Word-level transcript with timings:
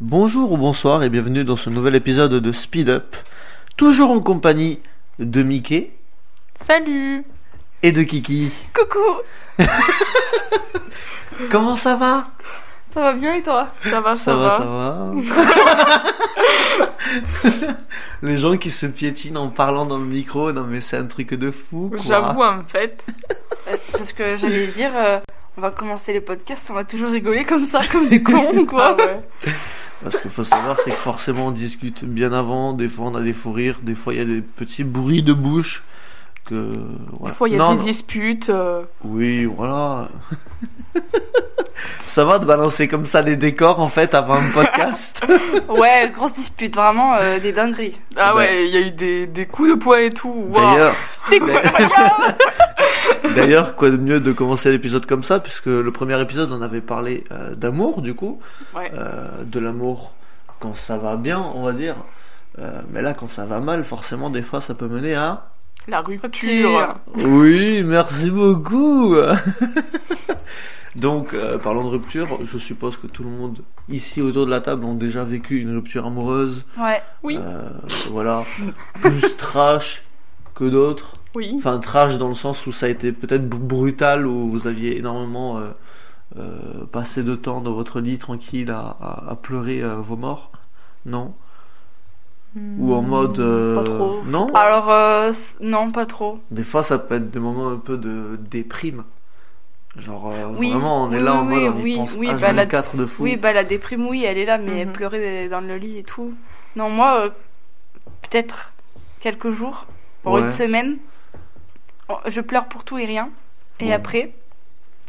Bonjour 0.00 0.52
ou 0.52 0.56
bonsoir 0.56 1.02
et 1.02 1.08
bienvenue 1.08 1.44
dans 1.44 1.56
ce 1.56 1.70
nouvel 1.70 1.94
épisode 1.94 2.34
de 2.34 2.52
Speed 2.52 2.88
Up, 2.88 3.16
toujours 3.76 4.10
en 4.10 4.20
compagnie 4.20 4.80
de 5.18 5.42
Mickey 5.42 5.92
Salut 6.60 7.24
et 7.82 7.92
de 7.92 8.02
Kiki. 8.02 8.50
Coucou 8.74 9.22
Comment 11.50 11.76
ça 11.76 11.94
va? 11.96 12.28
Ça 12.92 13.00
va 13.00 13.12
bien 13.12 13.34
et 13.34 13.42
toi? 13.42 13.68
Ça 13.82 14.00
va, 14.00 14.14
ça, 14.14 14.24
Ça 14.24 14.34
va, 14.34 14.58
ça 14.58 14.64
va. 14.64 15.12
Les 18.22 18.36
gens 18.36 18.56
qui 18.56 18.70
se 18.70 18.86
piétinent 18.86 19.36
en 19.42 19.48
parlant 19.48 19.84
dans 19.86 19.98
le 19.98 20.06
micro, 20.06 20.52
non 20.52 20.64
mais 20.68 20.80
c'est 20.80 20.96
un 20.96 21.06
truc 21.06 21.34
de 21.34 21.50
fou. 21.50 21.90
quoi. 21.90 22.00
J'avoue 22.06 22.42
en 22.42 22.62
fait. 22.64 23.04
Euh, 23.68 23.76
Parce 23.92 24.12
que 24.12 24.36
j'allais 24.36 24.66
dire, 24.68 24.90
euh, 24.94 25.18
on 25.56 25.60
va 25.60 25.70
commencer 25.70 26.12
les 26.12 26.20
podcasts, 26.20 26.70
on 26.70 26.74
va 26.74 26.84
toujours 26.84 27.10
rigoler 27.10 27.44
comme 27.44 27.66
ça, 27.66 27.80
comme 27.90 28.08
des 28.10 28.22
cons, 28.22 28.64
quoi. 28.66 28.96
Ah 28.98 29.02
ouais. 29.04 29.20
Parce 30.04 30.20
qu'il 30.20 30.30
faut 30.30 30.44
savoir, 30.44 30.76
c'est 30.84 30.90
que 30.90 30.96
forcément 30.96 31.46
on 31.46 31.50
discute 31.50 32.04
bien 32.04 32.32
avant, 32.32 32.74
des 32.74 32.86
fois 32.88 33.06
on 33.06 33.14
a 33.16 33.22
des 33.22 33.32
fous 33.32 33.50
rires, 33.52 33.80
des 33.82 33.94
fois 33.96 34.12
il 34.14 34.18
y 34.18 34.22
a 34.22 34.26
des 34.26 34.42
petits 34.42 34.84
bruits 34.84 35.22
de 35.24 35.32
bouche. 35.32 35.82
Que, 36.46 36.54
Des 36.74 36.78
voilà. 37.18 37.34
fois 37.34 37.48
il 37.48 37.52
y 37.52 37.54
a 37.54 37.58
Non, 37.58 37.72
des 37.72 37.78
non. 37.78 37.84
disputes. 37.84 38.50
euh, 38.50 38.84
Oui, 39.02 39.46
voilà. 39.46 40.10
ça 42.06 42.24
va 42.24 42.38
de 42.38 42.44
balancer 42.44 42.88
comme 42.88 43.06
ça 43.06 43.22
des 43.22 43.36
décors 43.36 43.80
en 43.80 43.88
fait 43.88 44.14
avant 44.14 44.34
un 44.34 44.50
podcast 44.50 45.24
Ouais, 45.68 46.10
grosse 46.14 46.34
dispute, 46.34 46.74
vraiment 46.74 47.14
euh, 47.16 47.38
des 47.38 47.52
dingueries. 47.52 47.98
Ah 48.16 48.34
ouais, 48.36 48.66
il 48.66 48.74
y 48.74 48.76
a 48.76 48.80
eu 48.80 48.90
des, 48.90 49.26
des 49.26 49.46
coups 49.46 49.70
de 49.70 49.74
poing 49.74 49.98
et 49.98 50.10
tout. 50.10 50.50
D'ailleurs, 50.54 50.94
Des 51.30 51.38
coups 51.40 51.52
de 51.52 51.58
poing. 51.88 53.34
d'ailleurs, 53.34 53.74
quoi 53.76 53.90
de 53.90 53.96
mieux 53.96 54.20
de 54.20 54.32
commencer 54.32 54.70
l'épisode 54.70 55.06
comme 55.06 55.22
ça, 55.22 55.40
puisque 55.40 55.66
le 55.66 55.90
premier 55.90 56.20
épisode 56.20 56.52
on 56.52 56.62
avait 56.62 56.80
parlé 56.80 57.24
euh, 57.32 57.54
d'amour 57.54 58.02
du 58.02 58.14
coup, 58.14 58.40
Ouais. 58.74 58.90
euh, 58.94 59.24
de 59.44 59.60
l'amour 59.60 60.14
quand 60.60 60.74
ça 60.76 60.96
va 60.96 61.16
bien, 61.16 61.40
on 61.54 61.62
va 61.64 61.72
dire. 61.72 61.96
Euh, 62.58 62.80
mais 62.90 63.02
là, 63.02 63.14
quand 63.14 63.28
ça 63.28 63.44
va 63.46 63.60
mal, 63.60 63.84
forcément, 63.84 64.30
des 64.30 64.42
fois, 64.42 64.60
ça 64.60 64.74
peut 64.74 64.86
mener 64.86 65.14
à. 65.16 65.46
La 65.88 66.00
rupture. 66.00 66.22
Rupture. 66.24 66.96
Oui, 67.28 67.82
merci 67.84 68.30
beaucoup. 68.30 69.16
Donc, 70.96 71.34
euh, 71.34 71.58
parlons 71.58 71.82
de 71.84 71.88
rupture. 71.88 72.38
Je 72.44 72.56
suppose 72.58 72.96
que 72.96 73.06
tout 73.06 73.24
le 73.24 73.30
monde 73.30 73.60
ici 73.88 74.22
autour 74.22 74.46
de 74.46 74.50
la 74.50 74.60
table 74.60 74.84
ont 74.84 74.94
déjà 74.94 75.24
vécu 75.24 75.60
une 75.60 75.72
rupture 75.72 76.06
amoureuse. 76.06 76.64
Ouais. 76.78 77.02
Oui, 77.22 77.36
Euh, 77.40 77.68
voilà, 78.10 78.44
plus 79.02 79.36
trash 79.36 80.04
que 80.54 80.64
d'autres. 80.64 81.14
oui. 81.34 81.52
Enfin, 81.56 81.78
trash 81.78 82.16
dans 82.16 82.28
le 82.28 82.34
sens 82.34 82.66
où 82.66 82.72
ça 82.72 82.86
a 82.86 82.88
été 82.88 83.10
peut-être 83.12 83.48
brutal, 83.48 84.26
où 84.26 84.48
vous 84.48 84.66
aviez 84.68 84.96
énormément 84.98 85.58
euh, 86.38 86.84
passé 86.92 87.22
de 87.24 87.34
temps 87.34 87.60
dans 87.60 87.72
votre 87.72 88.00
lit 88.00 88.18
tranquille 88.18 88.70
à, 88.70 88.80
à- 89.00 89.30
à 89.30 89.34
pleurer 89.36 89.82
vos 89.98 90.16
morts. 90.16 90.50
Non 91.06 91.34
Ou 92.56 92.94
en 92.94 93.02
mode. 93.02 93.40
euh, 93.40 93.74
Pas 93.74 93.82
trop. 93.84 94.22
Non 94.26 94.46
Alors, 94.54 95.32
non, 95.60 95.90
pas 95.90 96.06
trop. 96.06 96.38
Des 96.52 96.62
fois, 96.62 96.84
ça 96.84 96.98
peut 96.98 97.16
être 97.16 97.30
des 97.32 97.40
moments 97.40 97.68
un 97.68 97.76
peu 97.78 97.96
de 97.96 98.38
déprime. 98.48 99.02
Genre, 99.96 100.32
euh, 100.32 100.46
Oui, 100.58 100.70
vraiment, 100.70 101.04
on 101.04 101.12
est 101.12 101.18
oui, 101.18 101.22
là 101.22 101.34
en 101.34 101.46
oui, 101.46 101.54
mode, 101.64 101.74
on 101.76 101.78
y 101.78 101.82
oui, 101.82 101.96
pense 101.96 102.16
oui, 102.18 102.26
bah, 102.40 102.52
la- 102.52 102.66
H24 102.66 102.96
de 102.96 103.06
fou. 103.06 103.22
Oui, 103.22 103.36
bah 103.36 103.52
la 103.52 103.62
déprime, 103.62 104.06
oui, 104.08 104.24
elle 104.24 104.38
est 104.38 104.44
là, 104.44 104.58
mais 104.58 104.78
elle 104.80 104.88
Mhm. 104.88 104.92
pleurait 104.92 105.48
dans 105.48 105.60
le 105.60 105.76
lit 105.76 105.98
et 105.98 106.02
tout. 106.02 106.34
Non, 106.74 106.90
moi, 106.90 107.20
euh, 107.20 107.30
peut-être 108.22 108.72
quelques 109.20 109.50
jours, 109.50 109.86
pour 110.22 110.32
Ouais. 110.34 110.40
une 110.40 110.52
semaine, 110.52 110.96
Oh, 112.10 112.16
je 112.26 112.42
pleure 112.42 112.66
pour 112.66 112.84
tout 112.84 112.98
et 112.98 113.06
rien. 113.06 113.30
Et 113.80 113.86
Bon. 113.86 113.92
après, 113.94 114.34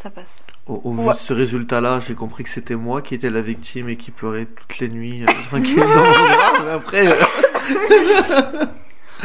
ça 0.02 0.10
passe. 0.10 0.44
Au, 0.66 0.80
au 0.86 0.92
vu 0.94 1.06
de 1.10 1.14
ce 1.14 1.34
résultat-là, 1.34 2.00
j'ai 2.00 2.14
compris 2.16 2.46
que 2.46 2.50
c'était 2.50 2.76
moi 2.76 3.02
qui 3.02 3.16
étais 3.16 3.30
la 3.30 3.42
victime 3.42 3.90
et 3.90 3.98
qui 3.98 4.12
pleurait 4.12 4.46
toutes 4.46 4.80
les 4.80 4.88
nuits 4.88 5.24
euh, 5.24 5.26
tranquille 5.50 5.76
dans 5.76 5.84
mon 5.84 6.28
bras. 6.30 6.64
Mais 6.64 6.72
après, 6.72 7.08
euh, 7.08 7.22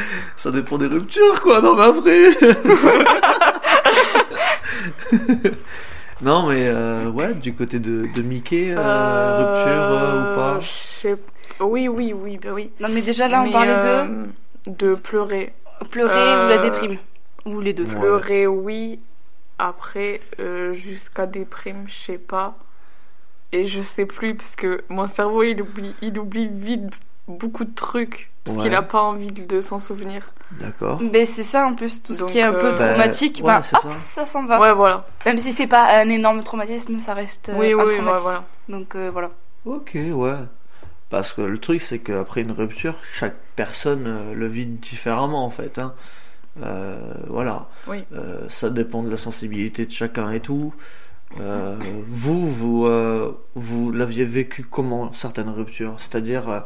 ça 0.37 0.51
dépend 0.51 0.79
des 0.79 0.87
ruptures, 0.89 1.41
quoi. 1.43 1.61
Non, 1.61 1.77
mais 1.77 1.85
après. 1.85 2.31
non, 6.23 6.47
mais 6.47 6.67
euh, 6.69 7.09
ouais, 7.11 7.35
du 7.35 7.55
côté 7.55 7.79
de, 7.79 8.07
de 8.15 8.23
Mickey, 8.23 8.71
euh, 8.71 8.79
Euh, 8.79 9.39
rupture 9.39 9.83
euh, 9.83 10.33
ou 10.33 10.37
pas 10.37 11.65
Oui, 11.65 11.89
oui, 11.89 12.13
oui, 12.13 12.39
bah 12.43 12.51
oui. 12.53 12.71
Non, 12.81 12.89
mais 12.93 13.03
déjà 13.03 13.29
là, 13.29 13.43
on 13.43 13.47
Mais, 13.47 13.53
parlait 13.53 13.79
euh, 13.85 14.25
de 14.67 14.95
pleurer. 14.95 15.53
de 15.83 15.87
pleurer 15.89 16.15
euh, 16.15 16.47
ou 16.47 16.49
la 16.49 16.59
déprime. 16.59 16.99
Ou 17.47 17.61
les 17.61 17.73
deux. 17.73 17.85
Ouais. 17.85 17.99
Pleurer, 17.99 18.47
oui. 18.47 19.01
Après, 19.59 20.21
euh, 20.39 20.73
jusqu'à 20.73 21.27
déprime, 21.27 21.85
je 21.87 21.97
sais 21.97 22.19
pas. 22.19 22.57
Et 23.53 23.65
je 23.65 23.83
sais 23.83 24.07
plus, 24.07 24.35
parce 24.35 24.57
que 24.57 24.83
mon 24.89 25.07
cerveau, 25.07 25.43
il 25.43 25.61
oublie, 25.61 25.95
il 26.03 26.19
oublie 26.19 26.49
vite 26.49 26.93
beaucoup 27.27 27.65
de 27.65 27.75
trucs. 27.75 28.30
Parce 28.45 28.57
Ouais. 28.57 28.63
qu'il 28.65 28.75
a 28.75 28.83
pas 28.83 29.03
envie 29.03 29.31
de 29.33 29.61
s'en 29.61 29.79
souvenir. 29.79 30.31
D'accord. 30.53 31.01
Mais 31.13 31.27
c'est 31.27 31.43
ça 31.43 31.67
en 31.67 31.75
plus, 31.75 32.03
tout 32.03 32.15
ce 32.15 32.21
Donc, 32.21 32.31
qui 32.31 32.39
est 32.39 32.43
un 32.43 32.53
peu 32.53 32.69
euh, 32.69 32.75
traumatique, 32.75 33.43
bah, 33.43 33.49
ben, 33.49 33.57
ouais, 33.59 33.63
c'est 33.71 33.77
hop, 33.77 33.93
ça. 33.93 34.25
ça, 34.25 34.27
s'en 34.27 34.47
va. 34.47 34.59
Ouais, 34.59 34.73
voilà. 34.73 35.05
Même 35.27 35.37
si 35.39 35.53
c'est 35.53 35.67
pas 35.67 36.01
un 36.01 36.09
énorme 36.09 36.43
traumatisme, 36.43 36.99
ça 37.01 37.13
reste 37.15 37.51
euh, 37.51 37.57
oui, 37.59 37.73
un 37.73 37.77
oui, 37.77 37.85
ouais, 37.85 37.95
traumatisme. 37.97 38.23
voilà. 38.25 38.45
Donc 38.69 38.95
euh, 38.97 39.11
voilà. 39.13 39.31
Ok, 39.67 39.93
ouais. 39.95 40.37
Parce 41.11 41.33
que 41.35 41.43
le 41.43 41.59
truc, 41.59 41.83
c'est 41.83 41.99
qu'après 41.99 42.41
une 42.41 42.53
rupture, 42.53 42.95
chaque 43.03 43.37
personne 43.57 44.33
le 44.33 44.47
vit 44.47 44.65
différemment, 44.67 45.45
en 45.45 45.51
fait. 45.51 45.79
Hein. 45.79 45.93
Euh, 46.63 47.13
voilà. 47.29 47.67
Oui. 47.89 48.05
Euh, 48.15 48.49
ça 48.49 48.71
dépend 48.71 49.03
de 49.03 49.11
la 49.11 49.17
sensibilité 49.17 49.85
de 49.87 49.91
chacun 49.91 50.31
et 50.31 50.41
tout. 50.41 50.73
Euh, 51.41 51.77
vous, 52.07 52.47
vous, 52.47 52.87
euh, 52.87 53.33
vous 53.55 53.93
l'aviez 53.93 54.25
vécu 54.25 54.65
comment, 54.65 55.13
certaines 55.13 55.49
ruptures? 55.51 55.95
C'est-à-dire, 55.99 56.49
euh, 56.49 56.61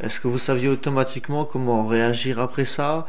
est-ce 0.00 0.20
que 0.20 0.28
vous 0.28 0.38
saviez 0.38 0.68
automatiquement 0.68 1.44
comment 1.44 1.86
réagir 1.86 2.38
après 2.40 2.64
ça 2.64 3.06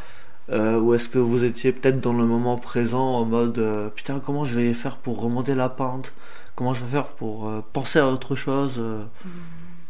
Euh, 0.49 0.79
Ou 0.79 0.93
est-ce 0.93 1.09
que 1.09 1.19
vous 1.19 1.43
étiez 1.43 1.73
peut-être 1.73 1.99
dans 1.99 2.13
le 2.13 2.25
moment 2.25 2.55
présent 2.57 3.15
en 3.19 3.25
mode 3.25 3.57
euh, 3.59 3.89
Putain, 3.89 4.19
comment 4.19 4.45
je 4.45 4.57
vais 4.57 4.71
faire 4.73 4.95
pour 4.97 5.19
remonter 5.21 5.55
la 5.55 5.67
pente? 5.67 6.13
Comment 6.55 6.73
je 6.73 6.81
vais 6.85 6.89
faire 6.91 7.07
pour 7.09 7.47
euh, 7.49 7.61
penser 7.73 7.99
à 7.99 8.07
autre 8.07 8.35
chose 8.35 8.75
euh, 8.79 9.03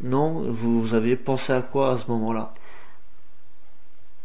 Non? 0.01 0.41
Vous, 0.49 0.81
vous 0.81 0.93
aviez 0.95 1.15
pensé 1.15 1.53
à 1.53 1.61
quoi 1.61 1.91
à 1.93 1.97
ce 1.97 2.07
moment-là? 2.09 2.49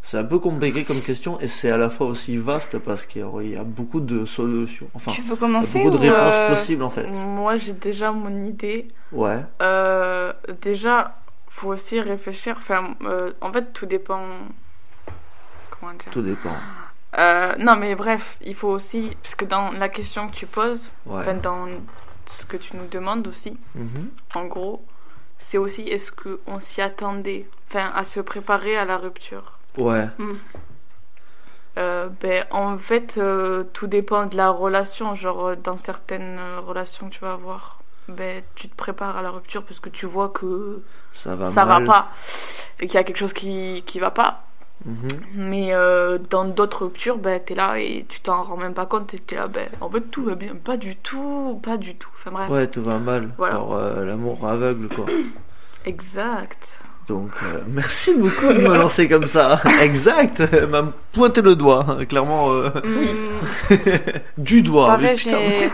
C'est 0.04 0.18
un 0.18 0.24
peu 0.24 0.38
compliqué 0.40 0.82
comme 0.84 1.00
question 1.00 1.38
et 1.40 1.46
c'est 1.46 1.70
à 1.70 1.76
la 1.76 1.88
fois 1.88 2.06
aussi 2.08 2.36
vaste 2.36 2.78
parce 2.78 3.06
qu'il 3.06 3.22
y 3.44 3.56
a- 3.56 3.62
beaucoup 3.64 4.00
de 4.00 4.24
solutions. 4.24 4.88
Enfin, 4.94 5.12
tu 5.12 5.20
veux 5.22 5.26
il 5.26 5.30
y 5.30 5.34
a 5.34 5.36
commencer 5.36 5.78
beaucoup 5.78 5.90
de 5.96 5.96
réponses 5.98 6.34
euh, 6.34 6.48
possibles 6.48 6.82
en 6.82 6.90
fait. 6.90 7.06
Moi, 7.26 7.56
j'ai 7.56 7.72
déjà 7.74 8.10
mon 8.10 8.40
idée. 8.40 8.88
Ouais, 9.12 9.44
Euh, 9.60 10.32
déjà, 10.60 11.14
faut 11.52 11.68
aussi 11.68 12.00
réfléchir. 12.00 12.54
Enfin, 12.56 12.94
euh, 13.02 13.32
en 13.40 13.52
fait, 13.52 13.72
tout 13.72 13.86
dépend. 13.86 14.24
Comment 15.70 15.92
dire? 15.94 16.10
Tout 16.10 16.22
dépend. 16.22 16.56
Euh, 17.18 17.54
Non, 17.58 17.76
mais 17.76 17.94
bref, 17.94 18.38
il 18.42 18.54
faut 18.54 18.68
aussi. 18.70 19.16
Parce 19.22 19.34
que 19.34 19.44
dans 19.44 19.70
la 19.72 19.88
question 19.88 20.28
que 20.28 20.34
tu 20.34 20.46
poses, 20.46 20.90
Ouais. 21.06 21.34
dans 21.34 21.66
ce 22.26 22.46
que 22.46 22.56
tu 22.56 22.76
nous 22.76 22.86
demandes 22.86 23.26
aussi, 23.28 23.58
Mhm. 23.74 24.08
en 24.34 24.44
gros, 24.46 24.84
c'est 25.38 25.58
aussi 25.58 25.82
est-ce 25.88 26.10
qu'on 26.12 26.60
s'y 26.60 26.80
attendait 26.80 27.46
Enfin, 27.68 27.90
à 27.94 28.04
se 28.04 28.20
préparer 28.20 28.76
à 28.76 28.84
la 28.84 28.96
rupture? 28.98 29.58
Ouais, 29.78 30.06
Euh, 31.78 32.08
ben, 32.20 32.44
en 32.50 32.76
fait, 32.76 33.18
tout 33.72 33.86
dépend 33.86 34.26
de 34.26 34.36
la 34.36 34.50
relation. 34.50 35.14
Genre, 35.14 35.56
dans 35.56 35.78
certaines 35.78 36.38
relations 36.66 37.08
que 37.08 37.14
tu 37.14 37.20
vas 37.20 37.32
avoir, 37.32 37.78
ben, 38.08 38.42
tu 38.54 38.68
te 38.68 38.74
prépares 38.74 39.16
à 39.16 39.22
la 39.22 39.30
rupture 39.30 39.62
parce 39.62 39.80
que 39.80 39.88
tu 39.88 40.06
vois 40.06 40.28
que 40.28 40.82
ça 41.10 41.34
va 41.34 41.50
ça 41.50 41.64
va 41.64 41.80
pas 41.80 42.08
et 42.80 42.86
qu'il 42.86 42.94
y 42.94 42.98
a 42.98 43.04
quelque 43.04 43.16
chose 43.16 43.32
qui, 43.32 43.82
qui 43.86 44.00
va 44.00 44.10
pas. 44.10 44.44
Mhm. 44.84 45.08
Mais 45.34 45.68
euh, 45.72 46.18
dans 46.30 46.44
d'autres 46.44 46.84
ruptures, 46.84 47.18
ben, 47.18 47.40
t'es 47.40 47.54
là 47.54 47.78
et 47.78 48.04
tu 48.08 48.20
t'en 48.20 48.42
rends 48.42 48.56
même 48.56 48.74
pas 48.74 48.86
compte. 48.86 49.14
Et 49.14 49.18
t'es 49.18 49.36
là, 49.36 49.46
ben, 49.46 49.68
en 49.80 49.88
fait, 49.88 50.00
tout 50.00 50.24
va 50.24 50.34
bien. 50.34 50.54
Pas 50.56 50.76
du 50.76 50.96
tout, 50.96 51.60
pas 51.62 51.76
du 51.76 51.94
tout. 51.94 52.08
Enfin, 52.14 52.30
bref. 52.32 52.50
Ouais, 52.50 52.66
tout 52.66 52.82
va 52.82 52.98
mal. 52.98 53.30
Voilà. 53.38 53.54
Genre 53.54 53.74
euh, 53.74 54.04
l'amour 54.04 54.46
aveugle 54.46 54.88
quoi. 54.88 55.06
Exact. 55.86 56.68
Donc 57.08 57.30
euh, 57.42 57.60
merci 57.68 58.14
beaucoup 58.14 58.52
de 58.52 58.58
me 58.58 58.76
lancer 58.76 59.08
comme 59.08 59.26
ça. 59.26 59.60
exact, 59.82 60.40
elle 60.52 60.66
m'a 60.68 60.84
pointé 61.12 61.42
le 61.42 61.56
doigt, 61.56 61.84
hein, 61.88 62.04
clairement 62.04 62.46
hum, 62.46 62.72
du 64.38 64.62
doigt. 64.62 64.86
pareil, 64.86 65.06
Mais 65.06 65.14
putain, 65.16 65.38
j'ai 65.38 65.70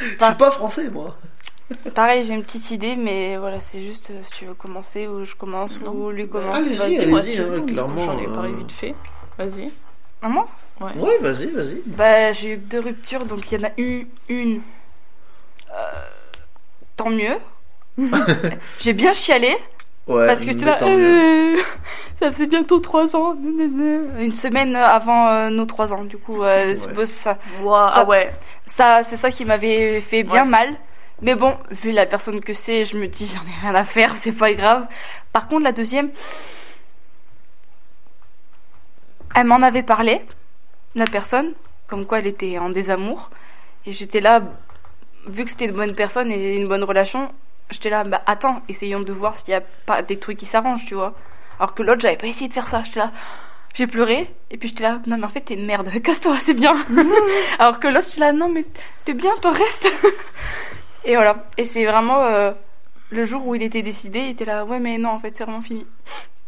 je 0.00 0.06
suis 0.08 0.16
pas 0.16 0.50
français 0.50 0.88
moi. 0.92 1.16
Pareil, 1.94 2.24
j'ai 2.26 2.34
une 2.34 2.42
petite 2.44 2.70
idée, 2.70 2.96
mais 2.96 3.36
voilà, 3.36 3.60
c'est 3.60 3.80
juste 3.80 4.10
euh, 4.10 4.20
si 4.22 4.32
tu 4.38 4.44
veux 4.46 4.54
commencer 4.54 5.06
ou 5.06 5.24
je 5.24 5.34
commence 5.34 5.80
Non. 5.80 5.92
ou 5.92 6.10
lui 6.10 6.28
commence. 6.28 6.56
Allez-y, 6.56 6.76
vas-y. 6.76 6.96
allez-y. 6.98 7.06
moi, 7.10 7.20
hein, 7.20 7.60
clairement, 7.66 8.04
J'en 8.04 8.18
ai 8.18 8.26
parlé 8.26 8.52
euh, 8.52 8.56
vite 8.56 8.72
fait. 8.72 8.94
Vas-y. 9.38 9.70
Maman 10.22 10.46
Ouais, 10.80 11.18
vas-y, 11.20 11.46
vas-y. 11.48 11.82
Bah, 11.86 12.32
j'ai 12.32 12.52
eu 12.54 12.56
deux 12.56 12.80
ruptures, 12.80 13.24
donc 13.24 13.50
il 13.52 13.60
y 13.60 13.64
en 13.64 13.68
a 13.68 13.72
eu 13.78 14.06
une. 14.28 14.60
euh, 15.74 16.08
tant 16.96 17.10
mieux. 17.10 17.36
j'ai 18.80 18.92
bien 18.92 19.12
chialé. 19.12 19.56
Ouais, 20.06 20.26
Parce 20.26 20.44
que 20.44 20.50
tu 20.50 20.64
là, 20.66 20.78
euh, 20.82 21.56
ça 22.20 22.30
faisait 22.30 22.46
bientôt 22.46 22.78
trois 22.78 23.16
ans. 23.16 23.34
Une 23.42 24.34
semaine 24.34 24.76
avant 24.76 25.28
euh, 25.28 25.48
nos 25.48 25.64
trois 25.64 25.94
ans, 25.94 26.04
du 26.04 26.18
coup, 26.18 26.42
euh, 26.42 26.74
c'est 26.74 26.88
Ouais. 26.88 26.92
beau, 26.92 27.06
ça, 27.06 27.34
Ça- 27.34 27.38
ah 27.94 28.04
ouais. 28.04 28.34
ça, 28.66 29.02
c'est 29.02 29.16
ça 29.16 29.30
qui 29.30 29.44
m'avait 29.46 30.00
fait 30.02 30.22
bien 30.22 30.42
Ouais. 30.44 30.48
mal. 30.50 30.74
Mais 31.22 31.34
bon, 31.34 31.56
vu 31.70 31.92
la 31.92 32.06
personne 32.06 32.40
que 32.40 32.52
c'est, 32.52 32.84
je 32.84 32.98
me 32.98 33.06
dis, 33.06 33.26
j'en 33.26 33.42
ai 33.42 33.60
rien 33.60 33.74
à 33.74 33.84
faire, 33.84 34.14
c'est 34.20 34.32
pas 34.32 34.52
grave. 34.52 34.86
Par 35.32 35.48
contre, 35.48 35.64
la 35.64 35.72
deuxième, 35.72 36.10
elle 39.34 39.46
m'en 39.46 39.62
avait 39.62 39.82
parlé, 39.82 40.22
la 40.94 41.06
personne, 41.06 41.54
comme 41.86 42.06
quoi 42.06 42.18
elle 42.20 42.26
était 42.26 42.58
en 42.58 42.70
désamour. 42.70 43.30
Et 43.86 43.92
j'étais 43.92 44.20
là, 44.20 44.42
vu 45.26 45.44
que 45.44 45.50
c'était 45.50 45.66
une 45.66 45.72
bonne 45.72 45.94
personne 45.94 46.30
et 46.30 46.54
une 46.54 46.68
bonne 46.68 46.84
relation, 46.84 47.32
j'étais 47.70 47.90
là, 47.90 48.04
bah 48.04 48.22
attends, 48.26 48.60
essayons 48.68 49.00
de 49.00 49.12
voir 49.12 49.36
s'il 49.36 49.50
y 49.50 49.54
a 49.54 49.60
pas 49.60 50.02
des 50.02 50.18
trucs 50.18 50.38
qui 50.38 50.46
s'arrangent, 50.46 50.86
tu 50.86 50.94
vois. 50.94 51.14
Alors 51.58 51.74
que 51.74 51.82
l'autre, 51.82 52.00
j'avais 52.00 52.16
pas 52.16 52.26
essayé 52.26 52.48
de 52.48 52.52
faire 52.52 52.66
ça. 52.66 52.82
J'étais 52.82 53.00
là, 53.00 53.12
j'ai 53.74 53.86
pleuré, 53.86 54.32
et 54.50 54.56
puis 54.56 54.68
j'étais 54.68 54.84
là, 54.84 55.00
non 55.06 55.16
mais 55.18 55.24
en 55.24 55.28
fait 55.28 55.40
t'es 55.40 55.54
une 55.54 55.66
merde, 55.66 55.90
casse-toi, 56.02 56.38
c'est 56.40 56.54
bien. 56.54 56.76
Alors 57.58 57.80
que 57.80 57.88
l'autre, 57.88 58.06
j'étais 58.08 58.20
là, 58.20 58.32
non 58.32 58.48
mais 58.48 58.64
t'es 59.04 59.14
bien, 59.14 59.32
toi 59.40 59.50
reste. 59.50 59.88
Et 61.04 61.14
voilà, 61.14 61.44
et 61.56 61.64
c'est 61.64 61.84
vraiment 61.84 62.20
euh, 62.22 62.52
le 63.10 63.24
jour 63.24 63.46
où 63.46 63.54
il 63.54 63.62
était 63.62 63.82
décidé, 63.82 64.20
il 64.20 64.30
était 64.30 64.44
là, 64.44 64.64
ouais 64.64 64.78
mais 64.78 64.98
non, 64.98 65.10
en 65.10 65.18
fait 65.18 65.36
c'est 65.36 65.44
vraiment 65.44 65.62
fini. 65.62 65.86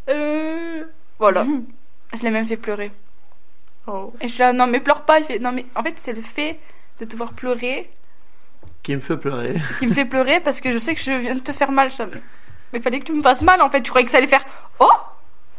Euh... 0.08 0.84
Voilà, 1.18 1.46
je 2.14 2.22
l'ai 2.22 2.30
même 2.30 2.44
fait 2.46 2.56
pleurer. 2.56 2.90
Oh. 3.86 4.12
Et 4.20 4.28
je 4.28 4.32
suis 4.34 4.40
là, 4.42 4.52
non 4.52 4.66
mais 4.66 4.80
pleure 4.80 5.02
pas, 5.02 5.18
il 5.18 5.24
fait, 5.24 5.38
non 5.38 5.52
mais 5.52 5.64
en 5.74 5.82
fait 5.82 5.94
c'est 5.96 6.12
le 6.12 6.22
fait 6.22 6.58
de 7.00 7.04
te 7.04 7.16
voir 7.16 7.32
pleurer 7.32 7.88
Qui 8.82 8.94
me 8.96 9.00
fait 9.00 9.16
pleurer. 9.16 9.54
qui 9.78 9.86
me 9.86 9.94
fait 9.94 10.04
pleurer 10.04 10.40
parce 10.40 10.60
que 10.60 10.72
je 10.72 10.78
sais 10.78 10.94
que 10.94 11.00
je 11.00 11.12
viens 11.12 11.34
de 11.34 11.40
te 11.40 11.52
faire 11.52 11.70
mal. 11.72 11.90
ça. 11.92 12.06
Mais 12.72 12.80
fallait 12.80 13.00
que 13.00 13.04
tu 13.04 13.12
me 13.12 13.22
fasses 13.22 13.42
mal 13.42 13.62
en 13.62 13.68
fait. 13.68 13.80
Tu 13.82 13.90
croyais 13.90 14.04
que 14.04 14.10
ça 14.10 14.18
allait 14.18 14.26
faire 14.26 14.44
Oh 14.80 14.90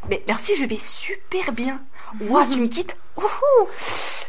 Mais 0.10 0.24
merci, 0.28 0.56
je 0.56 0.66
vais 0.66 0.78
super 0.82 1.52
bien. 1.54 1.82
Ouah, 2.22 2.46
tu 2.52 2.60
me 2.60 2.68
quittes 2.68 2.98
Ouhou 3.18 3.68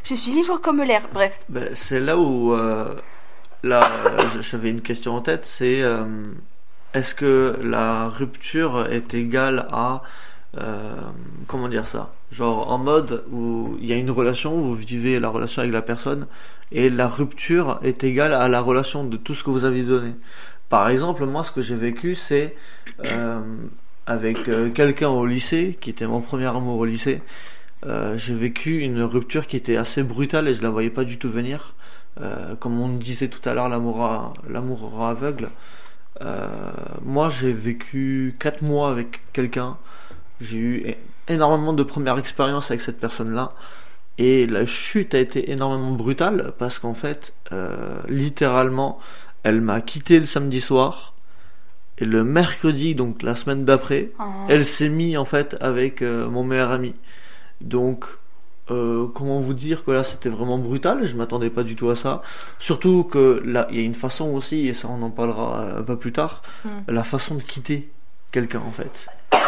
Je 0.04 0.14
suis 0.14 0.30
libre 0.32 0.58
comme 0.60 0.82
l'air. 0.82 1.02
Bref. 1.12 1.40
Ben, 1.48 1.74
c'est 1.74 2.00
là 2.00 2.16
où 2.16 2.52
euh, 2.54 2.94
là 3.62 3.90
euh, 4.06 4.40
j'avais 4.40 4.70
une 4.70 4.80
question 4.80 5.14
en 5.14 5.20
tête, 5.20 5.44
c'est 5.44 5.82
euh, 5.82 6.04
est-ce 6.94 7.14
que 7.14 7.56
la 7.62 8.08
rupture 8.08 8.86
est 8.90 9.14
égale 9.14 9.66
à 9.70 10.02
euh, 10.58 10.94
comment 11.46 11.68
dire 11.68 11.86
ça? 11.86 12.12
Genre 12.30 12.70
en 12.70 12.78
mode 12.78 13.24
où 13.30 13.76
il 13.80 13.86
y 13.86 13.92
a 13.92 13.96
une 13.96 14.10
relation, 14.10 14.56
vous 14.56 14.74
vivez 14.74 15.18
la 15.18 15.28
relation 15.28 15.60
avec 15.60 15.72
la 15.72 15.82
personne 15.82 16.26
et 16.72 16.88
la 16.88 17.08
rupture 17.08 17.78
est 17.82 18.04
égale 18.04 18.32
à 18.32 18.48
la 18.48 18.60
relation 18.60 19.04
de 19.04 19.16
tout 19.16 19.34
ce 19.34 19.42
que 19.42 19.50
vous 19.50 19.64
avez 19.64 19.82
donné. 19.82 20.14
Par 20.68 20.88
exemple, 20.88 21.24
moi 21.24 21.42
ce 21.42 21.52
que 21.52 21.60
j'ai 21.60 21.76
vécu 21.76 22.14
c'est 22.14 22.54
avec 24.06 24.38
quelqu'un 24.74 25.08
au 25.08 25.26
lycée 25.26 25.78
qui 25.80 25.90
était 25.90 26.06
mon 26.06 26.20
premier 26.20 26.46
amour 26.46 26.78
au 26.78 26.84
lycée. 26.84 27.22
J'ai 28.16 28.34
vécu 28.34 28.80
une 28.80 29.02
rupture 29.02 29.46
qui 29.46 29.56
était 29.56 29.76
assez 29.76 30.02
brutale 30.02 30.48
et 30.48 30.54
je 30.54 30.62
la 30.62 30.70
voyais 30.70 30.90
pas 30.90 31.04
du 31.04 31.18
tout 31.18 31.30
venir. 31.30 31.74
Euh, 32.20 32.56
comme 32.56 32.80
on 32.80 32.88
disait 32.88 33.28
tout 33.28 33.46
à 33.48 33.54
l'heure, 33.54 33.68
l'amour 33.68 34.34
l'amour 34.48 35.06
aveugle. 35.06 35.50
Euh, 36.20 36.48
moi, 37.04 37.28
j'ai 37.28 37.52
vécu 37.52 38.34
4 38.38 38.62
mois 38.62 38.90
avec 38.90 39.20
quelqu'un. 39.32 39.76
J'ai 40.40 40.58
eu 40.58 40.94
énormément 41.28 41.72
de 41.72 41.82
premières 41.82 42.18
expériences 42.18 42.70
avec 42.70 42.80
cette 42.80 42.98
personne-là. 42.98 43.52
Et 44.18 44.46
la 44.48 44.66
chute 44.66 45.14
a 45.14 45.18
été 45.18 45.52
énormément 45.52 45.92
brutale 45.92 46.52
parce 46.58 46.78
qu'en 46.80 46.94
fait, 46.94 47.34
euh, 47.52 48.00
littéralement, 48.08 48.98
elle 49.44 49.60
m'a 49.60 49.80
quitté 49.80 50.18
le 50.18 50.26
samedi 50.26 50.60
soir. 50.60 51.14
Et 51.98 52.04
le 52.04 52.24
mercredi, 52.24 52.94
donc 52.94 53.22
la 53.22 53.34
semaine 53.34 53.64
d'après, 53.64 54.10
Oh. 54.18 54.24
elle 54.48 54.66
s'est 54.66 54.88
mise 54.88 55.18
en 55.18 55.24
fait 55.24 55.56
avec 55.60 56.02
euh, 56.02 56.28
mon 56.28 56.42
meilleur 56.44 56.70
ami. 56.72 56.94
Donc, 57.60 58.04
euh, 58.70 59.06
comment 59.14 59.38
vous 59.40 59.54
dire 59.54 59.84
que 59.84 59.90
là 59.90 60.02
c'était 60.04 60.28
vraiment 60.28 60.58
brutal, 60.58 61.04
je 61.04 61.16
m'attendais 61.16 61.50
pas 61.50 61.62
du 61.62 61.76
tout 61.76 61.90
à 61.90 61.96
ça. 61.96 62.22
Surtout 62.58 63.04
que 63.04 63.42
là, 63.44 63.66
il 63.70 63.76
y 63.76 63.80
a 63.80 63.82
une 63.82 63.94
façon 63.94 64.26
aussi, 64.30 64.68
et 64.68 64.74
ça 64.74 64.88
on 64.90 65.02
en 65.02 65.10
parlera 65.10 65.78
un 65.78 65.82
peu 65.82 65.96
plus 65.96 66.12
tard, 66.12 66.42
Mm. 66.64 66.68
la 66.88 67.02
façon 67.02 67.34
de 67.36 67.42
quitter 67.42 67.88
quelqu'un 68.32 68.60
en 68.66 68.70
fait. 68.70 69.06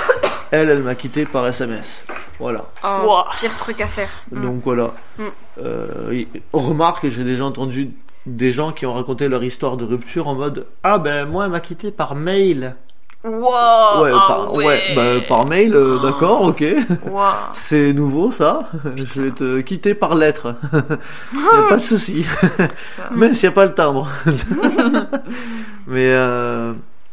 Elle, 0.53 0.69
elle 0.69 0.83
m'a 0.83 0.97
quitté 0.97 1.27
par 1.27 1.47
SMS. 1.47 2.05
Voilà. 2.41 2.67
Oh, 2.83 3.03
Ouah. 3.07 3.27
Pire 3.39 3.57
truc 3.57 3.81
à 3.81 3.87
faire. 3.87 4.11
Mm. 4.33 4.43
Donc 4.43 4.61
voilà. 4.65 4.95
Mm. 5.19 5.23
Euh, 5.63 6.25
remarque, 6.53 7.07
j'ai 7.09 7.23
déjà 7.23 7.45
entendu 7.45 7.93
des 8.27 8.51
gens 8.53 8.73
qui 8.73 8.85
ont 8.85 8.93
raconté 8.95 9.29
leur 9.29 9.45
histoire 9.45 9.77
de 9.77 9.85
rupture 9.85 10.27
en 10.29 10.35
mode 10.35 10.67
Ah 10.83 10.99
ben 10.99 11.25
moi 11.25 11.45
elle 11.45 11.53
m'a 11.53 11.61
quitté 11.61 11.91
par 11.91 12.15
mail. 12.15 12.75
Wow, 13.23 14.03
ouais, 14.03 14.11
ah 14.15 14.25
par, 14.29 14.55
ouais. 14.55 14.65
ouais, 14.65 14.83
bah, 14.97 15.11
par 15.29 15.47
mail, 15.47 15.75
euh, 15.75 15.99
d'accord, 15.99 16.41
ok. 16.43 16.65
Wow. 17.11 17.21
C'est 17.53 17.93
nouveau 17.93 18.31
ça. 18.31 18.61
Je 18.97 19.21
vais 19.21 19.31
te 19.31 19.61
quitter 19.61 19.95
par 19.95 20.15
lettre. 20.15 20.55
a 20.73 21.69
pas 21.69 21.77
de 21.77 21.81
souci. 21.83 22.25
Mais 23.13 23.35
s'il 23.35 23.49
n'y 23.49 23.53
a 23.53 23.55
pas 23.55 23.67
le 23.67 23.75
timbre. 23.75 24.09
Mais 25.87 26.11
euh, 26.13 26.73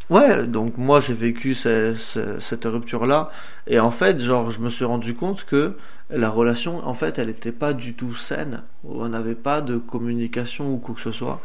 ouais, 0.09 0.44
donc 0.48 0.77
moi 0.77 1.00
j'ai 1.00 1.13
vécu 1.13 1.54
ce- 1.54 1.94
ce- 1.94 2.39
cette 2.39 2.65
rupture 2.65 3.06
là 3.06 3.30
et 3.68 3.80
en 3.80 3.92
fait, 3.92 4.19
genre 4.21 4.50
je 4.51 4.59
me 4.62 4.69
suis 4.69 4.86
rendu 4.86 5.13
compte 5.13 5.44
que 5.45 5.74
la 6.09 6.30
relation 6.30 6.86
en 6.88 6.94
fait, 6.94 7.19
elle 7.19 7.30
était 7.30 7.51
pas 7.51 7.74
du 7.74 7.94
tout 7.95 8.15
saine. 8.15 8.62
On 8.88 9.09
n'avait 9.09 9.36
pas 9.36 9.62
de 9.62 9.77
communication 9.77 10.71
ou 10.74 10.77
quoi 10.77 10.95
que 10.95 11.01
ce 11.01 11.12
soit. 11.12 11.42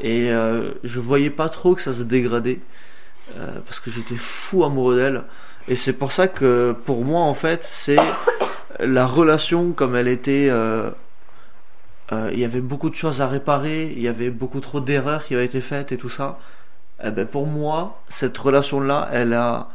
Et 0.00 0.30
euh, 0.30 0.70
je 0.84 1.00
voyais 1.00 1.30
pas 1.30 1.48
trop 1.48 1.74
que 1.74 1.80
ça 1.80 1.92
se 1.92 2.02
dégradait 2.04 2.60
euh, 3.36 3.58
parce 3.64 3.80
que 3.80 3.90
j'étais 3.90 4.16
fou 4.16 4.64
amoureux 4.64 4.96
d'elle. 4.96 5.22
Et 5.68 5.74
c'est 5.76 5.92
pour 5.92 6.12
ça 6.12 6.28
que 6.28 6.74
pour 6.84 7.04
moi 7.04 7.22
en 7.22 7.34
fait, 7.34 7.64
c'est 7.64 7.96
la 8.80 9.06
relation 9.06 9.72
comme 9.72 9.96
elle 9.96 10.08
était. 10.08 10.48
euh, 10.50 10.90
euh, 12.12 12.30
il 12.32 12.38
y 12.38 12.44
avait 12.44 12.60
beaucoup 12.60 12.88
de 12.88 12.94
choses 12.94 13.20
à 13.20 13.26
réparer, 13.26 13.92
il 13.96 14.00
y 14.00 14.06
avait 14.08 14.30
beaucoup 14.30 14.60
trop 14.60 14.80
d'erreurs 14.80 15.24
qui 15.24 15.34
avaient 15.34 15.44
été 15.44 15.60
faites 15.60 15.90
et 15.90 15.96
tout 15.96 16.08
ça. 16.08 16.38
Eh 17.02 17.10
ben 17.10 17.26
pour 17.26 17.46
moi, 17.46 17.94
cette 18.08 18.38
relation-là, 18.38 19.08
elle 19.10 19.32
a, 19.34 19.68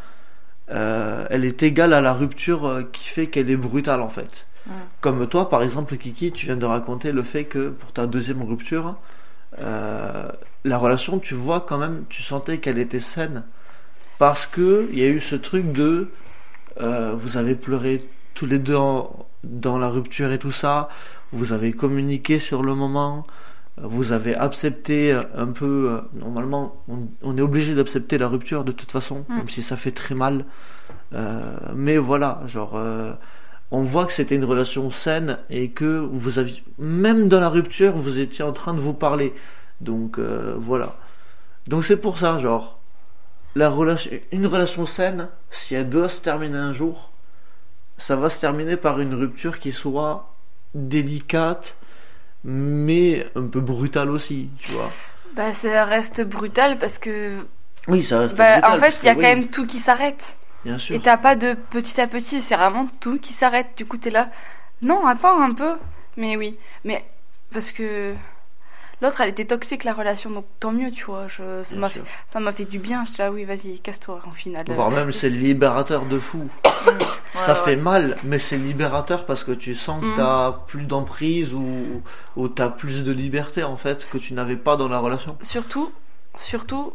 euh, 0.71 1.25
elle 1.29 1.43
est 1.43 1.61
égale 1.61 1.93
à 1.93 1.99
la 2.01 2.13
rupture 2.13 2.83
qui 2.93 3.09
fait 3.09 3.27
qu'elle 3.27 3.49
est 3.49 3.57
brutale 3.57 4.01
en 4.01 4.07
fait. 4.09 4.47
Ouais. 4.67 4.73
Comme 5.01 5.27
toi, 5.27 5.49
par 5.49 5.61
exemple, 5.61 5.97
Kiki, 5.97 6.31
tu 6.31 6.45
viens 6.45 6.55
de 6.55 6.65
raconter 6.65 7.11
le 7.11 7.23
fait 7.23 7.43
que 7.45 7.69
pour 7.69 7.91
ta 7.91 8.07
deuxième 8.07 8.41
rupture, 8.43 8.95
euh, 9.59 10.29
la 10.63 10.77
relation, 10.77 11.19
tu 11.19 11.33
vois 11.33 11.61
quand 11.61 11.77
même, 11.77 12.03
tu 12.09 12.21
sentais 12.21 12.59
qu'elle 12.59 12.77
était 12.77 12.99
saine 12.99 13.43
parce 14.17 14.45
que 14.45 14.87
il 14.91 14.99
y 14.99 15.03
a 15.03 15.07
eu 15.07 15.19
ce 15.19 15.35
truc 15.35 15.71
de, 15.71 16.09
euh, 16.79 17.13
vous 17.15 17.37
avez 17.37 17.55
pleuré 17.55 18.03
tous 18.33 18.45
les 18.45 18.59
deux 18.59 18.75
en- 18.75 19.25
dans 19.43 19.79
la 19.79 19.89
rupture 19.89 20.31
et 20.31 20.37
tout 20.39 20.51
ça, 20.51 20.87
vous 21.31 21.51
avez 21.53 21.71
communiqué 21.71 22.37
sur 22.39 22.61
le 22.61 22.75
moment, 22.75 23.25
vous 23.81 24.11
avez 24.11 24.35
accepté 24.35 25.17
un 25.35 25.47
peu, 25.47 25.89
euh, 25.89 26.01
normalement, 26.13 26.83
on, 26.87 27.07
on 27.23 27.37
est 27.37 27.41
obligé 27.41 27.73
d'accepter 27.73 28.17
la 28.19 28.27
rupture 28.27 28.63
de 28.63 28.71
toute 28.71 28.91
façon, 28.91 29.25
Mm. 29.29 29.35
même 29.37 29.49
si 29.49 29.63
ça 29.63 29.77
fait 29.77 29.91
très 29.91 30.13
mal. 30.13 30.45
Euh, 31.13 31.55
mais 31.75 31.97
voilà, 31.97 32.41
genre, 32.45 32.75
euh, 32.75 33.13
on 33.71 33.81
voit 33.81 34.05
que 34.05 34.13
c'était 34.13 34.35
une 34.35 34.45
relation 34.45 34.89
saine 34.91 35.39
et 35.49 35.71
que 35.71 35.97
vous 35.99 36.37
aviez, 36.37 36.63
même 36.77 37.27
dans 37.29 37.39
la 37.39 37.49
rupture, 37.49 37.93
vous 37.93 38.19
étiez 38.19 38.43
en 38.43 38.51
train 38.51 38.73
de 38.73 38.79
vous 38.79 38.93
parler. 38.93 39.33
Donc 39.81 40.17
euh, 40.19 40.53
voilà. 40.57 40.95
Donc 41.67 41.83
c'est 41.83 41.97
pour 41.97 42.17
ça, 42.17 42.37
genre, 42.37 42.79
la 43.55 43.69
relation, 43.69 44.11
une 44.31 44.47
relation 44.47 44.85
saine, 44.85 45.27
si 45.49 45.75
elle 45.75 45.89
doit 45.89 46.09
se 46.09 46.21
terminer 46.21 46.57
un 46.57 46.73
jour, 46.73 47.11
ça 47.97 48.15
va 48.15 48.29
se 48.29 48.39
terminer 48.39 48.77
par 48.77 48.99
une 48.99 49.13
rupture 49.13 49.59
qui 49.59 49.71
soit 49.71 50.33
délicate, 50.73 51.77
mais 52.43 53.27
un 53.35 53.45
peu 53.47 53.59
brutale 53.59 54.09
aussi, 54.09 54.49
tu 54.57 54.71
vois. 54.71 54.89
Bah, 55.35 55.53
ça 55.53 55.85
reste 55.85 56.21
brutal 56.21 56.77
parce 56.79 56.97
que. 56.97 57.35
Oui, 57.87 58.03
ça 58.03 58.19
reste 58.19 58.35
Bah, 58.37 58.53
brutal. 58.59 58.77
en 58.77 58.79
parce 58.79 58.95
fait, 58.95 59.03
il 59.03 59.05
y 59.07 59.09
a 59.09 59.15
quand 59.15 59.21
même 59.21 59.49
tout 59.49 59.65
qui 59.65 59.77
s'arrête. 59.79 60.37
Bien 60.65 60.77
sûr. 60.77 60.95
Et 60.95 60.99
t'as 60.99 61.17
pas 61.17 61.35
de 61.35 61.55
petit 61.71 61.99
à 61.99 62.07
petit, 62.07 62.41
c'est 62.41 62.55
vraiment 62.55 62.87
tout 62.99 63.17
qui 63.19 63.33
s'arrête. 63.33 63.69
Du 63.77 63.85
coup, 63.85 63.97
t'es 63.97 64.09
là. 64.11 64.29
Non, 64.81 65.05
attends 65.07 65.41
un 65.41 65.51
peu. 65.51 65.73
Mais 66.17 66.35
oui. 66.37 66.57
Mais 66.85 67.03
parce 67.53 67.71
que 67.71 68.13
l'autre, 69.01 69.21
elle 69.21 69.29
était 69.29 69.45
toxique, 69.45 69.83
la 69.83 69.93
relation. 69.93 70.29
Donc 70.29 70.45
tant 70.59 70.71
mieux, 70.71 70.91
tu 70.91 71.05
vois. 71.05 71.27
Je, 71.27 71.63
ça 71.63 71.75
m'a 71.75 71.89
fait, 71.89 72.01
ça 72.31 72.39
m'a 72.39 72.51
fait 72.51 72.65
du 72.65 72.79
bien. 72.79 73.03
J'étais 73.05 73.23
là, 73.23 73.31
oui, 73.31 73.43
vas-y, 73.45 73.79
casse-toi 73.79 74.21
en 74.27 74.31
finale. 74.31 74.65
Voire 74.69 74.91
même 74.91 75.11
c'est 75.11 75.29
libérateur 75.29 76.05
de 76.05 76.19
fou. 76.19 76.49
ça 77.33 77.53
Ouais, 77.53 77.57
fait 77.59 77.69
ouais. 77.71 77.81
mal, 77.81 78.17
mais 78.23 78.39
c'est 78.39 78.57
libérateur 78.57 79.25
parce 79.25 79.43
que 79.43 79.51
tu 79.51 79.73
sens 79.73 80.01
que 80.01 80.05
Mm. 80.13 80.17
t'as 80.17 80.51
plus 80.67 80.83
d'emprise 80.85 81.53
ou, 81.53 82.01
ou 82.35 82.47
t'as 82.47 82.69
plus 82.69 83.03
de 83.03 83.11
liberté 83.11 83.63
en 83.63 83.77
fait 83.77 84.07
que 84.09 84.17
tu 84.17 84.33
n'avais 84.33 84.57
pas 84.57 84.75
dans 84.75 84.87
la 84.87 84.99
relation. 84.99 85.37
Surtout, 85.41 85.91
surtout, 86.37 86.93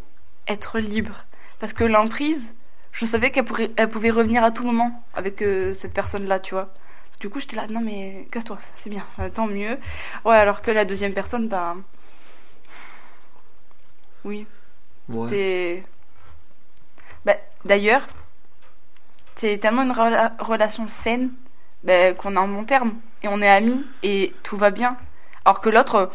être 0.48 0.78
libre. 0.78 1.24
Parce 1.58 1.72
que 1.72 1.84
l'emprise, 1.84 2.54
je 2.92 3.06
savais 3.06 3.30
qu'elle 3.30 3.44
pouvait 3.44 4.10
revenir 4.10 4.44
à 4.44 4.50
tout 4.50 4.64
moment 4.64 5.02
avec 5.14 5.42
euh, 5.42 5.72
cette 5.72 5.92
personne-là, 5.94 6.38
tu 6.38 6.54
vois. 6.54 6.72
Du 7.20 7.30
coup, 7.30 7.40
j'étais 7.40 7.56
là, 7.56 7.66
non 7.68 7.80
mais 7.80 8.26
casse-toi, 8.30 8.58
c'est 8.76 8.90
bien, 8.90 9.04
euh, 9.20 9.28
tant 9.30 9.46
mieux. 9.46 9.78
Ouais, 10.24 10.36
alors 10.36 10.60
que 10.62 10.70
la 10.70 10.84
deuxième 10.84 11.14
personne, 11.14 11.48
bah. 11.48 11.74
Oui, 14.24 14.46
Ouais. 15.08 15.26
c'était. 15.28 15.84
Bah, 17.24 17.36
D'ailleurs, 17.64 18.06
c'est 19.34 19.58
tellement 19.58 19.82
une 19.82 19.92
rela- 19.92 20.32
relation 20.40 20.88
saine 20.88 21.30
bah, 21.84 22.12
qu'on 22.14 22.34
est 22.34 22.38
en 22.38 22.48
bon 22.48 22.64
terme 22.64 22.94
et 23.22 23.28
on 23.28 23.40
est 23.40 23.48
amis 23.48 23.84
et 24.02 24.34
tout 24.42 24.56
va 24.56 24.70
bien. 24.70 24.96
Alors 25.44 25.60
que 25.60 25.68
l'autre, 25.70 25.94
euh, 25.94 26.06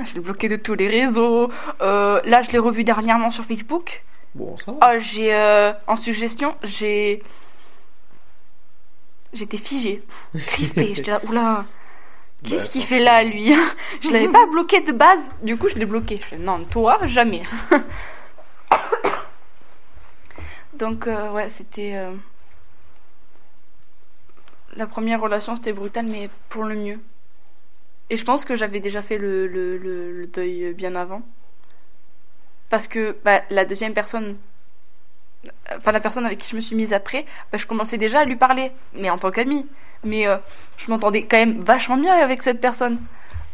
je 0.06 0.14
l'ai 0.14 0.20
bloqué 0.20 0.48
de 0.48 0.56
tous 0.56 0.74
les 0.74 0.88
réseaux. 0.88 1.50
Euh, 1.80 2.20
là, 2.24 2.42
je 2.42 2.50
l'ai 2.50 2.58
revu 2.58 2.84
dernièrement 2.84 3.30
sur 3.30 3.44
Facebook. 3.44 4.04
Bon, 4.34 4.56
ça 4.58 4.72
va. 4.72 4.78
Oh, 4.94 4.98
j'ai 5.00 5.34
en 5.86 5.96
suggestion, 5.96 6.54
j'ai 6.62 7.22
j'étais 9.32 9.56
figée, 9.56 10.02
crispée. 10.46 10.94
J'étais 10.94 11.10
là, 11.10 11.20
oula, 11.28 11.64
qu'est-ce 12.44 12.64
Bah, 12.66 12.70
qu'il 12.72 12.84
fait 12.84 12.98
là, 13.00 13.22
lui 13.24 13.52
Je 14.00 14.10
l'avais 14.10 14.28
pas 14.28 14.46
bloqué 14.46 14.80
de 14.80 14.92
base, 14.92 15.30
du 15.42 15.56
coup, 15.56 15.68
je 15.68 15.74
l'ai 15.74 15.86
bloqué. 15.86 16.16
Je 16.18 16.22
fais 16.24 16.38
non, 16.38 16.62
toi, 16.64 16.98
jamais. 17.06 17.42
Donc, 20.74 21.06
euh, 21.06 21.32
ouais, 21.32 21.48
c'était 21.48 21.94
euh, 21.96 22.12
la 24.76 24.86
première 24.86 25.20
relation, 25.20 25.56
c'était 25.56 25.72
brutal, 25.72 26.06
mais 26.06 26.28
pour 26.48 26.64
le 26.64 26.74
mieux. 26.74 27.00
Et 28.10 28.16
je 28.16 28.24
pense 28.24 28.44
que 28.44 28.54
j'avais 28.56 28.80
déjà 28.80 29.02
fait 29.02 29.18
le, 29.18 29.46
le, 29.46 29.78
le- 29.78 30.12
le 30.12 30.26
deuil 30.26 30.72
bien 30.74 30.94
avant. 30.94 31.22
Parce 32.68 32.86
que 32.88 33.16
bah, 33.24 33.42
la 33.50 33.64
deuxième 33.64 33.94
personne, 33.94 34.36
enfin 35.76 35.92
la 35.92 36.00
personne 36.00 36.26
avec 36.26 36.38
qui 36.38 36.50
je 36.50 36.56
me 36.56 36.60
suis 36.60 36.76
mise 36.76 36.92
après, 36.92 37.24
bah, 37.52 37.58
je 37.58 37.66
commençais 37.66 37.98
déjà 37.98 38.20
à 38.20 38.24
lui 38.24 38.36
parler, 38.36 38.72
mais 38.94 39.10
en 39.10 39.18
tant 39.18 39.30
qu'amie. 39.30 39.66
Mais 40.04 40.26
euh, 40.26 40.36
je 40.76 40.90
m'entendais 40.90 41.22
quand 41.24 41.38
même 41.38 41.60
vachement 41.60 41.96
bien 41.96 42.14
avec 42.14 42.42
cette 42.42 42.60
personne. 42.60 42.98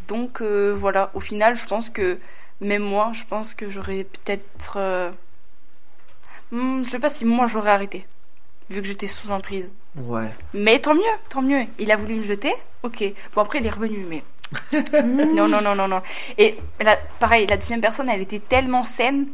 Donc 0.08 0.40
euh, 0.40 0.74
voilà, 0.76 1.10
au 1.14 1.20
final, 1.20 1.56
je 1.56 1.66
pense 1.66 1.88
que 1.90 2.18
même 2.60 2.82
moi, 2.82 3.12
je 3.14 3.24
pense 3.24 3.54
que 3.54 3.70
j'aurais 3.70 4.04
peut-être. 4.04 4.74
euh, 4.76 5.10
hmm, 6.50 6.84
je 6.84 6.88
sais 6.90 6.98
pas 6.98 7.08
si 7.08 7.24
moi 7.24 7.46
j'aurais 7.46 7.70
arrêté, 7.70 8.06
vu 8.70 8.82
que 8.82 8.86
j'étais 8.88 9.06
sous 9.06 9.30
emprise. 9.30 9.68
Ouais. 9.96 10.30
Mais 10.54 10.78
tant 10.80 10.94
mieux, 10.94 11.16
tant 11.28 11.42
mieux. 11.42 11.64
Il 11.78 11.90
a 11.92 11.96
voulu 11.96 12.16
me 12.16 12.22
jeter, 12.22 12.52
ok. 12.82 13.04
Bon 13.34 13.42
après 13.42 13.60
il 13.60 13.66
est 13.66 13.70
revenu, 13.70 14.04
mais 14.08 14.22
non 15.02 15.48
non 15.48 15.60
non 15.62 15.74
non 15.74 15.88
non. 15.88 16.02
Et 16.38 16.56
la, 16.80 16.96
pareil, 17.20 17.46
la 17.46 17.56
deuxième 17.56 17.80
personne, 17.80 18.08
elle 18.08 18.20
était 18.20 18.38
tellement 18.40 18.84
saine 18.84 19.28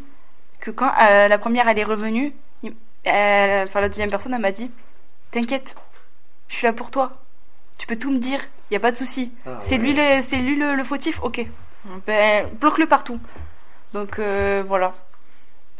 que 0.61 0.71
quand 0.71 0.93
euh, 1.01 1.29
la 1.29 1.39
première 1.39 1.69
elle 1.69 1.79
est 1.79 1.85
revenue, 1.85 2.33
il- 2.63 2.75
euh, 3.07 3.65
enfin 3.65 3.81
la 3.81 3.89
deuxième 3.89 4.11
personne 4.11 4.35
elle 4.35 4.41
m'a 4.41 4.53
dit, 4.53 4.71
t'inquiète, 5.31 5.77
je 6.49 6.55
suis 6.57 6.67
là 6.67 6.73
pour 6.73 6.91
toi. 6.91 7.13
Tu 7.79 7.87
peux 7.87 7.97
tout 7.97 8.11
me 8.11 8.19
dire, 8.19 8.41
y 8.71 8.77
a 8.77 8.81
pas 8.81 8.91
de 8.91 8.97
souci. 8.97 9.33
Ah, 9.47 9.59
c'est 9.61 9.77
ouais. 9.79 9.83
lui 9.85 9.95
le, 9.95 10.21
c'est 10.23 10.39
lui 10.39 10.57
le, 10.57 10.75
le 10.75 10.85
fautif, 10.85 11.21
ok. 11.23 11.47
Ben 12.07 12.47
bloque-le 12.61 12.87
partout. 12.87 13.21
Donc 13.93 14.19
euh, 14.19 14.63
voilà. 14.67 14.95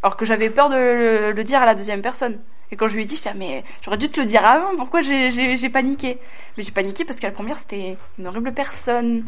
Alors 0.03 0.17
que 0.17 0.25
j'avais 0.25 0.49
peur 0.49 0.69
de 0.71 0.77
le, 0.77 1.33
le 1.33 1.45
dire 1.45 1.61
à 1.61 1.67
la 1.67 1.75
deuxième 1.75 2.03
personne. 2.03 2.39
Et 2.71 2.77
quand 2.77 2.87
je 2.87 2.95
lui 2.95 3.03
ai 3.03 3.05
dit, 3.07 3.17
je 3.17 3.23
dis, 3.23 3.29
ah, 3.29 3.35
mais 3.35 3.65
j'aurais 3.83 3.97
dû 3.97 4.09
te 4.11 4.21
le 4.21 4.27
dire 4.27 4.45
avant, 4.45 4.77
pourquoi 4.77 5.01
j'ai- 5.03 5.31
j'ai 5.31 5.57
j'ai 5.57 5.69
paniqué? 5.71 6.19
Mais 6.57 6.63
j'ai 6.63 6.71
paniqué 6.71 7.05
parce 7.05 7.19
que 7.19 7.27
la 7.27 7.33
première, 7.33 7.59
c'était 7.59 7.97
une 8.19 8.27
horrible 8.27 8.53
personne. 8.53 9.25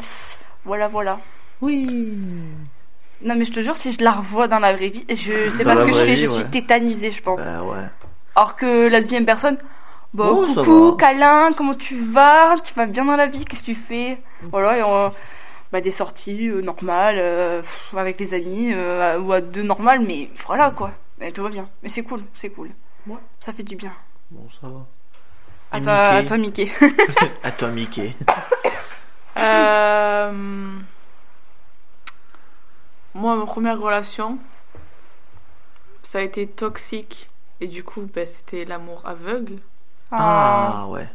Voilà, 0.63 0.87
voilà. 0.87 1.19
Oui. 1.59 2.17
Non, 3.23 3.35
mais 3.35 3.45
je 3.45 3.51
te 3.51 3.61
jure, 3.61 3.77
si 3.77 3.91
je 3.91 4.03
la 4.03 4.11
revois 4.11 4.47
dans 4.47 4.59
la 4.59 4.73
vraie 4.73 4.89
vie, 4.89 5.05
je 5.09 5.49
sais 5.49 5.63
Dans 5.63 5.71
pas 5.71 5.75
ce 5.75 5.81
la 5.81 5.87
que 5.87 5.91
je 5.91 5.97
vraie 5.97 6.05
fais, 6.07 6.13
vie, 6.13 6.21
je 6.25 6.27
ouais. 6.27 6.33
suis 6.35 6.45
tétanisée, 6.45 7.11
je 7.11 7.21
pense. 7.21 7.41
Bah 7.41 7.63
ouais. 7.63 7.85
Alors 8.35 8.55
que 8.55 8.87
la 8.87 9.01
deuxième 9.01 9.25
personne, 9.25 9.57
bah, 10.13 10.25
Oh, 10.29 10.45
ça 10.47 10.61
coucou, 10.61 10.91
va. 10.91 10.97
câlin, 10.97 11.51
comment 11.55 11.73
tu 11.75 11.95
vas? 11.99 12.55
Tu 12.63 12.73
vas 12.73 12.85
bien 12.85 13.05
dans 13.05 13.15
la 13.15 13.27
vie, 13.27 13.45
qu'est-ce 13.45 13.61
que 13.61 13.65
tu 13.67 13.75
fais? 13.75 14.19
Voilà, 14.51 14.77
et 14.77 14.83
on- 14.83 15.13
bah, 15.71 15.79
des 15.81 15.91
sorties 15.91 16.49
euh, 16.49 16.61
normales, 16.61 17.15
euh, 17.17 17.61
pff, 17.61 17.93
avec 17.95 18.19
les 18.19 18.33
amis, 18.33 18.73
euh, 18.73 19.19
ou 19.19 19.31
à 19.31 19.39
deux 19.41 19.63
normales, 19.63 20.01
mais 20.01 20.29
voilà 20.45 20.71
quoi. 20.71 20.91
Et 21.21 21.31
tout 21.31 21.43
va 21.43 21.49
bien. 21.49 21.69
Mais 21.83 21.89
c'est 21.89 22.03
cool, 22.03 22.23
c'est 22.33 22.49
cool. 22.49 22.69
Ouais. 23.07 23.15
Ça 23.39 23.53
fait 23.53 23.63
du 23.63 23.75
bien. 23.75 23.91
Bon, 24.31 24.47
ça 24.59 24.67
va. 24.67 24.85
À 25.71 25.77
Et 25.77 25.81
toi, 25.81 25.93
à 25.93 26.21
Mickey 26.21 26.27
toi, 26.27 26.37
Mickey. 26.37 26.71
À 27.43 27.51
toi, 27.51 27.69
Mickey. 27.69 28.15
Euh, 29.37 30.31
Moi, 33.13 33.35
ma 33.35 33.45
première 33.45 33.79
relation, 33.79 34.37
ça 36.03 36.19
a 36.19 36.21
été 36.21 36.47
toxique. 36.47 37.29
Et 37.59 37.67
du 37.67 37.83
coup, 37.83 38.09
ben, 38.13 38.25
c'était 38.25 38.65
l'amour 38.65 39.03
aveugle. 39.05 39.59
Ah, 40.11 40.87
ouais. 40.89 41.07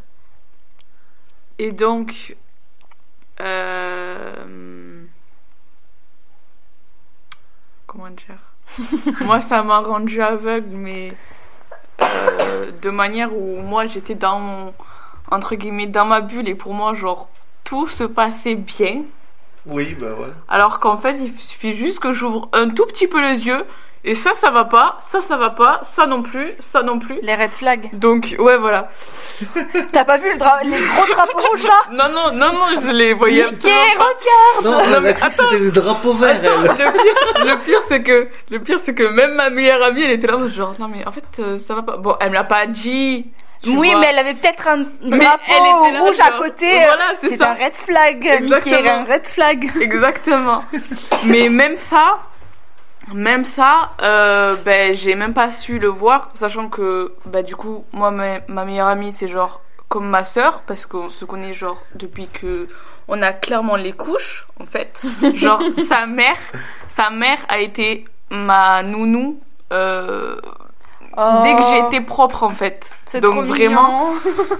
Et 1.58 1.72
donc, 1.72 2.36
euh, 3.40 5.04
comment 7.86 8.10
dire? 8.10 8.38
Moi, 9.20 9.40
ça 9.40 9.62
m'a 9.62 9.80
rendu 9.80 10.20
aveugle, 10.20 10.76
mais 10.76 11.12
euh, 12.02 12.70
de 12.82 12.90
manière 12.90 13.34
où 13.34 13.62
moi, 13.62 13.86
j'étais 13.86 14.14
dans 14.14 14.38
mon, 14.38 14.74
entre 15.30 15.54
guillemets, 15.54 15.86
dans 15.86 16.04
ma 16.04 16.20
bulle, 16.20 16.48
et 16.48 16.54
pour 16.54 16.74
moi, 16.74 16.94
genre, 16.94 17.28
tout 17.64 17.86
se 17.86 18.04
passait 18.04 18.54
bien. 18.54 19.02
Oui, 19.66 19.96
bah 19.98 20.06
ouais. 20.18 20.28
Alors 20.48 20.80
qu'en 20.80 20.96
fait, 20.96 21.16
il 21.20 21.32
suffit 21.40 21.72
juste 21.74 21.98
que 22.00 22.12
j'ouvre 22.12 22.48
un 22.52 22.68
tout 22.70 22.86
petit 22.86 23.08
peu 23.08 23.20
les 23.20 23.46
yeux, 23.46 23.64
et 24.04 24.14
ça, 24.14 24.34
ça 24.36 24.50
va 24.52 24.64
pas, 24.64 24.96
ça, 25.00 25.20
ça 25.20 25.36
va 25.36 25.50
pas, 25.50 25.80
ça 25.82 26.06
non 26.06 26.22
plus, 26.22 26.46
ça 26.60 26.84
non 26.84 27.00
plus. 27.00 27.18
Les 27.22 27.34
red 27.34 27.52
flags. 27.52 27.90
Donc, 27.92 28.36
ouais, 28.38 28.56
voilà. 28.56 28.88
T'as 29.92 30.04
pas 30.04 30.18
vu 30.18 30.30
le 30.32 30.38
dra- 30.38 30.62
les 30.62 30.70
gros 30.78 31.06
drapeaux 31.12 31.38
rouges 31.50 31.64
là? 31.64 31.80
Non, 31.90 32.08
non, 32.14 32.30
non, 32.32 32.52
non, 32.52 32.80
je 32.80 32.90
les 32.92 33.12
voyais 33.12 33.42
Mickey, 33.50 33.68
absolument 33.68 34.04
pas. 34.62 34.62
Non, 34.62 34.90
Non, 34.94 35.00
mais 35.00 35.08
a 35.08 35.12
cru 35.14 35.28
que 35.30 35.34
c'était 35.34 35.58
des 35.58 35.70
drapeaux 35.72 36.12
verts, 36.12 36.38
elle. 36.44 36.62
le 36.62 36.68
pire, 36.76 37.44
le 37.44 37.64
pire 37.64 37.80
c'est 37.88 38.02
que 38.04 38.28
le 38.50 38.60
pire 38.60 38.78
c'est 38.78 38.94
que 38.94 39.02
même 39.08 39.34
ma 39.34 39.50
meilleure 39.50 39.82
amie 39.82 40.02
elle 40.02 40.12
était 40.12 40.28
là 40.28 40.36
genre 40.46 40.72
non 40.78 40.88
mais 40.88 41.04
en 41.06 41.10
fait 41.12 41.24
euh, 41.40 41.56
ça 41.58 41.74
va 41.74 41.82
pas 41.82 41.96
bon 41.96 42.14
elle 42.20 42.30
me 42.30 42.34
l'a 42.34 42.44
pas 42.44 42.66
dit 42.66 43.26
Oui, 43.64 43.90
vois. 43.90 44.00
mais 44.00 44.06
elle 44.10 44.18
avait 44.18 44.34
peut-être 44.34 44.68
un 44.68 44.78
drapeau 44.78 45.42
elle 45.48 45.88
était 45.88 45.92
là, 45.92 46.00
rouge 46.00 46.20
à 46.20 46.30
côté. 46.32 46.70
voilà, 46.84 47.12
c'est 47.20 47.42
un 47.42 47.54
red 47.54 47.74
flag, 47.76 48.16
Mickey, 48.16 48.36
Exactement. 48.44 48.90
un 48.90 49.04
red 49.04 49.26
flag. 49.26 49.70
exactement 49.80 50.64
mais 51.24 51.48
même 51.48 51.76
ça 51.76 52.18
même 53.14 53.44
ça 53.44 53.92
euh, 54.02 54.56
ben 54.64 54.94
j'ai 54.96 55.14
même 55.14 55.32
pas 55.34 55.50
su 55.50 55.78
le 55.78 55.88
voir 55.88 56.28
sachant 56.34 56.68
que 56.68 57.14
bah 57.24 57.42
du 57.42 57.54
coup 57.56 57.84
moi 57.92 58.10
ma, 58.10 58.40
ma 58.48 58.64
meilleure 58.64 58.88
amie 58.88 59.12
c'est 59.12 59.28
genre 59.28 59.62
comme 59.88 60.08
ma 60.08 60.24
sœur 60.24 60.62
parce 60.66 60.86
qu'on 60.86 61.08
se 61.08 61.24
connaît 61.24 61.52
genre 61.54 61.82
depuis 61.94 62.26
que 62.28 62.66
on 63.08 63.22
a 63.22 63.32
clairement 63.32 63.76
les 63.76 63.92
couches 63.92 64.46
en 64.60 64.64
fait 64.66 65.00
genre 65.34 65.62
sa 65.88 66.06
mère 66.06 66.36
sa 66.88 67.10
mère 67.10 67.38
a 67.48 67.58
été 67.58 68.04
ma 68.30 68.82
nounou 68.82 69.38
euh, 69.72 70.36
dès 71.16 71.54
que 71.54 71.62
j'ai 71.62 71.78
été 71.86 72.00
propre 72.00 72.42
en 72.42 72.50
fait. 72.50 72.90
Oh, 72.92 72.96
C'est 73.06 73.20
Donc 73.20 73.32
trop 73.32 73.42
vraiment, 73.42 74.10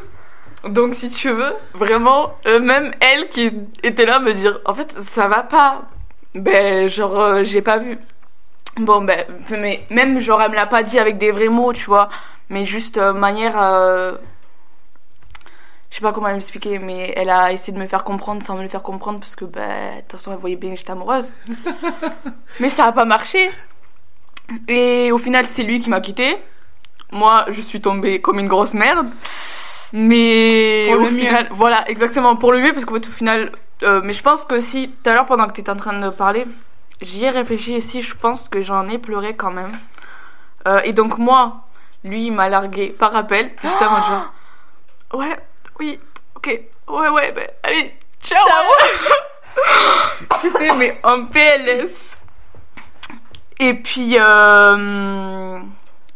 donc 0.69 0.95
si 0.95 1.11
tu 1.11 1.31
veux, 1.31 1.55
vraiment, 1.75 2.33
euh, 2.47 2.61
même 2.61 2.93
elle 3.01 3.29
qui 3.29 3.53
était 3.83 4.07
là 4.07 4.19
me 4.19 4.33
dire, 4.33 4.61
en 4.65 4.75
fait, 4.75 4.97
ça 5.03 5.29
va 5.29 5.43
pas. 5.43 5.83
Ben 6.35 6.89
genre 6.89 7.19
euh, 7.19 7.45
j'ai 7.45 7.63
pas 7.63 7.79
vu. 7.79 7.99
Bon 8.79 9.03
ben 9.03 9.25
mais 9.51 9.87
même 9.91 10.19
genre 10.21 10.43
elle 10.43 10.51
me 10.51 10.57
l'a 10.57 10.67
pas 10.67 10.83
dit 10.83 10.99
avec 10.99 11.19
des 11.19 11.31
vrais 11.31 11.49
mots, 11.49 11.73
tu 11.73 11.85
vois, 11.85 12.09
mais 12.51 12.67
juste 12.67 12.99
euh, 12.99 13.13
manière. 13.13 13.57
Je 15.91 15.97
sais 15.97 16.03
pas 16.03 16.13
comment 16.13 16.31
m'expliquer, 16.31 16.79
mais 16.79 17.15
elle 17.17 17.31
a 17.31 17.53
essayé 17.53 17.73
de 17.73 17.79
me 17.81 17.87
faire 17.87 18.05
comprendre 18.05 18.43
sans 18.43 18.57
me 18.57 18.63
le 18.63 18.69
faire 18.69 18.83
comprendre 18.83 19.19
parce 19.21 19.37
que, 19.37 19.45
ben, 19.47 19.97
de 19.97 20.01
toute 20.03 20.13
façon, 20.13 20.33
elle 20.33 20.39
voyait 20.39 20.57
bien 20.57 20.73
que 20.73 20.77
j'étais 20.77 20.91
amoureuse. 20.91 21.33
mais 22.61 22.69
ça 22.69 22.87
a 22.87 22.93
pas 22.93 23.05
marché. 23.05 23.51
Et 24.69 25.11
au 25.13 25.19
final, 25.19 25.47
c'est 25.47 25.63
lui 25.63 25.81
qui 25.81 25.91
m'a 25.91 26.01
quitté. 26.01 26.37
Moi, 27.13 27.45
je 27.49 27.61
suis 27.61 27.81
tombée 27.81 28.21
comme 28.21 28.39
une 28.39 28.49
grosse 28.49 28.75
merde. 28.75 29.09
Mais 29.93 30.87
Pour 30.91 31.01
au 31.03 31.11
mieux. 31.11 31.19
final, 31.19 31.47
voilà, 31.51 31.89
exactement, 31.89 32.37
pour 32.37 32.53
le 32.53 32.61
mieux, 32.61 32.73
parce 32.73 32.85
qu'en 32.85 32.95
fait, 32.95 33.09
au 33.09 33.13
final, 33.13 33.53
euh, 33.85 34.01
mais 34.03 34.13
je 34.13 34.23
pense 34.23 34.45
que 34.45 34.59
si, 34.61 34.91
tout 34.91 35.11
à 35.11 35.15
l'heure, 35.15 35.27
pendant 35.27 35.47
que 35.47 35.53
tu 35.53 35.61
étais 35.61 35.71
en 35.71 35.77
train 35.77 35.99
de 35.99 36.11
parler, 36.11 36.45
j'y 37.01 37.25
ai 37.25 37.31
réfléchi 37.31 37.75
et 37.75 37.81
si, 37.81 38.03
je 38.03 38.15
pense 38.17 38.49
que 38.49 38.61
j'en 38.61 38.89
ai 38.89 38.99
pleuré 38.99 39.37
quand 39.37 39.53
même. 39.53 39.73
Euh, 40.67 40.81
et 40.85 40.93
donc, 40.93 41.19
moi, 41.19 41.63
lui, 42.05 42.25
il 42.27 42.33
m'a 42.33 42.49
largué 42.49 42.89
par 42.89 43.15
appel, 43.15 43.53
juste 43.63 43.81
avant, 43.81 44.03
genre, 44.03 44.33
ouais, 45.15 45.37
oui, 45.79 46.01
ok, 46.35 46.61
ouais, 46.89 47.09
ouais, 47.09 47.33
ben, 47.33 47.47
allez, 47.63 47.95
ciao! 48.23 48.41
J'étais, 50.43 50.75
mais 50.79 50.99
en 51.05 51.27
PLS. 51.27 52.16
Et 53.59 53.75
puis, 53.75 54.17
euh, 54.19 55.59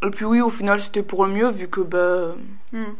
et 0.03 0.11
puis 0.11 0.25
oui, 0.25 0.41
au 0.41 0.51
final, 0.51 0.81
c'était 0.81 1.03
pour 1.03 1.25
le 1.25 1.33
mieux, 1.33 1.49
vu 1.49 1.69
que, 1.69 1.81
ben, 1.81 2.35
Hmm. 2.73 2.93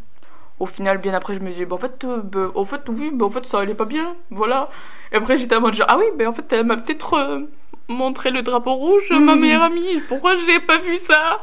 au 0.59 0.67
final, 0.67 0.99
bien 0.99 1.15
après, 1.15 1.35
je 1.35 1.41
me 1.41 1.51
disais, 1.51 1.67
bah, 1.67 1.77
en 1.77 1.79
fait, 1.79 2.05
euh, 2.05 2.19
bah, 2.23 2.51
en 2.55 2.65
fait, 2.65 2.83
oui, 2.89 3.11
bah, 3.13 3.27
en 3.27 3.31
fait, 3.31 3.45
ça 3.45 3.61
allait 3.61 3.75
pas 3.75 3.85
bien, 3.85 4.15
voilà. 4.31 4.69
Et 5.13 5.17
après, 5.17 5.37
j'étais 5.37 5.55
à 5.55 5.61
mode 5.61 5.75
genre, 5.75 5.87
ah 5.91 5.99
oui, 5.99 6.05
mais 6.19 6.27
en 6.27 6.33
fait, 6.33 6.51
elle 6.53 6.65
m'a 6.67 6.77
peut-être 6.77 7.15
euh, 7.15 7.41
montré 7.89 8.31
le 8.31 8.43
drapeau 8.43 8.75
rouge, 8.75 9.11
ma 9.11 9.35
Mhm. 9.35 9.41
meilleure 9.41 9.63
amie, 9.65 10.01
pourquoi 10.09 10.37
j'ai 10.47 10.61
pas 10.61 10.79
vu 10.79 10.97
ça? 10.97 11.41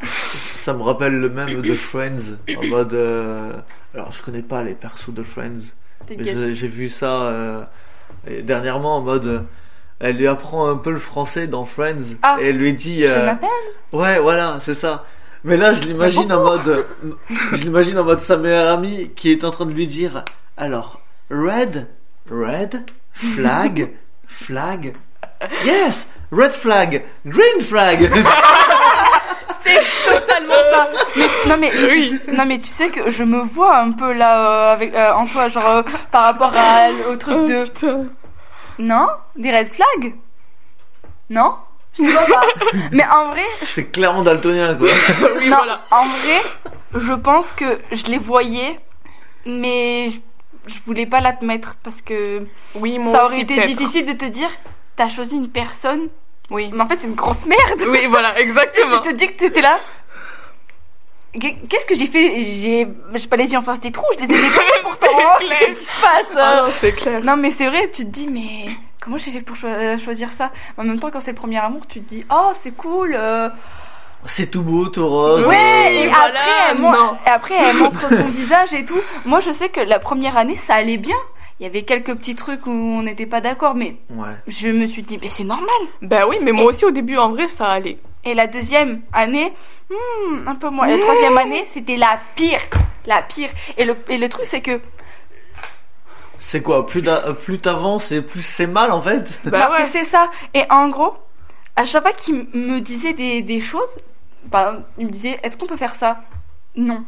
Ça 0.56 0.74
me 0.74 0.82
rappelle 0.82 1.20
le 1.20 1.30
même 1.30 1.62
de 1.62 1.75
Friends, 1.75 2.36
en 2.58 2.66
mode... 2.68 2.94
euh, 2.94 3.54
Alors, 3.94 4.12
je 4.12 4.24
connais 4.24 4.42
pas 4.44 4.63
les 4.63 4.74
persos 4.74 5.13
de 5.13 5.24
Friends, 5.24 5.74
mais 6.10 6.24
j'ai 6.54 6.68
vu 6.68 6.89
ça 6.89 7.22
euh, 7.27 7.63
dernièrement 8.42 8.98
en 8.98 9.01
mode... 9.01 9.46
Elle 10.00 10.18
lui 10.18 10.27
apprend 10.27 10.70
un 10.70 10.77
peu 10.77 10.92
le 10.92 10.98
français 10.98 11.48
dans 11.48 11.66
Friends, 11.66 12.16
Ah, 12.22 12.38
et 12.39 12.50
elle 12.50 12.58
lui 12.58 12.74
dit... 12.74 13.04
Je 13.04 13.10
euh, 13.10 13.25
m'appelle. 13.25 13.50
Ouais, 13.92 14.20
voilà, 14.20 14.58
c'est 14.60 14.75
ça. 14.75 15.06
Mais 15.44 15.58
là, 15.58 15.74
je 15.74 15.84
l'imagine 15.84 16.32
en 16.32 16.44
mode, 16.44 16.86
je 17.54 17.63
l'imagine 17.63 17.98
en 18.00 18.04
mode 18.04 18.20
sa 18.20 18.38
meilleure 18.38 18.74
amie 18.74 19.12
qui 19.16 19.32
est 19.32 19.44
en 19.44 19.51
train 19.51 19.66
de 19.66 19.72
lui 19.72 19.88
dire, 19.88 20.24
alors, 20.58 21.01
red, 21.32 21.88
red, 22.30 22.84
flag, 23.13 23.92
Flag. 24.27 24.94
Yes 25.66 26.08
Red 26.32 26.51
flag 26.51 27.04
Green 27.25 27.62
flag. 27.62 28.00
C'est 29.63 29.82
totalement 30.06 30.54
ça. 30.72 30.89
Mais, 31.16 31.27
non 31.48 31.58
mais 31.58 31.72
tu, 31.72 32.22
non 32.32 32.46
mais 32.46 32.60
tu 32.60 32.70
sais 32.70 32.89
que 32.89 33.10
je 33.10 33.24
me 33.24 33.42
vois 33.42 33.80
un 33.80 33.92
peu 33.92 34.13
là 34.13 34.70
euh, 34.70 34.74
avec 34.74 34.94
euh, 34.94 35.12
en 35.13 35.25
toi 35.25 35.50
genre 35.50 35.68
euh, 35.68 35.84
par 36.12 36.24
rapport 36.24 36.54
à, 36.56 36.89
au 37.12 37.16
truc 37.16 37.48
de 37.50 37.63
non? 38.79 39.07
Des 39.36 39.51
red 39.51 39.67
flags? 39.67 40.15
Non? 41.29 41.55
Je 41.98 42.03
ne 42.03 42.12
vois 42.12 42.25
pas. 42.25 42.41
Mais 42.91 43.05
en 43.07 43.29
vrai 43.31 43.43
C'est 43.63 43.91
clairement 43.91 44.22
daltonien 44.24 44.75
quoi. 44.75 44.88
Oui, 45.38 45.50
non 45.50 45.57
voilà. 45.57 45.81
en 45.91 46.05
vrai 46.07 46.41
je 46.96 47.13
pense 47.13 47.51
que 47.51 47.79
je 47.91 48.05
les 48.05 48.17
voyais 48.17 48.79
mais 49.46 50.10
je, 50.10 50.19
je 50.74 50.79
voulais 50.86 51.05
pas 51.05 51.19
l'admettre 51.22 51.75
parce 51.84 52.01
que 52.01 52.46
Oui, 52.75 52.98
moi 53.00 53.12
ça 53.12 53.24
aussi, 53.24 53.34
aurait 53.34 53.41
été 53.41 53.60
difficile 53.62 54.05
de 54.05 54.13
te 54.13 54.25
dire 54.25 54.50
t'as 54.96 55.10
choisi 55.10 55.36
une 55.36 55.50
personne 55.50 56.07
Oui. 56.50 56.69
mais 56.74 56.81
en 56.84 56.88
fait 56.88 56.98
c'est 57.01 57.07
une 57.07 57.15
grosse 57.15 57.46
merde. 57.46 57.81
Oui, 57.88 58.05
voilà, 58.07 58.38
Et 58.39 58.43
exactement. 58.43 59.01
tu 59.01 59.10
te 59.10 59.15
dis 59.15 59.27
que 59.27 59.34
t'étais 59.38 59.62
là. 59.62 59.79
Qu'est- 61.39 61.56
Qu'est-ce 61.70 61.86
que 61.86 61.96
j'ai 61.96 62.08
fait? 62.08 62.41
J'ai, 62.41 62.88
j'ai 63.15 63.27
pas 63.27 63.36
les 63.38 63.51
yeux 63.51 63.58
en 63.58 63.62
face 63.62 63.79
des 63.79 63.91
trous, 63.91 64.06
je 64.20 64.25
les 64.25 64.32
ai 64.34 64.41
nettoyés 64.41 64.70
pour 64.84 64.94
savoir 65.06 65.39
qu'est-ce 65.39 65.79
qui 65.79 65.86
se 65.86 66.01
passe. 66.01 66.25
Ah 66.36 66.63
non, 66.65 66.74
c'est 66.79 66.91
clair. 66.94 67.24
Non 67.24 67.38
mais 67.38 67.50
c'est 67.50 67.67
vrai, 67.67 67.89
tu 67.91 68.06
te 68.06 68.10
dis 68.10 68.27
mais 68.32 68.72
comment 69.00 69.17
j'ai 69.17 69.32
fait 69.32 69.41
pour 69.41 69.56
cho- 69.56 69.67
euh, 69.67 69.98
choisir 69.98 70.29
ça? 70.29 70.51
En 70.77 70.84
même 70.84 71.00
temps 71.00 71.10
quand 71.12 71.20
c'est 71.20 71.32
le 71.32 71.38
premier 71.38 71.58
amour, 71.58 71.86
tu 71.88 72.01
te 72.01 72.10
dis 72.10 72.25
oh 72.32 72.51
c'est 72.53 72.75
cool. 72.75 73.13
euh. 73.15 73.50
C'est 74.25 74.50
tout 74.51 74.63
beau, 74.63 74.88
tout 74.89 75.08
rose. 75.08 75.46
Ouais. 75.46 75.56
euh, 75.56 75.89
Et 76.03 76.08
voilà, 76.08 76.25
après, 76.25 76.51
elle, 76.72 76.77
mon- 76.79 76.91
non. 76.91 77.17
et 77.25 77.29
après 77.29 77.56
elle 77.56 77.77
montre 77.77 78.10
son 78.10 78.27
visage 78.32 78.74
et 78.74 78.84
tout. 78.84 79.00
Moi 79.25 79.39
je 79.39 79.51
sais 79.51 79.70
que 79.70 79.79
la 79.79 80.00
première 80.00 80.38
année 80.38 80.56
ça 80.56 80.74
allait 80.75 80.98
bien. 80.98 81.15
Il 81.60 81.63
y 81.63 81.65
avait 81.65 81.82
quelques 81.84 82.13
petits 82.15 82.36
trucs 82.36 82.67
où 82.67 82.72
on 82.72 83.01
n'était 83.01 83.25
pas 83.25 83.41
d'accord, 83.41 83.74
mais 83.75 83.96
Ouais. 84.12 84.27
je 84.48 84.70
me 84.70 84.86
suis 84.86 85.01
dit 85.01 85.17
mais 85.22 85.27
c'est 85.27 85.44
normal. 85.44 85.70
Bah 86.01 86.27
oui, 86.27 86.38
mais 86.41 86.51
moi 86.51 86.65
aussi 86.65 86.86
au 86.86 86.91
début, 86.91 87.17
en 87.17 87.29
vrai, 87.29 87.48
ça 87.48 87.67
allait. 87.70 87.98
Et 88.27 88.34
la 88.34 88.46
deuxième 88.46 89.03
année, 89.13 89.53
hmm, 89.89 90.48
un 90.50 90.55
peu 90.55 90.69
moins. 90.69 90.86
La 90.86 91.00
troisième 91.00 91.38
année, 91.38 91.63
c'était 91.65 91.96
la 91.96 92.19
pire. 92.36 92.60
La 93.05 93.22
pire. 93.22 93.50
Et 93.77 93.86
le, 93.86 93.96
et 94.10 94.17
le 94.17 94.27
truc, 94.27 94.46
c'est 94.46 94.60
que. 94.60 94.81
C'est 96.38 96.62
quoi 96.62 96.86
Plus 96.86 97.01
plus 97.41 97.57
t'avances 97.57 98.12
et 98.12 98.22
plus 98.22 98.41
c'est 98.41 98.67
mal 98.67 98.91
en 98.91 99.00
fait? 99.00 99.39
Bah 99.46 99.72
ouais. 99.72 99.86
c'est 99.86 100.03
ça. 100.03 100.29
Et 100.53 100.63
en 100.69 100.89
gros, 100.89 101.15
à 101.77 101.86
chaque 101.86 102.03
fois 102.03 102.12
qu'il 102.12 102.50
me 102.53 102.81
disait 102.81 103.13
des, 103.13 103.41
des 103.41 103.62
choses, 103.62 103.98
bah, 104.48 104.81
il 104.98 105.05
me 105.05 105.12
disait 105.12 105.39
Est-ce 105.41 105.55
qu'on 105.55 105.65
peut 105.65 105.77
faire 105.77 105.96
ça? 105.96 106.22
Non. 106.75 107.05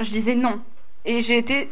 Je 0.00 0.08
disais 0.08 0.34
non. 0.34 0.62
Et 1.04 1.20
j'ai 1.20 1.36
été 1.36 1.68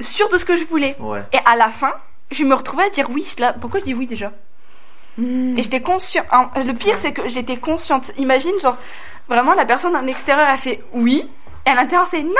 sûre 0.00 0.28
de 0.28 0.36
ce 0.36 0.44
que 0.44 0.54
je 0.54 0.64
voulais. 0.64 0.96
Ouais. 1.00 1.24
Et 1.32 1.38
à 1.46 1.56
la 1.56 1.70
fin, 1.70 1.94
je 2.30 2.44
me 2.44 2.54
retrouvais 2.54 2.84
à 2.84 2.90
dire 2.90 3.08
oui. 3.08 3.26
Là, 3.38 3.54
pourquoi 3.54 3.80
je 3.80 3.86
dis 3.86 3.94
oui 3.94 4.06
déjà? 4.06 4.32
Et 5.18 5.62
j'étais 5.62 5.80
consciente. 5.80 6.26
Le 6.56 6.72
pire, 6.72 6.96
c'est 6.98 7.12
que 7.12 7.26
j'étais 7.28 7.56
consciente. 7.56 8.12
Imagine, 8.18 8.52
genre, 8.60 8.76
vraiment, 9.28 9.54
la 9.54 9.64
personne 9.64 9.96
en 9.96 10.06
extérieur 10.06 10.48
a 10.48 10.56
fait 10.56 10.82
oui. 10.92 11.26
Et 11.66 11.70
à 11.70 11.74
l'intérieur, 11.74 12.06
c'est 12.10 12.22
non 12.22 12.30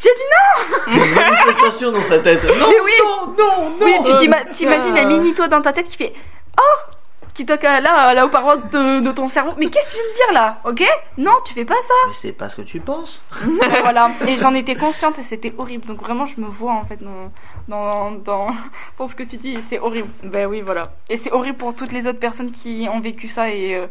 J'ai 0.00 0.10
dit 0.10 1.00
a 1.00 1.04
une 1.04 1.14
manifestation 1.14 1.90
dans 1.90 2.00
sa 2.02 2.18
tête. 2.18 2.44
Non, 2.44 2.66
oui. 2.84 2.92
non, 3.02 3.34
non, 3.38 3.70
non. 3.70 3.76
oui. 3.80 3.96
Tu 4.04 4.14
t'ima- 4.16 4.44
t'imagines 4.44 4.96
un 4.96 5.04
euh. 5.04 5.08
mini 5.08 5.32
toi 5.34 5.48
dans 5.48 5.60
ta 5.62 5.72
tête 5.72 5.86
qui 5.88 5.96
fait 5.96 6.12
oh 6.60 6.93
Qui 7.34 7.44
toque 7.44 7.64
à- 7.64 7.80
là, 7.80 8.14
là, 8.14 8.26
aux 8.26 8.28
parois 8.28 8.56
de, 8.56 9.00
de 9.00 9.10
ton 9.10 9.28
cerveau. 9.28 9.52
Mais 9.58 9.66
qu'est-ce 9.66 9.90
que 9.90 9.96
tu 9.96 10.02
viens 10.02 10.10
de 10.12 10.14
dire 10.14 10.32
là? 10.34 10.60
Ok? 10.64 10.84
Non, 11.18 11.32
tu 11.44 11.52
fais 11.52 11.64
pas 11.64 11.74
ça. 11.82 11.94
Mais 12.06 12.14
c'est 12.14 12.30
pas 12.32 12.48
ce 12.48 12.54
que 12.54 12.62
tu 12.62 12.78
penses. 12.78 13.20
voilà. 13.82 14.12
Et 14.28 14.36
j'en 14.36 14.54
étais 14.54 14.76
consciente 14.76 15.18
et 15.18 15.22
c'était 15.22 15.52
horrible. 15.58 15.84
Donc 15.86 16.00
vraiment, 16.00 16.26
je 16.26 16.40
me 16.40 16.46
vois 16.46 16.72
en 16.74 16.84
fait 16.84 17.02
dans, 17.02 17.32
dans, 17.66 18.12
dans, 18.12 18.46
dans 18.98 19.06
ce 19.08 19.16
que 19.16 19.24
tu 19.24 19.36
dis. 19.36 19.54
et 19.54 19.62
C'est 19.68 19.80
horrible. 19.80 20.08
Ben 20.22 20.46
oui, 20.46 20.60
voilà. 20.60 20.92
Et 21.08 21.16
c'est 21.16 21.32
horrible 21.32 21.56
pour 21.58 21.74
toutes 21.74 21.90
les 21.90 22.06
autres 22.06 22.20
personnes 22.20 22.52
qui 22.52 22.86
ont 22.88 23.00
vécu 23.00 23.26
ça 23.26 23.50
et 23.50 23.74
euh, 23.74 23.88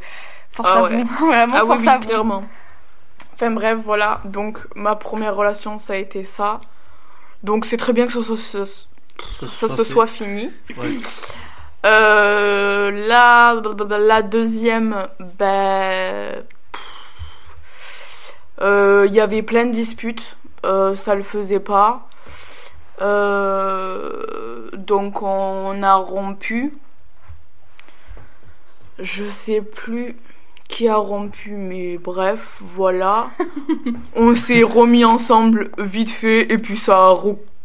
force 0.49 0.71
Ah 0.73 0.79
à 0.79 0.83
ouais. 0.83 1.03
vous. 1.03 1.27
Vraiment, 1.27 1.55
Ah 1.59 1.65
force 1.65 1.81
oui, 1.81 1.87
à 1.89 1.97
vous. 1.97 2.05
clairement. 2.05 2.43
Enfin 3.33 3.51
bref, 3.51 3.77
voilà. 3.83 4.21
Donc 4.23 4.59
ma 4.75 4.95
première 4.95 5.35
relation, 5.35 5.79
ça 5.79 5.93
a 5.93 5.97
été 5.97 6.23
ça. 6.23 6.61
Donc 7.43 7.65
c'est 7.65 7.75
très 7.77 7.91
bien 7.91 8.05
que 8.05 8.13
ça, 8.13 8.21
se- 8.23 8.35
se- 8.63 8.85
ça 9.47 9.67
se 9.67 9.83
soit 9.83 10.07
fini. 10.07 10.49
Ouais. 10.77 10.87
Euh, 11.85 12.91
la, 13.07 13.61
la 13.97 14.21
deuxième, 14.21 15.07
ben, 15.37 16.43
euh, 18.61 19.05
il 19.07 19.13
y 19.13 19.19
avait 19.19 19.41
plein 19.41 19.65
de 19.65 19.71
disputes, 19.71 20.37
euh, 20.65 20.95
ça 20.95 21.15
le 21.15 21.23
faisait 21.23 21.59
pas. 21.59 22.07
Donc 24.73 25.21
on 25.23 25.83
a 25.83 25.95
rompu. 25.95 26.73
Je 28.99 29.25
sais 29.25 29.61
plus 29.61 30.15
qui 30.69 30.87
a 30.87 30.95
rompu, 30.95 31.51
mais 31.51 31.97
bref, 31.97 32.59
voilà. 32.61 33.27
on 34.15 34.35
s'est 34.35 34.63
remis 34.63 35.03
ensemble 35.03 35.71
vite 35.77 36.11
fait 36.11 36.51
et 36.51 36.57
puis 36.57 36.77
ça 36.77 36.95
a 36.95 37.09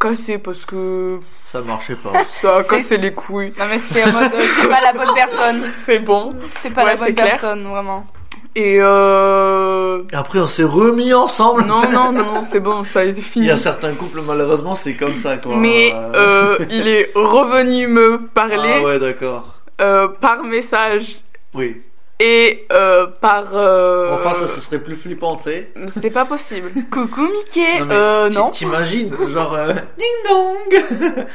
recassé 0.00 0.38
parce 0.38 0.64
que 0.64 1.18
Ça 1.46 1.60
marchait 1.60 1.96
pas. 1.96 2.12
ça 2.40 2.56
a 2.56 2.62
C'est- 2.62 2.68
cassé 2.68 2.96
les 2.98 3.12
couilles. 3.12 3.52
Non 3.58 3.64
mais 3.68 3.78
c'est 3.78 4.02
en 4.04 4.12
mode, 4.12 4.32
euh, 4.34 4.42
c'est 4.60 4.68
pas 4.68 4.80
la 4.80 4.92
bonne 4.92 5.14
personne. 5.14 5.62
C'est 5.84 5.98
bon. 5.98 6.34
C'est 6.62 6.70
pas 6.72 6.84
Ouais, 6.84 6.90
la 6.94 6.96
bonne 6.96 7.14
clair. 7.14 7.26
personne, 7.26 7.64
vraiment. 7.64 8.06
Et 8.54 8.78
euh... 8.80 10.02
Et 10.12 10.16
après, 10.16 10.40
on 10.40 10.46
s'est 10.46 10.64
remis 10.64 11.12
ensemble. 11.14 11.64
Non, 11.64 11.82
non, 11.90 12.12
non, 12.12 12.24
non, 12.34 12.42
c'est 12.42 12.60
bon, 12.60 12.82
ça 12.84 13.00
a 13.00 13.04
été 13.04 13.18
Il 13.18 13.24
fini. 13.24 13.46
y 13.46 13.50
a 13.50 13.56
certains 13.56 13.92
couples, 13.94 14.20
malheureusement, 14.26 14.74
c'est 14.74 14.94
comme 14.94 15.16
ça, 15.18 15.36
quoi. 15.36 15.56
Mais 15.56 15.92
Euh, 15.94 16.56
euh, 16.60 16.64
il 16.70 16.88
est 16.88 17.10
revenu 17.14 17.86
me 17.86 18.18
parler 18.34 18.74
Ah 18.76 18.82
ouais, 18.82 18.98
d'accord. 18.98 19.54
euh, 19.80 20.08
par 20.08 20.42
message 20.42 21.18
Oui. 21.54 21.76
Et 22.20 22.66
euh, 22.72 23.06
par... 23.20 23.54
euh, 23.54 24.14
Enfin, 24.14 24.34
ça, 24.34 24.46
ce 24.48 24.60
serait 24.60 24.78
plus 24.80 24.96
flippant, 24.96 25.36
tu 25.36 25.44
sais. 25.44 25.70
C'est 26.00 26.10
pas 26.10 26.24
possible. 26.24 26.70
Coucou 26.90 27.22
Mickey. 27.22 27.80
Non, 27.80 27.90
euh, 27.90 28.28
non. 28.30 28.50
T'imagines, 28.50 29.14
genre, 29.30 29.54
euh, 29.54 29.72
ding 29.98 30.06
dong 30.28 30.84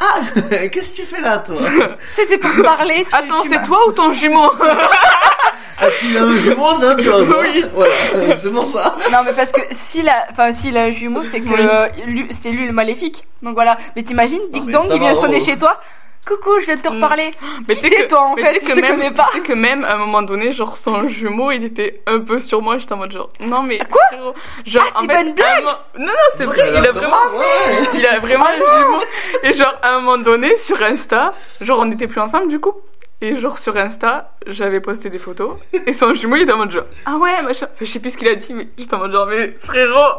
Ah, 0.00 0.20
qu'est-ce 0.72 0.90
que 0.92 0.96
tu 0.96 1.02
fais 1.02 1.20
là, 1.20 1.38
toi 1.38 1.60
C'était 2.16 2.38
pour 2.38 2.50
te 2.56 2.62
parler. 2.62 3.04
Tu, 3.08 3.14
Attends, 3.14 3.44
c'est 3.48 3.62
toi 3.62 3.78
ou 3.86 3.92
ton 3.92 4.12
jumeau 4.12 4.50
Ah, 5.78 5.90
s'il 5.90 6.16
a 6.16 6.22
un 6.22 6.36
jumeau, 6.38 6.66
c'est 6.80 6.86
autre 6.86 7.02
chose. 7.02 7.30
hein. 7.30 7.36
Oui. 7.42 7.64
Voilà, 7.74 8.36
c'est 8.36 8.50
pour 8.50 8.64
ça. 8.66 8.96
Non 9.12 9.18
mais 9.24 9.32
parce 9.32 9.52
que 9.52 9.60
s'il 9.70 10.08
a, 10.08 10.26
enfin 10.30 10.50
s'il 10.52 10.76
a 10.76 10.84
un 10.84 10.90
jumeau, 10.90 11.22
c'est 11.22 11.40
que 11.40 11.48
Oui. 11.48 11.60
euh, 11.60 11.88
lui- 12.06 12.26
c'est 12.30 12.50
lui 12.50 12.66
le 12.66 12.72
maléfique. 12.72 13.24
Donc 13.42 13.54
voilà. 13.54 13.76
Mais 13.94 14.02
t'imagines, 14.02 14.40
mais 14.52 14.60
Dong, 14.72 14.86
il 14.92 14.98
vient 14.98 15.14
sonner 15.14 15.38
oh. 15.40 15.44
chez 15.44 15.56
toi. 15.58 15.80
Coucou, 16.26 16.60
je 16.60 16.66
viens 16.66 16.76
de 16.76 16.82
te 16.82 16.88
Mm. 16.88 16.94
reparler. 17.02 17.30
Mais 17.68 17.74
Qui 17.74 17.82
tu 17.82 17.88
sais 17.88 17.96
t'es 17.96 18.02
que- 18.04 18.08
toi 18.08 18.20
en 18.22 18.36
fait 18.36 18.60
Je 18.60 18.66
que 18.66 18.72
te 18.74 18.80
même- 18.80 18.90
connais 18.92 19.10
pas. 19.10 19.28
Tu 19.32 19.38
sais 19.40 19.44
que 19.46 19.52
même 19.52 19.84
à 19.84 19.94
un 19.94 19.98
moment 19.98 20.22
donné, 20.22 20.52
genre 20.52 20.76
son 20.76 21.08
jumeau, 21.08 21.50
il 21.50 21.64
était 21.64 22.00
un 22.06 22.20
peu 22.20 22.38
sur 22.38 22.62
moi. 22.62 22.78
J'étais 22.78 22.92
en 22.92 22.98
mode 22.98 23.12
genre 23.12 23.28
non 23.40 23.62
mais 23.62 23.78
Quoi 23.90 24.00
frérot, 24.12 24.34
genre 24.64 24.84
Ah, 24.94 24.98
en 24.98 25.00
c'est 25.02 25.06
fait, 25.08 25.14
pas 25.14 25.20
une 25.22 25.34
blague 25.34 25.46
à 25.48 25.56
un 25.56 25.60
moment- 25.62 25.78
Non 25.98 26.06
non 26.06 26.12
c'est 26.36 26.44
vrai, 26.44 26.68
il 26.70 26.76
a 26.76 26.92
vraiment 26.92 27.16
Ouais. 27.36 27.44
il 27.94 28.06
a 28.06 28.18
vraiment 28.20 28.46
Oh 28.48 28.62
un 28.72 28.78
jumeau. 28.78 28.98
Et 29.42 29.54
genre, 29.54 29.74
à 29.82 29.90
un 29.96 30.00
moment 30.00 30.18
donné, 30.18 30.56
sur 30.56 30.80
Insta, 30.82 31.32
genre, 31.60 31.80
on 31.80 31.86
n'était 31.86 32.06
plus 32.06 32.20
ensemble 32.20 32.48
du 32.48 32.60
coup. 32.60 32.74
Et 33.20 33.36
genre, 33.36 33.56
sur 33.58 33.76
Insta, 33.76 34.32
j'avais 34.48 34.80
posté 34.80 35.08
des 35.08 35.18
photos. 35.18 35.54
Et 35.86 35.92
son 35.92 36.12
jumeau, 36.14 36.34
il 36.36 36.42
était 36.42 36.52
en 36.52 36.56
mode 36.58 36.70
genre, 36.72 36.84
ah 37.06 37.16
ouais, 37.16 37.40
machin. 37.42 37.66
Enfin, 37.72 37.84
je 37.84 37.90
sais 37.90 38.00
plus 38.00 38.10
ce 38.10 38.18
qu'il 38.18 38.26
a 38.28 38.34
dit, 38.34 38.52
mais 38.52 38.68
j'étais 38.78 38.94
en 38.94 38.98
mode 38.98 39.12
genre, 39.12 39.26
mais 39.26 39.56
frérot, 39.60 40.10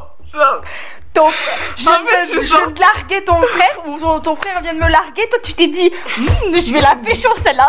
Ton, 1.14 1.30
je, 1.76 1.88
En 1.88 1.92
fait, 2.06 2.26
viens 2.26 2.36
de- 2.36 2.40
je 2.40 2.42
je 2.42 2.46
sens- 2.48 2.58
viens 2.60 2.72
de 2.72 2.80
larguer 2.80 3.24
ton 3.24 3.36
frère 3.42 3.82
ou 3.88 4.00
ton, 4.00 4.20
ton 4.20 4.36
frère 4.36 4.62
vient 4.64 4.74
de 4.74 4.80
me 4.80 4.90
larguer. 4.90 5.28
Toi, 5.30 5.40
tu 5.44 5.54
t'es 5.54 5.68
dit, 5.68 5.92
Hmm, 6.18 6.58
je 6.58 6.74
vais 6.74 6.82
la 6.82 6.96
pécho 6.96 7.30
celle-là. 7.44 7.68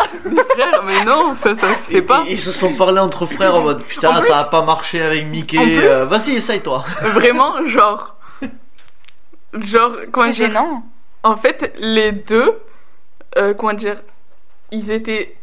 mais 0.85 1.05
non, 1.05 1.35
ça, 1.39 1.55
ça 1.55 1.75
se 1.75 1.91
fait 1.91 2.01
pas. 2.01 2.23
Ils, 2.25 2.31
ils 2.33 2.39
se 2.39 2.51
sont 2.51 2.73
parlé 2.73 2.99
entre 2.99 3.27
frères 3.27 3.53
en 3.55 3.61
mode 3.61 3.83
putain, 3.83 4.09
En 4.09 4.19
plus- 4.19 4.27
ça 4.29 4.39
a 4.39 4.43
pas 4.45 4.63
marché 4.63 4.99
avec 5.01 5.25
Mickey. 5.27 5.59
Euh, 5.59 6.05
Vas-y, 6.05 6.37
essaye-toi. 6.37 6.83
Vraiment, 7.13 7.53
genre, 7.67 8.15
genre, 9.53 9.91
comment 10.11 10.27
C'est 10.27 10.33
gênant. 10.33 10.83
en 11.23 11.37
fait, 11.37 11.71
les 11.77 12.11
deux, 12.13 12.59
euh, 13.37 13.53
comment 13.53 13.73
dire, 13.73 13.97
ils 14.71 14.89
étaient, 14.91 15.37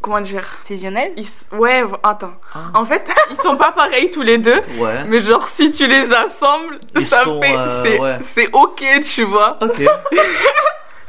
comment 0.00 0.20
dire, 0.20 0.44
Fusionnel. 0.64 1.12
ils, 1.16 1.26
ouais, 1.56 1.82
attends. 2.02 2.32
Ah. 2.54 2.58
En 2.74 2.84
fait, 2.84 3.08
ils 3.30 3.36
sont 3.36 3.56
pas 3.56 3.72
pareils 3.72 4.10
tous 4.10 4.22
les 4.22 4.38
deux. 4.38 4.60
Ouais. 4.78 5.04
Mais 5.06 5.20
genre, 5.20 5.46
si 5.48 5.70
tu 5.70 5.86
les 5.86 6.12
assembles, 6.12 6.78
Ils 6.96 7.06
ça 7.06 7.24
sont, 7.24 7.40
fait. 7.40 7.56
euh, 7.56 7.82
c'est, 7.84 7.98
ouais. 8.00 8.16
c'est 8.22 8.48
ok, 8.52 8.84
tu 9.02 9.24
vois. 9.24 9.58
Ok. 9.60 9.82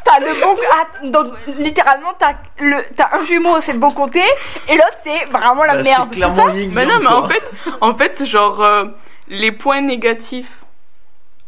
T'as 0.06 0.19
le 0.21 0.34
bon, 0.41 0.56
ah, 0.73 1.08
donc 1.08 1.34
littéralement 1.60 2.13
t'as 2.17 2.34
le, 2.60 2.78
t'as 2.95 3.10
un 3.19 3.23
jumeau, 3.25 3.60
c'est 3.60 3.73
le 3.73 3.80
bon 3.80 3.91
côté, 3.91 4.23
et 4.67 4.73
l'autre 4.73 4.97
c'est 5.04 5.25
vraiment 5.25 5.65
la 5.65 5.75
Bah, 5.75 5.84
merde. 5.84 6.08
c'est 6.12 6.15
clairement 6.17 6.49
yin 6.49 6.71
Mais 6.73 6.86
non, 6.86 6.99
mais 6.99 7.08
en 7.08 7.28
fait, 7.28 7.52
en 7.82 7.93
fait, 7.93 8.25
genre, 8.25 8.63
euh, 8.63 8.86
les 9.28 9.52
points 9.52 9.82
négatifs 9.82 10.63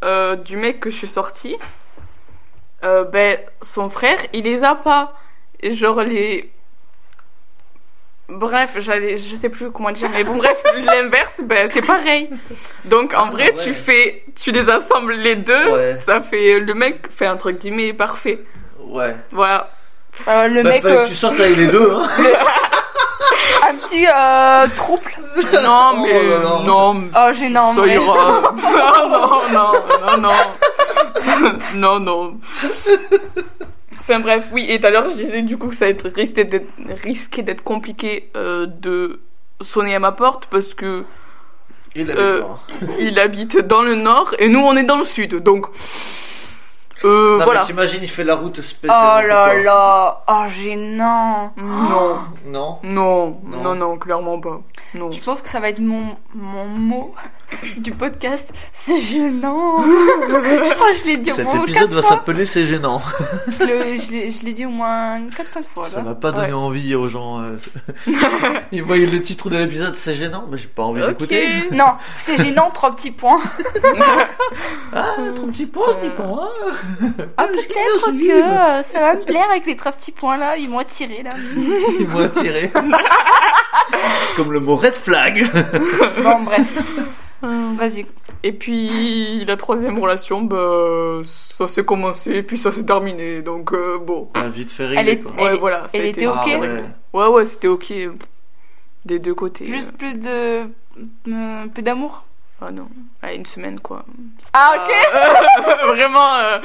euh, 0.04 0.36
du 0.36 0.56
mec 0.58 0.78
que 0.80 0.90
je 0.90 0.96
suis 0.96 1.08
sortie, 1.08 1.56
euh, 2.84 3.04
ben, 3.04 3.38
son 3.62 3.88
frère, 3.88 4.18
il 4.32 4.44
les 4.44 4.62
a 4.62 4.74
pas. 4.76 5.14
Et 5.60 5.72
genre, 5.74 6.02
les. 6.02 6.52
Bref, 8.34 8.74
j'allais, 8.78 9.16
je 9.18 9.34
sais 9.34 9.48
plus 9.48 9.70
comment 9.70 9.90
dire, 9.90 10.08
mais 10.12 10.24
bon, 10.24 10.36
bref, 10.36 10.56
l'inverse, 10.76 11.40
ben, 11.44 11.68
c'est 11.72 11.82
pareil. 11.82 12.28
Donc, 12.84 13.14
en 13.14 13.26
Ah, 13.26 13.30
vrai, 13.30 13.44
ouais. 13.44 13.54
tu 13.54 13.72
fais, 13.74 14.24
tu 14.40 14.50
les 14.52 14.68
assembles 14.68 15.14
les 15.14 15.36
deux, 15.36 15.70
Ouais. 15.70 15.96
ça 15.96 16.20
fait, 16.20 16.58
le 16.60 16.74
mec 16.74 17.08
fait 17.14 17.26
un 17.26 17.36
truc 17.36 17.58
guillemets 17.60 17.92
parfait. 17.92 18.40
Ouais. 18.80 19.16
Voilà. 19.30 19.70
Euh, 20.28 20.48
le 20.48 20.62
Bah, 20.62 20.70
mec, 20.70 20.82
que 20.82 20.88
euh, 20.88 21.06
tu 21.06 21.14
sortes 21.14 21.38
avec 21.40 21.56
les 21.56 21.66
deux, 21.68 21.90
hein. 21.92 22.06
un 23.70 23.74
petit 23.76 24.06
euh, 24.06 24.66
trouble. 24.76 25.10
Non, 25.62 25.92
Oh 25.94 26.02
mais 26.02 26.28
là. 26.28 26.38
non, 26.64 26.94
mais 26.94 27.08
Oh, 27.16 27.32
gênant. 27.32 27.72
ça 27.74 27.82
mais- 27.86 27.94
ira. 27.94 28.42
non, 28.62 29.08
non, 29.08 30.18
non, 30.18 30.18
non, 30.18 31.52
non, 31.74 32.00
non. 32.00 32.40
Enfin 34.02 34.20
bref, 34.20 34.48
oui. 34.52 34.66
Et 34.68 34.80
tout 34.80 34.86
à 34.86 34.90
l'heure, 34.90 35.08
je 35.10 35.14
disais 35.16 35.42
du 35.42 35.56
coup 35.56 35.68
que 35.68 35.74
ça 35.76 35.88
être 35.88 36.08
risqué 36.08 36.44
d'être 36.44 36.68
risqué 37.04 37.42
d'être 37.42 37.62
compliqué 37.62 38.30
euh, 38.36 38.66
de 38.66 39.20
sonner 39.60 39.94
à 39.94 39.98
ma 40.00 40.12
porte 40.12 40.46
parce 40.46 40.74
que 40.74 41.04
Il 41.94 42.10
Euh, 42.10 42.42
il 42.98 43.18
habite 43.18 43.58
dans 43.58 43.82
le 43.82 43.94
nord 43.94 44.34
et 44.38 44.48
nous 44.48 44.60
on 44.60 44.74
est 44.76 44.82
dans 44.82 44.98
le 44.98 45.04
sud, 45.04 45.36
donc 45.36 45.66
euh, 47.04 47.38
Non, 47.38 47.44
voilà. 47.44 47.60
t'imagines, 47.64 48.00
il 48.02 48.08
fait 48.08 48.24
la 48.24 48.34
route 48.36 48.58
Oh 48.58 48.62
spéciale. 48.62 49.26
là 49.26 49.54
là. 49.62 50.24
Oh, 50.28 50.44
gênant. 50.48 51.52
Non, 51.56 52.18
Non. 52.46 52.78
non, 52.82 53.40
Non. 53.44 53.62
non, 53.62 53.74
non, 53.74 53.98
clairement 53.98 54.40
pas. 54.40 54.60
Non. 54.94 55.10
Je 55.12 55.20
pense 55.22 55.42
que 55.42 55.48
ça 55.48 55.58
va 55.60 55.68
être 55.68 55.80
mon, 55.80 56.16
mon 56.34 56.66
mot 56.66 57.12
du 57.76 57.92
podcast. 57.92 58.52
C'est 58.72 59.00
gênant. 59.00 59.82
je 59.84 60.74
crois 60.74 60.90
que 60.92 60.96
je 60.98 61.04
l'ai 61.04 61.16
dit 61.18 61.32
au 61.32 61.34
Cet 61.34 61.44
moins 61.46 61.62
épisode 61.62 61.82
4 61.90 61.94
va 61.94 62.02
s'appeler 62.02 62.46
C'est 62.46 62.64
gênant. 62.64 63.00
Je 63.60 63.64
l'ai- 64.44 64.52
dit 64.52 64.66
au 64.66 64.70
moins 64.70 65.20
4-5 65.30 65.62
fois. 65.72 65.86
Ça 65.86 66.00
va 66.02 66.14
pas 66.14 66.30
donner 66.32 66.48
Ouais. 66.48 66.52
envie 66.52 66.94
aux 66.94 67.08
gens. 67.08 67.40
euh, 67.40 67.56
Ils 68.72 68.82
voient 68.82 68.96
le 68.98 69.22
titre 69.22 69.48
de 69.50 69.56
l'épisode, 69.56 69.94
c'est 69.96 70.12
gênant, 70.14 70.44
mais 70.50 70.58
j'ai 70.58 70.68
pas 70.68 70.82
envie 70.82 71.00
d'écouter. 71.06 71.46
Non, 71.72 71.94
c'est 72.14 72.36
gênant, 72.42 72.70
trois 72.70 72.94
petits 72.94 73.10
points. 73.12 73.40
Ah, 74.94 75.14
trop 75.34 75.46
petit 75.46 75.64
point, 75.66 75.86
je 75.94 76.06
dis 76.06 76.14
pas. 76.14 76.24
hein. 76.24 77.08
Ah, 77.38 77.46
peut-être 77.46 78.12
que 78.12 78.82
ça 78.86 79.00
va 79.00 79.14
me 79.14 79.24
plaire 79.24 79.46
avec 79.50 79.64
les 79.64 79.74
trois 79.74 79.92
petits 79.92 80.12
points 80.12 80.36
là. 80.36 80.56
Ils 80.58 80.68
m'ont 80.68 80.80
attiré 80.80 81.22
là. 81.22 81.30
Ils 81.98 82.06
m'ont 82.08 82.24
attiré. 82.24 82.70
Comme 84.36 84.52
le 84.52 84.60
mot 84.60 84.76
red 84.76 84.92
flag. 84.92 85.48
Bon, 86.22 86.40
bref. 86.42 86.66
Vas-y. 87.42 88.06
Et 88.44 88.52
puis 88.52 89.44
la 89.44 89.56
troisième 89.56 89.98
relation, 89.98 90.42
bah, 90.42 91.20
ça 91.24 91.66
s'est 91.68 91.84
commencé, 91.84 92.42
puis 92.42 92.56
ça 92.58 92.70
s'est 92.72 92.84
terminé, 92.86 93.42
donc 93.42 93.72
euh, 93.72 93.98
bon. 93.98 94.30
Ah, 94.34 94.48
vite 94.48 94.70
fait 94.70 94.84
Elle 94.84 94.96
régler 94.98 95.12
est- 95.12 95.18
quoi. 95.18 95.32
Elle 95.38 95.44
Ouais, 95.44 95.54
est- 95.54 95.58
voilà. 95.58 95.78
ça 95.88 95.96
a 95.98 96.00
elle 96.00 96.06
été- 96.06 96.20
était 96.20 96.26
ok 96.28 96.36
Ah, 96.46 96.58
ouais. 96.58 96.82
Ouais, 97.12 97.26
ouais, 97.28 97.44
c'était 97.44 97.68
ok 97.68 97.92
des 99.04 99.18
deux 99.18 99.34
côtés. 99.34 99.66
Juste 99.66 99.92
plus 99.92 100.14
de. 100.14 100.62
Peu 101.74 101.82
d'amour? 101.82 102.24
Ah 102.64 102.70
non, 102.70 102.86
à 103.22 103.32
une 103.32 103.44
semaine 103.44 103.80
quoi. 103.80 104.04
C'est 104.38 104.50
Ah, 104.52 104.74
pas- 104.86 105.86
Vraiment. 105.88 106.34
euh, 106.36 106.58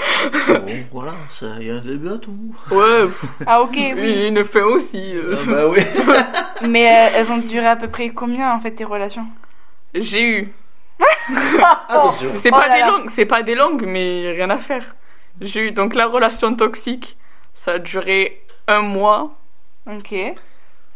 Bon, 0.60 0.74
voilà, 0.92 1.14
ça- 1.32 1.56
il 1.60 1.66
y 1.68 1.72
a 1.72 1.76
un 1.76 1.82
début 1.82 2.10
à 2.10 2.18
tout. 2.20 2.38
Ouais, 2.70 3.08
Ah, 3.48 3.62
ok, 3.64 3.76
oui. 3.96 4.28
une 4.28 4.44
fin 4.44 4.62
aussi. 4.66 5.14
euh. 5.16 5.36
Ah, 5.40 5.52
bah 5.52 5.68
oui. 5.68 5.80
Mais 6.70 6.88
euh, 6.88 7.10
elles 7.16 7.32
ont 7.32 7.38
duré 7.38 7.66
à 7.66 7.76
peu 7.76 7.88
près 7.88 8.10
combien 8.10 8.54
en 8.54 8.60
fait 8.60 8.72
tes 8.72 8.84
relations? 8.84 9.26
J'ai 9.96 10.22
eu. 10.24 10.54
Attention. 11.90 12.32
C'est 12.36 12.50
Oh 12.52 12.56
pas 12.58 12.68
là 12.68 12.74
des 12.76 12.82
là. 12.82 12.88
longues, 12.92 13.10
c'est 13.14 13.26
pas 13.26 13.44
des 13.44 13.56
longues, 13.56 13.84
mais 13.86 14.32
rien 14.32 14.50
à 14.50 14.58
faire. 14.60 14.84
J'ai 15.42 15.62
eu 15.68 15.72
donc 15.72 15.94
la 15.96 16.08
relation 16.08 16.56
toxique, 16.56 17.18
ça 17.54 17.74
a 17.74 17.78
duré 17.80 18.42
un 18.68 18.82
mois. 18.82 19.32
Ok. 19.90 20.14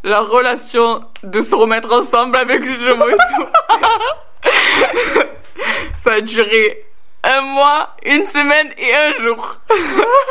La 0.03 0.21
relation 0.21 1.03
de 1.23 1.41
se 1.41 1.53
remettre 1.53 1.91
ensemble 1.93 2.35
avec 2.37 2.59
le 2.65 2.75
jumeau 2.77 3.09
et 3.09 3.17
tout. 3.35 4.49
ça 5.95 6.13
a 6.13 6.21
duré 6.21 6.83
un 7.23 7.41
mois, 7.41 7.95
une 8.03 8.25
semaine 8.25 8.69
et 8.77 8.95
un 8.95 9.13
jour. 9.23 9.57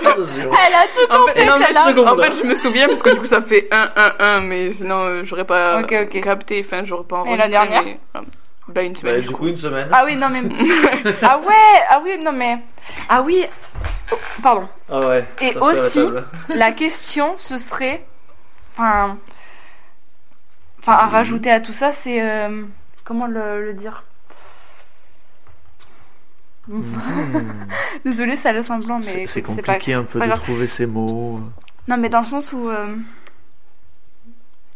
Attention. 0.04 0.50
Elle 0.66 0.74
a 0.74 0.82
tout 0.88 1.12
En 1.14 1.26
fait, 1.58 1.72
secondes. 1.88 2.08
en 2.08 2.16
fait, 2.16 2.32
je 2.36 2.42
me 2.44 2.54
souviens 2.56 2.88
parce 2.88 3.00
que 3.02 3.10
du 3.10 3.20
coup 3.20 3.26
ça 3.26 3.40
fait 3.40 3.68
1, 3.70 3.90
1, 3.94 4.12
1, 4.18 4.40
mais 4.40 4.72
sinon 4.72 4.96
euh, 5.04 5.20
j'aurais 5.24 5.44
pas 5.44 5.78
Ok, 5.80 5.94
ok. 6.02 6.20
capté, 6.20 6.62
enfin 6.64 6.82
j'aurais 6.84 7.04
pas 7.04 7.22
Et 7.26 7.36
la 7.36 7.44
enregistré. 7.44 7.50
dernière 7.50 7.82
mais, 7.84 8.20
bah 8.74 8.82
une 8.82 8.96
semaine. 8.96 9.14
Bah, 9.16 9.20
du 9.20 9.28
coup. 9.28 9.34
coup, 9.36 9.48
une 9.48 9.56
semaine. 9.56 9.88
Ah 9.92 10.04
oui, 10.04 10.16
non 10.16 10.28
mais. 10.30 10.42
ah 11.22 11.38
ouais, 11.38 11.82
ah 11.90 12.00
oui, 12.04 12.18
non 12.22 12.32
mais. 12.32 12.58
Ah 13.08 13.22
oui. 13.22 13.44
Oh, 14.12 14.16
Pardon. 14.42 14.68
Ah 14.90 15.00
ouais. 15.00 15.24
Et 15.40 15.52
la 15.52 15.62
aussi-. 15.62 16.00
La 16.54 16.72
question, 16.72 17.34
ce 17.36 17.56
serait. 17.58 18.04
Enfin. 18.72 19.18
Enfin, 20.80 20.92
à 20.94 21.06
rajouter 21.06 21.50
à 21.50 21.60
tout 21.60 21.72
ça, 21.74 21.92
c'est. 21.92 22.22
euh, 22.22 22.62
Comment 23.04 23.26
le, 23.26 23.64
le 23.66 23.74
dire? 23.74 24.02
Mhm. 26.68 26.84
Désolée, 28.04 28.36
ça 28.36 28.52
laisse 28.52 28.70
un 28.70 28.78
blanc, 28.78 29.00
mais. 29.04 29.26
C'est 29.26 29.42
pas- 29.42 29.54
compliqué 29.54 29.94
un 29.94 30.04
peu 30.04 30.20
de 30.20 30.26
grave. 30.26 30.40
trouver 30.40 30.66
ces 30.66 30.86
mots. 30.86 31.40
Non, 31.88 31.96
mais 31.96 32.08
dans 32.08 32.20
le 32.20 32.26
sens 32.26 32.52
où. 32.52 32.68
euh, 32.68 32.96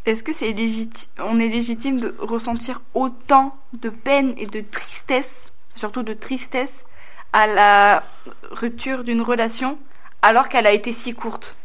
Est-ce 0.07 0.23
que 0.23 0.33
c'est 0.33 0.53
légitime 0.53 1.09
On 1.19 1.39
est 1.41 1.49
légitime 1.49 1.99
de 1.99 2.15
ressentir 2.19 2.81
autant 2.95 3.57
de 3.73 3.89
peine 3.89 4.35
et 4.37 4.47
de 4.47 4.61
tristesse, 4.61 5.51
surtout 5.77 6.03
de 6.03 6.13
tristesse, 6.13 6.85
à 7.33 7.47
la 7.47 8.03
rupture 8.51 9.03
d'une 9.05 9.23
relation 9.23 9.79
alors 10.23 10.49
qu'elle 10.49 10.67
a 10.67 10.73
été 10.73 10.93
si 10.93 11.15
courte? 11.15 11.57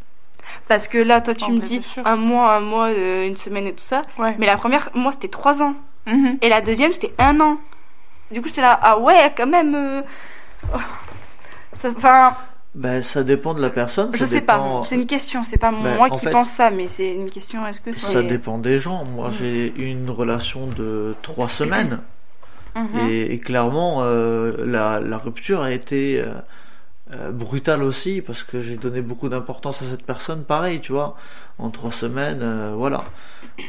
Parce 0.67 0.87
que 0.87 0.97
là, 0.97 1.21
toi, 1.21 1.35
tu 1.35 1.45
Oh, 1.49 1.51
me 1.51 1.59
dis 1.59 1.81
un 2.05 2.15
mois, 2.15 2.55
un 2.55 2.59
mois, 2.61 2.87
euh, 2.87 3.27
une 3.27 3.35
semaine 3.35 3.67
et 3.67 3.73
tout 3.73 3.83
ça. 3.83 4.01
Ouais. 4.17 4.35
Mais 4.39 4.45
la 4.45 4.57
première, 4.57 4.89
moi, 4.95 5.11
c'était 5.11 5.27
trois 5.27 5.61
ans. 5.61 5.75
Mhm. 6.07 6.37
Et 6.41 6.49
la 6.49 6.61
deuxième, 6.61 6.91
c'était 6.93 7.13
un 7.19 7.39
an. 7.41 7.57
Du 8.31 8.41
coup, 8.41 8.47
j'étais 8.47 8.61
là, 8.61 8.79
ah 8.81 8.97
ouais, 8.99 9.33
quand 9.35 9.47
même. 9.47 9.75
euh, 9.75 10.01
oh. 10.73 10.77
Ben, 12.75 13.01
ça 13.01 13.23
dépend 13.23 13.53
de 13.55 13.61
la 13.61 13.71
personne. 13.71 14.11
je 14.13 14.19
ça 14.19 14.25
sais 14.27 14.39
dépend- 14.41 14.81
pas. 14.81 14.87
C'est 14.87 14.95
une 14.95 15.07
question. 15.07 15.43
C'est 15.43 15.57
pas 15.57 15.71
Ben, 15.71 15.95
moi 15.97 16.09
qui 16.09 16.19
fait- 16.19 16.29
pense 16.29 16.49
ça, 16.49 16.69
mais 16.69 16.87
c'est 16.87 17.13
une 17.13 17.29
question. 17.29 17.65
Est-ce 17.67 17.81
que. 17.81 17.97
Ça 17.97 18.21
dépend 18.21 18.57
des 18.59 18.77
gens. 18.77 19.03
Moi, 19.05 19.27
Mhm. 19.27 19.33
j'ai 19.39 19.73
eu 19.75 19.85
une 19.87 20.09
relation 20.09 20.67
de 20.67 21.15
trois 21.23 21.47
semaines. 21.47 21.99
Mhm. 22.75 23.09
Et, 23.09 23.33
et 23.33 23.39
clairement, 23.39 24.03
euh, 24.03 24.53
la, 24.65 24.99
la 24.99 25.17
rupture 25.17 25.61
a 25.61 25.71
été 25.71 26.21
euh, 26.23 26.33
euh, 27.11 27.31
brutale 27.31 27.83
aussi 27.83 28.21
parce 28.21 28.43
que 28.43 28.59
j'ai 28.59 28.77
donné 28.77 29.01
beaucoup 29.01 29.29
d'importance 29.29 29.81
à 29.81 29.85
cette 29.85 30.03
personne. 30.03 30.43
Pareil, 30.43 30.79
tu 30.79 30.91
vois, 30.91 31.15
en 31.57 31.69
trois 31.69 31.91
semaines, 31.91 32.39
euh, 32.41 32.73
voilà. 32.75 33.03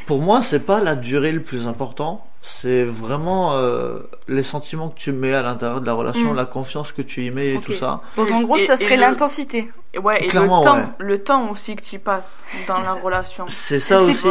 Pour 0.05 0.19
moi, 0.21 0.41
c'est 0.41 0.59
pas 0.59 0.79
la 0.79 0.95
durée 0.95 1.31
le 1.31 1.41
plus 1.41 1.67
important. 1.67 2.25
C'est 2.43 2.83
vraiment 2.83 3.53
euh, 3.55 3.99
les 4.27 4.41
sentiments 4.43 4.89
que 4.89 4.97
tu 4.97 5.11
mets 5.11 5.33
à 5.33 5.43
l'intérieur 5.43 5.79
de 5.81 5.85
la 5.85 5.93
relation, 5.93 6.33
Mm. 6.33 6.35
la 6.35 6.45
confiance 6.45 6.91
que 6.91 7.01
tu 7.03 7.23
y 7.25 7.29
mets 7.31 7.53
et 7.55 7.59
tout 7.61 7.73
ça. 7.73 8.01
Donc 8.15 8.31
en 8.31 8.41
gros, 8.41 8.57
Et- 8.57 8.65
ça 8.65 8.77
serait 8.77 8.97
l'intensité. 8.97 9.69
Ouais, 10.01 10.23
et 10.23 10.27
Clairement, 10.27 10.59
le 10.59 10.63
temps, 10.65 10.75
ouais. 10.77 10.85
le 10.99 11.17
temps 11.23 11.49
aussi 11.51 11.75
que 11.75 11.83
tu 11.83 11.99
passes 11.99 12.43
dans 12.67 12.77
la 12.79 12.93
relation. 12.93 13.45
C'est 13.49 13.79
ça 13.79 14.01
aussi, 14.01 14.25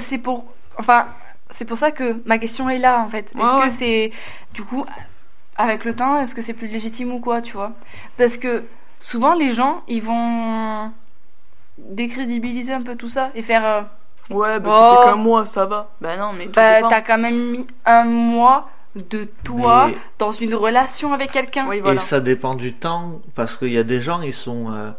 C'est 0.00 0.18
pour. 0.18 0.44
Enfin, 0.76 1.06
c'est 1.50 1.64
pour 1.64 1.78
ça 1.78 1.90
que 1.90 2.16
ma 2.26 2.38
question 2.38 2.68
est 2.68 2.78
là, 2.78 3.00
en 3.00 3.08
fait. 3.08 3.32
Est-ce 3.34 3.44
Ouais, 3.44 3.50
que 3.50 3.64
ouais. 3.66 3.70
c'est. 3.70 4.12
Du 4.54 4.62
coup, 4.62 4.84
avec 5.58 5.84
le 5.84 5.94
temps, 5.94 6.18
est-ce 6.20 6.34
que 6.34 6.40
c'est 6.42 6.54
plus 6.54 6.68
légitime 6.68 7.12
ou 7.12 7.18
quoi, 7.20 7.42
tu 7.42 7.52
vois? 7.54 7.72
Parce 8.16 8.36
que 8.38 8.64
souvent, 9.00 9.34
les 9.34 9.52
gens, 9.52 9.82
ils 9.88 10.02
vont 10.02 10.90
décrédibiliser 11.78 12.72
un 12.72 12.82
peu 12.82 12.96
tout 12.96 13.08
ça 13.08 13.30
et 13.34 13.42
faire. 13.42 13.64
euh, 13.66 13.82
Ouais, 14.30 14.60
bah 14.60 14.70
Oh. 14.72 14.88
c'était 14.96 15.10
qu'un 15.10 15.16
mois, 15.16 15.46
ça 15.46 15.64
va. 15.64 15.88
Bah 16.02 16.16
non, 16.18 16.32
mais 16.36 16.46
bah, 16.48 16.82
t'as 16.88 17.00
quand 17.00 17.16
même 17.16 17.50
mis 17.50 17.66
un 17.86 18.04
mois 18.04 18.68
de 18.94 19.26
toi 19.42 19.86
Mais- 19.88 19.96
dans 20.18 20.32
une 20.32 20.54
relation 20.54 21.14
avec 21.14 21.30
quelqu'un. 21.32 21.66
Oui, 21.66 21.80
voilà. 21.80 21.94
Et 21.94 21.98
ça 21.98 22.20
dépend 22.20 22.54
du 22.54 22.74
temps, 22.74 23.20
parce 23.34 23.56
qu'il 23.56 23.72
y 23.72 23.78
a 23.78 23.84
des 23.84 24.00
gens, 24.02 24.20
ils 24.20 24.34
sont 24.34 24.70
euh, 24.70 24.90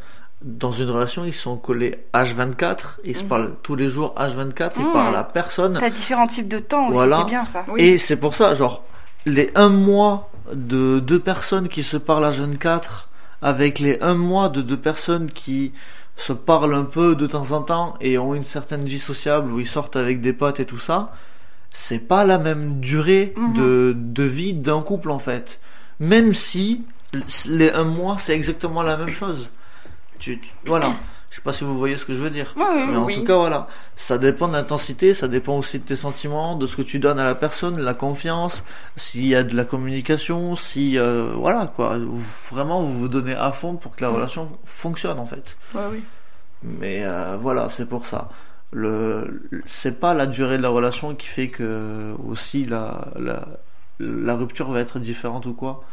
dans 0.42 0.72
une 0.72 0.90
relation, 0.90 1.26
ils 1.26 1.34
sont 1.34 1.58
collés 1.58 2.00
H24, 2.14 3.00
ils 3.04 3.16
se 3.16 3.22
Mhm. 3.24 3.28
parlent 3.30 3.52
tous 3.62 3.76
les 3.76 3.88
jours 3.88 4.16
H24, 4.18 4.72
ils 4.78 4.86
Mhm. 4.86 4.94
parlent 4.94 5.16
à 5.16 5.24
personne. 5.24 5.78
T'as 5.80 5.90
différents 5.92 6.28
types 6.28 6.48
de 6.48 6.60
temps 6.60 6.86
aussi, 6.86 6.94
Voilà. 6.94 7.18
c'est 7.20 7.26
bien 7.30 7.46
ça. 7.46 7.66
Oui. 7.68 7.82
Et 7.82 7.98
c'est 8.00 8.16
pour 8.18 8.34
ça, 8.34 8.56
genre, 8.56 8.84
les 9.28 9.52
un 9.54 9.70
mois 9.70 10.29
de 10.54 11.00
deux 11.00 11.20
personnes 11.20 11.68
qui 11.70 11.84
se 11.84 11.98
parlent 11.98 12.26
H24, 12.26 13.08
avec 13.42 13.80
les 13.80 14.00
un 14.02 14.16
mois 14.16 14.50
de 14.50 14.62
deux 14.62 14.78
personnes 14.78 15.28
qui 15.32 15.72
se 16.16 16.34
parlent 16.34 16.76
un 16.76 16.84
peu 16.84 17.16
de 17.16 17.26
temps 17.28 17.52
en 17.52 17.62
temps 17.62 17.96
et 18.02 18.18
ont 18.18 18.36
une 18.36 18.44
certaine 18.44 18.84
vie 18.84 19.00
sociable 19.00 19.52
où 19.54 19.60
ils 19.60 19.68
sortent 19.68 19.96
avec 19.96 20.20
des 20.22 20.34
potes 20.34 20.60
et 20.60 20.66
tout 20.66 20.78
ça, 20.80 21.14
c'est 21.70 22.00
pas 22.00 22.26
la 22.26 22.38
même 22.38 22.80
durée 22.82 23.34
Mhm. 23.38 23.54
de, 23.54 23.96
de 23.98 24.24
vie 24.24 24.54
d'un 24.54 24.82
couple 24.82 25.12
en 25.12 25.20
fait. 25.20 25.60
Même 26.00 26.34
si 26.34 26.84
les 27.48 27.72
un 27.72 27.86
mois 27.86 28.18
c'est 28.18 28.34
exactement 28.36 28.82
la 28.82 28.98
même 28.98 29.10
chose. 29.14 29.50
Tu, 30.20 30.40
tu- 30.40 30.50
voilà. 30.66 30.92
Je 31.30 31.36
sais 31.36 31.42
pas 31.44 31.54
si 31.54 31.64
vous 31.64 31.78
voyez 31.78 31.96
ce 31.96 32.06
que 32.06 32.14
je 32.14 32.24
veux 32.24 32.32
dire. 32.32 32.54
Ouais, 32.58 32.88
Mais 32.88 32.98
en 32.98 33.06
Oui. 33.06 33.16
tout 33.20 33.24
cas, 33.24 33.36
voilà. 33.36 33.68
Ça 33.96 34.18
dépend 34.18 34.48
de 34.48 34.54
l'intensité, 34.54 35.14
ça 35.14 35.28
dépend 35.28 35.56
aussi 35.58 35.78
de 35.80 35.84
tes 35.86 35.96
sentiments, 35.96 36.56
de 36.56 36.66
ce 36.66 36.76
que 36.76 36.82
tu 36.82 36.98
donnes 37.00 37.20
à 37.20 37.24
la 37.24 37.36
personne, 37.36 37.80
la 37.80 37.94
confiance, 37.94 38.64
s'il 38.96 39.28
y 39.28 39.36
a 39.36 39.44
de 39.44 39.56
la 39.56 39.64
communication, 39.64 40.56
si, 40.56 40.98
euh, 40.98 41.32
voilà, 41.36 41.68
quoi. 41.68 41.98
Vous- 42.00 42.20
Vraiment, 42.52 42.82
vous 42.82 42.94
vous 43.02 43.08
donnez 43.08 43.36
à 43.36 43.52
fond 43.52 43.76
pour 43.76 43.96
que 43.96 44.02
la 44.04 44.10
relation 44.10 44.48
fonctionne, 44.66 45.20
en 45.20 45.26
fait. 45.26 45.56
Ouais, 45.76 45.84
oui. 45.92 46.04
Mais 46.64 47.06
euh, 47.06 47.38
voilà, 47.38 47.70
c'est 47.70 47.86
pour 47.86 48.06
ça. 48.08 48.30
Le, 48.74 49.48
c'est 49.66 50.00
pas 50.00 50.14
la 50.16 50.26
durée 50.26 50.58
de 50.58 50.64
la 50.64 50.70
relation 50.70 51.14
qui 51.16 51.28
fait 51.28 51.50
que 51.50 52.14
aussi 52.28 52.64
la, 52.66 53.08
la, 53.20 53.48
la 54.00 54.36
rupture 54.36 54.70
va 54.72 54.80
être 54.80 55.00
différente 55.00 55.46
ou 55.46 55.54
quoi. 55.54 55.84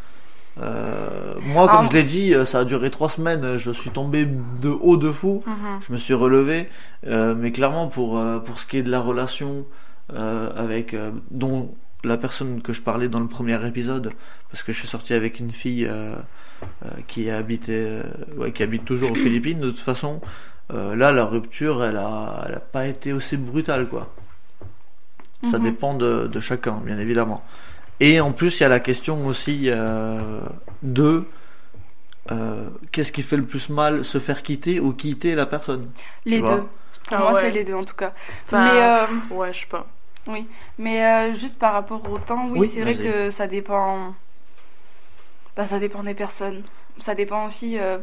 Euh, 0.58 1.34
moi, 1.42 1.68
comme 1.68 1.80
Ah. 1.82 1.88
je 1.90 1.94
l'ai 1.94 2.02
dit, 2.02 2.34
euh, 2.34 2.44
ça 2.44 2.60
a 2.60 2.64
duré 2.64 2.90
trois 2.90 3.08
semaines. 3.08 3.56
Je 3.56 3.70
suis 3.70 3.90
tombé 3.90 4.24
de 4.26 4.68
haut 4.70 4.96
de 4.96 5.10
fou. 5.10 5.42
Mhm. 5.46 5.54
Je 5.86 5.92
me 5.92 5.96
suis 5.98 6.14
relevé. 6.14 6.68
Euh, 7.06 7.34
mais 7.36 7.52
clairement, 7.52 7.88
pour, 7.88 8.18
euh, 8.18 8.38
pour 8.38 8.58
ce 8.58 8.66
qui 8.66 8.78
est 8.78 8.82
de 8.82 8.90
la 8.90 9.00
relation 9.00 9.66
euh, 10.14 10.48
avec 10.56 10.94
euh, 10.94 11.10
dont 11.30 11.74
la 12.04 12.16
personne 12.16 12.62
que 12.62 12.72
je 12.72 12.80
parlais 12.80 13.08
dans 13.08 13.18
le 13.20 13.26
premier 13.26 13.64
épisode, 13.66 14.12
parce 14.50 14.62
que 14.62 14.70
je 14.72 14.78
suis 14.78 14.86
sorti 14.88 15.12
avec 15.12 15.40
une 15.40 15.50
fille 15.50 15.86
euh, 15.86 16.14
euh, 16.84 16.88
qui 17.08 17.28
habite, 17.30 17.68
euh, 17.68 18.02
ouais, 18.36 18.52
qui 18.52 18.62
habite 18.62 18.84
toujours 18.84 19.10
aux 19.10 19.14
Philippines. 19.16 19.58
De 19.60 19.70
toute 19.70 19.80
façon, 19.80 20.20
euh, 20.72 20.94
là, 20.94 21.10
la 21.12 21.24
rupture, 21.24 21.84
elle 21.84 21.96
a, 21.96 22.44
elle 22.46 22.54
a 22.54 22.60
pas 22.60 22.86
été 22.86 23.12
aussi 23.12 23.36
brutale, 23.36 23.86
quoi. 23.88 24.12
Ça 25.50 25.58
Mhm. 25.58 25.64
dépend 25.64 25.94
de, 25.94 26.28
de 26.28 26.40
chacun, 26.40 26.80
bien 26.84 26.98
évidemment. 26.98 27.42
Et 28.00 28.20
en 28.20 28.32
plus, 28.32 28.60
il 28.60 28.62
y 28.62 28.66
a 28.66 28.68
la 28.68 28.80
question 28.80 29.26
aussi 29.26 29.64
euh, 29.70 30.40
de 30.82 31.26
euh, 32.30 32.68
qu'est-ce 32.92 33.12
qui 33.12 33.22
fait 33.22 33.36
le 33.36 33.46
plus 33.46 33.68
mal, 33.70 34.04
se 34.04 34.18
faire 34.18 34.42
quitter 34.42 34.80
ou 34.80 34.92
quitter 34.92 35.34
la 35.34 35.46
personne. 35.46 35.90
Les 36.26 36.42
deux. 36.42 36.62
Pour 37.08 37.18
Ah 37.18 37.20
moi, 37.20 37.32
ouais. 37.32 37.40
c'est 37.40 37.50
les 37.50 37.64
deux 37.64 37.74
en 37.74 37.84
tout 37.84 37.94
cas. 37.94 38.12
Enfin, 38.46 38.64
mais 38.64 38.82
euh, 38.82 39.06
Ouais, 39.30 39.52
je 39.52 39.60
sais 39.60 39.66
pas. 39.66 39.86
mais 40.78 41.04
euh, 41.04 41.34
juste 41.34 41.58
par 41.58 41.72
rapport 41.72 42.08
au 42.10 42.18
temps, 42.18 42.48
oui, 42.50 42.60
Oui, 42.60 42.68
c'est 42.68 42.82
vrai 42.82 42.96
que 42.96 43.30
ça 43.30 43.46
dépend. 43.46 44.14
Bah, 45.56 45.66
ça 45.66 45.78
dépend 45.78 46.02
des 46.02 46.14
personnes. 46.14 46.62
Ça 46.98 47.14
dépend 47.14 47.46
aussi. 47.46 47.78
euh, 47.78 47.98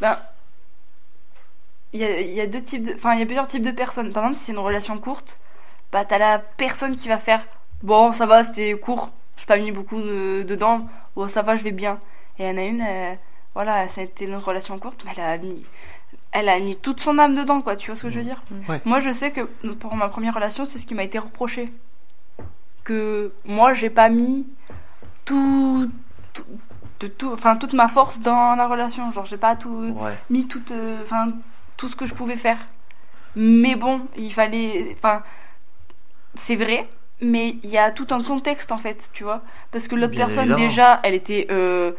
Ben, 0.00 0.18
il 1.92 2.00
y 2.00 2.04
a, 2.04 2.20
il 2.20 2.30
y 2.34 2.40
a 2.40 2.46
deux 2.46 2.62
types 2.62 2.82
de... 2.84 2.94
Enfin, 2.94 3.14
il 3.14 3.20
y 3.20 3.22
a 3.22 3.26
plusieurs 3.26 3.48
types 3.48 3.62
de 3.64 3.70
personnes. 3.70 4.12
Par 4.12 4.24
exemple, 4.24 4.38
si 4.38 4.44
c'est 4.46 4.52
une 4.52 4.58
relation 4.58 4.98
courte, 4.98 5.38
bah, 5.92 6.04
t'as 6.04 6.18
la 6.18 6.38
personne 6.38 6.96
qui 6.96 7.08
va 7.08 7.18
faire 7.18 7.44
Bon, 7.82 8.12
ça 8.12 8.26
va, 8.26 8.42
c'était 8.44 8.74
court, 8.78 9.10
je 9.38 9.46
pas 9.46 9.56
mis 9.56 9.72
beaucoup 9.72 10.00
de- 10.00 10.42
dedans, 10.46 10.86
bon, 11.16 11.26
ça 11.28 11.40
va, 11.40 11.56
je 11.56 11.62
vais 11.62 11.70
bien. 11.72 11.98
Et 12.38 12.44
il 12.44 12.48
y 12.48 12.54
en 12.54 12.58
a 12.58 12.64
une, 12.64 12.84
euh, 12.86 13.14
voilà, 13.54 13.88
c'était 13.88 14.26
une 14.26 14.34
relation 14.36 14.78
courte, 14.78 15.02
mais 15.06 15.12
elle 15.16 15.24
a 15.24 15.38
mis. 15.38 15.64
Elle 16.32 16.48
a 16.50 16.58
mis 16.60 16.76
toute 16.76 17.00
son 17.00 17.18
âme 17.18 17.34
dedans, 17.34 17.62
quoi, 17.62 17.74
tu 17.76 17.86
vois 17.86 17.96
ce 17.96 18.02
que 18.02 18.10
je 18.10 18.18
veux 18.18 18.24
dire? 18.24 18.42
Ouais. 18.68 18.82
Moi, 18.84 19.00
je 19.00 19.10
sais 19.10 19.30
que 19.30 19.40
pour 19.80 19.94
ma 19.96 20.08
première 20.08 20.34
relation, 20.34 20.66
c'est 20.66 20.78
ce 20.78 20.84
qui 20.84 20.94
m'a 20.94 21.04
été 21.04 21.18
reproché. 21.18 21.70
Que 22.84 23.32
moi, 23.46 23.72
j'ai 23.74 23.88
pas 23.90 24.08
mis 24.10 24.46
tout, 25.24 25.90
tout, 26.34 26.44
de 27.00 27.06
tout, 27.06 27.30
enfin, 27.32 27.56
toute 27.56 27.72
ma 27.74 27.88
force 27.88 28.18
dans 28.20 28.54
la 28.56 28.66
relation. 28.66 29.10
Genre, 29.12 29.24
j'ai 29.26 29.36
pas 29.38 29.56
tout 29.56 29.94
Ouais. 29.98 30.16
mis 30.30 30.46
tout, 30.48 30.62
euh, 30.70 31.00
enfin, 31.02 31.32
tout 31.76 31.88
ce 31.88 31.96
que 31.96 32.06
je 32.06 32.14
pouvais 32.14 32.36
faire. 32.36 32.58
Mais 33.36 33.74
bon, 33.76 34.06
il 34.16 34.32
fallait, 34.32 34.94
enfin, 34.96 35.22
c'est 36.34 36.56
vrai, 36.56 36.88
mais 37.20 37.56
il 37.64 37.70
y 37.70 37.78
a 37.78 37.90
tout 37.90 38.06
un 38.10 38.22
contexte 38.22 38.72
en 38.72 38.78
fait, 38.78 39.10
tu 39.12 39.24
vois, 39.24 39.42
parce 39.70 39.88
que 39.88 39.94
l'autre 39.96 40.12
Bien 40.12 40.26
personne 40.26 40.44
évidemment. 40.44 40.66
déjà, 40.66 41.00
elle 41.02 41.14
était 41.14 41.46
euh, 41.50 41.92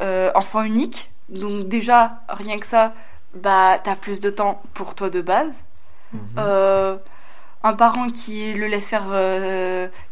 euh, 0.00 0.30
enfant 0.34 0.62
unique, 0.62 1.10
donc 1.28 1.68
déjà 1.68 2.20
rien 2.28 2.58
que 2.58 2.66
ça, 2.66 2.92
bah 3.34 3.78
t'as 3.82 3.96
plus 3.96 4.20
de 4.20 4.30
temps 4.30 4.62
pour 4.74 4.94
toi 4.94 5.10
de 5.10 5.20
base. 5.20 5.62
Mhm. 6.12 6.20
Euh, 6.38 6.96
un 7.64 7.72
parent 7.74 8.08
qui 8.08 8.54
le 8.54 8.66
laisse 8.66 8.88
faire, 8.88 9.08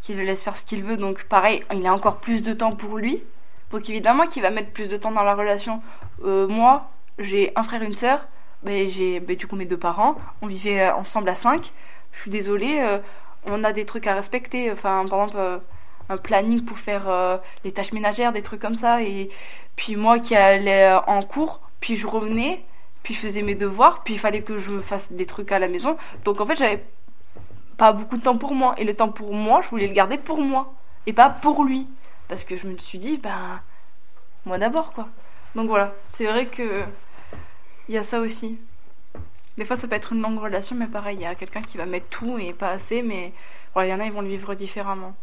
qui 0.03 0.15
le 0.15 0.25
laisse 0.25 0.43
faire 0.43 0.57
ce 0.57 0.65
qu'il 0.65 0.83
veut, 0.83 0.97
donc 0.97 1.25
pareil, 1.25 1.63
il 1.73 1.87
a 1.87 1.93
encore 1.93 2.17
plus 2.17 2.43
de 2.43 2.53
temps 2.53 2.73
pour 2.73 2.99
lui. 2.99 3.23
Donc 3.71 3.89
évidemment 3.89 4.27
qu'il 4.27 4.43
va 4.43 4.51
mettre 4.51 4.71
plus 4.71 4.89
de 4.89 4.97
temps 4.97 5.13
dans 5.13 5.23
la 5.23 5.35
relation. 5.35 5.81
Moi, 6.25 6.91
j'ai 7.19 7.53
un 7.55 7.63
frère, 7.63 7.83
une 7.83 7.95
sœur. 7.95 8.27
Ben, 8.65 8.89
j'ai 8.89 9.21
ben, 9.21 9.37
du 9.37 9.47
coup 9.47 9.55
mes 9.55 9.65
deux 9.65 9.77
parents. 9.77 10.17
On 10.43 10.49
vivait 10.49 10.91
ensemble 10.91 11.29
à 11.29 11.37
cinq. 11.37 11.73
Je 12.13 12.23
suis 12.23 12.31
désolée, 12.33 12.99
on 13.47 13.65
a 13.65 13.73
des 13.73 13.85
trucs 13.85 14.07
à 14.07 14.15
respecter. 14.15 14.71
Enfin, 14.71 15.05
par 15.09 15.25
exemple, 15.25 15.37
euh, 15.39 15.59
un 16.09 16.17
planning 16.17 16.65
pour 16.65 16.79
faire 16.79 17.09
euh, 17.09 17.39
les 17.65 17.73
tâches 17.73 17.93
ménagères, 17.93 18.33
des 18.33 18.43
trucs 18.43 18.61
comme 18.61 18.75
ça. 18.75 19.03
Et 19.03 19.31
puis 19.77 19.97
moi 19.97 20.19
qui 20.19 20.35
allais 20.35 20.91
euh, 20.91 21.01
en 21.07 21.23
cours, 21.23 21.61
puis 21.81 21.97
je 21.97 22.07
revenais, 22.07 22.65
puis 23.03 23.15
je 23.15 23.21
faisais 23.21 23.43
mes 23.43 23.55
devoirs, 23.55 24.03
puis 24.05 24.15
il 24.15 24.21
fallait 24.21 24.43
que 24.43 24.59
je 24.59 24.79
fasse 24.79 25.13
des 25.13 25.27
trucs 25.27 25.53
à 25.53 25.59
la 25.59 25.69
maison. 25.69 25.97
Donc 26.25 26.41
en 26.41 26.47
fait, 26.47 26.57
j'avais 26.57 26.85
pas 27.77 27.93
beaucoup 27.93 28.17
de 28.17 28.23
temps 28.23 28.39
pour 28.39 28.55
moi. 28.55 28.75
Et 28.79 28.85
le 28.85 28.95
temps 28.95 29.11
pour 29.11 29.35
moi, 29.35 29.61
je 29.63 29.69
voulais 29.69 29.87
le 29.87 29.95
garder 29.95 30.19
pour 30.19 30.41
moi. 30.41 30.75
Et 31.07 31.13
pas 31.13 31.31
pour 31.31 31.65
lui. 31.65 31.87
Parce 32.29 32.45
que 32.45 32.57
je 32.57 32.67
me 32.67 32.77
suis 32.79 32.99
dit, 32.99 33.19
ben, 33.19 33.61
moi 34.45 34.59
d'abord, 34.59 34.93
quoi. 34.93 35.09
Donc 35.55 35.69
voilà, 35.69 35.95
c'est 36.09 36.27
vrai 36.27 36.47
que 36.47 36.83
il 37.89 37.95
y 37.95 37.99
a 37.99 38.03
ça 38.03 38.21
aussi. 38.21 38.59
Des 39.59 39.65
fois, 39.65 39.77
ça 39.77 39.89
peut 39.89 39.95
être 39.97 40.13
une 40.13 40.21
longue 40.23 40.39
relation, 40.39 40.77
mais 40.77 40.87
pareil, 40.87 41.17
il 41.19 41.23
y 41.23 41.27
a 41.27 41.35
quelqu'un 41.35 41.63
qui 41.63 41.79
va 41.79 41.87
mettre 41.87 42.07
tout 42.11 42.39
et 42.39 42.53
pas 42.53 42.71
assez, 42.71 43.03
mais 43.03 43.33
voilà, 43.73 43.89
il 43.89 43.93
y 43.93 43.95
en 43.95 44.01
a, 44.01 44.05
ils 44.07 44.13
vont 44.13 44.21
le 44.21 44.29
vivre 44.29 44.55
différemment. 44.55 45.15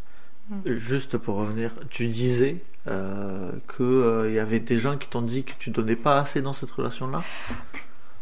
Juste 0.66 1.18
pour 1.18 1.36
revenir, 1.38 1.72
tu 1.90 2.08
disais 2.08 2.58
euh, 2.88 3.52
que 3.68 3.84
euh, 3.84 4.32
y 4.32 4.40
avait 4.40 4.60
des 4.60 4.76
gens 4.78 4.98
qui 4.98 5.08
t'ont 5.08 5.22
dit 5.22 5.44
que 5.44 5.54
tu 5.58 5.70
donnais 5.70 5.96
pas 5.96 6.18
assez 6.18 6.42
dans 6.42 6.52
cette 6.52 6.72
relation-là? 6.72 7.22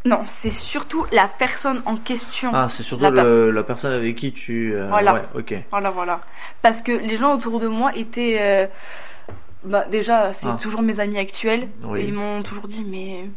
Non, 0.06 0.22
c'est 0.28 0.50
surtout 0.52 1.06
la 1.12 1.28
personne 1.28 1.82
en 1.86 1.96
question. 1.96 2.52
Ah, 2.54 2.68
c'est 2.70 2.84
surtout 2.84 3.04
La 3.06 3.10
le- 3.24 3.52
la 3.52 3.64
personne 3.64 3.94
avec 3.94 4.16
qui 4.18 4.34
tu. 4.34 4.74
euh, 4.76 4.88
Voilà. 4.90 5.14
Ouais, 5.14 5.22
ok. 5.36 5.56
Voilà, 5.72 5.90
voilà. 5.92 6.22
Parce 6.62 6.82
que 6.82 6.92
les 6.92 7.18
gens 7.18 7.36
autour 7.36 7.60
de 7.60 7.68
moi 7.68 7.96
étaient. 7.96 8.70
bah, 9.64 9.86
déjà, 9.92 10.34
c'est 10.34 10.48
Ah. 10.50 10.58
toujours 10.62 10.82
mes 10.82 11.00
amis 11.00 11.18
actuels. 11.20 11.68
Oui. 11.84 12.02
Et 12.02 12.06
ils 12.08 12.14
m'ont 12.14 12.42
toujours 12.44 12.68
dit, 12.68 12.84
mais. 12.84 13.30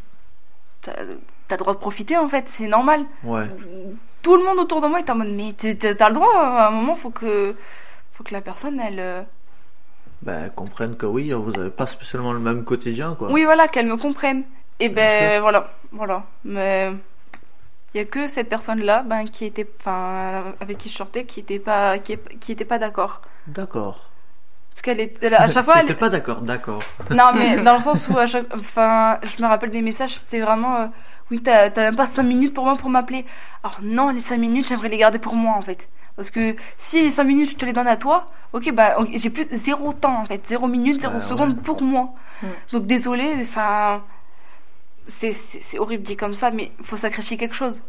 T'as 1.48 1.56
le 1.56 1.60
droit 1.60 1.74
de 1.74 1.78
profiter, 1.78 2.16
en 2.16 2.28
fait, 2.28 2.48
c'est 2.48 2.66
normal. 2.68 3.04
Ouais. 3.22 3.46
Tout 4.22 4.36
le 4.36 4.44
monde 4.44 4.58
autour 4.58 4.80
de 4.80 4.86
moi 4.86 4.98
est 5.00 5.10
en 5.10 5.14
mode, 5.16 5.28
mais 5.34 5.52
t'as 5.52 6.08
le 6.08 6.14
droit, 6.14 6.34
à 6.34 6.68
un 6.68 6.70
moment, 6.70 6.94
faut 6.94 7.10
que. 7.10 7.54
Faut 8.12 8.24
que 8.24 8.32
la 8.32 8.40
personne, 8.40 8.80
elle. 8.80 9.26
Ben, 10.22 10.48
comprennent 10.50 10.96
que 10.96 11.04
oui, 11.06 11.32
vous 11.32 11.58
avez 11.58 11.70
pas 11.70 11.86
spécialement 11.86 12.32
le 12.32 12.38
même 12.38 12.64
quotidien, 12.64 13.14
quoi. 13.14 13.30
Oui, 13.30 13.44
voilà, 13.44 13.68
qu'elle 13.68 13.86
me 13.86 13.96
comprenne. 13.96 14.44
Et 14.80 14.88
Bien 14.88 14.96
ben, 15.04 15.32
sûr. 15.32 15.40
voilà, 15.42 15.70
voilà. 15.92 16.22
Mais. 16.44 16.92
Il 17.94 17.98
y 17.98 18.00
a 18.00 18.06
que 18.06 18.26
cette 18.26 18.48
personne-là, 18.48 19.02
ben, 19.02 19.24
qui 19.28 19.44
était. 19.44 19.68
Enfin, 19.80 20.54
avec 20.60 20.78
qui 20.78 20.88
je 20.88 20.96
sortais, 20.96 21.24
qui 21.26 21.40
était 21.40 21.58
pas, 21.60 21.98
qui, 21.98 22.16
qui 22.40 22.52
était 22.52 22.64
pas 22.64 22.78
d'accord. 22.78 23.20
D'accord. 23.46 24.10
Parce 24.70 24.82
qu'elle 24.82 24.98
est. 25.00 25.16
elle- 25.22 25.34
À 25.34 25.48
chaque 25.48 25.64
fois, 25.66 25.74
elle, 25.86 25.94
pas 25.96 26.08
d'accord, 26.08 26.40
d'accord. 26.40 26.80
Non, 27.10 27.32
mais 27.34 27.58
dans 27.62 27.74
le 27.74 27.80
sens 27.80 28.08
où, 28.08 28.16
à 28.18 28.26
chaque... 28.26 28.46
enfin, 28.54 29.18
je 29.22 29.40
me 29.42 29.46
rappelle 29.46 29.70
des 29.70 29.82
messages, 29.82 30.16
c'était 30.16 30.40
vraiment. 30.40 30.76
euh, 30.80 30.86
oui, 31.30 31.42
t'as 31.42 31.70
même 31.76 31.96
pas 31.96 32.06
5 32.06 32.22
minutes 32.22 32.54
pour 32.54 32.64
moi 32.64 32.76
pour 32.76 32.90
m'appeler. 32.90 33.24
Alors, 33.62 33.78
non, 33.82 34.10
les 34.10 34.20
5 34.20 34.36
minutes, 34.38 34.66
j'aimerais 34.68 34.88
les 34.88 34.98
garder 34.98 35.18
pour 35.18 35.34
moi, 35.34 35.54
en 35.56 35.62
fait. 35.62 35.88
Parce 36.16 36.30
que 36.30 36.54
si 36.76 37.00
les 37.02 37.10
5 37.10 37.24
minutes, 37.24 37.50
je 37.50 37.56
te 37.56 37.64
les 37.64 37.72
donne 37.72 37.88
à 37.88 37.96
toi, 37.96 38.26
ok, 38.52 38.70
bah, 38.72 38.96
j'ai 39.14 39.30
plus 39.30 39.46
zéro 39.50 39.92
temps, 39.92 40.20
en 40.20 40.24
fait. 40.24 40.46
Zéro 40.46 40.68
minute, 40.68 41.00
zéro 41.00 41.14
Ouais, 41.16 41.22
seconde 41.22 41.54
ouais. 41.56 41.62
pour 41.62 41.82
moi. 41.82 42.12
Mm. 42.42 42.46
Donc, 42.72 42.86
désolé, 42.86 43.34
enfin. 43.40 44.02
C'est 45.06 45.78
horrible 45.78 46.02
dit 46.02 46.16
comme 46.16 46.34
ça, 46.34 46.50
mais 46.50 46.72
faut 46.82 46.96
sacrifier 46.96 47.36
quelque 47.36 47.54
chose. 47.54 47.82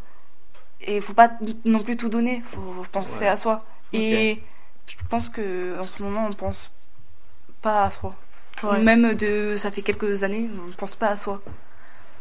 Et 0.81 0.99
faut 0.99 1.13
pas 1.13 1.31
non 1.63 1.79
plus 1.79 1.95
tout 1.95 2.09
donner, 2.09 2.41
faut 2.45 2.85
penser 2.91 3.21
Ouais. 3.21 3.27
à 3.29 3.35
soi. 3.37 3.63
Et 3.93 4.39
je 4.87 4.95
pense 5.09 5.29
que 5.29 5.79
en 5.79 5.85
ce 5.85 6.03
moment, 6.03 6.27
on 6.29 6.33
pense 6.33 6.69
pas 7.61 7.85
à 7.85 7.89
soi. 7.89 8.15
Même 8.81 9.13
de, 9.15 9.55
ça 9.57 9.71
fait 9.71 9.81
quelques 9.81 10.23
années, 10.23 10.49
on 10.61 10.67
ne 10.67 10.73
pense 10.73 10.95
pas 10.95 11.07
à 11.07 11.15
soi. 11.15 11.41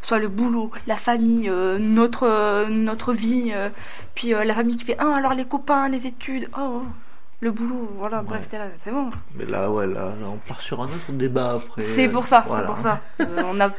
Soit 0.05 0.19
le 0.19 0.27
boulot, 0.27 0.69
la 0.85 0.97
famille, 0.97 1.49
euh, 1.49 1.79
notre, 1.79 2.27
euh, 2.27 2.67
notre 2.67 3.11
vie, 3.11 3.49
euh, 3.55 3.69
puis 4.13 4.29
la 4.29 4.53
famille 4.53 4.75
qui 4.75 4.83
fait 4.83 4.95
ah 4.99 5.15
alors 5.15 5.33
les 5.33 5.45
copains, 5.45 5.89
les 5.89 6.05
études, 6.05 6.47
oh, 6.55 6.83
le 7.39 7.51
boulot, 7.51 7.89
voilà, 7.97 8.21
bref, 8.21 8.47
Ouais. 8.53 8.59
c'est 8.77 8.91
bon. 8.91 9.09
Mais 9.33 9.45
là, 9.45 9.71
ouais, 9.71 9.87
là, 9.87 10.13
on 10.31 10.37
part 10.47 10.61
sur 10.61 10.79
un 10.79 10.85
autre 10.85 11.11
débat 11.11 11.53
après. 11.55 11.81
C'est 11.81 12.07
pour 12.07 12.27
ça, 12.27 12.43
Voilà. 12.47 12.67
c'est 12.67 12.71
pour 12.73 12.77
ça. 12.77 12.99
On 13.49 13.55
n'a 13.55 13.71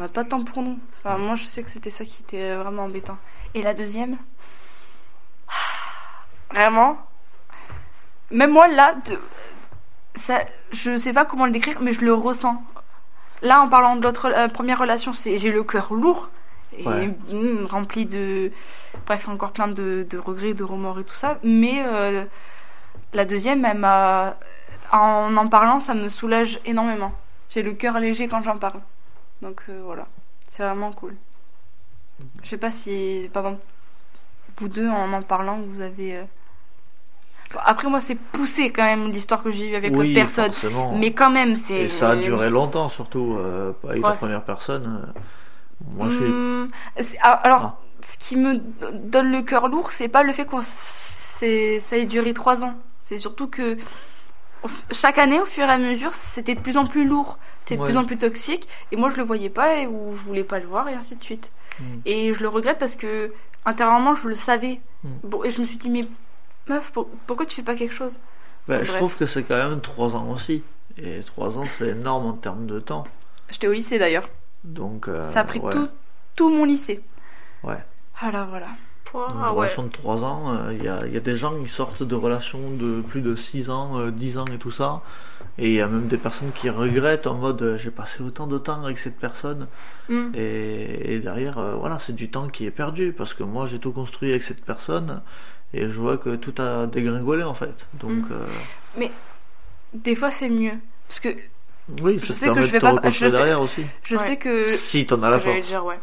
on 0.00 0.02
n'a 0.02 0.08
pas 0.08 0.24
de 0.24 0.28
temps 0.30 0.42
pour 0.42 0.62
nous. 0.62 0.80
Enfin, 1.04 1.16
moi, 1.18 1.36
je 1.36 1.44
sais 1.44 1.62
que 1.62 1.70
c'était 1.70 1.90
ça 1.90 2.04
qui 2.04 2.22
était 2.22 2.56
vraiment 2.56 2.82
embêtant. 2.84 3.16
Et 3.54 3.62
la 3.62 3.72
deuxième, 3.72 4.16
vraiment, 6.52 6.98
même 8.32 8.50
moi 8.52 8.66
là, 8.68 8.94
de... 9.06 9.16
ça, 10.16 10.40
je 10.72 10.96
sais 10.96 11.12
pas 11.12 11.24
comment 11.24 11.46
le 11.46 11.52
décrire, 11.52 11.78
mais 11.80 11.92
je 11.92 12.00
le 12.00 12.14
ressens. 12.14 12.62
Là, 13.42 13.60
en 13.62 13.68
parlant 13.68 13.96
de 13.96 14.02
l'autre 14.02 14.26
euh, 14.34 14.48
première 14.48 14.78
relation, 14.78 15.12
c'est 15.12 15.38
j'ai 15.38 15.52
le 15.52 15.62
cœur 15.64 15.92
lourd 15.94 16.30
et 16.76 16.86
Ouais. 16.86 17.08
mm, 17.30 17.66
rempli 17.66 18.06
de, 18.06 18.50
bref, 19.06 19.28
encore 19.28 19.52
plein 19.52 19.68
de, 19.68 20.06
de 20.08 20.18
regrets, 20.18 20.54
de 20.54 20.64
remords 20.64 21.00
et 21.00 21.04
tout 21.04 21.14
ça. 21.14 21.38
Mais 21.42 21.82
euh, 21.86 22.24
la 23.14 23.24
deuxième, 23.24 23.64
elle 23.64 23.78
m'a, 23.78 24.36
en 24.92 25.36
en 25.36 25.46
parlant, 25.48 25.80
ça 25.80 25.94
me 25.94 26.08
soulage 26.08 26.60
énormément. 26.66 27.12
J'ai 27.50 27.62
le 27.62 27.72
cœur 27.74 27.98
léger 28.00 28.28
quand 28.28 28.42
j'en 28.42 28.58
parle. 28.58 28.80
Donc 29.42 29.62
euh, 29.68 29.80
voilà, 29.84 30.06
c'est 30.48 30.62
vraiment 30.62 30.92
cool. 30.92 31.16
Je 32.42 32.48
sais 32.48 32.58
pas 32.58 32.70
si, 32.70 33.30
par 33.32 33.46
exemple, 33.46 33.64
vous 34.58 34.68
deux, 34.68 34.88
en 34.88 35.12
en 35.12 35.22
parlant, 35.22 35.60
vous 35.60 35.80
avez. 35.80 36.20
Euh, 37.54 37.58
après, 37.64 37.88
moi, 37.88 38.00
c'est 38.00 38.14
poussé 38.14 38.70
quand 38.70 38.84
même 38.84 39.10
l'histoire 39.10 39.42
que 39.42 39.50
j'ai 39.50 39.70
eue 39.70 39.76
avec 39.76 39.92
oui, 39.92 40.08
l'autre 40.08 40.14
personne. 40.14 40.52
forcément. 40.52 40.96
Mais 40.96 41.12
quand 41.12 41.30
même, 41.30 41.54
c'est. 41.54 41.84
Et 41.84 41.88
ça 41.88 42.10
a 42.10 42.16
duré 42.16 42.50
longtemps, 42.50 42.88
surtout 42.88 43.36
euh, 43.38 43.72
avec 43.88 44.02
la 44.02 44.12
première 44.12 44.44
personne. 44.44 45.00
euh, 45.16 45.20
Moi. 45.96 46.08
Hmm, 46.08 46.68
ah, 47.22 47.32
alors, 47.32 47.62
Ah. 47.64 47.76
ce 48.02 48.18
qui 48.18 48.36
me 48.36 48.58
donne 48.92 49.32
le 49.32 49.42
cœur 49.42 49.68
lourd, 49.68 49.92
c'est 49.92 50.08
pas 50.08 50.22
le 50.22 50.32
fait 50.32 50.44
qu'on 50.44 50.60
c'est 50.62 51.78
ça 51.80 51.96
ait 51.96 52.04
duré 52.06 52.34
trois 52.34 52.64
ans. 52.64 52.74
C'est 53.00 53.18
surtout 53.18 53.46
que 53.48 53.76
chaque 54.90 55.18
année, 55.18 55.40
au 55.40 55.44
fur 55.44 55.64
et 55.64 55.70
à 55.72 55.78
mesure, 55.78 56.12
c'était 56.12 56.54
de 56.56 56.60
plus 56.60 56.76
en 56.76 56.84
plus 56.86 57.06
lourd, 57.06 57.38
c'était 57.60 57.76
de 57.76 57.80
Ouais. 57.82 57.88
plus 57.88 57.96
en 57.96 58.04
plus 58.04 58.18
toxique, 58.18 58.66
et 58.90 58.96
moi 58.96 59.08
je 59.08 59.16
le 59.16 59.22
voyais 59.22 59.48
pas, 59.50 59.76
et, 59.76 59.86
ou 59.86 60.12
je 60.16 60.22
voulais 60.24 60.42
pas 60.44 60.58
le 60.58 60.66
voir, 60.66 60.88
et 60.88 60.94
ainsi 60.94 61.14
de 61.16 61.22
suite. 61.22 61.52
Mm. 61.78 61.84
Et 62.06 62.32
je 62.34 62.40
le 62.42 62.48
regrette 62.48 62.78
parce 62.78 62.96
que 62.96 63.32
intérieurement, 63.64 64.14
je 64.16 64.26
le 64.26 64.34
savais. 64.34 64.80
Mm. 65.04 65.08
Bon, 65.22 65.44
et 65.44 65.50
je 65.52 65.60
me 65.60 65.66
suis 65.66 65.76
dit, 65.76 65.88
mais 65.88 66.06
meuf, 66.68 66.90
pour- 66.92 67.08
pourquoi 67.26 67.46
tu 67.46 67.56
fais 67.56 67.62
pas 67.62 67.74
quelque 67.74 67.94
chose 67.94 68.18
Bah, 68.66 68.82
je 68.82 68.92
trouve 68.92 69.16
que 69.16 69.26
c'est 69.26 69.42
quand 69.44 69.56
même 69.56 69.80
3 69.80 70.16
ans 70.16 70.30
aussi. 70.30 70.62
Et 70.96 71.20
3 71.20 71.58
ans, 71.58 71.64
c'est 71.66 71.88
énorme 71.88 72.26
en 72.26 72.32
termes 72.32 72.66
de 72.66 72.78
temps. 72.80 73.04
J'étais 73.50 73.68
au 73.68 73.72
lycée 73.72 73.98
d'ailleurs. 73.98 74.28
Donc, 74.64 75.08
euh, 75.08 75.28
Ça 75.28 75.40
a 75.40 75.44
pris 75.44 75.60
ouais. 75.60 75.72
tout, 75.72 75.88
tout 76.36 76.50
mon 76.50 76.64
lycée. 76.64 77.00
Ouais. 77.62 77.78
Voilà, 78.20 78.44
voilà. 78.44 78.66
Toi, 79.04 79.28
Une 79.30 79.36
ah 79.40 79.50
ouais. 79.52 79.58
relation 79.60 79.84
de 79.84 79.88
3 79.88 80.24
ans, 80.24 80.52
euh, 80.52 80.74
il 80.74 80.84
y, 80.84 80.88
a, 80.88 81.06
il 81.06 81.14
y 81.14 81.16
a 81.16 81.20
des 81.20 81.34
gens 81.36 81.54
qui 81.62 81.68
sortent 81.68 82.02
de 82.02 82.14
relations 82.14 82.70
de 82.72 83.00
plus 83.00 83.22
de 83.22 83.34
6 83.34 83.70
ans, 83.70 83.98
euh, 83.98 84.10
10 84.10 84.36
ans 84.36 84.44
et 84.52 84.58
tout 84.58 84.70
ça. 84.72 85.00
Et 85.56 85.68
il 85.68 85.74
y 85.74 85.80
a 85.80 85.86
même 85.86 86.08
des 86.08 86.18
personnes 86.18 86.50
qui 86.52 86.68
regrettent 86.68 87.26
en 87.26 87.34
mode 87.34 87.62
euh, 87.62 87.78
j'ai 87.78 87.90
passé 87.90 88.22
autant 88.22 88.46
de 88.46 88.58
temps 88.58 88.84
avec 88.84 88.98
cette 88.98 89.16
personne. 89.18 89.66
Mm. 90.10 90.32
Et, 90.34 91.14
et 91.14 91.20
derrière, 91.20 91.56
euh, 91.58 91.74
voilà, 91.76 91.98
c'est 92.00 92.12
du 92.14 92.30
temps 92.30 92.48
qui 92.48 92.66
est 92.66 92.70
perdu 92.70 93.14
parce 93.16 93.32
que 93.32 93.44
moi 93.44 93.66
j'ai 93.66 93.78
tout 93.78 93.92
construit 93.92 94.30
avec 94.30 94.42
cette 94.42 94.62
personne 94.64 95.22
et 95.74 95.88
je 95.88 95.98
vois 96.00 96.16
que 96.18 96.36
tout 96.36 96.54
a 96.62 96.86
dégringolé 96.86 97.42
en 97.42 97.54
fait. 97.54 97.86
Donc, 97.94 98.28
Mm. 98.28 98.32
euh, 99.00 99.06
Des 99.94 100.14
fois, 100.14 100.30
c'est 100.30 100.50
mieux. 100.50 100.74
Parce 101.06 101.20
que 101.20 101.30
oui, 102.02 102.18
Je 102.22 102.32
sais 102.34 102.48
que 102.48 102.60
je 102.60 102.66
de 102.66 102.72
vais 102.72 102.78
te 102.78 102.84
pas- 102.84 103.00
je 103.08 103.18
sais- 103.18 103.30
derrière 103.30 103.60
aussi. 103.62 103.82
je 104.02 104.16
Ouais. 104.16 104.22
sais 104.22 104.36
que 104.36 104.64
Si 104.64 105.06
t'en 105.06 105.22
as 105.22 105.30
la 105.30 105.40
force. 105.40 105.66
dire, 105.66 105.82
ouais. 105.84 105.98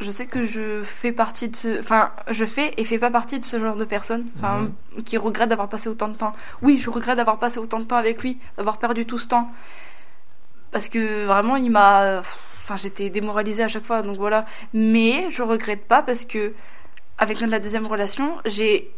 je 0.00 0.10
sais 0.10 0.26
que 0.26 0.44
je 0.44 0.82
fais 0.82 1.12
partie 1.12 1.48
de 1.48 1.56
ce 1.56 1.78
enfin 1.80 2.10
je 2.30 2.44
fais 2.44 2.72
et 2.76 2.84
fais 2.84 2.98
pas 2.98 3.10
partie 3.10 3.38
de 3.40 3.44
ce 3.44 3.58
genre 3.58 3.74
de 3.76 3.84
personne 3.84 4.26
enfin 4.38 4.68
Mhm. 4.96 5.02
qui 5.04 5.16
regrette 5.16 5.48
d'avoir 5.48 5.68
passé 5.68 5.88
autant 5.88 6.06
de 6.06 6.14
temps 6.16 6.34
oui 6.62 6.78
je 6.78 6.88
regrette 6.88 7.16
d'avoir 7.16 7.38
passé 7.40 7.58
autant 7.58 7.80
de 7.80 7.84
temps 7.84 7.96
avec 7.96 8.22
lui 8.22 8.38
d'avoir 8.56 8.78
perdu 8.78 9.06
tout 9.06 9.18
ce 9.18 9.26
temps 9.26 9.50
parce 10.70 10.88
que 10.88 11.26
vraiment 11.26 11.56
il 11.56 11.70
m'a 11.72 12.20
enfin 12.62 12.76
j'étais 12.76 13.10
démoralisée 13.10 13.64
à 13.64 13.68
chaque 13.68 13.82
fois 13.84 14.02
donc 14.02 14.16
voilà 14.16 14.46
mais 14.72 15.26
je 15.32 15.42
regrette 15.42 15.84
pas 15.88 16.02
parce 16.02 16.24
que 16.24 16.52
avec 17.18 17.40
la 17.40 17.58
deuxième 17.58 17.86
relation 17.86 18.38
j'ai 18.44 18.92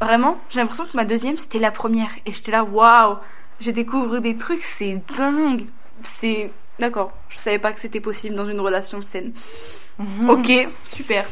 vraiment 0.00 0.38
j'ai 0.50 0.60
l'impression 0.60 0.84
que 0.84 0.96
ma 0.96 1.04
deuxième 1.04 1.38
c'était 1.38 1.58
la 1.58 1.70
première 1.70 2.10
et 2.26 2.32
j'étais 2.32 2.52
là 2.52 2.64
waouh 2.64 3.16
je 3.60 3.70
découvre 3.70 4.18
des 4.18 4.36
trucs 4.36 4.62
c'est 4.62 5.02
dingue 5.16 5.66
c'est 6.02 6.50
d'accord 6.78 7.12
je 7.28 7.38
savais 7.38 7.58
pas 7.58 7.72
que 7.72 7.80
c'était 7.80 8.00
possible 8.00 8.34
dans 8.34 8.46
une 8.46 8.60
relation 8.60 9.02
saine 9.02 9.32
Ok, 10.28 10.52
super. 10.88 11.26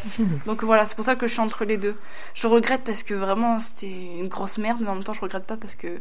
Donc 0.46 0.64
voilà, 0.64 0.87
c'est 0.87 0.94
pour 0.94 1.05
ça 1.05 1.16
que 1.16 1.27
je 1.27 1.33
suis 1.33 1.40
entre 1.40 1.64
les 1.64 1.77
deux. 1.77 1.96
Je 2.35 2.46
regrette 2.46 2.83
parce 2.83 3.03
que 3.03 3.14
vraiment 3.14 3.61
c'était 3.61 3.90
une 3.90 4.29
grosse 4.29 4.59
merde, 4.59 4.79
mais 4.81 4.88
en 4.88 4.94
même 4.94 5.05
temps 5.05 5.12
je 5.12 5.20
regrette 5.20 5.44
pas 5.44 5.57
parce 5.57 5.74
que 5.74 6.00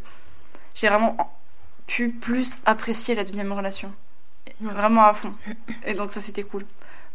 j'ai 0.73 0.87
vraiment 0.87 1.35
pu 1.87 2.09
plus 2.09 2.55
apprécier 2.65 3.15
la 3.15 3.23
deuxième 3.23 3.51
relation. 3.51 3.91
Vraiment 4.61 5.05
à 5.05 5.13
fond. 5.13 5.33
Et 5.85 5.93
donc 5.93 6.13
ça 6.13 6.21
c'était 6.21 6.43
cool. 6.43 6.65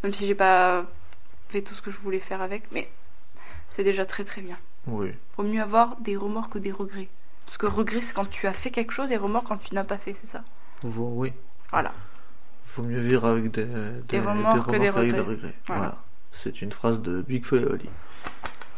Même 0.03 0.13
si 0.13 0.27
j'ai 0.27 0.35
pas 0.35 0.83
fait 1.49 1.61
tout 1.61 1.73
ce 1.73 1.81
que 1.81 1.89
je 1.89 1.97
voulais 1.97 2.19
faire 2.19 2.41
avec, 2.41 2.71
mais 2.71 2.89
c'est 3.71 3.83
déjà 3.83 4.05
très 4.05 4.23
très 4.23 4.41
bien. 4.41 4.57
Oui. 4.91 5.11
Vaut 5.37 5.43
mieux 5.43 5.61
avoir 5.61 5.95
des 5.97 6.15
remords 6.15 6.49
que 6.49 6.59
des 6.59 6.71
regrets. 6.71 7.09
Parce 7.45 7.57
que 7.57 7.65
regret 7.65 8.01
c'est 8.01 8.13
quand 8.13 8.29
tu 8.29 8.47
as 8.47 8.53
fait 8.53 8.69
quelque 8.69 8.91
chose 8.91 9.11
et 9.11 9.17
remords 9.17 9.43
quand 9.43 9.57
tu 9.57 9.73
n'as 9.73 9.83
pas 9.83 9.97
fait, 9.97 10.13
c'est 10.13 10.27
ça? 10.27 10.43
Vaut- 10.83 11.11
oui. 11.15 11.33
Voilà. 11.71 11.91
Faut 12.63 12.83
mieux 12.83 12.99
vivre 12.99 13.25
avec 13.25 13.51
des, 13.51 13.65
des, 14.07 14.19
remords 14.19 14.65
que 14.67 14.75
des 14.77 14.89
regrets. 14.89 15.53
Voilà. 15.67 15.81
Voilà. 15.81 15.97
C'est 16.31 16.61
une 16.61 16.71
phrase 16.71 17.01
de 17.01 17.21
Big 17.23 17.43
Oli. 17.51 17.89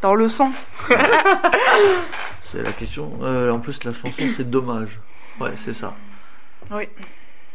Dans 0.02 0.16
le 0.16 0.30
son. 0.30 0.50
C'est 2.40 2.64
la 2.64 2.72
question. 2.72 3.20
euh, 3.22 3.52
en 3.52 3.60
plus, 3.60 3.84
la 3.84 3.94
chanson, 3.94 4.28
c'est 4.30 4.50
dommage. 4.50 5.00
Ouais, 5.40 5.54
c'est 5.56 5.74
ça. 5.74 5.94
Oui. 6.72 6.88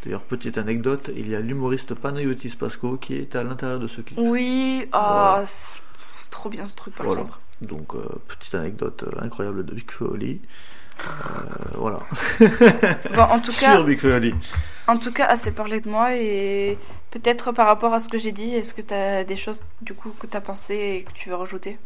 D'ailleurs, 0.04 0.22
petite 0.22 0.56
anecdote, 0.58 1.10
il 1.14 1.28
y 1.28 1.34
a 1.34 1.40
l'humoriste 1.40 1.94
Panayotis 1.94 2.54
Pasco 2.56 2.96
qui 2.96 3.14
est 3.16 3.34
à 3.34 3.42
l'intérieur 3.42 3.78
de 3.78 3.86
ce 3.86 4.00
clip. 4.00 4.18
Oui, 4.20 4.88
Voilà. 4.92 5.44
c'est 5.46 5.82
c'est 6.18 6.30
trop 6.30 6.48
bien 6.48 6.66
ce 6.66 6.74
truc 6.74 6.94
par 6.94 7.06
Voilà. 7.06 7.22
contre. 7.22 7.40
Donc, 7.62 7.94
euh, 7.94 8.04
petite 8.28 8.54
anecdote 8.54 9.04
euh, 9.06 9.24
incroyable 9.24 9.64
de 9.64 9.74
Big 9.74 9.90
Oli. 10.00 10.40
Euh, 11.00 11.04
voilà. 11.74 12.00
Bon, 13.14 13.22
en 13.22 13.40
tout 13.40 13.52
cas, 13.60 13.72
Sur 13.72 13.84
Big 13.84 14.04
Oli. 14.04 14.34
En 14.86 14.98
tout 14.98 15.12
cas, 15.12 15.26
assez 15.26 15.50
parlé 15.50 15.80
de 15.80 15.88
moi 15.88 16.14
et 16.14 16.78
peut-être 17.10 17.52
par 17.52 17.66
rapport 17.66 17.94
à 17.94 18.00
ce 18.00 18.08
que 18.08 18.18
j'ai 18.18 18.32
dit, 18.32 18.54
est-ce 18.54 18.74
que 18.74 18.82
tu 18.82 18.94
as 18.94 19.24
des 19.24 19.36
choses 19.36 19.60
du 19.82 19.94
coup 19.94 20.14
que 20.18 20.26
tu 20.26 20.36
as 20.36 20.40
pensé 20.40 20.74
et 20.74 21.04
que 21.04 21.12
tu 21.12 21.28
veux 21.30 21.34
rajouter? 21.36 21.78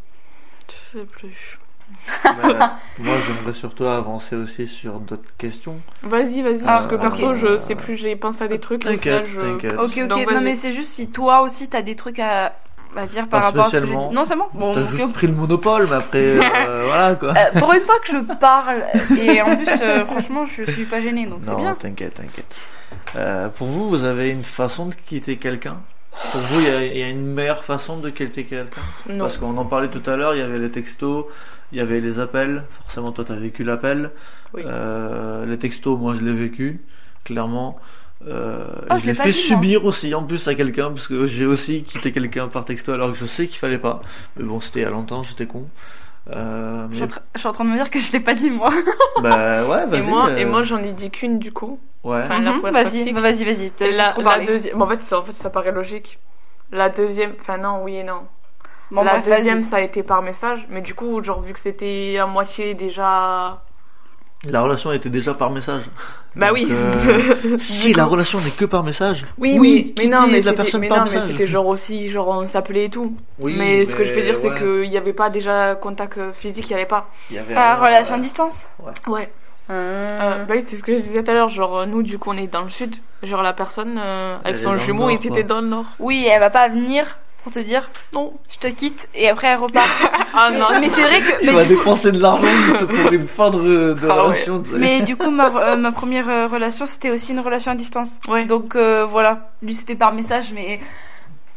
Je 0.69 0.99
sais 0.99 1.05
plus. 1.05 1.59
Bah, 2.25 2.79
moi, 2.99 3.17
j'aimerais 3.27 3.53
surtout 3.53 3.85
avancer 3.85 4.37
aussi 4.37 4.67
sur 4.69 5.01
d'autres 5.01 5.35
questions. 5.37 5.81
Vas-y, 6.03 6.41
vas-y, 6.43 6.63
Ah, 6.63 6.79
parce 6.79 6.87
que 6.87 6.95
perso, 6.95 7.35
je 7.35 7.57
sais 7.57 7.75
plus, 7.75 7.97
j'ai 7.97 8.15
pensé 8.15 8.45
à 8.45 8.49
des 8.49 8.61
trucs. 8.61 8.83
T'inquiète, 8.83 9.27
je... 9.27 9.41
t'inquiète. 9.41 9.75
Ok, 9.75 9.97
ok. 9.97 10.07
Donc, 10.07 10.31
non, 10.31 10.41
mais 10.41 10.55
c'est 10.55 10.73
juste 10.73 10.91
si 10.91 11.09
toi 11.09 11.43
aussi 11.43 11.69
tu 11.69 11.77
as 11.77 11.83
des 11.83 11.97
trucs 11.97 12.21
à, 12.21 12.55
à 12.97 13.07
dire 13.07 13.29
par 13.29 13.41
Pas 13.41 13.47
rapport 13.47 13.67
à 13.67 13.71
ce 13.71 13.77
que. 13.79 13.87
Non, 13.87 14.25
c'est 14.25 14.37
bon. 14.37 14.45
Bon, 14.55 14.73
T'as 14.75 14.85
juste 14.85 15.13
pris 15.13 15.27
le 15.27 15.33
monopole, 15.35 15.87
mais 15.89 15.97
après, 15.97 16.19
euh, 16.39 16.85
voilà 16.87 17.15
quoi. 17.15 17.31
Euh, 17.37 17.59
pour 17.59 17.73
une 17.73 17.81
fois 17.81 17.99
que 18.05 18.09
je 18.11 18.35
parle, 18.35 18.85
et 19.19 19.41
en 19.43 19.57
plus, 19.57 19.69
euh, 19.83 20.05
franchement, 20.05 20.45
je 20.47 20.65
suis 20.71 20.85
pas 20.85 21.01
gênée, 21.01 21.27
donc 21.27 21.41
c'est 21.43 21.51
Non, 21.51 21.57
bien. 21.59 21.75
t'inquiète, 21.75 22.15
t'inquiète. 22.15 22.57
Euh, 23.17 23.49
pour 23.49 23.69
vous, 23.69 23.89
vous 23.89 24.05
avez 24.05 24.31
une 24.31 24.45
façon 24.45 24.87
de 24.87 24.95
quitter 24.95 25.37
quelqu'un? 25.37 25.77
Pour 26.33 26.41
vous, 26.41 26.61
il 26.61 26.67
y, 26.67 26.71
a- 26.71 26.85
il 26.87 26.99
y 26.99 27.03
a 27.03 27.09
une 27.09 27.25
meilleure 27.25 27.65
façon 27.65 27.97
de 27.99 28.11
quitter 28.11 28.45
quelqu'un? 28.45 28.81
Non. 29.09 29.21
Parce 29.21 29.39
qu'on 29.39 29.57
en 29.57 29.65
parlait 29.65 29.89
tout 29.89 30.03
à 30.11 30.17
l'heure, 30.17 30.35
il 30.35 30.39
y 30.41 30.43
avait 30.43 30.59
les 30.59 30.71
textos, 30.71 31.25
il 31.73 31.79
y 31.79 31.81
avait 31.81 32.01
les 32.01 32.19
appels. 32.19 32.65
Forcément, 32.69 33.13
toi, 33.13 33.25
t'as 33.25 33.35
vécu 33.37 33.63
l'appel. 33.65 34.11
Oui. 34.53 34.63
Les 35.47 35.59
textos, 35.59 35.99
moi, 35.99 36.15
je 36.15 36.21
l'ai 36.23 36.33
vécu, 36.33 36.81
clairement. 37.25 37.79
Euh, 38.29 38.67
Oh, 38.91 38.97
je 38.99 39.01
je 39.01 39.07
l'ai 39.07 39.15
fait 39.15 39.33
dit, 39.33 39.45
moi. 39.49 39.61
subir 39.61 39.85
aussi 39.87 40.15
en 40.15 40.23
plus 40.25 40.47
à 40.49 40.55
quelqu'un 40.55 40.89
parce 40.91 41.09
que 41.09 41.25
j'ai 41.27 41.47
aussi 41.47 41.85
quitté 41.85 42.13
quelqu'un 42.13 42.49
par 42.49 42.65
texto 42.67 42.93
alors 42.93 43.13
que 43.13 43.17
je 43.19 43.25
sais 43.25 43.47
qu'il 43.47 43.59
fallait 43.59 43.79
pas 43.79 44.03
mais 44.37 44.45
bon 44.45 44.61
c'était 44.61 44.85
a 44.85 44.91
longtemps 44.91 45.23
j'étais 45.23 45.47
con 45.47 45.67
euh, 46.31 46.87
Je 46.91 46.97
suis, 46.97 47.05
en 47.05 47.07
train, 47.07 47.21
je 47.35 47.39
suis 47.41 47.49
en 47.49 47.53
train 47.53 47.65
de 47.65 47.71
me 47.71 47.77
dire 47.77 47.89
que 47.91 47.99
je 47.99 48.13
l'ai 48.13 48.21
pas 48.21 48.35
dit 48.35 48.51
moi. 48.51 48.71
bah 49.23 49.65
ouais 49.65 49.87
vas-y 49.87 50.01
Et 50.01 50.03
moi, 50.03 50.29
euh, 50.29 50.37
et 50.37 50.45
moi 50.45 50.63
j'en 50.63 50.83
ai 50.83 50.93
dit 50.93 51.11
qu'une 51.11 51.39
du 51.39 51.51
coup. 51.53 51.81
ouais 52.05 52.21
Enfin, 52.25 52.41
Mhm, 52.41 52.61
vas-y, 52.71 53.13
bah, 53.13 53.21
vas-y, 53.23 53.45
vas-y. 53.45 53.73
La, 53.97 54.15
la 54.19 54.39
deuxième. 54.45 54.79
Bon, 54.79 54.85
en 54.85 54.89
fait, 54.89 55.01
ça, 55.03 55.19
en 55.21 55.23
fait, 55.25 55.33
ça 55.33 55.49
paraît 55.51 55.73
logique. 55.73 56.19
La 56.73 56.89
deuxième. 56.91 57.33
Enfin, 57.41 57.57
non, 57.57 57.83
oui 57.85 57.97
et 57.97 58.05
non. 58.05 58.23
Bon, 58.91 59.03
la 59.03 59.13
bref, 59.13 59.27
vas-y. 59.29 59.37
deuxième, 59.39 59.65
ça 59.65 59.77
a 59.77 59.81
été 59.81 60.03
par 60.03 60.23
message. 60.23 60.67
Mais 60.71 60.83
du 60.83 60.95
coup, 60.95 61.23
genre, 61.25 61.41
vu 61.41 61.53
que 61.55 61.61
c'était 61.61 62.19
à 62.21 62.27
moitié 62.27 62.75
déjà. 62.75 63.63
La 64.49 64.63
relation 64.63 64.91
était 64.93 65.11
déjà 65.11 65.35
par 65.35 65.51
message. 65.51 65.91
Bah 66.35 66.47
Donc, 66.49 66.55
oui. 66.57 66.69
euh, 66.71 67.35
si 67.59 67.93
la 67.93 68.07
relation 68.07 68.41
n'est 68.41 68.51
que 68.51 68.65
par 68.65 68.83
message, 68.83 69.27
Oui, 69.37 69.57
oui, 69.59 69.93
mais, 69.99 70.05
mais 70.05 70.09
non, 70.17 70.27
mais 70.29 70.33
la 70.39 70.43
c'était- 70.43 70.57
personne 70.57 70.81
mais 70.81 70.89
par 70.89 70.99
non, 70.99 71.05
mais 71.05 71.11
message. 71.15 71.31
c'était 71.31 71.47
genre 71.47 71.67
aussi, 71.67 72.11
genre 72.11 72.29
on 72.29 72.47
s'appelait 72.47 72.87
et 72.87 72.89
tout. 72.89 73.15
Oui, 73.39 73.55
mais 73.59 73.85
ce 73.85 73.95
que 73.95 74.03
je 74.05 74.15
veux 74.15 74.23
dire, 74.23 74.37
c'est 74.41 74.55
qu'il 74.57 74.89
n'y 74.89 74.97
avait 74.97 75.13
pas 75.13 75.29
déjà 75.29 75.75
contact 75.75 76.17
euh, 76.17 76.33
physique, 76.33 76.65
il 76.71 76.73
n'y 76.73 76.77
avait 76.81 76.89
pas. 76.89 77.11
il 77.31 77.37
y 77.37 77.39
avait 77.39 77.55
Ah, 77.55 77.75
rien, 77.75 77.85
relation 77.85 78.15
à 78.15 78.19
euh, 78.19 78.23
distance 78.23 78.69
Ouais. 79.07 79.31
Euh, 79.71 80.45
bah 80.47 80.55
oui, 80.57 80.65
c'est 80.67 80.77
ce 80.77 80.83
que 80.83 80.97
je 80.97 81.01
disais 81.01 81.23
tout 81.23 81.31
à 81.31 81.35
l'heure. 81.35 81.49
Genre, 81.49 81.79
euh, 81.81 81.87
nous, 81.87 82.03
du 82.03 82.19
coup, 82.19 82.31
on 82.31 82.37
est 82.37 82.49
dans 82.49 82.63
le 82.63 82.71
sud. 82.71 82.97
Genre, 83.23 83.43
la 83.43 83.53
personne 83.53 84.01
euh, 84.03 84.37
avec 84.45 84.59
son 84.59 84.77
jumeau, 84.77 85.03
nord, 85.03 85.11
il 85.13 85.27
était 85.29 85.45
dans 85.45 85.61
le 85.61 85.69
nord. 85.69 85.85
Oui, 86.01 86.27
elle 86.29 86.41
va 86.41 86.51
pas 86.51 86.69
venir 86.69 87.19
pour 87.43 87.53
te 87.53 87.59
dire 87.59 87.89
Non. 88.13 88.33
je 88.51 88.59
te 88.59 88.67
quitte 88.69 89.09
et 89.15 89.29
après 89.29 89.49
elle 89.49 89.59
repart. 89.59 89.89
Ah 90.33 90.51
non, 90.53 90.67
mais 90.81 90.89
c'est 90.89 91.03
vrai 91.03 91.21
que. 91.21 91.43
Il 91.45 91.51
va 91.51 91.63
du- 91.65 91.71
dépenser 91.71 92.13
de 92.13 92.21
l'argent 92.23 92.47
juste 92.47 92.85
pour 92.87 93.13
une 93.13 93.23
fin 93.27 93.51
de, 93.51 93.95
de 93.95 94.09
Ah 94.09 94.15
relation. 94.23 94.63
Mais 94.77 95.01
du 95.03 95.17
coup, 95.17 95.31
ma, 95.31 95.49
euh, 95.49 95.77
ma 95.77 95.91
première 95.91 96.29
euh, 96.29 96.47
relation, 96.47 96.87
c'était 96.87 97.11
aussi 97.11 97.33
une 97.33 97.41
relation 97.41 97.73
à 97.73 97.75
distance. 97.75 98.21
Ouais. 98.29 98.45
Donc 98.45 98.77
euh, 98.77 99.05
voilà, 99.07 99.51
lui 99.63 99.75
c'était 99.75 99.97
par 99.97 100.13
message, 100.15 100.53
mais 100.55 100.79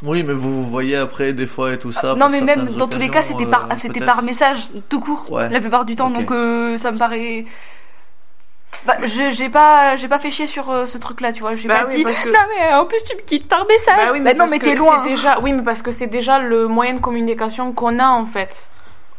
Oui, 0.01 0.23
mais 0.23 0.33
vous 0.33 0.63
vous 0.63 0.69
voyez 0.69 0.95
après 0.97 1.33
des 1.33 1.45
fois 1.45 1.73
et 1.73 1.77
tout 1.79 1.91
ça. 1.91 2.15
non, 2.15 2.21
pour 2.21 2.29
mais 2.31 2.41
même 2.41 2.65
dans 2.77 2.87
tous 2.87 2.97
les 2.99 3.09
cas, 3.09 3.21
c'était 3.21 3.45
par, 3.45 3.65
euh, 3.71 3.75
c'était 3.79 4.03
par 4.03 4.23
message, 4.23 4.69
tout 4.89 4.99
court, 4.99 5.25
Ouais. 5.31 5.49
la 5.49 5.59
plupart 5.61 5.85
du 5.85 5.95
temps. 5.95 6.09
Donc 6.09 6.31
euh, 6.31 6.77
ça 6.79 6.91
me 6.91 6.97
paraît. 6.97 7.45
Bah, 8.85 8.97
je- 9.03 9.31
j'ai 9.31 9.47
pas, 9.49 9.95
j'ai 9.95 10.07
pas 10.09 10.19
fait 10.19 10.29
chier 10.31 10.45
sur 10.47 10.69
euh, 10.69 10.85
ce 10.85 10.97
truc-là, 10.97 11.31
tu 11.31 11.39
vois. 11.41 11.55
J'ai 11.55 11.67
Bah 11.69 11.79
pas 11.83 11.87
oui, 11.89 11.97
dit. 11.97 12.03
que- 12.03 12.09
Non 12.33 12.39
mais 12.49 12.73
en 12.73 12.85
plus 12.85 13.01
tu 13.03 13.15
me 13.15 13.21
quittes 13.21 13.47
par 13.47 13.65
message. 13.65 13.95
Bah 14.07 14.11
oui, 14.13 14.19
Bah 14.19 14.33
non, 14.33 14.45
mais 14.49 14.59
t'es 14.59 14.75
loin. 14.75 15.01
c'est 15.03 15.09
Déjà, 15.11 15.39
oui, 15.39 15.53
mais 15.53 15.63
parce 15.63 15.81
que 15.81 15.91
c'est 15.91 16.07
déjà 16.07 16.39
le 16.39 16.67
moyen 16.67 16.95
de 16.95 16.99
communication 16.99 17.71
qu'on 17.71 17.97
a 17.99 18.07
en 18.07 18.25
fait. 18.25 18.67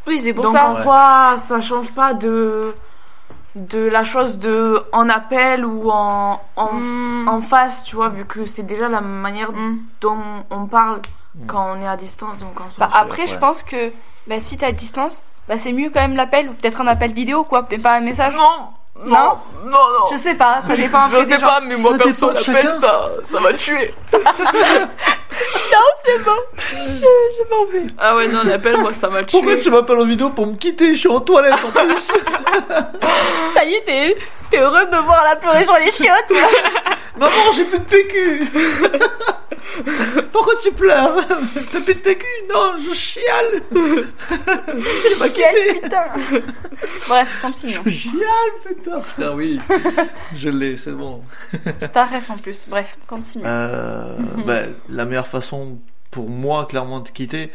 Oui, 0.07 0.21
c'est 0.21 0.35
pour 0.35 0.45
Donc 0.45 0.55
ça. 0.55 0.67
en 0.67 0.77
soi, 0.77 1.37
ça 1.43 1.61
change 1.63 1.91
pas 1.93 2.13
de 2.15 2.75
de 3.57 3.79
la 3.87 4.03
chose 4.03 4.39
de 4.39 4.83
en 4.93 5.09
appel 5.09 5.65
ou 5.65 5.89
en 5.91 6.41
en, 6.57 6.73
Mm. 6.75 7.29
en 7.29 7.41
face, 7.41 7.85
tu 7.85 7.95
vois, 7.97 8.09
vu 8.09 8.25
que 8.27 8.45
c'est 8.47 8.65
déjà 8.65 8.89
la 8.89 9.01
manière 9.01 9.53
Mm. 9.53 9.79
dont 10.01 10.19
on 10.51 10.67
parle 10.67 11.01
Mm. 11.37 11.47
quand 11.47 11.75
on 11.77 11.81
est 11.81 11.87
à 11.89 11.97
distance. 11.97 12.41
Donc 12.41 12.61
en 12.61 12.69
soi, 12.71 12.87
Bah 12.87 12.91
après, 12.93 13.27
je 13.29 13.39
pense 13.39 13.63
que 13.63 13.93
bah, 14.27 14.41
si 14.41 14.57
t'es 14.59 14.67
à 14.67 14.73
distance, 14.73 15.23
bah 15.49 15.57
c'est 15.57 15.73
mieux 15.73 15.89
quand 15.89 16.01
même 16.01 16.17
l'appel 16.17 16.49
ou 16.49 16.53
peut-être 16.53 16.81
un 16.81 16.87
appel 16.89 17.13
vidéo, 17.13 17.45
quoi, 17.45 17.67
mais 17.71 17.79
pas 17.79 17.95
un 17.95 18.01
message. 18.01 18.35
non, 18.35 18.69
Non. 18.97 19.15
non, 19.15 19.39
non, 19.65 19.71
non. 19.71 20.07
Je 20.13 20.17
sais 20.17 20.35
pas, 20.35 20.61
ça 20.67 20.77
dépend 20.77 20.99
un 21.01 21.09
Je 21.09 21.15
peu 21.17 21.25
sais 21.25 21.35
des 21.35 21.41
gens. 21.41 21.47
pas, 21.47 21.61
mais 21.61 21.77
moi 21.79 21.93
Ça 21.93 21.99
perso, 22.05 22.31
dépend 22.31 22.41
de 22.41 22.47
l'appel, 22.47 22.63
chacun. 22.63 22.81
ça, 22.81 23.11
ça 23.25 23.41
m'a 23.41 23.53
tué. 23.55 23.95
Ah 27.99 28.17
ouais, 28.17 28.29
non, 28.29 28.43
l'appel, 28.45 28.77
moi, 28.79 28.93
ça 29.01 29.09
m'a 29.09 29.25
tué. 29.25 29.39
Pourquoi 29.39 29.57
tu 29.57 29.71
m'appelles 29.71 29.97
en 29.99 30.05
vidéo 30.05 30.31
pour 30.31 30.47
me 30.47 30.55
quitter? 30.57 30.95
Je 30.95 31.01
suis 31.01 31.09
en 31.09 31.21
toilette 31.21 31.55
en 31.55 31.71
plus. 31.71 32.13
Ça 33.55 33.65
y 33.65 33.75
est, 33.75 33.85
t'es, 33.85 34.17
t'es 34.51 34.59
heureux 34.59 34.85
de 34.87 34.91
me 34.91 35.01
voir 35.03 35.25
la 35.25 35.37
pleurer 35.37 35.65
sur 35.65 35.77
les 35.79 35.91
chiottes 35.91 36.33
Maman, 37.17 37.53
j'ai 37.55 37.65
plus 37.65 37.79
de 37.79 37.85
PQ. 37.85 38.49
Pourquoi 40.33 40.55
tu 40.63 40.73
pleures? 40.73 41.17
T'as 41.73 41.81
plus 41.81 41.95
de 41.95 42.01
PQ 42.01 42.25
Non, 42.53 42.75
je 42.77 42.93
chiale. 42.95 43.63
tu 43.73 45.21
m'as 45.21 45.29
quitté. 45.29 45.81
putain 45.81 46.05
Bref, 47.09 47.29
continue. 47.41 47.73
Je 47.87 47.91
chiale, 47.91 48.51
putain. 48.67 49.01
Putain, 49.01 49.31
oui. 49.35 49.61
Je 50.37 50.49
l'ai, 50.49 50.77
c'est 50.77 50.93
bon. 50.93 51.23
C'est 51.81 51.93
ta 51.93 52.05
ref 52.05 52.31
en 52.31 52.39
plus. 52.39 52.65
Bref, 52.67 52.97
continue. 53.07 53.45
Euh, 53.47 54.17
ben, 54.45 54.75
la 54.89 55.05
meilleure 55.05 55.24
façon 55.27 55.79
pour 56.11 56.31
moi, 56.31 56.67
clairement, 56.67 57.01
de 57.01 57.09
quitter, 57.09 57.51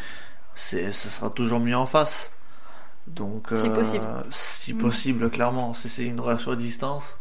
c'est, 0.55 0.91
ce 0.91 1.09
sera 1.09 1.29
toujours 1.29 1.59
mis 1.59 1.73
en 1.75 1.85
face. 1.85 2.31
Donc, 3.07 3.47
Si 3.49 3.67
euh, 3.67 3.69
possible. 3.73 4.05
Si 4.29 4.73
Mm. 4.73 4.77
possible, 4.77 5.29
clairement. 5.29 5.73
Si 5.73 5.89
c'est 5.89 6.03
une 6.05 6.19
relation 6.19 6.51
à 6.51 6.55
distance, 6.55 7.17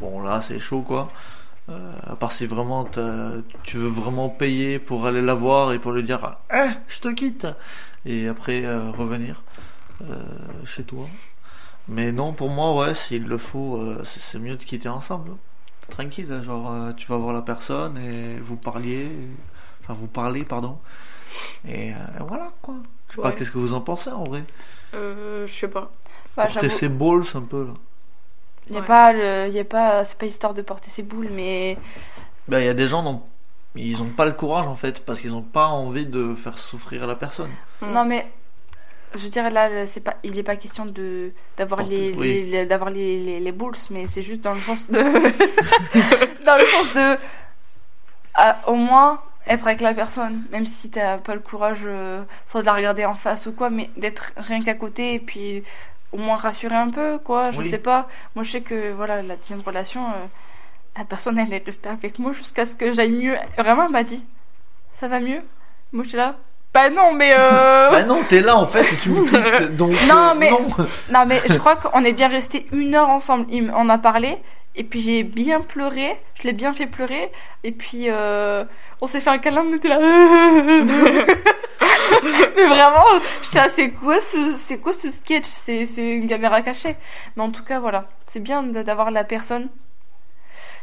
bon, 0.00 0.20
là, 0.20 0.40
c'est 0.42 0.58
chaud, 0.58 0.82
quoi. 0.82 1.08
Euh, 1.68 1.92
à 2.04 2.14
part 2.14 2.30
si 2.30 2.46
vraiment 2.46 2.84
tu 3.64 3.76
veux 3.76 3.88
vraiment 3.88 4.28
payer 4.28 4.78
pour 4.78 5.06
aller 5.06 5.20
la 5.20 5.34
voir 5.34 5.72
et 5.72 5.80
pour 5.80 5.90
lui 5.90 6.04
dire 6.04 6.36
Eh, 6.54 6.68
je 6.86 7.00
te 7.00 7.08
quitte 7.08 7.48
et 8.04 8.28
après 8.28 8.64
euh, 8.64 8.92
revenir 8.92 9.42
chez 10.64 10.84
toi. 10.84 11.06
Mais 11.88 12.12
non, 12.12 12.32
pour 12.32 12.50
moi, 12.50 12.74
ouais, 12.76 12.94
s'il 12.94 13.24
le 13.24 13.38
faut, 13.38 13.80
c'est 14.04 14.38
mieux 14.38 14.56
de 14.56 14.62
quitter 14.62 14.88
ensemble. 14.88 15.32
Tranquille, 15.88 16.40
genre 16.42 16.94
tu 16.96 17.06
vas 17.08 17.16
voir 17.16 17.32
la 17.32 17.42
personne 17.42 17.96
et 17.98 18.38
vous 18.38 18.56
parliez, 18.56 19.06
et- 19.06 19.28
enfin 19.88 19.94
vous 19.94 20.08
parlez, 20.08 20.44
pardon. 20.44 20.78
Et 21.68 21.92
euh, 21.92 21.96
voilà 22.26 22.50
quoi. 22.62 22.74
Je 23.10 23.16
sais 23.16 23.22
pas 23.22 23.32
qu'est-ce 23.32 23.50
que 23.52 23.58
vous 23.58 23.74
en 23.74 23.80
pensez 23.80 24.10
en 24.10 24.24
vrai? 24.24 24.42
Euh, 24.94 25.46
je 25.46 25.52
sais 25.52 25.68
pas. 25.68 25.92
Bah, 26.36 26.46
Porter 26.46 26.68
ses 26.68 26.88
balls 26.88 27.22
un 27.34 27.40
peu 27.42 27.66
là. 27.66 27.72
y 28.70 28.76
a 28.76 28.80
Ouais. 28.80 28.86
pas 28.86 29.12
le, 29.12 29.48
y 29.48 29.58
a 29.58 29.64
pas, 29.64 30.04
c'est 30.04 30.18
pas 30.18 30.26
histoire 30.26 30.54
de 30.54 30.62
porter 30.62 30.90
ses 30.90 31.02
boules, 31.02 31.28
mais 31.30 31.76
Ben, 32.48 32.58
il 32.60 32.64
y 32.66 32.68
a 32.68 32.74
des 32.74 32.86
gens, 32.86 33.02
non, 33.02 33.22
ils 33.74 34.02
ont 34.02 34.10
pas 34.10 34.26
le 34.26 34.32
courage 34.32 34.66
en 34.66 34.74
fait 34.74 35.04
parce 35.04 35.20
qu'ils 35.20 35.34
ont 35.34 35.42
pas 35.42 35.66
envie 35.68 36.06
de 36.06 36.34
faire 36.34 36.58
souffrir 36.58 37.06
la 37.06 37.16
personne. 37.16 37.50
Mm. 37.80 37.92
non 37.92 38.04
mais, 38.04 38.26
je 39.14 39.28
dire 39.28 39.50
là, 39.50 39.86
c'est 39.86 40.00
pas, 40.00 40.16
il 40.24 40.38
est 40.38 40.42
pas 40.42 40.56
question 40.56 40.84
de 40.86 41.32
d'avoir 41.56 41.82
les, 41.82 42.12
oui. 42.14 42.44
les- 42.44 42.66
d'avoir 42.66 42.90
les, 42.90 43.22
les, 43.22 43.40
les 43.40 43.52
boules, 43.52 43.76
mais 43.90 44.06
c'est 44.08 44.22
juste 44.22 44.40
dans 44.42 44.52
le 44.54 44.60
sens 44.60 44.90
de, 44.90 44.98
dans 46.44 46.56
le 46.56 46.64
sens 46.66 46.92
de, 46.94 47.16
à- 48.34 48.68
au 48.68 48.74
moins 48.74 49.20
être 49.48 49.66
avec 49.66 49.80
la 49.80 49.94
personne, 49.94 50.42
même 50.50 50.66
si 50.66 50.90
t'as 50.90 51.18
pas 51.18 51.34
le 51.34 51.40
courage, 51.40 51.80
euh, 51.84 52.22
soit 52.46 52.60
de 52.62 52.66
la 52.66 52.74
regarder 52.74 53.04
en 53.04 53.14
face 53.14 53.46
ou 53.46 53.52
quoi, 53.52 53.70
mais 53.70 53.90
d'être 53.96 54.32
rien 54.36 54.60
qu'à 54.62 54.74
côté 54.74 55.14
et 55.14 55.20
puis 55.20 55.62
au 56.12 56.18
moins 56.18 56.36
rassurer 56.36 56.74
un 56.76 56.90
peu, 56.90 57.18
quoi. 57.18 57.50
Je 57.50 57.58
Oui. 57.58 57.68
sais 57.68 57.78
pas. 57.78 58.08
Moi, 58.34 58.44
je 58.44 58.52
sais 58.52 58.60
que 58.60 58.92
voilà, 58.92 59.22
la 59.22 59.36
deuxième 59.36 59.60
relation, 59.60 60.04
euh, 60.06 60.26
la 60.96 61.04
personne 61.04 61.38
elle 61.38 61.52
est 61.52 61.64
restée 61.64 61.88
avec 61.88 62.18
moi 62.18 62.32
jusqu'à 62.32 62.64
ce 62.66 62.74
que 62.76 62.92
j'aille 62.92 63.12
mieux. 63.12 63.36
Vraiment, 63.58 63.84
elle 63.86 63.92
m'a 63.92 64.02
dit, 64.04 64.24
ça 64.92 65.08
va 65.08 65.20
mieux? 65.20 65.40
Moi, 65.92 66.04
j'étais 66.04 66.16
là. 66.16 66.36
Bah 66.74 66.90
non, 66.90 67.12
mais 67.12 67.32
euh... 67.36 67.90
Bah 67.90 68.02
non, 68.04 68.20
t'es 68.28 68.40
là 68.40 68.56
en 68.56 68.64
fait 68.66 68.82
et 68.82 68.96
tu 68.96 69.10
me 69.10 69.24
quittes. 69.26 69.76
Donc 69.76 69.92
Non, 70.06 70.30
euh, 70.30 70.34
mais- 70.36 70.50
non. 70.50 70.66
Non, 71.12 71.24
mais 71.26 71.40
je 71.48 71.56
crois 71.58 71.76
qu'on 71.76 72.04
est 72.04 72.12
bien 72.12 72.28
resté 72.28 72.66
une 72.72 72.94
heure 72.94 73.08
ensemble. 73.08 73.46
Il 73.50 73.72
on 73.74 73.88
a 73.88 73.98
parlé. 73.98 74.36
Et 74.78 74.84
puis 74.84 75.00
j'ai 75.00 75.22
bien 75.22 75.62
pleuré. 75.62 76.18
Je 76.34 76.42
l'ai 76.42 76.52
bien 76.52 76.74
fait 76.74 76.84
pleurer. 76.86 77.32
Et 77.64 77.72
puis 77.72 78.06
euh, 78.10 78.64
on 79.00 79.06
s'est 79.06 79.20
fait 79.20 79.30
un 79.30 79.38
câlin. 79.38 79.64
On 79.66 79.74
était 79.74 79.88
là. 79.88 79.98
mais 82.56 82.66
vraiment, 82.66 83.04
là. 83.54 83.68
C'est 83.68 83.90
quoi 83.90 84.20
ce, 84.20 84.76
quoi 84.76 84.92
ce 84.92 85.10
sketch? 85.10 85.46
C'est, 85.46 85.86
une 85.96 86.28
caméra 86.28 86.62
cachée. 86.62 86.96
Mais 87.36 87.42
en 87.42 87.50
tout 87.50 87.64
cas, 87.64 87.80
voilà. 87.80 88.06
C'est 88.26 88.40
bien 88.40 88.62
d'avoir 88.62 89.10
la 89.10 89.24
personne 89.24 89.68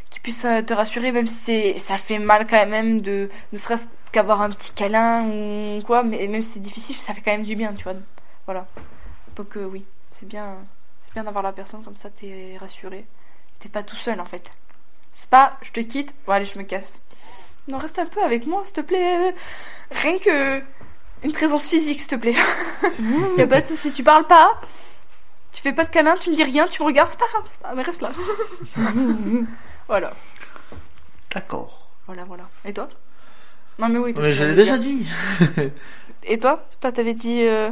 qui 0.09 0.19
puisse 0.19 0.45
euh, 0.45 0.61
te 0.61 0.73
rassurer, 0.73 1.11
même 1.11 1.27
si 1.27 1.79
ça 1.79 1.97
fait 1.97 2.19
mal 2.19 2.45
quand 2.47 2.67
même 2.67 3.01
de, 3.01 3.29
ne 3.51 3.57
serait-ce 3.57 3.85
qu'avoir 4.11 4.41
un 4.41 4.51
petit 4.51 4.71
câlin 4.71 5.27
ou 5.27 5.81
quoi. 5.81 6.03
Mais 6.03 6.27
même 6.27 6.41
si 6.41 6.51
c'est 6.51 6.59
difficile, 6.59 6.95
ça 6.95 7.13
fait 7.13 7.21
quand 7.21 7.31
même 7.31 7.43
du 7.43 7.55
bien, 7.55 7.73
tu 7.73 7.83
vois. 7.83 7.95
Voilà. 8.45 8.67
Donc 9.35 9.57
euh, 9.57 9.65
oui, 9.65 9.83
c'est 10.11 10.27
bien, 10.27 10.57
bien 11.13 11.23
d'avoir 11.23 11.43
la 11.43 11.53
personne 11.53 11.83
comme 11.83 11.95
ça, 11.95 12.09
t'es 12.09 12.57
rassuré. 12.59 13.05
T'es 13.59 13.69
pas 13.69 13.83
tout 13.83 13.95
seul 13.95 14.19
en 14.19 14.25
fait. 14.25 14.49
C'est 15.13 15.29
pas, 15.29 15.57
je 15.61 15.71
te 15.71 15.79
quitte, 15.79 16.13
bon 16.25 16.33
allez, 16.33 16.45
je 16.45 16.57
me 16.57 16.63
casse. 16.63 16.99
Non, 17.69 17.77
reste 17.77 17.99
un 17.99 18.05
peu 18.05 18.21
avec 18.23 18.45
moi, 18.45 18.61
s'il 18.65 18.73
te 18.73 18.81
plaît. 18.81 19.33
Rien 19.91 20.17
que 20.19 20.61
une 21.23 21.31
présence 21.31 21.69
physique, 21.69 21.99
s'il 22.01 22.09
te 22.09 22.15
plaît. 22.15 22.35
y 23.37 23.41
a 23.41 23.47
pas 23.47 23.61
de 23.61 23.67
souci, 23.67 23.91
tu 23.93 24.03
parles 24.03 24.27
pas. 24.27 24.59
Tu 25.53 25.61
fais 25.61 25.71
pas 25.71 25.85
de 25.85 25.89
câlin, 25.89 26.15
tu 26.17 26.29
me 26.31 26.35
dis 26.35 26.43
rien, 26.43 26.67
tu 26.67 26.81
me 26.81 26.87
regardes, 26.87 27.09
c'est 27.11 27.19
pas 27.19 27.27
grave, 27.27 27.43
c'est 27.49 27.59
pas... 27.61 27.73
mais 27.75 27.83
reste 27.83 28.01
là. 28.01 28.09
voilà, 29.87 30.11
D'accord. 31.33 31.93
voilà, 32.07 32.23
voilà. 32.25 32.43
Et 32.65 32.73
toi? 32.73 32.89
Non 33.79 33.87
mais 33.89 33.99
oui. 33.99 34.13
toi, 34.13 34.23
Mais 34.23 34.31
tu 34.31 34.37
je 34.37 34.43
l'ai 34.45 34.55
déjà 34.55 34.77
dit. 34.77 35.05
Et 36.25 36.37
toi? 36.39 36.67
Toi, 36.81 36.91
t'avais 36.91 37.13
dit. 37.13 37.41
euh, 37.43 37.69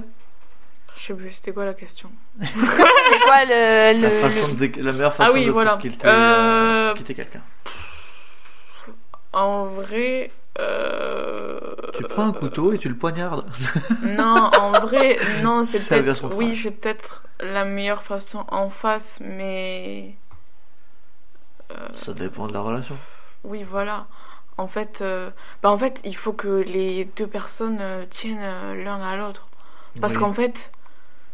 Je 0.95 1.05
sais 1.07 1.13
plus, 1.13 1.31
c'était 1.31 1.51
quoi 1.51 1.65
la 1.65 1.73
question? 1.73 2.09
C'est 2.41 3.19
quoi 3.23 3.45
le. 3.45 3.99
le- 3.99 4.01
La, 4.01 4.29
façon 4.29 4.47
le- 4.47 4.67
de- 4.67 4.81
la 4.81 4.91
meilleure 4.91 5.13
façon 5.13 5.31
Ah 5.31 5.33
oui, 5.37 5.45
de 5.47 5.51
voilà. 5.51 5.77
quitter, 5.81 6.07
Euh, 6.07 6.93
quitter 6.95 7.13
quelqu'un. 7.15 7.41
En 9.33 9.65
vrai. 9.65 10.31
Euh... 10.59 11.59
Tu 11.93 12.03
prends 12.03 12.27
un 12.27 12.33
couteau 12.33 12.73
et 12.73 12.77
tu 12.77 12.89
le 12.89 12.95
poignardes. 12.97 13.45
Non, 14.03 14.49
en 14.59 14.71
vrai, 14.81 15.17
non, 15.41 15.63
c'est 15.65 16.01
peut-être. 16.01 16.35
Oui, 16.35 16.55
c'est 16.55 16.71
peut-être 16.71 17.23
la 17.39 17.65
meilleure 17.65 18.03
façon 18.03 18.45
en 18.49 18.69
face, 18.69 19.19
mais. 19.21 20.15
Ça 21.93 22.13
dépend 22.13 22.47
de 22.47 22.53
la 22.53 22.59
relation. 22.61 22.97
Oui, 23.45 23.63
voilà. 23.63 24.07
En 24.57 24.67
fait, 24.67 24.99
euh, 25.01 25.29
bah 25.63 25.69
en 25.71 25.77
fait, 25.77 26.01
il 26.03 26.15
faut 26.15 26.33
que 26.33 26.47
les 26.67 27.05
deux 27.15 27.27
personnes 27.27 27.79
euh, 27.81 28.05
tiennent 28.09 28.37
euh, 28.41 28.83
l'un 28.83 29.01
à 29.01 29.15
l'autre. 29.15 29.47
Parce 29.99 30.13
Oui. 30.13 30.19
qu'en 30.19 30.33
fait, 30.33 30.71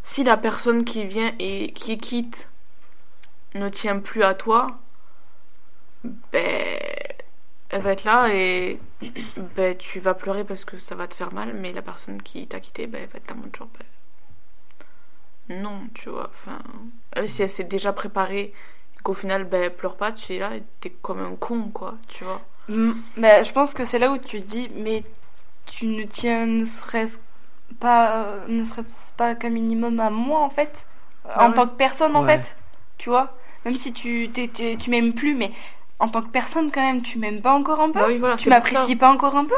si 0.03 0.23
la 0.23 0.37
personne 0.37 0.83
qui 0.85 1.05
vient 1.05 1.33
et 1.39 1.73
qui 1.73 1.97
quitte 1.97 2.49
ne 3.55 3.67
tient 3.69 3.99
plus 3.99 4.23
à 4.23 4.35
toi, 4.35 4.67
ben, 6.31 6.77
elle 7.69 7.81
va 7.81 7.91
être 7.93 8.03
là 8.05 8.29
et 8.33 8.79
ben, 9.55 9.75
tu 9.77 9.99
vas 9.99 10.13
pleurer 10.13 10.43
parce 10.43 10.65
que 10.65 10.77
ça 10.77 10.95
va 10.95 11.07
te 11.07 11.15
faire 11.15 11.33
mal, 11.33 11.53
mais 11.53 11.73
la 11.73 11.81
personne 11.81 12.21
qui 12.21 12.47
t'a 12.47 12.59
quitté, 12.59 12.87
ben, 12.87 13.01
elle 13.03 13.09
va 13.09 13.17
être 13.17 13.29
là 13.29 13.35
en 13.37 13.39
mode 13.41 13.55
genre, 13.55 13.69
ben, 15.49 15.61
non, 15.61 15.87
tu 15.93 16.09
vois. 16.09 16.29
Enfin, 16.29 16.59
elle, 17.13 17.27
si 17.29 17.41
elle 17.43 17.49
s'est 17.49 17.63
déjà 17.63 17.93
préparée 17.93 18.53
et 18.97 19.01
qu'au 19.03 19.13
final, 19.13 19.45
ben, 19.45 19.63
elle 19.63 19.75
pleure 19.75 19.97
pas, 19.97 20.11
tu 20.11 20.33
es 20.35 20.39
là 20.39 20.55
et 20.55 20.63
t'es 20.79 20.89
comme 20.91 21.19
un 21.19 21.35
con, 21.35 21.69
quoi, 21.73 21.95
tu 22.07 22.23
vois. 22.23 22.41
Mm, 22.67 22.91
bah, 23.17 23.43
je 23.43 23.51
pense 23.53 23.73
que 23.73 23.85
c'est 23.85 23.99
là 23.99 24.11
où 24.11 24.17
tu 24.17 24.39
dis, 24.41 24.69
mais 24.75 25.03
tu 25.65 25.87
ne 25.87 26.03
tiens 26.05 26.45
ne 26.45 26.65
serait-ce 26.65 27.19
pas, 27.79 28.23
euh, 28.25 28.47
ne 28.47 28.63
serait-ce 28.63 29.13
pas 29.17 29.35
qu'un 29.35 29.49
minimum 29.51 29.99
à 29.99 30.09
moi 30.09 30.41
en 30.41 30.49
fait, 30.49 30.87
Ah 31.29 31.45
en 31.45 31.51
ouais. 31.51 31.53
tant 31.53 31.67
que 31.67 31.75
personne 31.75 32.15
en 32.15 32.23
Ouais. 32.23 32.25
fait, 32.25 32.57
tu 32.97 33.09
vois. 33.09 33.37
Même 33.65 33.75
si 33.75 33.93
tu 33.93 34.29
t'es- 34.31 34.47
t'es- 34.49 34.77
tu 34.77 34.89
m'aimes 34.91 35.13
plus, 35.13 35.35
mais 35.35 35.51
en 35.99 36.07
tant 36.09 36.21
que 36.21 36.29
personne 36.29 36.71
quand 36.71 36.81
même, 36.81 37.01
tu 37.01 37.17
m'aimes 37.19 37.41
pas 37.41 37.53
encore 37.53 37.79
un 37.81 37.91
peu, 37.91 37.99
Bah 37.99 38.05
oui, 38.07 38.17
voilà. 38.17 38.35
tu 38.35 38.49
m'apprécies 38.49 38.95
pas 38.95 39.09
encore 39.09 39.35
un 39.35 39.45
peu, 39.45 39.55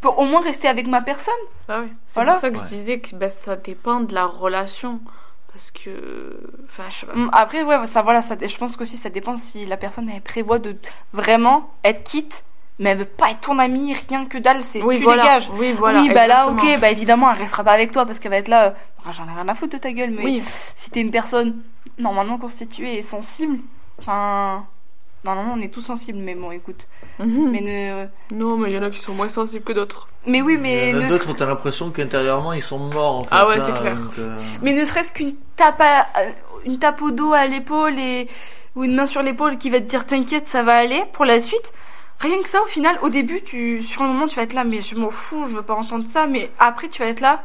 pour 0.00 0.18
au 0.18 0.24
moins 0.24 0.40
rester 0.40 0.68
avec 0.68 0.86
ma 0.86 1.00
personne. 1.00 1.34
Bah 1.68 1.80
oui. 1.82 1.88
C'est 2.06 2.14
Voilà. 2.14 2.32
pour 2.32 2.40
ça 2.40 2.50
que 2.50 2.56
Ouais. 2.58 2.64
je 2.64 2.68
disais 2.74 2.98
que 3.00 3.14
ben, 3.14 3.30
ça 3.30 3.56
dépend 3.56 4.00
de 4.00 4.14
la 4.14 4.26
relation. 4.26 5.00
Parce 5.52 5.70
que. 5.70 6.38
Enfin, 6.66 6.82
je 6.90 6.96
sais 7.00 7.06
pas. 7.06 7.14
Mm, 7.14 7.30
Après, 7.32 7.62
ouais, 7.62 7.86
ça, 7.86 8.02
voilà, 8.02 8.20
ça, 8.20 8.36
je 8.40 8.56
pense 8.58 8.76
qu'aussi 8.76 8.96
ça 8.98 9.08
dépend 9.08 9.36
si 9.38 9.64
la 9.64 9.78
personne 9.78 10.10
elle 10.14 10.20
prévoit 10.20 10.58
de 10.58 10.76
vraiment 11.14 11.70
être 11.82 12.04
quitte, 12.04 12.44
mais 12.78 12.90
elle 12.90 12.98
veut 12.98 13.04
pas 13.06 13.30
être 13.30 13.40
ton 13.40 13.58
amie, 13.58 13.94
rien 14.10 14.26
que 14.26 14.36
dalle, 14.36 14.62
c'est 14.62 14.82
Oui, 14.82 14.98
tu 14.98 15.04
voilà. 15.04 15.22
dégages. 15.22 15.48
Oui, 15.54 15.72
voilà. 15.72 16.02
oui, 16.02 16.10
bah 16.12 16.26
là, 16.26 16.48
ok, 16.48 16.78
bah 16.78 16.90
évidemment, 16.90 17.30
elle 17.32 17.38
restera 17.38 17.64
pas 17.64 17.72
avec 17.72 17.90
toi 17.90 18.04
parce 18.04 18.18
qu'elle 18.18 18.32
va 18.32 18.36
être 18.36 18.48
là. 18.48 18.64
euh, 18.66 19.12
J'en 19.12 19.24
ai 19.28 19.32
rien 19.32 19.48
à 19.48 19.54
foutre 19.54 19.72
de 19.74 19.78
ta 19.78 19.92
gueule, 19.92 20.10
mais 20.10 20.24
Oui. 20.24 20.42
si 20.42 20.90
t'es 20.90 21.00
une 21.00 21.10
personne 21.10 21.62
normalement 21.98 22.36
constituée 22.36 22.98
et 22.98 23.02
sensible, 23.02 23.58
enfin. 23.98 24.66
Normalement, 25.24 25.54
on 25.56 25.60
est 25.60 25.72
tous 25.72 25.80
sensibles, 25.80 26.18
mais 26.18 26.34
bon, 26.36 26.52
écoute. 26.52 26.86
Mhm. 27.18 27.50
Mais, 27.50 27.60
ne... 27.60 28.36
Non, 28.36 28.56
mais 28.56 28.70
il 28.70 28.74
y 28.76 28.78
en 28.78 28.82
a 28.84 28.90
qui 28.90 29.00
sont 29.00 29.12
moins 29.14 29.28
sensibles 29.28 29.64
que 29.64 29.72
d'autres. 29.72 30.08
mais 30.26 30.40
oui, 30.40 30.56
mais. 30.56 30.90
Il 30.90 30.96
y 30.96 31.02
en 31.02 31.04
a 31.06 31.08
d'autres 31.08 31.32
t'as 31.32 31.46
l'impression 31.46 31.90
qu'intérieurement 31.90 32.52
ils 32.52 32.62
sont 32.62 32.78
morts 32.78 33.16
en 33.20 33.24
fait. 33.24 33.30
Ah 33.32 33.48
ouais, 33.48 33.58
c'est 33.58 33.72
clair. 33.80 33.96
donc, 33.96 34.18
euh, 34.18 34.36
Mais 34.62 34.72
ne 34.72 34.84
serait-ce 34.84 35.12
qu'une 35.12 35.34
tape, 35.56 35.80
à- 35.80 36.06
euh, 36.20 36.30
une 36.64 36.78
tape 36.78 37.02
au 37.02 37.10
dos 37.10 37.32
à 37.32 37.46
l'épaule 37.46 37.98
et 37.98 38.28
ou 38.76 38.84
une 38.84 38.94
main 38.94 39.06
sur 39.06 39.22
l'épaule 39.22 39.58
qui 39.58 39.70
va 39.70 39.80
te 39.80 39.86
dire 39.86 40.06
t'inquiète, 40.06 40.46
ça 40.48 40.62
va 40.62 40.76
aller 40.76 41.02
pour 41.12 41.24
la 41.24 41.40
suite. 41.40 41.72
Rien 42.20 42.40
que 42.42 42.48
ça, 42.48 42.62
au 42.62 42.66
final, 42.66 42.96
au 43.02 43.08
début, 43.08 43.42
tu, 43.42 43.82
sur 43.82 44.02
le 44.02 44.08
moment, 44.08 44.26
tu 44.26 44.36
vas 44.36 44.42
être 44.42 44.54
là, 44.54 44.64
mais 44.64 44.80
je 44.80 44.94
m'en 44.94 45.10
fous, 45.10 45.46
je 45.48 45.56
veux 45.56 45.62
pas 45.62 45.74
entendre 45.74 46.06
ça. 46.06 46.26
Mais 46.26 46.50
après, 46.58 46.88
tu 46.88 47.02
vas 47.02 47.08
être 47.08 47.20
là. 47.20 47.42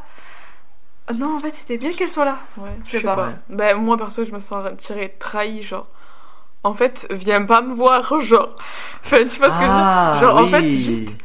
Non, 1.14 1.36
en 1.36 1.40
fait, 1.40 1.54
c'était 1.54 1.78
bien 1.78 1.90
qu'elle 1.92 2.08
soit 2.10 2.24
là. 2.24 2.38
Ouais, 2.56 2.70
Je 2.84 2.86
je 2.86 2.92
sais 2.92 2.98
sais 2.98 3.04
pas. 3.04 3.16
pas. 3.16 3.28
Ben, 3.50 3.76
moi, 3.76 3.96
perso, 3.98 4.24
je 4.24 4.30
me 4.32 4.38
sens 4.40 4.64
tirée, 4.78 5.14
trahie, 5.18 5.62
genre. 5.62 5.88
En 6.64 6.74
fait, 6.74 7.06
viens 7.10 7.44
pas 7.44 7.62
me 7.62 7.72
voir, 7.74 8.20
genre. 8.20 8.54
Enfin, 9.04 9.24
tu 9.26 9.38
vois 9.38 9.50
ce 9.50 9.58
que 9.58 9.64
je 9.66 9.70
veux 9.70 9.76
dire? 9.76 9.88
Ah, 9.88 10.12
Genre, 10.12 10.36
en 10.36 10.46
fait, 10.46 10.72
juste. 10.78 11.18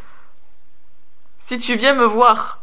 si 1.40 1.58
tu 1.58 1.76
viens 1.76 1.96
me 1.96 2.06
voir, 2.06 2.62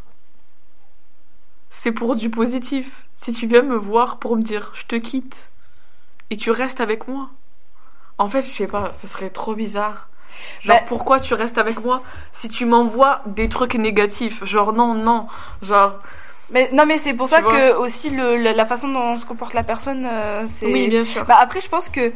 c'est 1.70 1.92
pour 1.92 2.16
du 2.16 2.30
positif. 2.30 3.06
Si 3.14 3.32
tu 3.32 3.46
viens 3.46 3.62
me 3.62 3.76
voir 3.76 4.18
pour 4.18 4.36
me 4.36 4.42
dire 4.42 4.70
je 4.74 4.84
te 4.86 4.96
quitte 4.96 5.50
et 6.30 6.36
tu 6.36 6.50
restes 6.50 6.80
avec 6.80 7.08
moi. 7.08 7.30
En 8.18 8.28
fait, 8.28 8.42
je 8.42 8.48
sais 8.50 8.68
pas, 8.68 8.92
ça 8.92 9.08
serait 9.08 9.30
trop 9.30 9.54
bizarre. 9.54 10.08
Genre, 10.62 10.80
Bah- 10.80 10.86
pourquoi 10.86 11.20
tu 11.20 11.34
restes 11.34 11.58
avec 11.58 11.82
moi 11.84 12.02
si 12.32 12.48
tu 12.48 12.66
m'envoies 12.66 13.22
des 13.26 13.48
trucs 13.48 13.74
négatifs? 13.74 14.44
Genre, 14.44 14.72
non, 14.72 14.94
non. 14.94 15.28
Genre, 15.62 16.00
Mais 16.50 16.70
non, 16.72 16.84
mais 16.86 16.98
c'est 16.98 17.14
pour 17.14 17.28
ça 17.28 17.42
que 17.42 17.74
aussi 17.76 18.10
le, 18.10 18.36
la 18.36 18.66
façon 18.66 18.88
dont 18.88 19.16
se 19.18 19.24
comporte 19.24 19.54
la 19.54 19.62
personne, 19.64 20.04
euh, 20.06 20.44
c'est. 20.46 20.66
oui, 20.66 20.88
bien 20.88 21.04
sûr. 21.04 21.24
Bah 21.26 21.36
après, 21.40 21.60
je 21.60 21.68
pense 21.68 21.88
que 21.88 22.12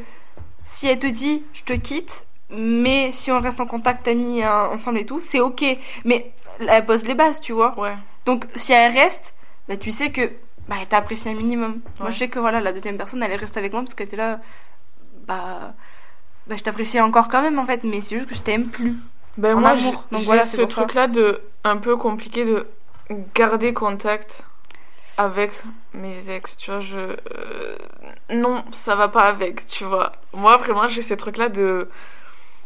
si 0.69 0.87
elle 0.87 0.99
te 0.99 1.07
dit 1.07 1.43
je 1.53 1.64
te 1.64 1.73
quitte, 1.73 2.27
mais 2.51 3.11
si 3.11 3.33
on 3.33 3.41
reste 3.41 3.61
en 3.61 3.66
contact, 3.66 4.07
amis 4.07 4.43
euh, 4.43 4.69
ensemble 4.69 4.99
et 4.99 5.07
tout, 5.07 5.21
c'est 5.21 5.41
ok. 5.41 5.64
Mais 6.05 6.33
elle 6.61 6.85
pose 6.85 7.07
les 7.07 7.14
bases, 7.14 7.41
tu 7.41 7.53
vois. 7.53 7.79
Ouais. 7.79 7.97
Donc 8.27 8.47
si 8.55 8.73
elle 8.73 8.93
reste, 8.93 9.35
bah, 9.66 9.77
tu 9.77 9.91
sais 9.91 10.12
que 10.12 10.31
bah, 10.69 10.77
elle 10.81 10.87
t'apprécie 10.87 11.31
un 11.31 11.35
minimum. 11.35 11.81
Moi, 11.99 12.11
je 12.11 12.19
sais 12.19 12.29
que 12.29 12.39
voilà, 12.39 12.61
la 12.61 12.73
deuxième 12.73 12.97
personne, 12.97 13.23
elle 13.23 13.33
est 13.33 13.37
restée 13.37 13.59
avec 13.59 13.73
moi 13.73 13.83
parce 13.83 13.95
qu'elle 13.95 14.07
était 14.07 14.16
là. 14.16 14.41
Bah, 15.27 15.75
bah 16.47 16.57
je 16.57 16.62
t'apprécie 16.62 17.01
encore 17.01 17.29
quand 17.29 17.43
même 17.43 17.59
en 17.59 17.66
fait, 17.66 17.85
mais 17.85 18.01
c'est 18.01 18.16
juste 18.16 18.29
que 18.29 18.35
je 18.35 18.43
t'aime 18.43 18.69
plus. 18.69 18.97
Ben 19.39 19.57
En 19.57 19.61
moi, 19.61 19.71
amour. 19.71 20.05
Donc 20.12 20.23
voilà, 20.23 20.45
ce 20.45 20.62
truc-là 20.62 21.07
de 21.07 21.41
un 21.64 21.79
peu 21.79 21.97
compliqué 21.97 22.45
de 22.45 22.66
garder 23.35 23.73
contact 23.73 24.47
avec 25.19 25.51
mes 25.95 26.31
ex, 26.31 26.57
tu 26.57 26.71
vois, 26.71 26.81
je 26.81 26.99
euh, 26.99 27.77
non, 28.33 28.64
ça 28.73 28.95
va 28.95 29.09
pas 29.09 29.25
avec, 29.25 29.66
tu 29.66 29.85
vois. 29.85 30.12
Moi 30.33 30.57
vraiment, 30.57 30.89
j'ai 30.89 31.03
ce 31.03 31.14
truc-là 31.14 31.49
de 31.49 31.89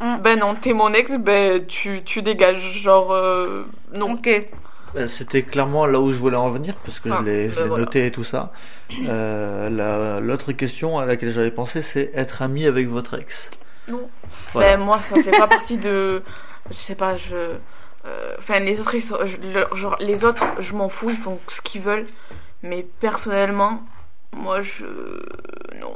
Mm. 0.01 0.17
ben 0.21 0.39
non, 0.39 0.55
t'es 0.55 0.73
mon 0.73 0.91
ex, 0.93 1.17
ben 1.19 1.65
tu 1.65 2.01
tu 2.03 2.21
dégages, 2.23 2.71
genre 2.81 3.11
euh, 3.13 3.63
non. 3.93 4.13
Ok. 4.13 4.27
Euh, 4.95 5.07
C'était 5.07 5.43
clairement 5.43 5.85
là 5.85 5.99
où 5.99 6.11
je 6.11 6.19
voulais 6.19 6.35
en 6.37 6.49
venir, 6.49 6.75
parce 6.83 6.99
que 6.99 7.09
Ah, 7.09 7.17
je 7.19 7.25
l'ai 7.25 7.49
je 7.49 7.55
ben 7.55 7.61
l'ai 7.63 7.67
voilà. 7.69 7.83
noté 7.85 8.05
et 8.07 8.11
tout 8.11 8.23
ça. 8.23 8.51
Euh, 9.07 9.69
la- 9.69 10.19
L'autre 10.19 10.51
question 10.51 10.97
à 10.99 11.05
laquelle 11.05 11.31
j'avais 11.31 11.51
pensé, 11.51 11.81
c'est 11.81 12.11
être 12.15 12.41
ami 12.41 12.65
avec 12.65 12.87
votre 12.87 13.17
ex. 13.17 13.49
Non. 13.87 14.09
Voilà. 14.53 14.75
Ben 14.77 14.83
moi, 14.83 14.99
ça 15.01 15.15
fait 15.21 15.31
pas 15.31 15.47
partie 15.47 15.77
de 15.77 16.21
je 16.69 16.75
sais 16.75 16.95
pas, 16.95 17.15
je 17.17 17.35
euh, 18.05 18.35
enfin 18.39 18.59
les 18.59 18.79
autres 18.81 18.95
ils 18.95 19.01
sont, 19.01 19.17
je- 19.25 19.37
le- 19.37 19.67
genre 19.75 19.95
les 19.99 20.25
autres, 20.25 20.43
je 20.59 20.73
m'en 20.73 20.89
fous, 20.89 21.09
ils 21.11 21.17
font 21.17 21.39
ce 21.47 21.61
qu'ils 21.61 21.81
veulent, 21.81 22.07
mais 22.63 22.87
personnellement, 22.99 23.81
moi 24.35 24.61
je 24.61 24.85
non. 25.79 25.93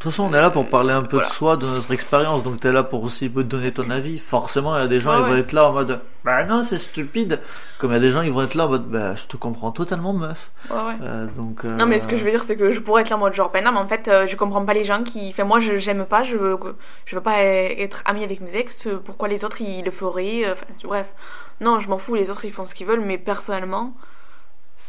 De 0.00 0.04
toute 0.04 0.12
façon, 0.12 0.28
on 0.30 0.32
est 0.32 0.40
là 0.40 0.50
pour 0.50 0.68
parler 0.68 0.92
un 0.92 1.02
peu 1.02 1.16
Voilà. 1.16 1.28
de 1.28 1.32
soi, 1.32 1.56
de 1.56 1.66
notre 1.66 1.90
expérience, 1.92 2.44
donc 2.44 2.60
t'es 2.60 2.70
là 2.70 2.84
pour 2.84 3.02
aussi 3.02 3.28
peut 3.28 3.42
donner 3.42 3.72
ton 3.72 3.90
avis. 3.90 4.16
Forcément, 4.18 4.76
il 4.76 4.80
y 4.82 4.84
a 4.84 4.86
des 4.86 5.00
gens, 5.00 5.10
Ouais, 5.10 5.18
ils 5.18 5.24
vont 5.24 5.32
ouais. 5.32 5.40
être 5.40 5.50
là 5.52 5.68
en 5.68 5.72
mode, 5.72 6.00
bah 6.24 6.44
non, 6.44 6.62
c'est 6.62 6.78
stupide. 6.78 7.40
Comme 7.80 7.90
il 7.90 7.94
y 7.94 7.96
a 7.96 8.00
des 8.00 8.12
gens, 8.12 8.22
ils 8.22 8.30
vont 8.30 8.42
être 8.42 8.54
là 8.54 8.66
en 8.66 8.68
mode, 8.68 8.86
bah 8.88 9.16
je 9.16 9.26
te 9.26 9.36
comprends 9.36 9.72
totalement, 9.72 10.12
meuf. 10.12 10.52
Ouais 10.70 10.76
ouais. 10.76 10.96
Euh, 11.02 11.26
donc. 11.36 11.64
euh, 11.64 11.74
Non, 11.74 11.86
mais 11.86 11.98
ce 11.98 12.06
que 12.06 12.14
je 12.14 12.22
veux 12.22 12.30
dire, 12.30 12.44
c'est 12.44 12.54
que 12.54 12.70
je 12.70 12.78
pourrais 12.78 13.02
être 13.02 13.10
là 13.10 13.16
en 13.16 13.18
mode 13.18 13.32
genre, 13.32 13.50
ben 13.50 13.64
non, 13.64 13.72
mais 13.72 13.80
en 13.80 13.88
fait, 13.88 14.06
euh, 14.06 14.24
je 14.24 14.36
comprends 14.36 14.64
pas 14.64 14.72
les 14.72 14.84
gens 14.84 15.02
qui. 15.02 15.30
Enfin, 15.30 15.42
moi, 15.42 15.58
je 15.58 15.78
j'aime 15.78 16.04
pas, 16.06 16.22
je 16.22 16.36
veux, 16.36 16.56
je 17.04 17.16
veux 17.16 17.22
pas 17.22 17.42
être 17.42 18.02
amie 18.04 18.22
avec 18.22 18.40
mes 18.40 18.54
ex, 18.56 18.86
euh, 18.86 19.00
pourquoi 19.04 19.26
les 19.26 19.44
autres 19.44 19.60
ils 19.62 19.84
le 19.84 19.90
feraient, 19.90 20.44
euh, 20.44 20.52
enfin, 20.52 20.66
bref. 20.84 21.12
Non, 21.60 21.80
je 21.80 21.88
m'en 21.88 21.98
fous, 21.98 22.14
les 22.14 22.30
autres 22.30 22.44
ils 22.44 22.52
font 22.52 22.66
ce 22.66 22.74
qu'ils 22.76 22.86
veulent, 22.86 23.00
mais 23.04 23.18
personnellement, 23.18 23.94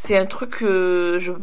c'est 0.02 0.18
un 0.18 0.26
truc 0.26 0.52
que 0.52 1.18
je. 1.20 1.34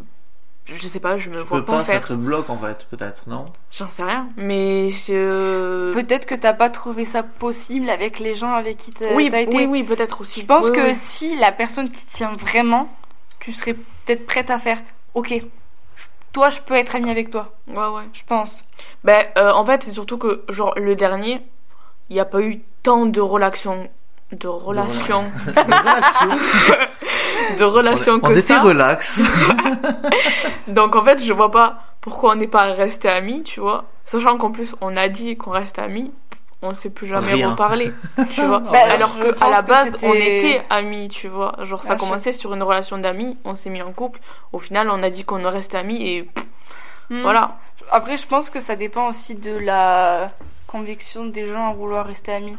Je 0.64 0.88
sais 0.88 0.98
pas, 0.98 1.16
je 1.16 1.30
me 1.30 1.36
Tu 1.42 1.46
vois 1.46 1.58
peux 1.60 1.64
pas, 1.64 1.72
pas, 1.78 1.84
ça 1.84 1.92
faire. 1.92 2.08
te 2.08 2.12
bloque 2.14 2.50
en 2.50 2.56
fait, 2.56 2.86
peut-être, 2.90 3.28
non? 3.28 3.44
J'en 3.70 3.88
sais 3.88 4.02
rien, 4.02 4.28
mais 4.36 4.88
je. 4.90 5.92
Peut-être 5.92 6.26
que 6.26 6.34
t'as 6.34 6.54
pas 6.54 6.70
trouvé 6.70 7.04
ça 7.04 7.22
possible 7.22 7.88
avec 7.88 8.18
les 8.18 8.34
gens 8.34 8.52
avec 8.52 8.76
qui 8.78 8.90
t'as 8.92 9.14
Oui, 9.14 9.26
été. 9.26 9.46
oui, 9.56 9.66
oui, 9.66 9.82
peut-être 9.84 10.22
aussi. 10.22 10.40
Je 10.40 10.46
pense 10.46 10.70
Oui, 10.70 10.76
que 10.76 10.80
oui. 10.88 10.94
si 10.94 11.36
la 11.36 11.52
personne 11.52 11.88
t'y 11.88 12.04
tient 12.06 12.32
vraiment, 12.34 12.88
tu 13.38 13.52
serais 13.52 13.74
peut-être 13.74 14.26
prête 14.26 14.50
à 14.50 14.58
faire. 14.58 14.78
Ok, 15.14 15.40
toi, 16.32 16.50
je 16.50 16.60
peux 16.60 16.74
être 16.74 16.96
amie 16.96 17.10
avec 17.10 17.30
toi. 17.30 17.54
Ouais, 17.68 17.76
ouais. 17.76 18.02
Je 18.12 18.22
pense. 18.24 18.64
Ben, 19.04 19.24
euh, 19.38 19.52
en 19.52 19.64
fait, 19.64 19.84
c'est 19.84 19.92
surtout 19.92 20.18
que, 20.18 20.44
genre, 20.48 20.74
le 20.76 20.96
dernier, 20.96 21.42
il 22.10 22.14
n'y 22.14 22.20
a 22.20 22.24
pas 22.24 22.40
eu 22.40 22.60
tant 22.82 23.06
de 23.06 23.20
relations. 23.20 23.88
De 24.32 24.48
relations. 24.48 25.24
Relaxation. 25.46 26.28
de 27.58 27.64
relations 27.64 28.14
on 28.14 28.20
que 28.20 28.26
on 28.26 28.30
était 28.30 28.40
ça. 28.42 28.60
relax. 28.60 29.20
Donc 30.68 30.96
en 30.96 31.04
fait, 31.04 31.22
je 31.22 31.32
vois 31.32 31.50
pas 31.50 31.78
pourquoi 32.00 32.32
on 32.32 32.34
n'est 32.36 32.48
pas 32.48 32.64
resté 32.72 33.08
amis, 33.08 33.42
tu 33.42 33.60
vois. 33.60 33.84
Sachant 34.04 34.36
qu'en 34.36 34.50
plus, 34.50 34.74
on 34.80 34.96
a 34.96 35.08
dit 35.08 35.36
qu'on 35.36 35.50
restait 35.52 35.82
amis, 35.82 36.12
on 36.62 36.74
s'est 36.74 36.90
plus 36.90 37.06
jamais 37.06 37.34
Rien. 37.34 37.50
reparlé, 37.50 37.92
tu 38.30 38.42
vois. 38.42 38.58
Bah, 38.72 38.78
Alors 38.90 39.16
que 39.18 39.44
à 39.44 39.50
la 39.50 39.62
que 39.62 39.68
base, 39.68 39.98
on 40.02 40.12
était 40.12 40.62
amis, 40.70 41.08
tu 41.08 41.28
vois. 41.28 41.54
Genre 41.62 41.82
ça 41.82 41.90
Ah, 41.92 41.94
je- 41.94 42.00
commencé 42.00 42.32
sur 42.32 42.52
une 42.54 42.62
relation 42.62 42.98
d'amis, 42.98 43.36
on 43.44 43.54
s'est 43.54 43.70
mis 43.70 43.82
en 43.82 43.92
couple. 43.92 44.20
Au 44.52 44.58
final, 44.58 44.90
on 44.90 45.02
a 45.02 45.10
dit 45.10 45.24
qu'on 45.24 45.48
restait 45.48 45.78
amis 45.78 46.02
et 46.08 46.28
Hmm. 47.08 47.22
voilà. 47.22 47.56
Après, 47.92 48.16
je 48.16 48.26
pense 48.26 48.50
que 48.50 48.58
ça 48.58 48.74
dépend 48.74 49.08
aussi 49.10 49.36
de 49.36 49.56
la 49.56 50.32
conviction 50.66 51.24
des 51.26 51.46
gens 51.46 51.70
à 51.70 51.72
vouloir 51.72 52.04
rester 52.04 52.32
amis. 52.32 52.56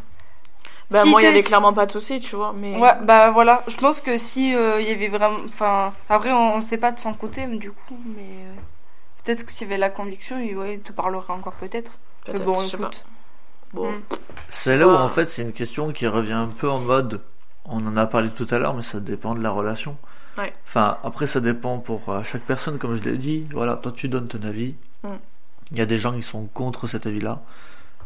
Bah 0.89 1.03
Si 1.03 1.09
moi, 1.09 1.21
il 1.21 1.25
y 1.25 1.27
avait 1.27 1.43
clairement 1.43 1.73
pas 1.73 1.85
de 1.85 1.91
soucis, 1.91 2.19
tu 2.19 2.35
vois. 2.35 2.53
Mais 2.55 2.77
Ouais, 2.77 2.93
bah 3.03 3.29
voilà. 3.31 3.63
Je 3.67 3.75
pense 3.77 3.99
que 3.99 4.17
si 4.17 4.55
euh, 4.55 4.79
il 4.79 4.87
y 4.87 4.91
avait 4.91 5.09
vraiment, 5.09 5.39
enfin, 5.45 5.93
après 6.09 6.31
on, 6.31 6.55
on 6.55 6.61
sait 6.61 6.77
pas 6.77 6.91
de 6.93 6.99
son 6.99 7.13
côté, 7.13 7.45
mais 7.45 7.57
du 7.57 7.71
coup, 7.71 7.97
mais 8.15 8.21
euh, 8.21 8.53
peut-être 9.23 9.45
que 9.45 9.51
s'il 9.51 9.67
y 9.67 9.71
avait 9.71 9.77
la 9.77 9.89
conviction, 9.89 10.39
il 10.39 10.55
ouais, 10.57 10.75
il 10.75 10.81
te 10.81 10.93
parlerait 10.93 11.33
encore 11.33 11.53
peut-être. 11.53 11.93
Mais 12.27 12.33
peut-être, 12.33 12.45
bon, 12.45 12.61
écoute. 12.61 13.03
Bon. 13.73 13.91
Hmm. 13.91 14.01
C'est 14.49 14.77
là 14.77 14.87
où 14.87 14.91
pas- 14.91 15.03
en 15.03 15.07
fait 15.09 15.27
c'est 15.27 15.41
une 15.41 15.51
question 15.51 15.91
qui 15.91 16.07
revient 16.07 16.31
un 16.33 16.47
peu 16.47 16.69
en 16.69 16.79
mode, 16.79 17.21
on 17.65 17.85
en 17.85 17.97
a 17.97 18.07
parlé 18.07 18.29
tout 18.29 18.47
à 18.49 18.57
l'heure, 18.59 18.73
mais 18.73 18.81
ça 18.81 19.01
dépend 19.01 19.35
de 19.35 19.43
la 19.43 19.49
relation. 19.49 19.97
Ouais. 20.37 20.53
Enfin 20.63 20.97
après 21.03 21.27
ça 21.27 21.41
dépend 21.41 21.79
pour 21.79 22.07
euh, 22.09 22.23
chaque 22.23 22.43
personne, 22.43 22.77
comme 22.77 22.93
je 22.95 23.03
l'ai 23.03 23.17
dit. 23.17 23.45
Voilà, 23.51 23.75
toi 23.75 23.91
tu 23.91 24.07
donnes 24.07 24.27
ton 24.29 24.41
avis. 24.43 24.75
Mm. 25.03 25.09
Il 25.71 25.77
y 25.77 25.81
a 25.81 25.85
des 25.85 25.97
gens 25.97 26.13
qui 26.13 26.21
sont 26.21 26.45
contre 26.53 26.87
cet 26.87 27.05
avis-là. 27.07 27.41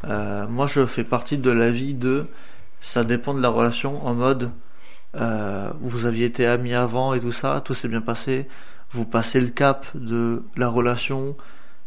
Euh, 0.05 0.47
moi 0.47 0.65
je 0.65 0.83
fais 0.87 1.03
partie 1.03 1.37
de 1.37 1.51
l'avis 1.51 1.93
de, 1.93 2.25
ça 2.81 3.05
dépend 3.05 3.33
de 3.33 3.41
la 3.41 3.49
relation 3.49 4.05
en 4.05 4.13
mode, 4.13 4.51
euh, 5.15 5.71
vous 5.79 6.05
aviez 6.05 6.25
été 6.25 6.45
amis 6.45 6.73
avant 6.73 7.13
et 7.13 7.21
tout 7.21 7.31
ça, 7.31 7.61
tout 7.63 7.73
s'est 7.73 7.87
bien 7.87 8.01
passé. 8.01 8.47
Vous 8.89 9.05
passez 9.05 9.39
le 9.39 9.47
cap 9.47 9.85
de 9.93 10.43
la 10.57 10.67
relation, 10.67 11.37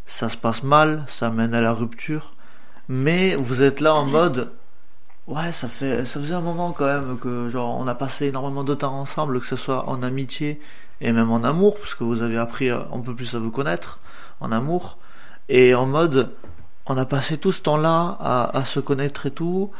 ça 0.06 0.30
se 0.30 0.38
passe 0.38 0.62
mal, 0.62 1.04
ça 1.06 1.30
mène 1.30 1.52
à 1.52 1.60
la 1.60 1.72
rupture 1.72 2.34
mais 2.88 3.34
vous 3.36 3.62
êtes 3.62 3.80
là 3.80 3.94
en 3.94 4.04
mode 4.04 4.52
ouais 5.26 5.52
ça 5.52 5.68
fait 5.68 6.04
ça 6.04 6.20
faisait 6.20 6.34
un 6.34 6.40
moment 6.40 6.72
quand 6.72 6.86
même 6.86 7.18
que 7.18 7.48
genre 7.48 7.78
on 7.78 7.86
a 7.86 7.94
passé 7.94 8.26
énormément 8.26 8.64
de 8.64 8.74
temps 8.74 8.94
ensemble 8.94 9.40
que 9.40 9.46
ce 9.46 9.56
soit 9.56 9.88
en 9.88 10.02
amitié 10.02 10.60
et 11.00 11.12
même 11.12 11.30
en 11.30 11.42
amour 11.44 11.76
parce 11.76 11.94
que 11.94 12.04
vous 12.04 12.22
avez 12.22 12.36
appris 12.36 12.68
un 12.68 13.00
peu 13.04 13.14
plus 13.14 13.34
à 13.34 13.38
vous 13.38 13.50
connaître 13.50 14.00
en 14.40 14.52
amour 14.52 14.98
et 15.48 15.74
en 15.74 15.86
mode 15.86 16.30
on 16.86 16.98
a 16.98 17.06
passé 17.06 17.38
tout 17.38 17.52
ce 17.52 17.62
temps 17.62 17.78
là 17.78 18.18
à 18.52 18.64
se 18.66 18.80
connaître 18.80 19.26
et 19.26 19.30
tout 19.30 19.70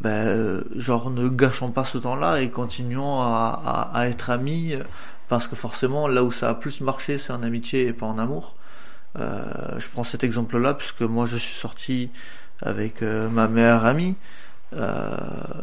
ben 0.00 0.10
euh, 0.10 0.62
genre 0.76 1.10
ne 1.10 1.28
gâchons 1.28 1.70
pas 1.70 1.84
ce 1.84 1.98
temps 1.98 2.14
là 2.14 2.40
et 2.40 2.50
continuons 2.50 3.20
à, 3.20 3.90
être 4.06 4.30
amis 4.30 4.74
euh, 4.74 4.82
parce 5.28 5.46
que 5.46 5.56
forcément 5.56 6.06
là 6.06 6.22
où 6.22 6.30
ça 6.30 6.50
a 6.50 6.54
plus 6.54 6.80
marché 6.80 7.18
c'est 7.18 7.32
en 7.32 7.42
amitié 7.42 7.86
et 7.86 7.92
pas 7.92 8.06
en 8.06 8.18
amour. 8.18 8.56
Euh, 9.18 9.78
je 9.78 9.88
prends 9.88 10.04
cet 10.04 10.22
exemple-là 10.22 10.74
puisque 10.74 11.02
moi 11.02 11.26
je 11.26 11.36
suis 11.36 11.54
sorti 11.54 12.10
avec 12.62 13.02
ma 13.02 13.46
meilleure 13.46 13.84
amie 13.84 14.16
euh, 14.76 15.16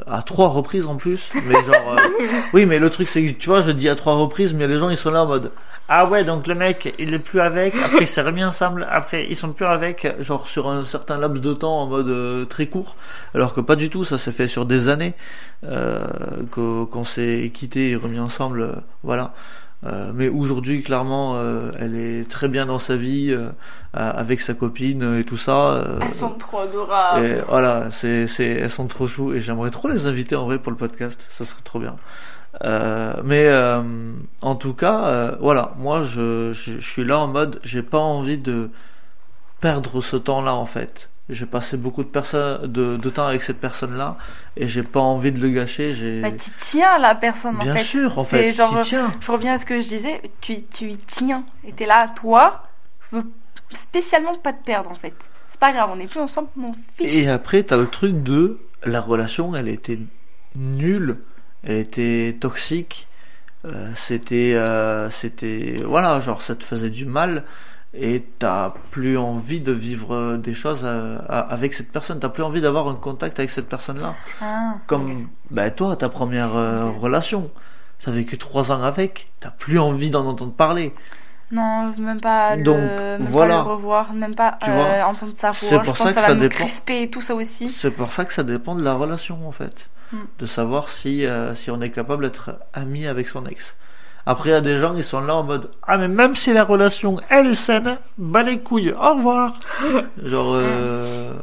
à 0.07 0.21
trois 0.21 0.49
reprises 0.49 0.87
en 0.87 0.95
plus. 0.95 1.31
Mais 1.47 1.53
genre, 1.63 1.95
euh, 1.97 2.27
oui, 2.53 2.65
mais 2.65 2.79
le 2.79 2.89
truc 2.89 3.07
c'est 3.07 3.23
que 3.23 3.31
tu 3.31 3.49
vois, 3.49 3.61
je 3.61 3.71
dis 3.71 3.89
à 3.89 3.95
trois 3.95 4.15
reprises, 4.15 4.53
mais 4.53 4.67
les 4.67 4.79
gens 4.79 4.89
ils 4.89 4.97
sont 4.97 5.11
là 5.11 5.23
en 5.23 5.27
mode 5.27 5.51
ah 5.87 6.09
ouais, 6.09 6.23
donc 6.23 6.47
le 6.47 6.55
mec 6.55 6.95
il 6.97 7.13
est 7.13 7.19
plus 7.19 7.39
avec. 7.41 7.75
Après 7.75 8.01
il 8.01 8.07
s'est 8.07 8.21
remis 8.21 8.43
ensemble. 8.43 8.87
Après 8.89 9.27
ils 9.29 9.35
sont 9.35 9.51
plus 9.51 9.65
avec, 9.67 10.07
genre 10.19 10.47
sur 10.47 10.67
un 10.67 10.83
certain 10.83 11.19
laps 11.19 11.41
de 11.41 11.53
temps 11.53 11.81
en 11.81 11.85
mode 11.85 12.07
euh, 12.07 12.45
très 12.45 12.65
court. 12.65 12.95
Alors 13.35 13.53
que 13.53 13.61
pas 13.61 13.75
du 13.75 13.91
tout, 13.91 14.03
ça 14.03 14.17
s'est 14.17 14.31
fait 14.31 14.47
sur 14.47 14.65
des 14.65 14.89
années 14.89 15.13
euh, 15.63 16.07
qu'on 16.49 17.03
s'est 17.03 17.51
quitté 17.53 17.91
et 17.91 17.95
remis 17.95 18.19
ensemble. 18.19 18.81
voilà. 19.03 19.33
Euh, 19.85 20.11
mais 20.15 20.29
aujourd'hui, 20.29 20.81
clairement, 20.81 21.33
euh, 21.35 21.71
elle 21.77 21.95
est 21.95 22.29
très 22.29 22.47
bien 22.47 22.65
dans 22.65 22.79
sa 22.79 22.95
vie, 22.95 23.31
euh, 23.31 23.49
avec 23.93 24.41
sa 24.41 24.53
copine 24.53 25.19
et 25.19 25.23
tout 25.23 25.37
ça. 25.37 25.83
Elles 26.01 26.11
sont 26.11 26.31
trop 26.31 26.59
adorables. 26.59 27.25
et 27.25 27.41
voilà, 27.47 27.91
c'est, 27.91 28.27
c'est, 28.27 28.47
elles 28.47 28.69
sont 28.69 28.87
trop 28.87 29.07
chou 29.07 29.33
et 29.33 29.41
j'aimerais 29.41 29.69
trop 29.69 29.87
les 29.87 30.07
inviter 30.07 30.35
en 30.35 30.45
vrai 30.45 30.59
pour 30.59 30.71
le 30.71 30.77
podcast, 30.77 31.25
ça 31.29 31.45
serait 31.45 31.61
trop 31.63 31.79
bien. 31.79 31.95
Mais 33.23 33.51
en 34.41 34.55
tout 34.55 34.73
cas, 34.73 35.35
voilà, 35.39 35.73
moi 35.77 36.03
je, 36.03 36.51
je, 36.53 36.79
je 36.79 36.89
suis 36.91 37.05
là 37.05 37.19
en 37.19 37.27
mode, 37.27 37.59
j'ai 37.63 37.83
pas 37.83 37.99
envie 37.99 38.37
de 38.37 38.69
perdre 39.61 40.01
ce 40.01 40.17
temps-là 40.17 40.53
en 40.53 40.65
fait. 40.65 41.09
J'ai 41.27 41.45
passé 41.47 41.75
beaucoup 41.75 42.03
de, 42.03 42.09
personnes, 42.09 42.67
de, 42.71 42.97
de 42.97 43.09
temps 43.09 43.25
avec 43.25 43.41
cette 43.41 43.59
personne-là 43.59 44.15
et 44.55 44.67
j'ai 44.67 44.83
pas 44.83 44.99
envie 44.99 45.31
de 45.31 45.39
le 45.39 45.49
gâcher. 45.49 45.91
J'ai... 45.91 46.21
Bah, 46.21 46.31
tu 46.31 46.51
tiens 46.59 46.99
la 46.99 47.15
personne 47.15 47.57
Bien 47.57 47.73
en 47.73 47.75
fait. 47.77 47.83
sûr, 47.83 48.19
en 48.19 48.23
fait, 48.23 48.53
genre- 48.53 48.81
tiens. 48.81 49.11
Je 49.19 49.31
reviens 49.31 49.53
à 49.53 49.57
ce 49.57 49.65
que 49.65 49.81
je 49.81 49.87
disais, 49.87 50.21
tu, 50.41 50.63
tu 50.65 50.89
y 50.91 50.97
tiens. 50.97 51.43
Et 51.63 51.71
t'es 51.71 51.87
là, 51.87 52.07
toi, 52.15 52.63
je 53.11 53.17
veux 53.17 53.23
spécialement 53.71 54.35
pas 54.35 54.53
te 54.53 54.63
perdre 54.63 54.91
en 54.91 54.95
fait. 54.95 55.15
C'est 55.49 55.59
pas 55.59 55.71
grave, 55.71 55.89
on 55.91 55.95
n'est 55.95 56.07
plus 56.07 56.19
ensemble, 56.19 56.49
on 56.61 56.73
fiche. 56.73 57.11
Et 57.11 57.27
après, 57.27 57.63
t'as 57.63 57.77
le 57.77 57.87
truc 57.87 58.21
de 58.21 58.59
la 58.83 59.01
relation, 59.01 59.55
elle 59.55 59.67
était 59.69 59.99
nulle 60.55 61.17
elle 61.65 61.77
était 61.77 62.37
toxique, 62.39 63.07
euh, 63.65 63.91
c'était, 63.95 64.53
euh, 64.53 65.09
c'était, 65.09 65.81
voilà, 65.83 66.19
genre 66.19 66.41
ça 66.41 66.55
te 66.55 66.63
faisait 66.63 66.91
du 66.91 67.05
mal 67.05 67.43
et 67.97 68.23
t'as 68.39 68.73
plus 68.91 69.17
envie 69.17 69.61
de 69.61 69.71
vivre 69.71 70.37
des 70.37 70.53
choses 70.53 70.81
euh, 70.83 71.17
avec 71.27 71.73
cette 71.73 71.91
personne, 71.91 72.19
t'as 72.19 72.29
plus 72.29 72.43
envie 72.43 72.61
d'avoir 72.61 72.87
un 72.87 72.95
contact 72.95 73.39
avec 73.39 73.49
cette 73.49 73.69
personne-là. 73.69 74.13
Ah, 74.41 74.75
Comme 74.87 75.27
ben, 75.51 75.71
toi, 75.71 75.95
ta 75.95 76.09
première 76.09 76.55
euh, 76.55 76.89
relation, 76.89 77.49
t'as 78.03 78.11
vécu 78.11 78.37
trois 78.37 78.71
ans 78.71 78.83
avec, 78.83 79.31
t'as 79.39 79.51
plus 79.51 79.79
envie 79.79 80.09
d'en 80.09 80.25
entendre 80.25 80.53
parler. 80.53 80.93
Non, 81.51 81.93
même 81.97 82.19
pas, 82.19 82.57
Donc, 82.57 82.77
le, 82.77 83.17
même 83.19 83.21
voilà. 83.21 83.57
pas 83.57 83.63
le 83.63 83.69
revoir, 83.75 84.13
même 84.13 84.35
pas 84.35 84.57
Tu 84.63 84.69
euh, 84.69 84.73
vois, 84.73 85.05
entendre 85.07 85.33
sa 85.35 85.47
voix. 85.51 85.53
c'est 85.53 85.79
pour 85.81 85.95
ça 85.95 86.11
que 86.11 86.19
ça 86.19 86.25
ça 86.27 86.35
dépend. 86.35 86.65
et 86.89 87.09
tout 87.09 87.21
ça 87.21 87.35
aussi. 87.35 87.69
C'est 87.69 87.91
pour 87.91 88.11
ça 88.11 88.25
que 88.25 88.33
ça 88.33 88.43
dépend 88.43 88.75
de 88.75 88.83
la 88.83 88.95
relation 88.95 89.47
en 89.47 89.51
fait, 89.51 89.87
Mm. 90.11 90.17
de 90.39 90.45
savoir 90.45 90.87
si 90.87 91.25
si 91.55 91.71
on 91.71 91.81
est 91.81 91.89
capable 91.89 92.25
d'être 92.25 92.59
ami 92.73 93.07
avec 93.07 93.27
son 93.27 93.45
ex. 93.47 93.75
Après, 94.25 94.49
il 94.49 94.53
y 94.53 94.55
a 94.55 94.61
des 94.61 94.77
gens 94.77 94.95
qui 94.95 95.03
sont 95.03 95.21
là 95.21 95.35
en 95.35 95.43
mode 95.43 95.69
Ah, 95.83 95.97
mais 95.97 96.07
même 96.07 96.33
si 96.35 96.51
la 96.51 96.63
relation 96.63 97.19
elle 97.29 97.47
est 97.47 97.53
saine, 97.53 97.97
bah 98.17 98.41
les 98.43 98.59
couilles, 98.59 98.91
au 98.91 99.15
revoir. 99.15 99.53
Genre, 100.23 100.53
euh, 100.55 101.33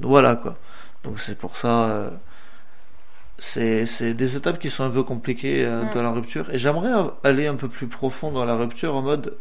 voilà 0.00 0.36
quoi. 0.36 0.56
Donc, 1.04 1.18
c'est 1.18 1.36
pour 1.36 1.56
ça. 1.56 1.84
euh, 1.90 2.10
c'est 3.40 3.86
c'est 3.86 4.14
des 4.14 4.36
étapes 4.36 4.58
qui 4.58 4.68
sont 4.70 4.82
un 4.84 4.90
peu 4.90 5.02
compliquées 5.04 5.64
euh, 5.64 5.84
Mm. 5.84 5.94
dans 5.94 6.02
la 6.02 6.10
rupture. 6.10 6.50
Et 6.50 6.58
j'aimerais 6.58 6.92
aller 7.24 7.46
un 7.46 7.54
peu 7.54 7.68
plus 7.68 7.86
profond 7.86 8.32
dans 8.32 8.44
la 8.44 8.56
rupture 8.56 8.94
en 8.94 9.02
mode 9.02 9.36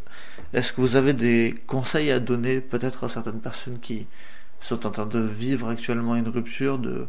Est-ce 0.53 0.71
que 0.73 0.81
vous 0.81 0.95
avez 0.95 1.13
des 1.13 1.55
conseils 1.67 2.11
à 2.11 2.19
donner 2.19 2.59
peut-être 2.61 3.03
à 3.03 3.09
certaines 3.09 3.39
personnes 3.41 3.79
qui 3.79 4.07
sont 4.59 4.85
en 4.87 4.91
train 4.91 5.05
de 5.05 5.19
vivre 5.19 5.69
actuellement 5.69 6.15
une 6.15 6.29
rupture 6.29 6.77
de 6.79 7.07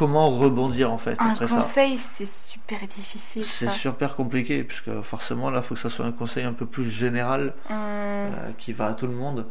comment 0.00 0.30
rebondir 0.30 0.90
en 0.90 0.98
fait 0.98 1.20
Un 1.20 1.30
après 1.32 1.46
ça 1.46 1.56
conseil, 1.56 1.98
c'est 1.98 2.26
super 2.26 2.80
difficile. 2.86 3.44
c'est 3.44 3.66
ça. 3.66 3.70
super 3.70 4.16
compliqué 4.16 4.64
puisque 4.64 5.00
forcément 5.02 5.50
là 5.50 5.58
il 5.60 5.62
faut 5.62 5.74
que 5.74 5.80
ça 5.80 5.90
soit 5.90 6.06
un 6.06 6.12
conseil 6.12 6.44
un 6.44 6.52
peu 6.54 6.66
plus 6.66 6.88
général 6.88 7.54
Hum, 7.68 7.76
euh, 7.78 8.52
qui 8.58 8.72
va 8.72 8.86
à 8.86 8.94
tout 8.94 9.06
le 9.06 9.14
monde. 9.14 9.46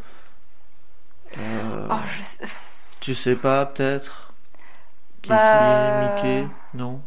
Euh, 1.38 1.88
oh, 1.92 1.96
je 2.08 2.24
sais- 2.24 2.46
Tu 3.00 3.16
sais 3.16 3.36
pas 3.36 3.66
peut-être? 3.66 4.34
Bah, 5.28 5.92
Mickey? 6.00 6.48
Non? 6.74 7.02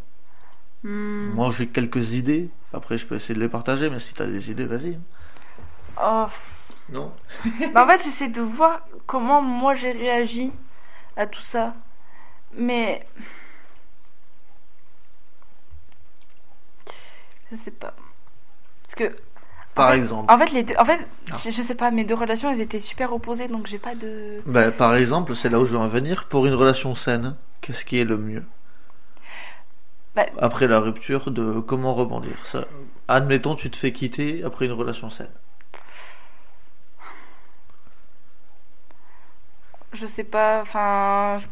Hum, 0.84 1.32
Moi 1.34 1.50
j'ai 1.56 1.66
quelques 1.68 2.12
idées. 2.12 2.50
Après 2.72 2.98
je 2.98 3.06
peux 3.06 3.16
essayer 3.16 3.34
de 3.34 3.40
les 3.40 3.48
partager 3.48 3.90
mais 3.90 3.98
si 4.00 4.14
t'as 4.14 4.26
des 4.26 4.50
idées 4.50 4.66
vas-y. 4.66 4.98
oh, 6.00 6.26
Non? 6.92 7.12
Bah, 7.74 7.84
en 7.84 7.88
fait, 7.88 8.04
j'essaie 8.04 8.28
de 8.28 8.40
voir 8.42 8.80
comment 9.06 9.40
moi 9.42 9.74
j'ai 9.74 9.92
réagi 9.92 10.52
à 11.16 11.26
tout 11.26 11.40
ça. 11.42 11.74
Mais. 12.56 13.04
Je 17.50 17.56
sais 17.56 17.70
pas. 17.70 17.94
Parce 18.82 18.94
que. 18.94 19.16
Par 19.74 19.86
en 19.86 19.90
fait, 19.92 19.96
exemple. 19.98 20.32
En 20.32 20.38
fait, 20.38 20.52
les 20.52 20.62
deux, 20.64 20.74
en 20.78 20.84
fait 20.84 21.00
Ah. 21.30 21.36
je 21.42 21.50
je 21.50 21.62
sais 21.62 21.74
pas, 21.74 21.90
mes 21.90 22.04
deux 22.04 22.14
relations 22.14 22.50
elles 22.50 22.60
étaient 22.60 22.80
super 22.80 23.12
opposées 23.14 23.48
donc 23.48 23.66
j'ai 23.66 23.78
pas 23.78 23.94
de. 23.94 24.42
Ben, 24.46 24.70
par 24.70 24.94
exemple, 24.96 25.34
c'est 25.34 25.48
là 25.48 25.58
où 25.60 25.64
je 25.64 25.72
veux 25.72 25.78
en 25.78 25.86
venir. 25.88 26.26
Pour 26.28 26.44
une 26.46 26.52
relation 26.54 26.94
saine, 26.94 27.36
qu'est-ce 27.62 27.84
qui 27.86 27.98
est 27.98 28.04
le 28.04 28.18
mieux? 28.18 28.44
Bah- 30.14 30.26
Après 30.38 30.66
la 30.66 30.78
rupture, 30.78 31.30
de 31.30 31.60
comment 31.60 31.94
rebondir 31.94 32.36
ça, 32.44 32.66
Admettons, 33.08 33.54
tu 33.54 33.70
te 33.70 33.76
fais 33.76 33.92
quitter 33.92 34.44
après 34.44 34.66
une 34.66 34.72
relation 34.72 35.08
saine. 35.10 35.30
Je 39.92 40.06
sais 40.06 40.24
pas, 40.24 40.60
enfin. 40.62 41.38
je- 41.38 41.46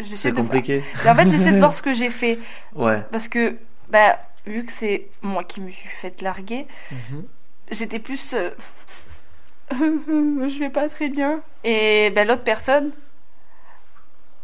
C'est 0.00 0.32
compliqué 0.34 0.82
En 1.08 1.14
fait, 1.14 1.28
j'essaie 1.28 1.52
de 1.52 1.58
voir 1.58 1.72
ce 1.78 1.82
que 1.82 1.94
j'ai 1.94 2.10
fait. 2.10 2.38
Ouais. 2.74 3.02
Parce 3.10 3.28
que, 3.28 3.56
bah, 3.88 4.18
vu 4.46 4.64
que 4.64 4.72
c'est 4.72 5.08
moi 5.22 5.44
qui 5.44 5.60
me 5.60 5.70
suis 5.70 5.88
fait 5.88 6.20
larguer, 6.22 6.66
Mhm. 6.90 7.24
j'étais 7.70 7.98
plus. 7.98 8.34
euh, 8.34 8.50
je 9.70 10.58
vais 10.58 10.70
pas 10.70 10.88
très 10.88 11.08
bien. 11.08 11.40
Et 11.64 12.10
ben, 12.14 12.26
l'autre 12.26 12.42
personne 12.44 12.90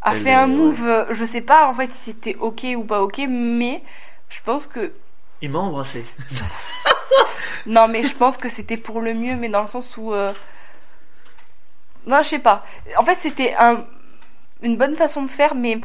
a 0.02 0.14
Elle 0.14 0.22
fait 0.22 0.30
est- 0.30 0.34
un 0.34 0.46
move. 0.46 0.82
euh, 0.84 1.04
Je 1.10 1.24
sais 1.24 1.40
pas 1.42 1.66
en 1.68 1.74
fait 1.74 1.92
si 1.92 2.12
c'était 2.12 2.36
ok 2.36 2.66
ou 2.76 2.84
pas 2.84 3.02
ok, 3.02 3.20
mais 3.28 3.82
je 4.28 4.40
pense 4.42 4.66
que. 4.66 4.92
Il 5.42 5.50
m'a 5.50 5.58
embrassé. 5.60 6.04
Non, 7.66 7.86
mais 7.86 8.02
je 8.02 8.14
pense 8.14 8.38
que 8.38 8.48
c'était 8.48 8.78
pour 8.78 9.02
le 9.02 9.12
mieux, 9.12 9.36
mais 9.36 9.48
dans 9.50 9.60
le 9.60 9.66
sens 9.66 9.96
où. 9.98 10.14
euh, 10.14 10.32
Non, 12.06 12.22
je 12.22 12.28
sais 12.28 12.38
pas. 12.38 12.64
En 12.96 13.02
fait, 13.02 13.16
c'était 13.16 13.54
un... 13.58 13.84
une 14.62 14.76
bonne 14.76 14.94
façon 14.96 15.22
de 15.22 15.30
faire, 15.30 15.54
mais 15.54 15.78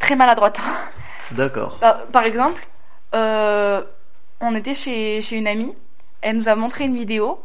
très 0.00 0.16
maladroite. 0.16 0.60
D'accord. 1.32 1.78
Par, 1.78 2.02
par 2.06 2.24
exemple, 2.24 2.66
euh, 3.14 3.82
on 4.40 4.54
était 4.54 4.74
chez, 4.74 5.20
chez 5.22 5.36
une 5.36 5.46
amie, 5.46 5.74
elle 6.20 6.36
nous 6.36 6.48
a 6.48 6.54
montré 6.54 6.84
une 6.84 6.96
vidéo, 6.96 7.42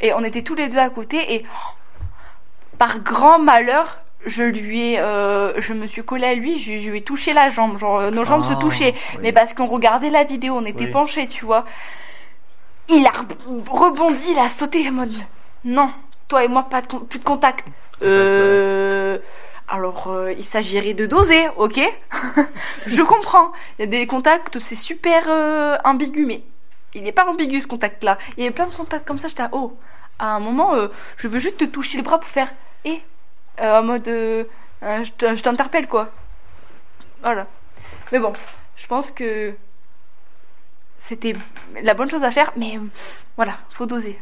et 0.00 0.12
on 0.14 0.24
était 0.24 0.42
tous 0.42 0.54
les 0.54 0.68
deux 0.68 0.78
à 0.78 0.90
côté, 0.90 1.34
et 1.34 1.44
par 2.78 3.00
grand 3.00 3.38
malheur, 3.38 3.98
je 4.24 4.42
lui 4.44 4.92
ai, 4.92 5.00
euh, 5.00 5.60
je 5.60 5.72
me 5.72 5.86
suis 5.86 6.04
collée 6.04 6.26
à 6.26 6.34
lui, 6.34 6.58
je, 6.58 6.76
je 6.78 6.90
lui 6.90 6.98
ai 6.98 7.02
touché 7.02 7.32
la 7.32 7.50
jambe, 7.50 7.76
genre 7.78 7.98
euh, 7.98 8.10
nos 8.10 8.24
jambes 8.24 8.44
se 8.44 8.52
Ah, 8.52 8.56
touchaient, 8.56 8.94
oui. 9.14 9.18
mais 9.22 9.32
parce 9.32 9.52
qu'on 9.52 9.66
regardait 9.66 10.10
la 10.10 10.24
vidéo, 10.24 10.54
on 10.56 10.64
était 10.64 10.84
Oui. 10.84 10.90
penchés, 10.90 11.26
tu 11.26 11.44
vois. 11.44 11.64
Il 12.88 13.06
a 13.06 13.10
re- 13.10 13.68
rebondi, 13.70 14.22
il 14.30 14.38
a 14.38 14.48
sauté 14.48 14.88
en 14.88 14.92
mode 14.92 15.12
non, 15.64 15.90
toi 16.28 16.44
et 16.44 16.48
moi 16.48 16.64
pas 16.64 16.80
de 16.82 16.86
plus 16.86 17.18
de 17.20 17.24
contact. 17.24 17.66
Euh, 18.02 19.18
alors 19.68 20.08
euh, 20.08 20.32
il 20.32 20.44
s'agirait 20.44 20.94
de 20.94 21.06
doser, 21.06 21.48
ok 21.56 21.80
Je 22.86 23.02
comprends. 23.02 23.52
Il 23.78 23.82
y 23.82 23.84
a 23.84 23.86
des 23.86 24.06
contacts, 24.06 24.58
c'est 24.58 24.74
super 24.74 25.24
euh, 25.28 25.76
ambigu, 25.84 26.26
mais 26.26 26.42
il 26.94 27.02
n'est 27.04 27.12
pas 27.12 27.26
ambigu 27.26 27.60
ce 27.60 27.66
contact-là. 27.66 28.18
Il 28.36 28.42
y 28.42 28.46
avait 28.46 28.54
plein 28.54 28.66
de 28.66 28.74
contacts 28.74 29.06
comme 29.06 29.18
ça, 29.18 29.28
j'étais 29.28 29.42
à 29.42 29.50
oh. 29.52 29.76
À 30.18 30.26
un 30.36 30.40
moment, 30.40 30.72
je 31.16 31.26
veux 31.26 31.38
juste 31.38 31.56
te 31.58 31.64
toucher 31.64 31.96
le 31.96 32.02
bras 32.04 32.20
pour 32.20 32.28
faire 32.28 32.52
et 32.84 33.00
en 33.60 33.82
mode 33.82 34.04
je 34.06 35.10
te- 35.16 35.34
je 35.34 35.42
t'interpelle 35.42 35.88
quoi. 35.88 36.10
Voilà. 37.22 37.46
Mais 38.12 38.18
bon, 38.18 38.32
je 38.76 38.86
pense 38.86 39.10
que 39.10 39.54
c'était 40.98 41.34
la 41.82 41.94
bonne 41.94 42.10
chose 42.10 42.22
à 42.24 42.30
faire, 42.30 42.52
mais 42.56 42.78
voilà, 43.36 43.58
faut 43.70 43.86
doser. 43.86 44.18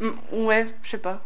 Mm, 0.00 0.10
Ouais, 0.32 0.66
je 0.82 0.90
sais 0.90 0.98
pas. 0.98 1.22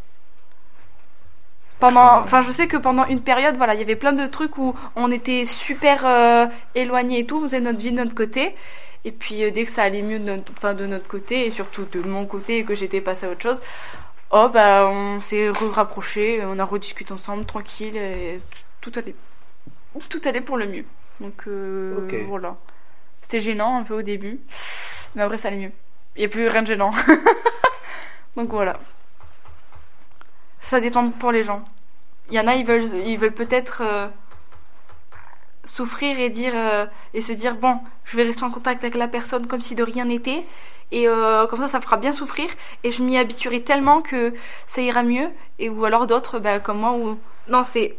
Pendant, 1.78 2.20
enfin, 2.20 2.40
je 2.40 2.50
sais 2.50 2.68
que 2.68 2.78
pendant 2.78 3.04
une 3.06 3.20
période, 3.20 3.56
voilà, 3.56 3.74
il 3.74 3.80
y 3.80 3.82
avait 3.82 3.96
plein 3.96 4.12
de 4.12 4.26
trucs 4.26 4.56
où 4.56 4.74
on 4.94 5.10
était 5.10 5.44
super 5.44 6.06
euh, 6.06 6.46
éloignés 6.74 7.20
et 7.20 7.26
tout, 7.26 7.36
on 7.38 7.42
faisait 7.42 7.60
notre 7.60 7.78
vie 7.78 7.92
de 7.92 7.96
notre 7.96 8.14
côté. 8.14 8.54
Et 9.04 9.12
puis 9.12 9.44
euh, 9.44 9.50
dès 9.50 9.64
que 9.64 9.70
ça 9.70 9.82
allait 9.82 10.02
mieux 10.02 10.18
de 10.18 10.24
notre, 10.24 10.52
enfin, 10.52 10.74
de 10.74 10.86
notre 10.86 11.06
côté 11.06 11.46
et 11.46 11.50
surtout 11.50 11.84
de 11.84 12.00
mon 12.00 12.26
côté 12.26 12.58
et 12.58 12.64
que 12.64 12.74
j'étais 12.74 13.00
passée 13.00 13.26
à 13.26 13.30
autre 13.30 13.42
chose, 13.42 13.60
oh 14.30 14.48
bah 14.52 14.88
on 14.90 15.20
s'est 15.20 15.50
rapprochés, 15.50 16.42
on 16.44 16.58
a 16.58 16.64
rediscuté 16.64 17.12
ensemble 17.12 17.44
tranquille 17.44 17.96
et 17.96 18.36
tout 18.80 18.92
allait, 18.96 19.14
tout 20.10 20.20
allait 20.24 20.40
pour 20.40 20.56
le 20.56 20.66
mieux. 20.66 20.84
Donc 21.20 21.44
euh, 21.46 22.08
voilà. 22.26 22.56
C'était 23.20 23.40
gênant 23.40 23.78
un 23.78 23.82
peu 23.82 23.98
au 23.98 24.02
début, 24.02 24.40
mais 25.14 25.22
après 25.22 25.38
ça 25.38 25.48
allait 25.48 25.58
mieux. 25.58 25.72
Il 26.16 26.20
n'y 26.20 26.24
a 26.24 26.28
plus 26.28 26.48
rien 26.48 26.62
de 26.62 26.66
gênant. 26.66 26.92
Donc 28.36 28.50
voilà. 28.50 28.80
Ça 30.66 30.80
dépend 30.80 31.12
pour 31.12 31.30
les 31.30 31.44
gens. 31.44 31.62
Il 32.28 32.34
y 32.34 32.40
en 32.40 32.48
a, 32.48 32.56
ils 32.56 32.66
veulent, 32.66 32.92
ils 33.06 33.16
veulent 33.16 33.30
peut-être 33.32 33.82
euh, 33.82 34.08
souffrir 35.64 36.18
et 36.18 36.28
dire 36.28 36.54
euh, 36.56 36.86
et 37.14 37.20
se 37.20 37.32
dire 37.32 37.54
bon, 37.54 37.78
je 38.04 38.16
vais 38.16 38.24
rester 38.24 38.42
en 38.42 38.50
contact 38.50 38.82
avec 38.82 38.96
la 38.96 39.06
personne 39.06 39.46
comme 39.46 39.60
si 39.60 39.76
de 39.76 39.84
rien 39.84 40.06
n'était 40.06 40.44
et 40.90 41.06
euh, 41.06 41.46
comme 41.46 41.60
ça, 41.60 41.68
ça 41.68 41.80
fera 41.80 41.98
bien 41.98 42.12
souffrir 42.12 42.48
et 42.82 42.90
je 42.90 43.00
m'y 43.04 43.16
habituerai 43.16 43.62
tellement 43.62 44.02
que 44.02 44.34
ça 44.66 44.82
ira 44.82 45.04
mieux. 45.04 45.28
Et 45.60 45.68
ou 45.68 45.84
alors 45.84 46.08
d'autres, 46.08 46.40
bah, 46.40 46.58
comme 46.58 46.80
moi, 46.80 46.94
où 46.94 47.16
non, 47.46 47.62
c'est 47.62 47.96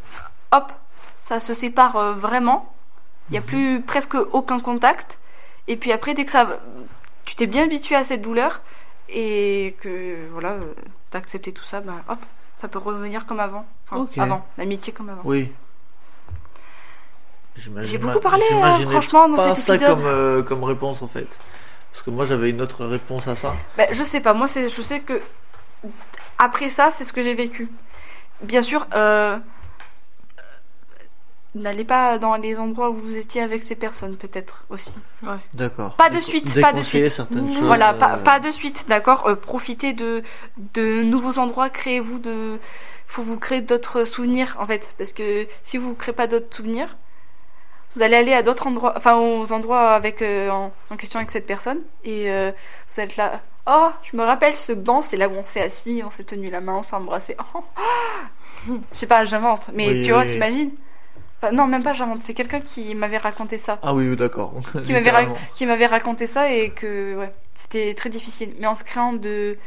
hop, 0.52 0.74
ça 1.16 1.40
se 1.40 1.54
sépare 1.54 2.16
vraiment. 2.16 2.74
Il 3.30 3.32
n'y 3.32 3.38
a 3.38 3.42
plus 3.42 3.82
presque 3.82 4.16
aucun 4.34 4.60
contact. 4.60 5.20
Et 5.70 5.78
puis 5.78 5.94
après, 5.94 6.16
dès 6.16 6.26
que 6.26 6.32
ça, 6.32 6.60
tu 7.24 7.38
t'es 7.38 7.46
bien 7.48 7.64
habitué 7.64 7.96
à 7.96 8.04
cette 8.04 8.22
douleur 8.22 8.60
et 9.08 9.78
que 9.80 10.28
voilà, 10.34 10.58
t'as 11.12 11.20
accepté 11.20 11.54
tout 11.54 11.64
ça, 11.64 11.80
bah 11.80 12.04
hop, 12.10 12.20
ça 12.58 12.68
peut 12.68 12.80
revenir 12.80 13.26
comme 13.26 13.40
avant. 13.40 13.66
Enfin, 13.86 14.02
Ok. 14.04 14.18
avant, 14.18 14.46
l'amitié 14.58 14.92
comme 14.94 15.10
avant. 15.10 15.22
Oui. 15.24 15.52
J'ai 17.56 17.98
beaucoup 17.98 18.20
parlé, 18.20 18.44
hein, 18.52 18.70
franchement, 18.88 19.28
dans 19.30 19.36
pas 19.36 19.56
cet 19.56 19.66
ça 19.66 19.76
épisode. 19.76 19.96
comme, 19.98 20.06
euh, 20.06 20.44
comme 20.44 20.64
réponse 20.64 21.02
en 21.02 21.08
fait. 21.08 21.40
Parce 21.92 22.04
que 22.04 22.12
moi 22.12 22.24
j'avais 22.26 22.52
une 22.52 22.62
autre 22.62 22.86
réponse 22.86 23.28
à 23.28 23.36
ça. 23.36 23.56
Bah, 23.78 23.86
je 23.92 24.04
sais 24.04 24.20
pas, 24.22 24.34
moi 24.34 24.48
c'est, 24.48 24.70
je 24.70 24.82
sais 24.82 25.00
que 25.00 25.20
après 26.38 26.70
ça, 26.70 26.92
c'est 26.92 27.04
ce 27.04 27.12
que 27.14 27.24
j'ai 27.24 27.34
vécu. 27.34 27.68
Bien 28.44 28.62
sûr, 28.62 28.86
euh, 28.94 29.40
n'allez 31.62 31.84
pas 31.84 32.18
dans 32.18 32.36
les 32.36 32.58
endroits 32.58 32.90
où 32.90 32.96
vous 32.96 33.18
étiez 33.18 33.42
avec 33.42 33.64
ces 33.64 33.76
personnes, 33.76 34.16
peut-être 34.18 34.66
aussi. 34.70 34.94
D'accord. 35.54 35.96
Pas 35.96 36.10
de 36.10 36.20
suite, 36.20 36.60
pas 36.62 36.74
de 36.74 36.82
suite. 36.82 37.08
certaines 37.10 37.52
choses. 37.52 37.64
Voilà, 37.64 37.94
pas, 37.94 38.14
euh, 38.16 38.18
pas 38.18 38.40
de 38.40 38.52
suite, 38.52 38.86
d'accord. 38.88 39.28
Euh, 39.28 39.36
profitez 39.36 39.94
de 39.94 40.24
de 40.74 41.02
nouveaux 41.04 41.40
endroits, 41.40 41.70
créez-vous 41.70 42.20
de, 42.20 42.60
faut 43.08 43.22
vous 43.22 43.38
créer 43.38 43.62
d'autres 43.62 44.06
souvenirs 44.06 44.56
en 44.60 44.66
fait, 44.66 44.94
parce 44.98 45.12
que 45.12 45.48
si 45.64 45.78
vous 45.78 45.94
créez 45.94 46.14
pas 46.14 46.28
d'autres 46.28 46.56
souvenirs, 46.56 46.96
vous 47.96 48.02
allez 48.04 48.16
aller 48.16 48.34
à 48.34 48.44
d'autres 48.44 48.68
endroits, 48.68 48.94
enfin 48.96 49.16
aux 49.18 49.52
endroits 49.52 49.92
avec 49.94 50.22
euh, 50.22 50.50
en, 50.50 50.72
en 50.92 50.96
question 50.98 51.20
avec 51.20 51.32
cette 51.32 51.46
personne, 51.48 51.80
et 52.04 52.30
vous 52.92 53.00
êtes 53.00 53.18
là. 53.18 53.42
Oh, 53.70 53.90
je 54.04 54.16
me 54.16 54.24
rappelle 54.24 54.56
ce 54.56 54.72
banc, 54.72 55.02
c'est 55.02 55.18
là 55.18 55.28
où 55.28 55.34
on 55.34 55.44
s'est 55.44 55.62
assis, 55.62 56.02
on 56.06 56.10
s'est 56.10 56.24
tenu 56.24 56.50
la 56.50 56.62
main, 56.62 56.76
on 56.76 56.84
s'est 56.84 56.96
embrassé. 56.96 57.36
Oh. 57.54 57.64
Je 58.94 58.98
sais 58.98 59.08
pas, 59.08 59.24
j'invente, 59.26 59.70
mais 59.74 59.90
Oui, 59.90 60.02
tu 60.04 60.12
vois, 60.12 60.22
oui. 60.22 60.32
t'imagines 60.32 60.72
Enfin, 61.42 61.52
Non, 61.54 61.68
même 61.68 61.84
pas 61.84 61.94
j'invente, 61.94 62.24
c'est 62.24 62.34
quelqu'un 62.34 62.60
qui 62.60 62.96
m'avait 62.96 63.18
raconté 63.18 63.58
ça. 63.58 63.78
Ah 63.84 63.94
oui, 63.94 64.10
oui, 64.10 64.16
d'accord. 64.16 64.54
Qui 64.84 64.92
m'avait, 64.94 65.12
ra- 65.12 65.22
Littéralement. 65.22 65.38
qui 65.54 65.66
m'avait 65.66 65.86
raconté 65.86 66.26
ça 66.28 66.52
et 66.52 66.72
que 66.72 67.16
ouais, 67.16 67.32
c'était 67.54 67.94
très 67.94 68.10
difficile. 68.10 68.54
Mais 68.60 68.68
en 68.68 68.76
se 68.76 68.84
créant 68.84 69.14
de, 69.14 69.58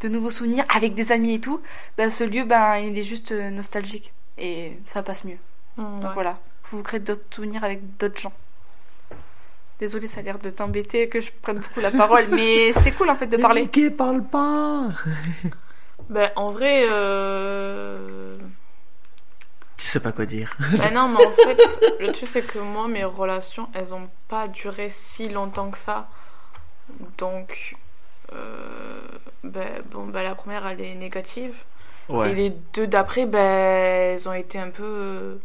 de 0.00 0.08
nouveaux 0.08 0.30
souvenirs 0.30 0.64
avec 0.74 0.94
des 0.94 1.12
amis 1.12 1.34
et 1.34 1.40
tout, 1.40 1.60
bah, 1.98 2.08
ce 2.10 2.24
lieu, 2.24 2.44
ben 2.44 2.76
il 2.78 2.98
est 2.98 3.02
juste 3.02 3.32
euh, 3.32 3.50
nostalgique. 3.50 4.12
Et 4.38 4.78
ça 4.84 5.02
passe 5.02 5.24
mieux. 5.24 5.36
Mm, 5.76 5.82
Donc 6.00 6.02
ouais. 6.04 6.14
voilà, 6.14 6.38
faut 6.62 6.78
vous 6.78 6.82
créer 6.82 7.00
d'autres 7.00 7.22
souvenirs 7.30 7.62
avec 7.64 7.96
d'autres 7.98 8.18
gens. 8.20 8.32
Désolée, 9.78 10.06
ça 10.06 10.20
a 10.20 10.22
l'air 10.22 10.38
de 10.38 10.48
t'embêter 10.48 11.08
que 11.08 11.20
je 11.20 11.30
prenne 11.42 11.58
beaucoup 11.58 11.80
la 11.80 11.90
parole, 11.90 12.24
mais 12.30 12.72
c'est 12.72 12.92
cool 12.92 13.10
en 13.10 13.16
fait 13.16 13.26
de 13.26 13.36
parler. 13.36 13.62
Mickey, 13.62 13.90
parle 13.90 14.22
pas 14.22 14.88
Ben, 16.08 16.30
en 16.36 16.50
vrai, 16.52 16.84
euh... 16.88 18.36
Tu 19.76 19.86
sais 19.86 20.00
pas 20.00 20.12
quoi 20.12 20.26
dire. 20.26 20.56
ben 20.76 20.90
non, 20.94 21.08
mais 21.08 21.20
en 21.20 21.30
fait, 21.30 21.58
le 22.00 22.12
truc 22.12 22.28
c'est 22.28 22.42
que 22.42 22.58
moi, 22.58 22.88
mes 22.88 23.04
relations, 23.04 23.68
elles 23.74 23.92
ont 23.94 24.08
pas 24.28 24.48
duré 24.48 24.90
si 24.90 25.28
longtemps 25.28 25.70
que 25.70 25.78
ça. 25.78 26.08
Donc, 27.18 27.76
euh... 28.32 29.00
ben, 29.44 29.82
bon, 29.90 30.06
ben, 30.06 30.22
la 30.22 30.34
première, 30.34 30.66
elle 30.66 30.80
est 30.80 30.94
négative. 30.94 31.54
Et 32.10 32.12
Ouais. 32.14 32.34
les 32.34 32.50
deux 32.74 32.86
d'après, 32.86 33.26
ben, 33.26 33.38
elles 33.40 34.28
ont 34.28 34.32
été 34.34 34.58
un 34.58 34.70
peu. 34.70 35.40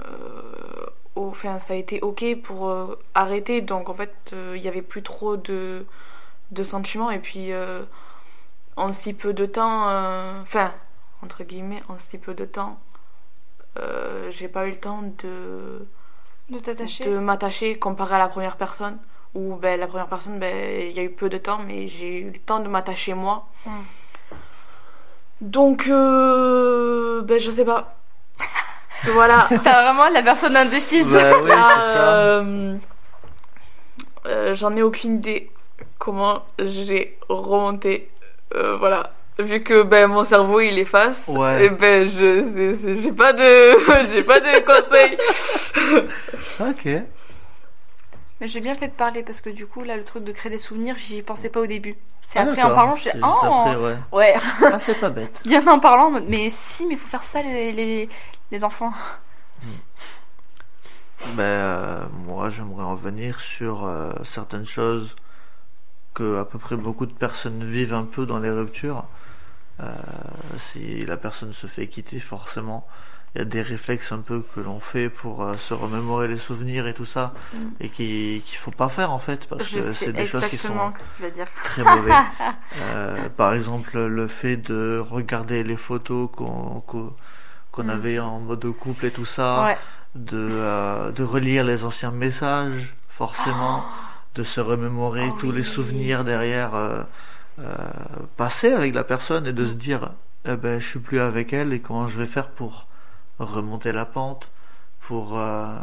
euh, 0.00 0.86
au- 1.16 1.28
Enfin, 1.30 1.58
ça 1.58 1.74
a 1.74 1.76
été 1.76 2.00
ok 2.00 2.24
pour 2.42 2.68
euh, 2.68 2.98
arrêter. 3.14 3.60
Donc, 3.60 3.88
en 3.88 3.94
fait, 3.94 4.14
euh, 4.32 4.54
il 4.56 4.62
y 4.62 4.68
avait 4.68 4.82
plus 4.82 5.02
trop 5.02 5.36
de, 5.36 5.84
de 6.52 6.64
sentiments. 6.64 7.10
Et 7.10 7.18
puis, 7.20 7.52
euh, 7.52 7.84
en 8.76 8.92
si 8.92 9.14
peu 9.14 9.32
de 9.34 9.46
temps. 9.46 9.86
Enfin, 10.42 10.72
entre 11.22 11.44
guillemets, 11.44 11.82
en 11.88 11.98
si 11.98 12.18
peu 12.18 12.34
de 12.34 12.44
temps, 12.46 12.78
euh, 13.78 14.30
j'ai 14.30 14.48
pas 14.48 14.66
eu 14.66 14.70
le 14.70 14.76
temps 14.76 15.02
de, 15.02 15.86
De 16.50 16.58
t'attacher. 16.58 17.04
de 17.04 17.18
m'attacher 17.18 17.78
comparé 17.78 18.16
à 18.16 18.18
la 18.18 18.28
première 18.28 18.56
personne. 18.56 18.98
Où 19.34 19.56
ben, 19.56 19.78
la 19.78 19.86
première 19.86 20.06
personne, 20.06 20.38
ben, 20.38 20.88
il 20.88 20.92
y 20.92 20.98
a 20.98 21.02
eu 21.02 21.10
peu 21.10 21.28
de 21.28 21.38
temps, 21.38 21.58
mais 21.66 21.86
j'ai 21.86 22.20
eu 22.20 22.30
le 22.30 22.38
temps 22.38 22.60
de 22.60 22.68
m'attacher 22.68 23.14
moi. 23.14 23.46
Mm. 23.66 23.70
Donc, 25.42 25.86
euh, 25.86 27.22
ben, 27.22 27.38
je 27.38 27.50
sais 27.50 27.64
pas. 27.64 27.96
voilà. 29.12 29.48
T'as 29.62 29.82
vraiment 29.82 30.08
la 30.08 30.22
personne 30.22 30.56
indécise. 30.56 31.08
Bah 31.12 31.32
oui, 31.42 31.50
euh, 31.52 32.76
euh, 34.26 34.54
J'en 34.54 34.74
ai 34.76 34.82
aucune 34.82 35.16
idée 35.16 35.50
comment 35.98 36.44
j'ai 36.58 37.18
remonté. 37.28 38.10
Euh, 38.54 38.72
voilà. 38.78 39.12
Vu 39.40 39.62
que 39.62 39.84
ben, 39.84 40.08
mon 40.08 40.24
cerveau 40.24 40.60
il 40.60 40.76
efface, 40.80 41.28
Ouais. 41.28 41.66
et 41.66 41.70
ben 41.70 42.08
je 42.08 42.96
j'ai 43.02 43.12
pas 43.12 43.32
de 43.32 44.08
j'ai 44.12 44.22
pas 44.24 44.40
de 44.40 44.64
conseils. 44.64 45.16
Ok. 46.60 47.02
Mais 48.40 48.48
j'ai 48.48 48.60
bien 48.60 48.74
fait 48.74 48.88
de 48.88 48.92
parler 48.92 49.22
parce 49.22 49.40
que 49.40 49.50
du 49.50 49.66
coup, 49.66 49.82
là, 49.84 49.96
le 49.96 50.04
truc 50.04 50.24
de 50.24 50.32
créer 50.32 50.50
des 50.50 50.58
souvenirs, 50.58 50.96
j'y 50.98 51.22
pensais 51.22 51.48
pas 51.50 51.60
au 51.60 51.66
début. 51.66 51.96
C'est 52.22 52.40
Ah, 52.40 52.42
après 52.50 52.62
en 52.62 52.74
parlant, 52.74 52.96
je 52.96 53.04
C'est 53.04 53.18
oh, 53.22 53.26
après, 53.44 53.76
ouais. 53.76 53.96
ouais, 54.12 54.34
Ah, 54.72 54.78
c'est 54.80 54.98
pas 55.00 55.10
bête. 55.10 55.40
bien 55.44 55.64
en 55.68 55.78
parlant, 55.78 56.10
mais 56.26 56.50
si, 56.50 56.84
mais 56.86 56.94
il 56.94 56.98
faut 56.98 57.08
faire 57.08 57.22
ça, 57.22 57.40
les, 57.42 57.72
les, 57.72 58.08
les 58.50 58.64
enfants. 58.64 58.92
Ben, 61.36 61.42
euh, 61.42 62.04
moi, 62.26 62.48
j'aimerais 62.48 62.84
en 62.84 62.94
venir 62.94 63.40
sur 63.40 63.86
euh, 63.86 64.12
certaines 64.24 64.66
choses 64.66 65.14
que 66.14 66.38
à 66.40 66.44
peu 66.44 66.58
près 66.58 66.76
beaucoup 66.76 67.06
de 67.06 67.12
personnes 67.12 67.64
vivent 67.64 67.94
un 67.94 68.04
peu 68.04 68.24
dans 68.26 68.38
les 68.38 68.50
ruptures. 68.50 69.04
Euh, 69.80 69.92
si 70.58 71.00
la 71.06 71.16
personne 71.16 71.52
se 71.52 71.66
fait 71.66 71.86
quitter, 71.86 72.18
forcément, 72.18 72.86
il 73.34 73.38
y 73.38 73.42
a 73.42 73.44
des 73.44 73.62
réflexes 73.62 74.10
un 74.12 74.18
peu 74.18 74.42
que 74.54 74.60
l'on 74.60 74.80
fait 74.80 75.08
pour 75.10 75.42
euh, 75.44 75.56
se 75.56 75.72
remémorer 75.74 76.26
les 76.28 76.38
souvenirs 76.38 76.86
et 76.86 76.94
tout 76.94 77.04
ça, 77.04 77.32
Mm. 77.52 77.58
et 77.80 77.88
qui 77.88 78.42
qu'il 78.46 78.56
faut 78.58 78.70
pas 78.72 78.88
faire 78.88 79.12
en 79.12 79.18
fait, 79.18 79.46
parce 79.48 79.68
Je 79.68 79.78
que 79.78 79.92
c'est 79.92 80.12
des 80.12 80.24
choses 80.26 80.46
qui 80.48 80.56
sont 80.56 80.74
que 81.20 81.30
dire. 81.30 81.46
très 81.64 81.84
mauvais. 81.84 82.12
Euh, 82.82 83.28
par 83.30 83.54
exemple, 83.54 83.98
le 83.98 84.28
fait 84.28 84.56
de 84.56 84.98
regarder 84.98 85.62
les 85.64 85.76
photos 85.76 86.28
qu'on 86.32 86.80
qu'on 86.86 87.12
qu'on 87.70 87.84
Mm. 87.84 87.90
avait 87.90 88.18
en 88.18 88.40
mode 88.40 88.64
couple 88.72 89.06
et 89.06 89.10
tout 89.12 89.26
ça, 89.26 89.62
Ouais. 89.64 89.78
de, 90.14 90.36
euh, 90.50 91.12
de 91.12 91.22
relire 91.22 91.62
les 91.64 91.84
anciens 91.84 92.10
messages, 92.10 92.94
forcément, 93.08 93.84
de 94.34 94.42
se 94.42 94.60
remémorer 94.60 95.28
Oh 95.32 95.36
tous 95.38 95.52
les 95.52 95.62
souvenirs 95.64 96.24
derrière 96.24 96.74
euh, 97.60 97.74
passés 98.36 98.72
avec 98.72 98.94
la 98.94 99.02
personne 99.02 99.46
et 99.46 99.52
de 99.52 99.64
se 99.64 99.74
dire, 99.74 100.12
eh 100.44 100.56
ben, 100.56 100.78
je 100.78 100.88
suis 100.88 101.00
plus 101.00 101.18
avec 101.18 101.52
elle 101.52 101.72
et 101.72 101.80
comment 101.80 102.06
je 102.06 102.16
vais 102.16 102.26
faire 102.26 102.50
pour 102.50 102.86
remonter 103.40 103.90
la 103.90 104.04
pente, 104.04 104.50
pour, 105.00 105.38
euh, 105.38 105.76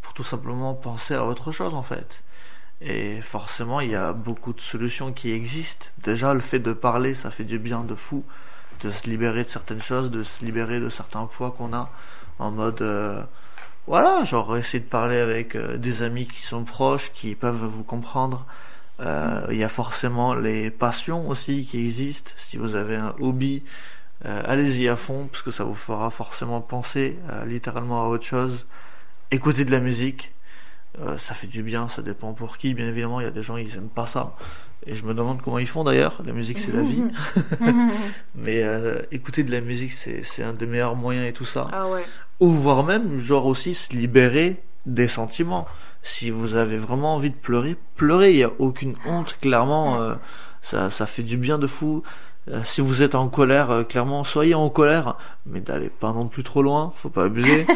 pour 0.00 0.14
tout 0.14 0.24
simplement 0.24 0.74
penser 0.74 1.14
à 1.14 1.26
autre 1.26 1.52
chose 1.52 1.74
en 1.74 1.82
fait. 1.82 2.22
Et 2.80 3.20
forcément, 3.20 3.80
il 3.80 3.90
y 3.90 3.94
a 3.94 4.12
beaucoup 4.12 4.52
de 4.52 4.60
solutions 4.60 5.12
qui 5.12 5.32
existent. 5.32 5.86
Déjà, 5.98 6.32
le 6.32 6.40
fait 6.40 6.60
de 6.60 6.72
parler, 6.72 7.14
ça 7.14 7.30
fait 7.30 7.44
du 7.44 7.58
bien 7.58 7.80
de 7.80 7.94
fou, 7.94 8.24
de 8.80 8.88
se 8.88 9.08
libérer 9.10 9.42
de 9.42 9.48
certaines 9.48 9.82
choses, 9.82 10.10
de 10.10 10.22
se 10.22 10.44
libérer 10.44 10.80
de 10.80 10.88
certains 10.88 11.26
poids 11.26 11.50
qu'on 11.50 11.74
a, 11.74 11.90
en 12.38 12.52
mode, 12.52 12.80
euh, 12.80 13.22
voilà, 13.86 14.24
genre 14.24 14.56
essayer 14.56 14.80
de 14.80 14.88
parler 14.88 15.18
avec 15.18 15.56
des 15.56 16.02
amis 16.02 16.26
qui 16.26 16.40
sont 16.40 16.64
proches, 16.64 17.10
qui 17.12 17.34
peuvent 17.34 17.64
vous 17.64 17.84
comprendre. 17.84 18.46
Euh, 19.00 19.46
Il 19.50 19.56
y 19.56 19.64
a 19.64 19.68
forcément 19.68 20.34
les 20.34 20.70
passions 20.70 21.28
aussi 21.28 21.64
qui 21.64 21.80
existent. 21.80 22.32
Si 22.36 22.56
vous 22.56 22.76
avez 22.76 22.96
un 22.96 23.14
hobby, 23.20 23.62
euh, 24.24 24.42
allez-y 24.44 24.88
à 24.88 24.96
fond, 24.96 25.28
parce 25.30 25.42
que 25.42 25.50
ça 25.50 25.64
vous 25.64 25.74
fera 25.74 26.10
forcément 26.10 26.60
penser 26.60 27.16
euh, 27.30 27.44
littéralement 27.44 28.04
à 28.04 28.08
autre 28.08 28.24
chose. 28.24 28.66
Écoutez 29.30 29.64
de 29.64 29.70
la 29.70 29.80
musique, 29.80 30.32
ça 31.16 31.32
fait 31.32 31.46
du 31.46 31.62
bien, 31.62 31.86
ça 31.86 32.02
dépend 32.02 32.32
pour 32.32 32.56
qui, 32.58 32.74
bien 32.74 32.88
évidemment. 32.88 33.20
Il 33.20 33.24
y 33.24 33.26
a 33.26 33.30
des 33.30 33.42
gens 33.42 33.56
ils 33.56 33.76
aiment 33.76 33.90
pas 33.90 34.06
ça, 34.06 34.34
et 34.84 34.96
je 34.96 35.04
me 35.04 35.14
demande 35.14 35.42
comment 35.42 35.58
ils 35.58 35.68
font 35.68 35.84
d'ailleurs. 35.84 36.22
La 36.24 36.32
musique 36.32 36.58
c'est 36.58 36.72
la 36.72 36.82
vie, 36.82 37.04
mais 38.34 38.64
écouter 39.12 39.44
de 39.44 39.52
la 39.52 39.60
musique 39.60 39.92
c'est 39.92 40.24
c'est 40.24 40.42
un 40.42 40.54
des 40.54 40.66
meilleurs 40.66 40.96
moyens 40.96 41.28
et 41.28 41.32
tout 41.32 41.44
ça. 41.44 41.68
Ah 41.72 41.86
ouais. 41.88 42.04
Ou 42.40 42.50
voire 42.50 42.82
même, 42.82 43.18
genre 43.18 43.46
aussi 43.46 43.74
se 43.74 43.92
libérer 43.92 44.60
des 44.86 45.08
sentiments. 45.08 45.68
Si 46.02 46.30
vous 46.30 46.54
avez 46.56 46.76
vraiment 46.76 47.14
envie 47.14 47.30
de 47.30 47.36
pleurer, 47.36 47.76
pleurez. 47.96 48.30
Il 48.32 48.36
n'y 48.36 48.44
a 48.44 48.50
aucune 48.58 48.94
honte, 49.06 49.36
clairement. 49.40 50.00
euh, 50.00 50.14
ça, 50.62 50.90
ça 50.90 51.06
fait 51.06 51.22
du 51.22 51.36
bien 51.36 51.58
de 51.58 51.66
fou. 51.66 52.02
Euh, 52.48 52.62
si 52.64 52.80
vous 52.80 53.02
êtes 53.02 53.14
en 53.14 53.28
colère, 53.28 53.70
euh, 53.70 53.82
clairement, 53.84 54.24
soyez 54.24 54.54
en 54.54 54.70
colère, 54.70 55.16
mais 55.44 55.60
n'allez 55.66 55.90
pas 55.90 56.12
non 56.12 56.28
plus 56.28 56.42
trop 56.42 56.62
loin. 56.62 56.92
Faut 56.96 57.10
pas 57.10 57.24
abuser. 57.24 57.66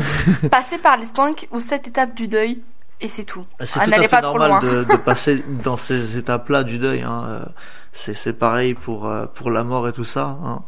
Passer 0.50 0.78
par 0.78 0.96
les 0.96 1.06
5 1.06 1.48
ou 1.50 1.60
7 1.60 1.88
étapes 1.88 2.14
du 2.14 2.28
deuil, 2.28 2.62
et 3.00 3.08
c'est 3.08 3.24
tout. 3.24 3.42
C'est 3.60 3.80
Ah, 3.80 3.84
tout 3.84 3.90
à 3.92 4.02
fait 4.02 4.08
pas 4.08 4.22
trop 4.22 4.38
normal 4.38 4.62
loin. 4.62 4.72
de, 4.72 4.84
de 4.84 4.96
passer 5.04 5.44
dans 5.62 5.76
ces 5.76 6.16
étapes-là 6.16 6.62
du 6.62 6.78
deuil. 6.78 7.02
Hein. 7.02 7.46
C'est 7.92 8.32
pareil 8.32 8.72
pour 8.74 9.10
pour 9.34 9.50
la 9.50 9.64
mort 9.64 9.86
et 9.88 9.92
tout 9.92 10.04
ça. 10.04 10.38
Hein. 10.42 10.62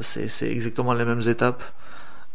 C'est 0.00 0.50
exactement 0.50 0.92
les 0.92 1.04
mêmes 1.06 1.26
étapes. 1.26 1.62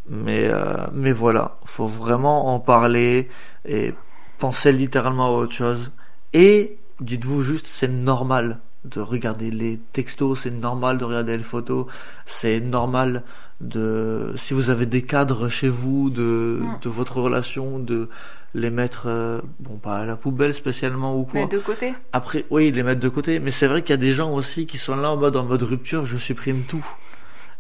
Mais 0.10 0.50
euh, 0.52 0.88
mais 0.94 1.12
voilà, 1.12 1.58
faut 1.66 1.86
vraiment 1.86 2.54
en 2.54 2.60
parler 2.60 3.30
et 3.66 3.94
penser 4.40 4.72
littéralement 4.72 5.28
à 5.28 5.32
autre 5.32 5.54
chose. 5.54 5.92
Et 6.34 6.78
dites-vous 7.00 7.44
juste, 7.44 7.68
c'est 7.68 7.88
normal 7.88 8.60
de 8.84 9.00
regarder 9.00 9.52
les 9.52 9.80
textos, 9.94 10.40
c'est 10.40 10.50
normal 10.50 10.98
de 10.98 11.06
regarder 11.06 11.38
les 11.38 11.44
photos, 11.44 11.86
c'est 12.26 12.60
normal 12.60 13.24
de 13.62 14.34
si 14.36 14.56
vous 14.56 14.72
avez 14.72 14.88
des 14.88 15.04
cadres 15.04 15.48
chez 15.50 15.70
vous 15.70 16.10
de 16.10 16.60
Mm. 16.62 16.80
de 16.82 16.90
votre 16.90 17.18
relation 17.22 17.78
de 17.78 18.10
les 18.56 18.72
mettre 18.72 19.04
euh, 19.06 19.40
bon 19.60 19.78
pas 19.78 20.00
à 20.00 20.06
la 20.06 20.16
poubelle 20.16 20.54
spécialement 20.56 21.16
ou 21.16 21.24
quoi 21.26 21.42
Mais 21.42 21.48
de 21.48 21.60
côté. 21.60 21.94
après 22.12 22.46
oui 22.50 22.72
les 22.72 22.82
mettre 22.84 23.00
de 23.00 23.08
côté 23.08 23.40
mais 23.40 23.52
c'est 23.52 23.68
vrai 23.68 23.82
qu'il 23.84 23.92
y 23.92 23.94
a 23.94 23.98
des 23.98 24.14
gens 24.14 24.34
aussi 24.34 24.66
qui 24.66 24.78
sont 24.80 24.96
là 24.96 25.12
en 25.12 25.18
mode 25.18 25.36
en 25.38 25.46
mode 25.46 25.62
rupture 25.64 26.04
je 26.06 26.18
supprime 26.18 26.64
tout 26.64 26.86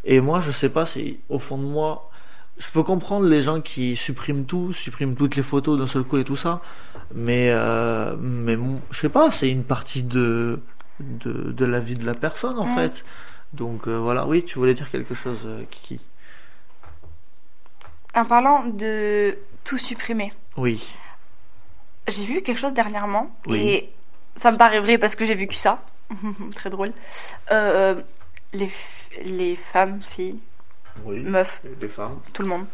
et 0.04 0.20
moi 0.22 0.39
je 0.42 0.50
sais 0.52 0.70
pas 0.70 0.86
si 0.88 1.20
au 1.30 1.38
fond 1.39 1.58
de 1.60 1.64
moi 1.66 2.10
je 2.64 2.70
peux 2.70 2.84
comprendre 2.84 3.26
les 3.28 3.41
gens 3.41 3.59
qui 3.62 3.95
suppriment 3.95 4.45
tout 4.45 4.72
suppriment 4.72 5.16
toutes 5.16 5.36
les 5.36 5.41
photos 5.43 5.80
d'un 5.80 5.88
seul 5.88 6.03
coup 6.03 6.18
et 6.18 6.24
tout 6.24 6.36
ça 6.36 6.62
mais 7.14 7.49
euh, 7.51 8.16
mais 8.20 8.55
je 8.91 8.99
sais 8.99 9.09
pas 9.09 9.32
c'est 9.32 9.49
une 9.49 9.64
partie 9.64 10.03
de 10.03 10.62
de 10.99 11.32
de 11.59 11.66
la 11.66 11.80
vie 11.80 11.95
de 11.95 12.05
la 12.05 12.14
personne 12.14 12.57
en 12.59 12.66
fait 12.68 13.03
donc 13.53 13.88
euh, 13.88 13.97
voilà 13.97 14.28
oui 14.28 14.43
tu 14.43 14.59
voulais 14.59 14.76
dire 14.76 14.89
quelque 14.91 15.16
chose 15.16 15.39
euh, 15.45 15.64
Kiki 15.72 15.99
En 18.14 18.26
parlant 18.26 18.66
de 18.68 19.38
tout 19.64 19.78
supprimer, 19.78 20.32
oui 20.57 20.84
j'ai 22.07 22.26
vu 22.26 22.41
quelque 22.41 22.57
chose 22.59 22.74
dernièrement, 22.74 23.32
Oui. 23.47 23.59
et 23.59 23.89
ça 24.36 24.51
me 24.51 24.57
paraît 24.57 24.80
vrai 24.82 24.97
parce 24.97 25.16
que 25.16 25.24
j'ai 25.24 25.36
vécu 25.36 25.55
ça. 25.55 25.84
Très 26.55 26.70
drôle. 26.70 26.91
Euh, 27.51 28.01
les, 28.53 28.70
les 29.24 29.55
femmes, 29.55 30.01
filles, 30.01 30.39
oui 31.06 31.20
meufs, 31.20 31.62
les 31.80 31.88
femmes 31.88 32.20
tout 32.34 32.42
le 32.44 32.48
monde, 32.50 32.66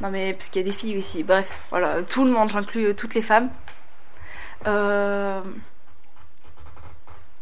Non, 0.00 0.10
mais 0.10 0.32
parce 0.32 0.48
qu'il 0.48 0.62
y 0.62 0.64
a 0.64 0.70
des 0.70 0.76
filles 0.76 0.98
aussi. 0.98 1.22
Bref, 1.22 1.48
voilà, 1.70 2.02
tout 2.02 2.24
le 2.24 2.30
monde, 2.30 2.50
j'inclus 2.50 2.86
euh, 2.86 2.94
toutes 2.94 3.14
les 3.14 3.22
femmes. 3.22 3.50
Euh, 4.66 5.40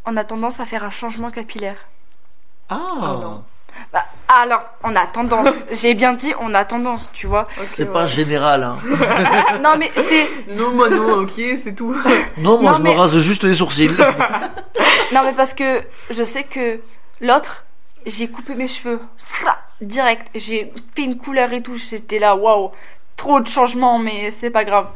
On 0.05 0.17
a 0.17 0.25
tendance 0.25 0.59
à 0.61 0.65
faire 0.65 0.85
un 0.85 0.91
changement 0.91 1.31
capillaire. 1.31 1.77
Ah, 2.71 2.79
non. 3.21 3.45
Bah, 3.93 4.05
alors, 4.29 4.65
on 4.83 4.97
a 4.97 5.07
tendance. 5.07 5.49
J'ai 5.73 5.95
bien 5.95 6.13
dit, 6.15 6.33
on 6.41 6.53
a 6.55 6.65
tendance, 6.65 7.13
tu 7.13 7.27
vois. 7.27 7.45
C'est 7.69 7.85
ouais. 7.85 7.93
pas 7.93 8.07
général. 8.07 8.63
Hein. 8.65 8.77
non, 9.61 9.75
mais 9.79 9.91
c'est. 9.97 10.29
Non, 10.57 10.73
moi 10.73 10.89
non, 10.91 11.21
ok, 11.23 11.33
c'est 11.63 11.75
tout. 11.77 11.95
Non, 12.39 12.61
moi 12.61 12.73
Non, 12.73 12.79
je 12.79 12.83
mais- 12.83 12.95
me 12.95 12.99
rase 12.99 13.19
juste 13.19 13.45
les 13.45 13.55
sourcils. 13.55 13.91
Non, 15.13 15.23
mais 15.25 15.35
parce 15.35 15.55
que 15.55 15.83
je 16.11 16.23
sais 16.25 16.45
que 16.45 16.81
l'autre, 17.21 17.65
j'ai 18.07 18.29
coupé 18.29 18.55
mes 18.55 18.69
cheveux. 18.69 19.01
Direct. 19.81 20.29
J'ai 20.35 20.73
fait 20.95 21.03
une 21.03 21.17
couleur 21.17 21.53
et 21.53 21.63
tout. 21.63 21.77
J'étais 21.77 22.19
là, 22.19 22.35
waouh. 22.37 22.71
Trop 23.17 23.41
de 23.41 23.47
changements, 23.47 23.99
mais 23.99 24.31
c'est 24.31 24.51
pas 24.51 24.65
grave. 24.65 24.89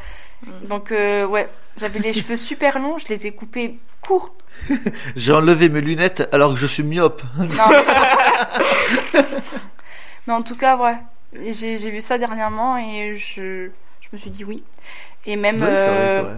Donc, 0.65 0.93
euh, 0.93 1.27
ouais. 1.27 1.49
J'avais 1.79 1.99
les 1.99 2.13
cheveux 2.19 2.37
super 2.37 2.79
longs. 2.79 2.99
Je 2.99 3.09
les 3.09 3.27
ai 3.27 3.33
coupés 3.33 3.79
courts. 4.01 4.35
J'ai 5.17 5.33
enlevé 5.33 5.69
mes 5.69 5.81
lunettes 5.81 6.29
alors 6.33 6.53
que 6.55 6.59
je 6.59 6.67
suis 6.67 6.83
myope. 6.83 7.23
Non. 7.39 7.47
mais 10.27 10.33
en 10.33 10.43
tout 10.43 10.57
cas, 10.57 10.77
ouais. 10.77 10.97
J'ai 11.53 11.77
vu 11.91 12.01
ça 12.01 12.19
dernièrement 12.19 12.77
et 12.77 13.15
je, 13.15 13.71
je 14.01 14.09
me 14.13 14.19
suis 14.19 14.31
dit 14.31 14.45
oui. 14.45 14.63
Et 15.27 15.37
même. 15.37 15.61
Ouais, 15.61 15.67
c'est 15.67 15.87
vrai, 15.87 16.09
euh, 16.09 16.23
quoi. 16.23 16.33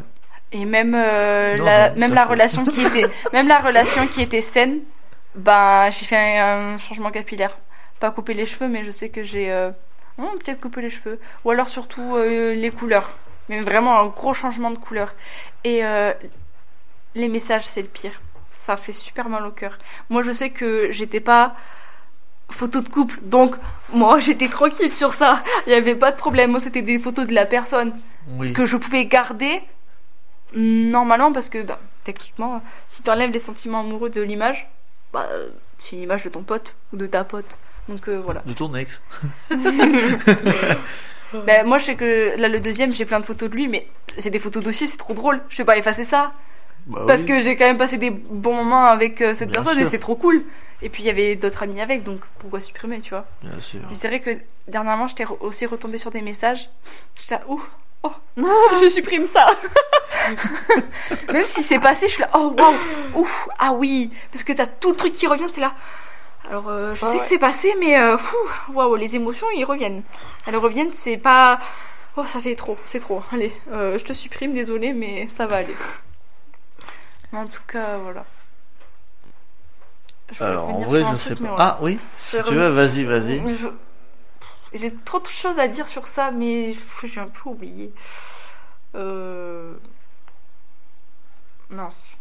Et 0.53 0.65
même 0.65 0.95
euh, 0.95 1.57
Non, 1.57 1.65
la, 1.65 1.91
non, 1.91 1.97
même 1.99 2.15
la 2.15 2.23
fait. 2.23 2.31
relation 2.31 2.65
qui 2.65 2.81
était 2.83 3.07
même 3.33 3.49
la 3.49 3.59
relation 3.59 4.07
qui 4.07 4.23
était 4.23 4.41
saine, 4.41 4.81
bah 5.35 5.91
j'ai 5.91 6.05
fait 6.05 6.39
un, 6.39 6.79
changement 6.79 7.11
capillaire. 7.11 7.59
Pas 8.01 8.11
couper 8.11 8.35
les 8.35 8.47
cheveux, 8.47 8.69
mais 8.69 8.85
je 8.85 8.91
sais 8.91 9.09
que 9.09 9.23
j'ai 9.23 9.51
euh, 9.51 9.71
hmm, 10.19 10.39
peut-être 10.39 10.61
coupé 10.61 10.83
les 10.83 10.91
cheveux. 10.91 11.19
Ou 11.45 11.51
alors 11.51 11.69
surtout 11.69 12.17
euh, 12.17 12.55
les 12.55 12.71
couleurs. 12.71 13.17
Mais 13.49 13.61
vraiment 13.61 13.99
un 14.01 14.07
gros 14.07 14.35
changement 14.35 14.71
de 14.71 14.79
couleur. 14.79 15.15
Et 15.65 15.85
euh, 15.85 16.13
les 17.15 17.29
messages, 17.29 17.67
c'est 17.67 17.83
le 17.83 17.89
pire. 17.89 18.21
Ça 18.49 18.77
fait 18.77 18.93
super 18.93 19.29
mal 19.29 19.45
au 19.47 19.51
cœur. 19.51 19.79
Moi, 20.11 20.23
je 20.23 20.33
sais 20.33 20.51
que 20.51 20.91
j'étais 20.91 21.21
pas 21.21 21.55
photo 22.51 22.81
de 22.83 22.89
couple, 22.89 23.19
donc 23.23 23.57
moi 23.93 24.21
j'étais 24.27 24.49
tranquille 24.49 24.93
sur 24.93 25.13
ça. 25.15 25.43
Il 25.67 25.71
y 25.73 25.75
avait 25.75 25.95
pas 25.95 26.11
de 26.13 26.17
problème. 26.17 26.51
Moi, 26.51 26.61
c'était 26.61 26.83
des 26.83 26.99
photos 26.99 27.27
de 27.27 27.35
la 27.35 27.47
personne 27.47 27.95
Oui. 28.29 28.53
que 28.53 28.65
je 28.67 28.77
pouvais 28.77 29.07
garder 29.07 29.63
normalement 30.55 31.33
parce 31.33 31.49
que 31.49 31.63
bah, 31.63 31.81
techniquement 32.05 32.63
si 32.87 33.03
tu 33.03 33.11
enlèves 33.11 33.31
les 33.33 33.41
sentiments 33.41 33.81
amoureux 33.81 34.11
de 34.11 34.21
l'image 34.23 34.69
bah, 35.13 35.29
c'est 35.81 35.97
une 35.97 36.03
image 36.03 36.25
de 36.25 36.29
ton 36.29 36.43
pote 36.43 36.77
ou 36.93 36.97
de 36.97 37.07
ta 37.07 37.25
pote 37.25 37.59
donc 37.89 38.09
euh, 38.09 38.21
voilà. 38.25 38.43
De 38.47 38.53
ton 38.53 38.75
ex. 38.75 39.01
Bah, 41.47 41.65
moi 41.65 41.79
je 41.79 41.87
sais 41.87 41.95
que 41.97 42.35
là 42.39 42.49
le 42.49 42.61
deuxième 42.61 42.93
j'ai 42.93 43.05
plein 43.05 43.19
de 43.19 43.25
photos 43.25 43.51
de 43.51 43.57
lui 43.57 43.67
mais 43.67 43.89
c'est 44.19 44.31
des 44.31 44.39
photos 44.39 44.63
dossiers 44.63 44.87
c'est 44.87 44.97
trop 44.97 45.15
drôle. 45.15 45.41
Je 45.49 45.57
vais 45.59 45.65
pas 45.65 45.77
effacer 45.77 46.05
ça. 46.05 46.33
Bah 46.87 47.03
parce 47.09 47.23
oui. 47.23 47.29
que 47.29 47.41
j'ai 47.41 47.57
quand 47.57 47.65
même 47.65 47.79
passé 47.79 47.97
des 47.97 48.11
bons 48.11 48.55
moments 48.55 48.85
avec 48.87 49.21
euh, 49.21 49.35
cette 49.35 49.49
Bien 49.51 49.63
personne 49.65 49.83
et 49.83 49.87
c'est 49.87 49.99
trop 49.99 50.15
cool. 50.15 50.45
Et 50.81 50.91
puis 50.91 51.03
il 51.03 51.07
y 51.07 51.11
avait 51.11 51.35
d'autres 51.35 51.65
amis 51.65 51.81
avec 51.81 52.05
donc 52.05 52.21
pourquoi 52.39 52.61
supprimer 52.61 53.01
tu 53.01 53.11
vois? 53.11 53.27
Bien 53.43 53.59
sûr. 53.59 53.81
et 53.91 53.97
c'est 53.97 54.07
vrai 54.07 54.21
que 54.21 54.31
dernièrement 54.69 55.09
j'étais 55.09 55.25
re- 55.25 55.39
aussi 55.41 55.67
retombée 55.67 55.99
sur 55.99 56.13
des 56.13 56.21
messages. 56.21 56.71
J'étais 57.17 57.35
là 57.35 57.41
ouh 57.49 57.63
oh 58.05 58.13
je 58.81 58.89
supprime 58.89 59.27
ça. 59.27 59.47
Même 61.33 61.47
si 61.47 61.65
c'est 61.65 61.81
passé 61.81 62.07
je 62.07 62.13
suis 62.13 62.23
là 62.23 62.31
oh 62.35 62.55
waouh 62.57 62.77
ouf 63.17 63.49
ah 63.59 63.73
oui. 63.73 64.11
Parce 64.31 64.45
que 64.45 64.53
t'as 64.53 64.67
tout 64.67 64.91
le 64.91 64.97
truc 64.97 65.13
qui 65.15 65.27
revient 65.27 65.51
t'es 65.53 65.63
là 65.63 65.75
alors 66.49 66.69
euh, 66.69 66.95
je 66.95 67.05
Ouais, 67.05 67.11
sais 67.13 67.17
ouais. 67.17 67.23
que 67.23 67.27
c'est 67.29 67.39
passé 67.39 67.75
mais 67.79 67.99
euh, 67.99 68.19
fou 68.19 68.37
waouh 68.73 68.97
les 68.97 69.17
émotions 69.17 69.47
ils 69.57 69.65
reviennent 69.65 70.03
elles 70.47 70.57
reviennent 70.57 70.93
c'est 70.93 71.17
pas 71.17 71.59
oh 72.17 72.25
ça 72.25 72.41
fait 72.41 72.55
trop 72.57 72.77
c'est 72.85 73.01
trop 73.01 73.23
allez 73.33 73.53
euh, 73.73 73.99
je 73.99 74.05
te 74.05 74.13
supprime 74.13 74.53
désolé 74.55 74.93
mais 74.93 75.29
ça 75.31 75.47
va 75.47 75.57
aller 75.57 75.77
en 77.33 77.47
tout 77.47 77.63
cas 77.67 77.99
voilà 77.99 78.25
Je 80.33 80.43
Alors 80.45 80.69
en 80.69 80.81
vrai, 80.83 81.01
je 81.05 81.17
truc, 81.17 81.19
sais 81.19 81.35
pas. 81.37 81.49
voilà. 81.49 81.57
Ah 81.59 81.79
oui, 81.83 81.99
si 82.21 82.43
tu 82.43 82.55
veux, 82.55 82.69
vas-y, 82.69 83.05
vas-y. 83.05 83.55
je- 83.55 83.69
J'ai 84.73 84.93
trop 84.95 85.21
de 85.21 85.27
choses 85.29 85.59
à 85.59 85.69
dire 85.69 85.87
sur 85.87 86.07
ça, 86.07 86.31
mais 86.31 86.75
j'ai 87.05 87.21
un 87.21 87.29
peu 87.29 87.51
oublié. 87.51 87.93
Euh... 88.95 89.75
Mince. 91.69 92.17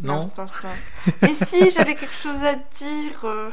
Non 0.00 0.20
Mince, 0.20 0.36
mince, 0.36 0.52
mince. 0.62 1.14
Mais 1.22 1.34
si, 1.34 1.70
j'avais 1.70 1.94
quelque 1.94 2.14
chose 2.14 2.42
à 2.44 2.54
dire. 2.54 3.12
euh. 3.24 3.48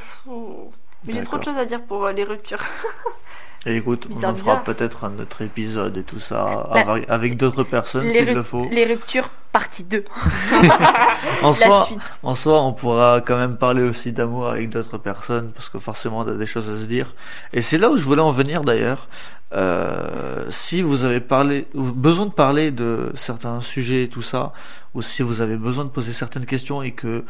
Mais 1.08 1.14
j'ai 1.14 1.24
trop 1.24 1.38
de 1.38 1.44
choses 1.44 1.58
à 1.58 1.66
dire 1.66 1.82
pour 1.84 2.06
euh, 2.06 2.12
les 2.12 2.24
ruptures. 2.24 2.60
Et 3.66 3.78
écoute, 3.78 4.08
on 4.12 4.22
en 4.26 4.36
fera 4.36 4.58
peut-être 4.62 5.06
un 5.06 5.18
autre 5.20 5.42
épisode 5.42 5.96
et 5.96 6.04
tout 6.04 6.20
ça, 6.20 6.68
La- 6.74 6.82
avec, 6.82 7.10
avec 7.10 7.38
d'autres 7.38 7.64
personnes 7.64 8.10
s'il 8.10 8.26
le 8.34 8.44
faut. 8.44 8.68
les 8.70 8.84
ruptures, 8.84 9.30
partie 9.54 9.86
2. 9.86 10.04
En 11.44 11.54
soi, 11.54 11.88
en 12.24 12.34
soi, 12.34 12.62
on 12.62 12.74
pourra 12.74 13.22
quand 13.22 13.38
même 13.38 13.56
parler 13.58 13.84
aussi 13.84 14.12
d'amour 14.12 14.50
avec 14.50 14.70
d'autres 14.70 14.98
personnes, 14.98 15.52
parce 15.54 15.70
que 15.70 15.80
forcément, 15.80 16.20
on 16.20 16.28
a 16.28 16.34
des 16.34 16.46
choses 16.46 16.70
à 16.70 16.76
se 16.76 16.86
dire. 16.88 17.16
Et 17.54 17.62
c'est 17.62 17.78
là 17.78 17.90
où 17.90 17.96
je 17.96 18.04
voulais 18.04 18.22
en 18.22 18.32
venir 18.32 18.62
d'ailleurs. 18.62 19.08
Euh, 19.54 20.46
si 20.50 20.82
vous 20.82 21.04
avez 21.04 21.20
parlé, 21.20 21.68
besoin 21.74 22.26
de 22.26 22.32
parler 22.32 22.72
de 22.72 23.12
certains 23.14 23.62
sujets 23.62 24.04
et 24.04 24.08
tout 24.08 24.22
ça, 24.22 24.54
ou 24.94 25.02
si 25.02 25.22
vous 25.22 25.42
avez 25.42 25.58
besoin 25.58 25.86
de 25.86 25.90
poser 25.90 26.12
certaines 26.12 26.46
questions 26.46 26.82
et 26.82 26.92
que 26.92 27.24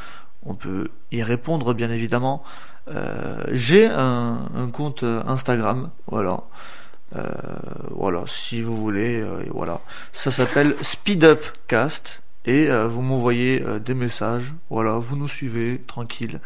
on 0.45 0.55
peut 0.55 0.89
y 1.11 1.23
répondre 1.23 1.73
bien 1.73 1.89
évidemment, 1.89 2.43
euh, 2.89 3.43
j'ai 3.51 3.87
un, 3.87 4.69
compte 4.73 5.03
Instagram, 5.03 5.89
voilà. 6.07 6.41
Euh, 7.15 7.21
voilà, 7.91 8.23
si 8.25 8.61
vous 8.61 8.75
voulez, 8.75 9.21
euh, 9.21 9.43
voilà. 9.51 9.81
Ça 10.11 10.31
s'appelle 10.31 10.75
Speed 10.81 11.23
Up 11.23 11.43
Cast 11.67 12.21
et 12.45 12.69
euh, 12.69 12.87
vous 12.87 13.01
m'envoyez 13.01 13.63
des 13.85 13.93
messages. 13.93 14.53
Voilà, 14.69 14.97
vous 14.97 15.15
nous 15.15 15.27
suivez 15.27 15.81
tranquille 15.87 16.39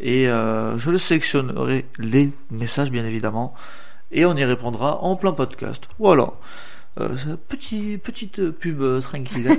et 0.00 0.26
je 0.26 0.90
le 0.90 0.98
sélectionnerai 0.98 1.86
les 1.98 2.30
messages 2.50 2.90
bien 2.90 3.04
évidemment 3.04 3.54
et 4.14 4.24
on 4.24 4.34
y 4.34 4.44
répondra 4.44 5.02
en 5.02 5.16
plein 5.16 5.32
podcast. 5.32 5.84
Voilà. 5.98 6.30
Euh, 7.00 7.08
petit 7.48 7.98
petite 7.98 8.50
pub 8.50 8.80
euh, 8.80 9.00
tranquille. 9.00 9.48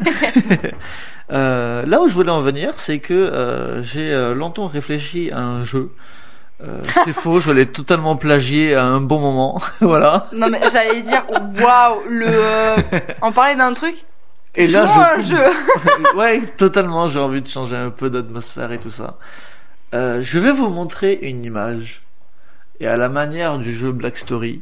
Euh, 1.32 1.84
là 1.88 2.02
où 2.02 2.08
je 2.08 2.14
voulais 2.14 2.30
en 2.30 2.42
venir, 2.42 2.74
c'est 2.78 3.00
que 3.00 3.16
euh, 3.16 3.82
j'ai 3.82 4.14
longtemps 4.36 4.68
réfléchi 4.68 5.32
à 5.32 5.40
un 5.40 5.64
jeu. 5.64 5.90
C'est 7.04 7.14
faux, 7.14 7.40
je 7.40 7.50
l'ai 7.50 7.66
totalement 7.66 8.16
plagié 8.16 8.76
à 8.76 8.86
un 8.86 9.02
bon 9.02 9.20
moment. 9.20 9.60
voilà. 9.82 10.28
Non, 10.34 10.48
mais 10.52 10.62
j'allais 10.72 11.02
dire, 11.02 11.26
waouh, 11.32 12.04
le. 12.08 12.30
On 13.24 13.32
parlait 13.32 13.56
d'un 13.56 13.74
truc. 13.74 13.96
Et 14.54 14.68
là, 14.68 14.84
à 14.84 15.16
un 15.16 15.22
je 15.22 15.36
jeu. 15.36 15.44
ouais, 16.16 16.42
totalement. 16.58 17.08
J'ai 17.08 17.18
envie 17.18 17.42
de 17.42 17.48
changer 17.48 17.76
un 17.76 17.90
peu 17.90 18.12
d'atmosphère 18.12 18.72
et 18.72 18.78
tout 18.78 18.92
ça. 18.92 19.18
Je 19.94 20.38
vais 20.38 20.52
vous 20.52 20.70
montrer 20.70 21.18
une 21.24 21.44
image. 21.44 22.05
Et 22.80 22.88
à 22.88 22.98
la 22.98 23.10
manière 23.10 23.58
du 23.58 23.74
jeu 23.74 23.92
Black 23.92 24.18
Story, 24.18 24.62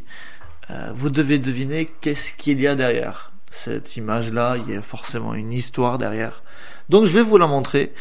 euh, 0.70 0.92
vous 0.96 1.10
devez 1.10 1.40
deviner 1.40 1.90
qu'est-ce 2.02 2.34
qu'il 2.34 2.60
y 2.62 2.68
a 2.68 2.76
derrière. 2.76 3.32
Cette 3.50 3.98
image-là, 3.98 4.58
il 4.58 4.74
y 4.74 4.78
a 4.78 4.82
forcément 4.82 5.34
une 5.34 5.52
histoire 5.52 5.98
derrière. 5.98 6.44
Donc 6.90 7.06
je 7.06 7.18
vais 7.18 7.24
vous 7.24 7.38
la 7.38 7.48
montrer. 7.48 7.94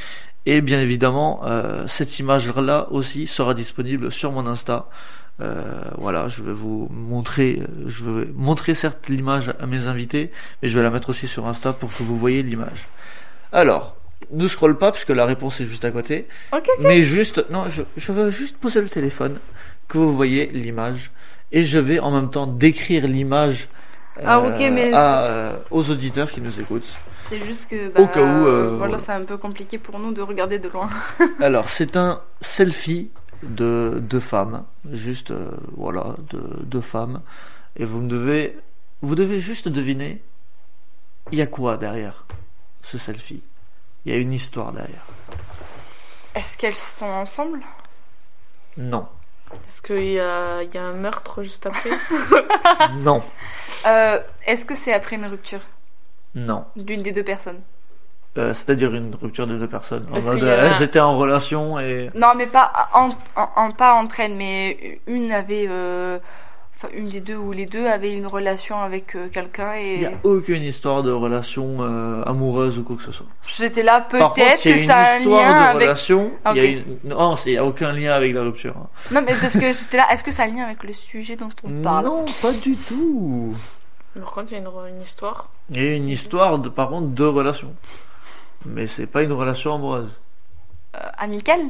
Et 0.44 0.60
bien 0.60 0.80
évidemment, 0.80 1.42
euh, 1.44 1.86
cette 1.86 2.18
image-là 2.18 2.88
aussi 2.90 3.26
sera 3.26 3.54
disponible 3.54 4.10
sur 4.10 4.32
mon 4.32 4.46
Insta. 4.46 4.88
Euh, 5.40 5.82
voilà, 5.98 6.28
je 6.28 6.42
vais 6.42 6.52
vous 6.52 6.88
montrer, 6.90 7.62
je 7.86 8.04
vais 8.04 8.26
montrer 8.34 8.74
certes 8.74 9.08
l'image 9.08 9.52
à 9.60 9.66
mes 9.66 9.86
invités, 9.88 10.30
mais 10.60 10.68
je 10.68 10.76
vais 10.76 10.82
la 10.82 10.90
mettre 10.90 11.10
aussi 11.10 11.26
sur 11.26 11.46
Insta 11.46 11.72
pour 11.72 11.94
que 11.94 12.02
vous 12.02 12.16
voyez 12.16 12.42
l'image. 12.42 12.88
Alors, 13.52 13.96
ne 14.30 14.46
scrolle 14.46 14.78
pas 14.78 14.92
puisque 14.92 15.10
la 15.10 15.24
réponse 15.24 15.60
est 15.60 15.64
juste 15.64 15.84
à 15.84 15.90
côté, 15.90 16.26
Ok, 16.52 16.68
mais 16.80 17.02
juste, 17.02 17.44
non, 17.50 17.66
je, 17.68 17.82
je 17.96 18.12
veux 18.12 18.30
juste 18.30 18.56
poser 18.56 18.80
le 18.80 18.88
téléphone, 18.88 19.38
que 19.88 19.98
vous 19.98 20.12
voyez 20.12 20.46
l'image, 20.46 21.10
et 21.50 21.62
je 21.62 21.78
vais 21.78 21.98
en 21.98 22.10
même 22.10 22.30
temps 22.30 22.46
décrire 22.46 23.06
l'image 23.06 23.68
euh, 24.18 24.22
Ah, 24.26 24.40
mais 24.58 24.92
à, 24.92 25.22
euh, 25.22 25.56
aux 25.70 25.90
auditeurs 25.90 26.30
qui 26.30 26.40
nous 26.40 26.60
écoutent. 26.60 26.88
C'est 27.28 27.40
juste 27.40 27.68
que. 27.68 27.88
Au 27.98 28.06
cas 28.06 28.20
où, 28.20 28.46
euh, 28.46 28.76
voilà, 28.76 28.76
voilà. 28.76 28.98
c'est 28.98 29.12
un 29.12 29.24
peu 29.24 29.38
compliqué 29.38 29.78
pour 29.78 29.98
nous 29.98 30.12
de 30.12 30.20
regarder 30.20 30.58
de 30.58 30.68
loin. 30.68 30.90
Alors, 31.40 31.68
c'est 31.68 31.96
un 31.96 32.20
selfie 32.40 33.10
de 33.42 34.02
deux 34.02 34.20
femmes, 34.20 34.64
juste 34.90 35.30
euh, 35.30 35.50
voilà, 35.76 36.16
de 36.30 36.42
deux 36.64 36.80
femmes, 36.80 37.22
et 37.76 37.84
vous 37.84 38.00
me 38.00 38.08
devez, 38.08 38.58
vous 39.00 39.14
devez 39.14 39.38
juste 39.38 39.68
deviner, 39.68 40.22
il 41.30 41.38
y 41.38 41.42
a 41.42 41.46
quoi 41.46 41.76
derrière 41.76 42.26
ce 42.82 42.98
selfie? 42.98 43.42
Il 44.04 44.12
y 44.12 44.14
a 44.14 44.18
une 44.18 44.32
histoire 44.32 44.72
derrière. 44.72 45.06
Est-ce 46.34 46.56
qu'elles 46.56 46.74
sont 46.74 47.06
ensemble? 47.06 47.60
Non, 48.76 49.06
Est-ce 49.68 49.82
qu'il 49.82 50.04
y 50.12 50.20
a, 50.20 50.62
il 50.62 50.72
y 50.74 50.78
a 50.78 50.82
un 50.82 50.92
meurtre 50.92 51.42
juste 51.42 51.66
après 51.66 51.90
non, 52.98 53.20
Euh, 53.86 54.18
Est-ce 54.46 54.64
que 54.64 54.74
c'est 54.74 54.92
après 54.92 55.16
une 55.16 55.26
rupture? 55.26 55.60
Non. 56.34 56.64
d'une 56.76 57.02
des 57.02 57.12
deux 57.12 57.22
personnes? 57.24 57.60
Euh, 58.38 58.54
C'est-à-dire 58.54 58.94
une 58.94 59.14
rupture 59.14 59.46
de 59.46 59.58
deux 59.58 59.68
personnes. 59.68 60.06
En 60.10 60.20
mode, 60.20 60.42
a- 60.44 60.64
elles 60.64 60.82
étaient 60.82 61.00
en 61.00 61.18
relation 61.18 61.78
et 61.78 62.10
Non, 62.14 62.28
mais 62.36 62.46
pas, 62.46 62.88
en, 62.94 63.10
en- 63.36 63.48
en- 63.56 63.70
pas 63.72 63.92
entre 63.94 64.20
elles, 64.20 64.34
mais 64.34 65.00
une 65.06 65.30
avait 65.32 65.66
euh, 65.68 66.18
enfin 66.84 66.88
une 66.96 67.08
des 67.08 67.20
deux 67.20 67.36
ou 67.36 67.52
les 67.52 67.66
deux 67.66 67.86
avaient 67.86 68.12
une 68.12 68.26
relation 68.26 68.80
avec 68.80 69.14
euh, 69.14 69.28
quelqu'un 69.28 69.76
Il 69.76 69.98
n'y 70.00 70.04
et 70.04 70.06
a 70.06 70.12
aucune 70.24 70.62
histoire 70.62 71.02
de 71.02 71.12
relation 71.12 71.76
euh, 71.80 72.22
amoureuse 72.24 72.78
ou 72.78 72.82
quoi 72.84 72.96
que 72.96 73.02
ce 73.02 73.12
soit. 73.12 73.26
j'étais 73.46 73.82
là 73.82 74.00
peut-être 74.00 74.64
il 74.64 74.72
a 74.72 74.74
que 74.74 74.76
ça 74.78 74.96
a 74.98 75.14
un 75.14 75.18
histoire 75.20 75.42
lien 75.42 75.58
de 75.58 75.64
avec 75.68 75.82
relation. 75.82 76.32
il 76.50 76.56
y 76.56 76.60
a 76.60 76.64
une- 76.64 76.84
Non, 77.04 77.34
il 77.46 77.52
n'y 77.52 77.58
a 77.58 77.64
aucun 77.64 77.92
lien 77.92 78.12
avec 78.14 78.34
la 78.34 78.42
rupture. 78.42 78.74
hein. 78.76 78.86
non 79.12 79.22
mais 79.24 79.34
parce 79.40 79.54
que 79.58 79.70
j'étais 79.72 79.96
là 79.98 80.06
est-ce 80.12 80.24
que 80.24 80.32
ça 80.32 80.42
a 80.42 80.46
un 80.46 80.48
lien 80.50 80.64
avec 80.64 80.82
le 80.82 80.92
sujet 80.92 81.36
dont 81.36 81.50
on 81.64 81.82
parle? 81.82 82.04
Non, 82.06 82.24
pas 82.42 82.52
du 82.52 82.74
tout. 82.76 83.54
Par 84.18 84.30
contre, 84.32 84.52
il 84.52 84.54
y 84.54 84.56
a 84.56 84.58
une, 84.60 84.94
une 84.96 85.02
histoire. 85.02 85.48
Il 85.70 85.82
y 85.82 85.88
a 85.88 85.94
une 85.94 86.08
histoire, 86.10 86.58
de, 86.58 86.68
par 86.68 86.88
contre, 86.90 87.08
de 87.08 87.24
relation. 87.24 87.72
Mais 88.66 88.86
c'est 88.86 89.06
pas 89.06 89.22
une 89.22 89.32
relation 89.32 89.74
amoureuse. 89.74 90.20
Euh, 90.96 90.98
amicale? 91.16 91.60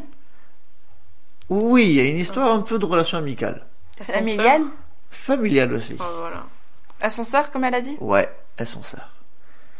Oui, 1.48 1.84
il 1.86 1.92
y 1.92 2.00
a 2.00 2.04
une 2.04 2.16
histoire 2.16 2.52
un 2.52 2.60
peu 2.62 2.78
de 2.80 2.84
relation 2.86 3.18
amicale. 3.18 3.64
Familiale? 4.00 4.62
Familiale 5.12 5.72
aussi. 5.74 5.96
Oh, 6.00 6.04
voilà. 6.20 6.42
à 7.00 7.10
son 7.10 7.22
sœur 7.24 7.50
comme 7.50 7.64
elle 7.64 7.74
a 7.74 7.80
dit? 7.80 7.96
Ouais, 8.00 8.28
il 8.58 8.66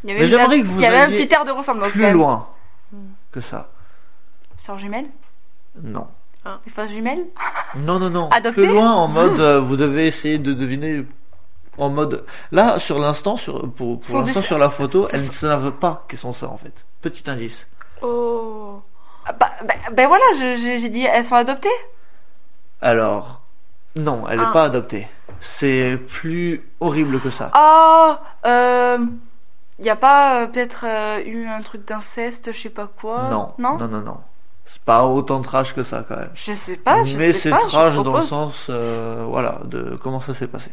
y 0.08 0.12
avait, 0.12 0.20
Mais 0.20 0.26
j'aimerais 0.26 0.60
que 0.60 0.64
vous 0.66 0.78
il 0.78 0.82
y 0.82 0.86
avait 0.86 0.98
un 1.00 1.10
petit 1.10 1.28
air 1.32 1.44
de 1.44 1.50
ressemblance 1.52 1.90
Plus 1.90 2.10
loin 2.12 2.48
Hmm. 2.92 3.12
que 3.30 3.40
ça. 3.40 3.70
sœur 4.58 4.76
jumelle? 4.78 5.06
Non. 5.82 6.06
des 6.64 6.70
fausses 6.70 6.90
jumelles 6.90 7.24
Non, 7.76 7.98
non, 7.98 8.10
non. 8.10 8.28
Adopté 8.28 8.64
Plus 8.64 8.70
loin 8.72 8.92
en 8.92 9.08
mode, 9.08 9.40
euh, 9.40 9.58
vous 9.60 9.76
devez 9.76 10.06
essayer 10.06 10.38
de 10.38 10.52
deviner 10.52 11.06
en 11.78 11.88
mode. 11.88 12.24
Là, 12.50 12.78
sur 12.78 12.98
l'instant, 12.98 13.36
sur, 13.36 13.60
pour, 13.72 14.00
pour 14.00 14.04
Son 14.10 14.20
l'instant, 14.20 14.42
sur 14.42 14.58
la 14.58 14.68
photo, 14.68 15.08
elles 15.12 15.24
ne 15.24 15.30
savent 15.30 15.72
pas 15.72 16.04
qu'elles 16.08 16.18
sont 16.18 16.32
sœurs 16.32 16.52
en 16.52 16.58
fait. 16.58 16.84
Petit 17.00 17.30
indice. 17.30 17.66
Oh. 18.02 18.82
Ah, 19.24 19.32
bah, 19.32 19.50
bah, 19.64 19.74
ben 19.92 20.08
voilà 20.08 20.24
j'ai 20.36 20.88
dit 20.90 21.04
elles 21.04 21.24
sont 21.24 21.36
adoptées? 21.36 21.68
Alors, 22.80 23.41
non, 23.96 24.26
elle 24.28 24.38
n'est 24.38 24.44
Ah. 24.46 24.52
pas 24.52 24.64
adoptée. 24.64 25.08
C'est 25.40 25.98
plus 26.08 26.68
horrible 26.80 27.20
que 27.20 27.30
ça. 27.30 27.50
Oh, 27.56 28.14
euh, 28.46 28.98
y 29.80 29.90
a 29.90 29.96
pas 29.96 30.42
euh, 30.42 30.46
peut-être 30.46 30.84
euh, 30.86 31.22
eu 31.24 31.46
un 31.46 31.60
truc 31.62 31.84
d'inceste, 31.86 32.52
je 32.52 32.58
sais 32.58 32.70
pas 32.70 32.86
quoi? 32.86 33.28
Non, 33.28 33.54
non, 33.58 33.76
non, 33.76 33.88
non, 33.88 34.00
non. 34.00 34.20
C'est 34.64 34.82
pas 34.82 35.04
autant 35.06 35.40
trash 35.40 35.74
que 35.74 35.82
ça 35.82 36.04
quand 36.06 36.16
même. 36.16 36.30
Je 36.34 36.54
sais 36.54 36.76
pas, 36.76 37.02
je 37.02 37.16
Mais 37.18 37.32
sais 37.32 37.50
c'est 37.50 37.58
trash 37.58 37.96
dans 37.96 38.16
le 38.16 38.22
sens, 38.22 38.68
euh, 38.70 39.24
voilà, 39.28 39.60
de 39.64 39.96
comment 40.00 40.20
ça 40.20 40.34
s'est 40.34 40.46
passé. 40.46 40.70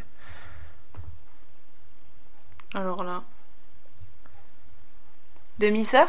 Alors 2.76 3.04
là. 3.04 3.22
Demi-sœur? 5.58 6.08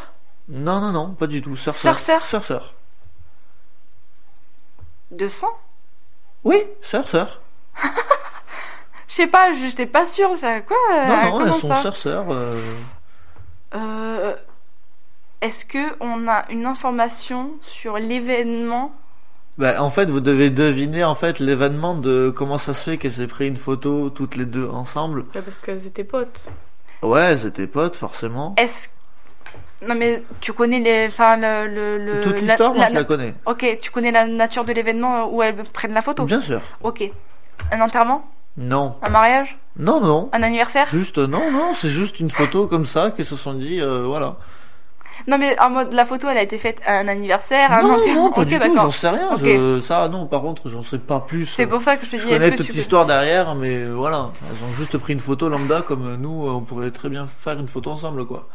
Non, 0.48 0.80
non, 0.80 0.92
non, 0.92 1.14
pas 1.14 1.26
du 1.26 1.40
tout. 1.42 1.56
Sœur, 1.56 1.74
Sœur, 1.74 1.98
sœur, 1.98 2.20
sœur. 2.22 2.42
sœur, 2.42 2.44
sœur. 2.44 2.74
De 5.10 5.26
sang? 5.28 5.56
Oui, 6.44 6.56
sœur, 6.80 7.06
sœur. 7.08 7.40
Je 9.08 9.14
sais 9.14 9.26
pas, 9.26 9.52
je 9.52 9.66
j'étais 9.66 9.86
pas 9.86 10.06
sûre, 10.06 10.36
ça 10.36 10.60
quoi 10.60 10.76
euh, 10.94 11.06
Non, 11.08 11.16
non, 11.24 11.30
comment 11.32 11.46
elles 11.46 11.52
sont 11.52 11.68
ça 11.68 11.76
sœur, 11.76 11.96
sœur. 11.96 12.26
euh, 12.30 12.58
Euh, 13.74 14.34
Est-ce 15.40 15.64
que 15.64 15.78
on 16.00 16.28
a 16.28 16.44
une 16.50 16.66
information 16.66 17.50
sur 17.62 17.98
l'événement? 17.98 18.92
Bah, 19.58 19.82
en 19.82 19.90
fait, 19.90 20.08
vous 20.10 20.20
devez 20.20 20.48
deviner 20.50 21.04
en 21.04 21.14
fait 21.14 21.38
l'événement 21.40 21.94
de 21.94 22.32
comment 22.34 22.56
ça 22.56 22.72
se 22.72 22.90
fait 22.90 22.98
qu'elles 22.98 23.12
s'est 23.12 23.26
pris 23.26 23.48
une 23.48 23.56
photo 23.56 24.08
toutes 24.10 24.36
les 24.36 24.46
deux 24.46 24.68
ensemble. 24.68 25.24
Ouais, 25.34 25.42
parce 25.42 25.58
qu'elles 25.58 25.86
étaient 25.86 26.04
potes. 26.04 26.48
Ouais, 27.02 27.36
c'était 27.36 27.66
potes 27.66 27.96
forcément. 27.96 28.54
Est-ce 28.58 28.88
non 29.86 29.94
mais 29.94 30.22
tu 30.40 30.52
connais 30.52 30.78
les, 30.80 31.06
enfin 31.08 31.36
le, 31.36 31.66
le, 31.66 31.98
le- 31.98 32.20
Toute 32.20 32.40
l'histoire, 32.40 32.74
moi 32.74 32.84
la- 32.84 32.90
je 32.90 32.94
la 32.94 33.04
connais. 33.04 33.34
Ok, 33.46 33.78
tu 33.80 33.90
connais 33.90 34.10
la 34.10 34.26
nature 34.26 34.64
de 34.64 34.72
l'événement 34.72 35.32
où 35.32 35.42
elles 35.42 35.56
prennent 35.72 35.94
la 35.94 36.02
photo. 36.02 36.24
Bien 36.24 36.40
sûr. 36.42 36.60
Ok, 36.82 37.02
un 37.72 37.80
enterrement, 37.80 38.24
Non, 38.56 38.96
un 39.02 39.08
mariage, 39.10 39.56
non, 39.78 40.00
non. 40.00 40.28
un 40.32 40.42
anniversaire. 40.42 40.86
Juste, 40.88 41.18
non, 41.18 41.50
non, 41.50 41.72
c'est 41.74 41.88
juste 41.88 42.20
une 42.20 42.30
photo 42.30 42.66
comme 42.66 42.84
ça 42.84 43.10
qu'ils 43.10 43.24
se 43.24 43.36
sont 43.36 43.54
dit, 43.54 43.80
euh, 43.80 44.02
voilà. 44.06 44.36
Non 45.26 45.36
mais 45.36 45.58
en 45.60 45.68
mode 45.68 45.92
la 45.92 46.06
photo 46.06 46.28
elle 46.30 46.38
a 46.38 46.42
été 46.42 46.56
faite 46.56 46.80
à 46.86 46.94
un 46.94 47.06
anniversaire, 47.06 47.70
à 47.70 47.80
un 47.80 47.82
non, 47.82 47.92
enterrement. 47.94 48.14
non, 48.24 48.30
pas 48.32 48.44
du 48.46 48.58
tout, 48.58 48.74
j'en 48.74 48.90
sais 48.90 49.08
rien. 49.10 49.28
Ok. 49.32 49.38
Je... 49.40 49.80
Ça, 49.80 50.08
non, 50.08 50.24
par 50.26 50.40
contre, 50.40 50.70
j'en 50.70 50.80
sais 50.80 50.96
pas 50.98 51.20
plus. 51.20 51.44
C'est 51.44 51.66
pour 51.66 51.82
ça 51.82 51.96
que 51.98 52.06
je 52.06 52.10
te 52.12 52.16
Je 52.16 52.26
dis. 52.26 52.32
Est-ce 52.32 52.44
connais 52.44 52.56
toute 52.56 52.68
l'histoire 52.70 53.04
derrière, 53.04 53.54
mais 53.54 53.70
euh, 53.84 53.92
voilà. 53.92 54.30
Elles 54.48 54.64
ont 54.66 54.72
juste 54.72 54.96
pris 54.96 55.12
une 55.12 55.20
photo 55.20 55.50
lambda 55.50 55.82
comme 55.82 56.16
nous, 56.16 56.46
euh, 56.46 56.52
on 56.52 56.60
pourrait 56.62 56.90
très 56.90 57.10
bien 57.10 57.26
faire 57.26 57.58
une 57.58 57.68
photo 57.68 57.90
ensemble, 57.90 58.24
quoi. 58.24 58.48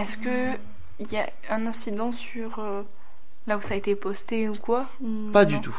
Est-ce 0.00 0.16
que 0.16 0.56
il 0.98 1.12
y 1.12 1.18
a 1.18 1.28
un 1.50 1.66
incident 1.66 2.12
sur 2.12 2.58
euh, 2.58 2.82
là 3.46 3.56
où 3.56 3.60
ça 3.60 3.74
a 3.74 3.76
été 3.76 3.94
posté 3.94 4.48
ou 4.48 4.54
quoi? 4.56 4.86
Ou 5.00 5.30
Pas 5.32 5.44
non 5.44 5.50
du 5.50 5.60
tout. 5.60 5.76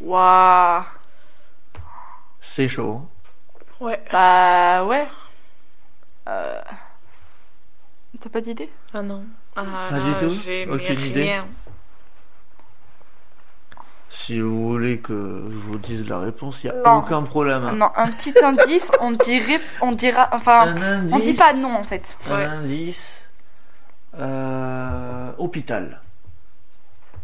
Waouh. 0.00 0.84
C'est 2.40 2.68
chaud. 2.68 3.02
hein. 3.02 3.08
Ouais. 3.80 4.02
Bah 4.12 4.84
ouais. 4.84 5.06
Euh... 6.28 6.60
T'as 8.20 8.30
pas 8.30 8.40
d'idée? 8.40 8.70
Ah 8.94 9.02
non. 9.02 9.24
Ah, 9.56 9.64
Pas 9.90 10.00
du 10.00 10.12
tout? 10.14 10.34
J'ai 10.42 10.66
Aucune 10.68 11.00
idée 11.00 11.22
rien. 11.22 11.44
Si 14.18 14.40
vous 14.40 14.68
voulez 14.70 14.98
que 14.98 15.44
je 15.50 15.56
vous 15.56 15.78
dise 15.78 16.08
la 16.08 16.18
réponse, 16.18 16.64
il 16.64 16.70
n'y 16.70 16.76
a 16.76 16.82
Non. 16.82 16.98
aucun 16.98 17.22
problème. 17.22 17.70
Non, 17.76 17.90
un 17.94 18.08
petit 18.08 18.32
indice, 18.42 18.90
on 19.00 19.12
dirait, 19.12 19.60
on 19.82 19.92
dira, 19.92 20.28
enfin, 20.32 20.62
Un 20.74 20.82
indice. 20.82 21.12
on 21.14 21.18
dit 21.18 21.34
pas 21.34 21.52
non 21.52 21.74
en 21.76 21.84
fait. 21.84 22.16
Un 22.30 22.34
Ouais. 22.36 22.44
indice. 22.44 23.28
Euh, 24.18 25.30
hôpital. 25.38 26.00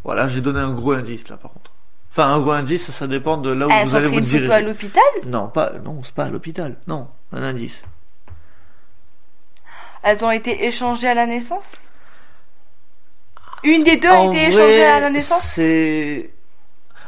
Voilà, 0.04 0.26
j'ai 0.28 0.40
donné 0.42 0.60
un 0.60 0.70
gros 0.72 0.92
indice 0.92 1.28
là 1.28 1.36
par 1.38 1.52
contre. 1.52 1.72
Enfin, 2.10 2.28
un 2.28 2.38
gros 2.40 2.52
indice, 2.52 2.90
ça 2.90 3.06
dépend 3.06 3.38
de 3.38 3.50
là 3.50 3.66
où 3.66 3.70
Elles 3.70 3.86
vous 3.86 3.94
ont 3.94 3.96
allez 3.98 4.06
pris 4.08 4.16
vous 4.16 4.20
une 4.20 4.26
diriger. 4.26 4.44
photo 4.46 4.56
à 4.58 4.60
l'hôpital. 4.60 5.02
Non, 5.26 5.48
pas, 5.48 5.72
non, 5.82 6.02
c'est 6.04 6.14
pas 6.14 6.24
à 6.24 6.30
l'hôpital. 6.30 6.76
Non, 6.86 7.08
un 7.32 7.42
indice. 7.42 7.84
Elles 10.02 10.22
ont 10.24 10.30
été 10.30 10.66
échangées 10.66 11.08
à 11.08 11.14
la 11.14 11.26
naissance? 11.26 11.76
Une 13.64 13.82
des 13.82 13.96
deux 13.96 14.10
a 14.10 14.24
été 14.26 14.36
vrai, 14.36 14.46
échangée 14.48 14.84
à 14.84 15.00
la 15.00 15.08
naissance? 15.10 15.40
C'est. 15.42 16.30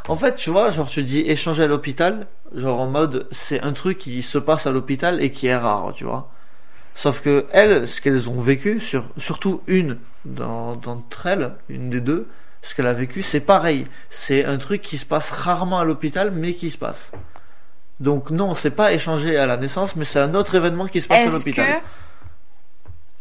En 0.06 0.16
fait, 0.16 0.36
tu 0.36 0.50
vois, 0.50 0.70
genre 0.70 0.88
tu 0.88 1.02
dis 1.02 1.20
échanger 1.20 1.62
à 1.62 1.66
l'hôpital, 1.66 2.26
genre 2.54 2.80
en 2.80 2.86
mode 2.86 3.26
c'est 3.30 3.62
un 3.62 3.72
truc 3.72 3.98
qui 3.98 4.22
se 4.22 4.38
passe 4.38 4.66
à 4.66 4.72
l'hôpital 4.72 5.22
et 5.22 5.30
qui 5.30 5.46
est 5.46 5.56
rare, 5.56 5.92
tu 5.94 6.04
vois. 6.04 6.30
Sauf 6.94 7.22
que 7.22 7.46
elles, 7.50 7.88
ce 7.88 8.00
qu'elles 8.00 8.30
ont 8.30 8.38
vécu, 8.38 8.80
sur, 8.80 9.08
surtout 9.16 9.62
une 9.66 9.98
d'entre 10.24 11.26
elles, 11.26 11.52
une 11.68 11.90
des 11.90 12.00
deux, 12.00 12.28
ce 12.62 12.74
qu'elle 12.74 12.86
a 12.86 12.92
vécu, 12.92 13.22
c'est 13.22 13.40
pareil. 13.40 13.84
C'est 14.10 14.44
un 14.44 14.58
truc 14.58 14.80
qui 14.80 14.98
se 14.98 15.04
passe 15.04 15.30
rarement 15.30 15.80
à 15.80 15.84
l'hôpital, 15.84 16.32
mais 16.32 16.54
qui 16.54 16.70
se 16.70 16.78
passe. 16.78 17.10
Donc 18.00 18.30
non, 18.30 18.54
c'est 18.54 18.70
pas 18.70 18.92
échangé 18.92 19.36
à 19.36 19.46
la 19.46 19.56
naissance, 19.56 19.96
mais 19.96 20.04
c'est 20.04 20.20
un 20.20 20.34
autre 20.34 20.54
événement 20.54 20.86
qui 20.86 21.00
se 21.00 21.08
passe 21.08 21.26
à 21.26 21.30
l'hôpital. 21.30 21.66
que 21.66 21.72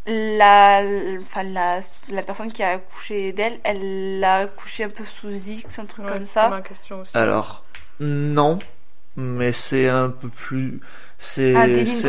la, 0.05 0.81
enfin 1.21 1.43
la, 1.43 1.79
la 2.09 2.21
personne 2.23 2.51
qui 2.51 2.61
a 2.63 2.71
accouché 2.71 3.31
d'elle, 3.31 3.59
elle 3.63 4.19
l'a 4.19 4.35
accouché 4.39 4.83
un 4.83 4.89
peu 4.89 5.05
sous 5.05 5.29
X, 5.31 5.79
un 5.79 5.85
truc 5.85 6.05
Ouais, 6.05 6.11
comme 6.13 6.23
c'est 6.25 6.39
ça. 6.39 6.49
ma 6.49 6.61
question 6.61 7.01
aussi. 7.01 7.17
Alors, 7.17 7.63
non, 7.99 8.59
mais 9.15 9.51
c'est 9.53 9.87
un 9.89 10.09
peu 10.09 10.27
plus. 10.29 10.81
C'est 11.17 11.55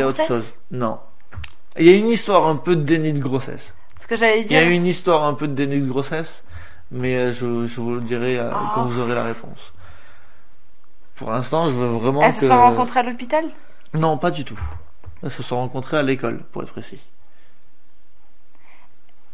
autre 0.03 0.25
chose. 0.25 0.53
Non. 0.71 0.99
Il 1.77 1.85
y 1.85 1.89
a 1.93 1.95
une 1.97 2.09
histoire 2.09 2.47
un 2.47 2.55
peu 2.57 2.75
de 2.75 2.83
déni 2.83 3.13
de 3.13 3.19
grossesse. 3.19 3.73
Ce 4.01 4.07
que 4.07 4.15
j'allais 4.17 4.41
Il 4.41 4.51
y 4.51 4.55
a 4.57 4.61
dire. 4.63 4.71
une 4.71 4.85
histoire 4.85 5.23
un 5.23 5.33
peu 5.33 5.47
de 5.47 5.53
déni 5.53 5.79
de 5.81 5.87
grossesse, 5.87 6.43
mais 6.91 7.15
euh, 7.15 7.31
je, 7.31 7.65
je 7.65 7.79
vous 7.81 7.95
le 7.95 8.01
dirai 8.01 8.37
euh, 8.39 8.51
Oh. 8.53 8.67
quand 8.73 8.83
vous 8.83 8.99
aurez 8.99 9.15
la 9.15 9.23
réponse. 9.23 9.73
Pour 11.15 11.31
l'instant, 11.31 11.65
je 11.67 11.71
veux 11.71 11.87
vraiment 11.87 12.21
Elles 12.23 12.33
que. 12.33 12.41
se 12.41 12.47
sont 12.47 12.61
rencontrées 12.61 12.99
à 12.99 13.03
l'hôpital? 13.03 13.45
Non, 13.93 14.17
pas 14.17 14.31
du 14.31 14.43
tout. 14.43 14.59
Elles 15.23 15.31
se 15.31 15.43
sont 15.43 15.55
rencontrées 15.57 15.97
à 15.97 16.03
l'école, 16.03 16.39
pour 16.51 16.61
être 16.63 16.71
précis. 16.71 16.99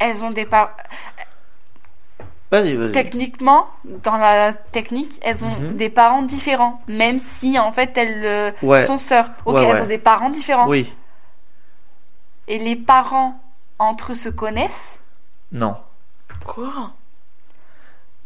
Elles 0.02 0.24
ont 0.24 0.32
des 0.32 0.46
par... 0.46 0.76
Vas-y, 2.50 2.74
vas-y. 2.76 2.92
Techniquement, 2.92 3.68
dans 3.86 4.18
la 4.18 4.52
technique, 4.52 5.20
elles 5.24 5.46
ont 5.46 5.56
Mhm. 5.60 5.78
des 5.78 5.90
parents 5.90 6.24
différents, 6.24 6.82
même 6.88 7.18
si 7.20 7.58
en 7.58 7.72
fait 7.72 7.96
elles 7.98 8.26
euh, 8.26 8.52
Ouais. 8.62 8.86
sont 8.86 8.98
sœurs. 8.98 9.30
Ok, 9.46 9.56
Ouais, 9.56 9.64
elles 9.64 9.76
ouais. 9.76 9.82
ont 9.82 9.86
des 9.86 9.98
parents 9.98 10.30
différents. 10.30 10.68
Oui. 10.68 10.94
Et 12.50 12.58
les 12.58 12.76
parents 12.76 13.40
entre 13.80 14.12
eux 14.12 14.16
se 14.16 14.28
connaissent? 14.28 15.00
Non. 15.54 15.76
Quoi? 16.44 16.92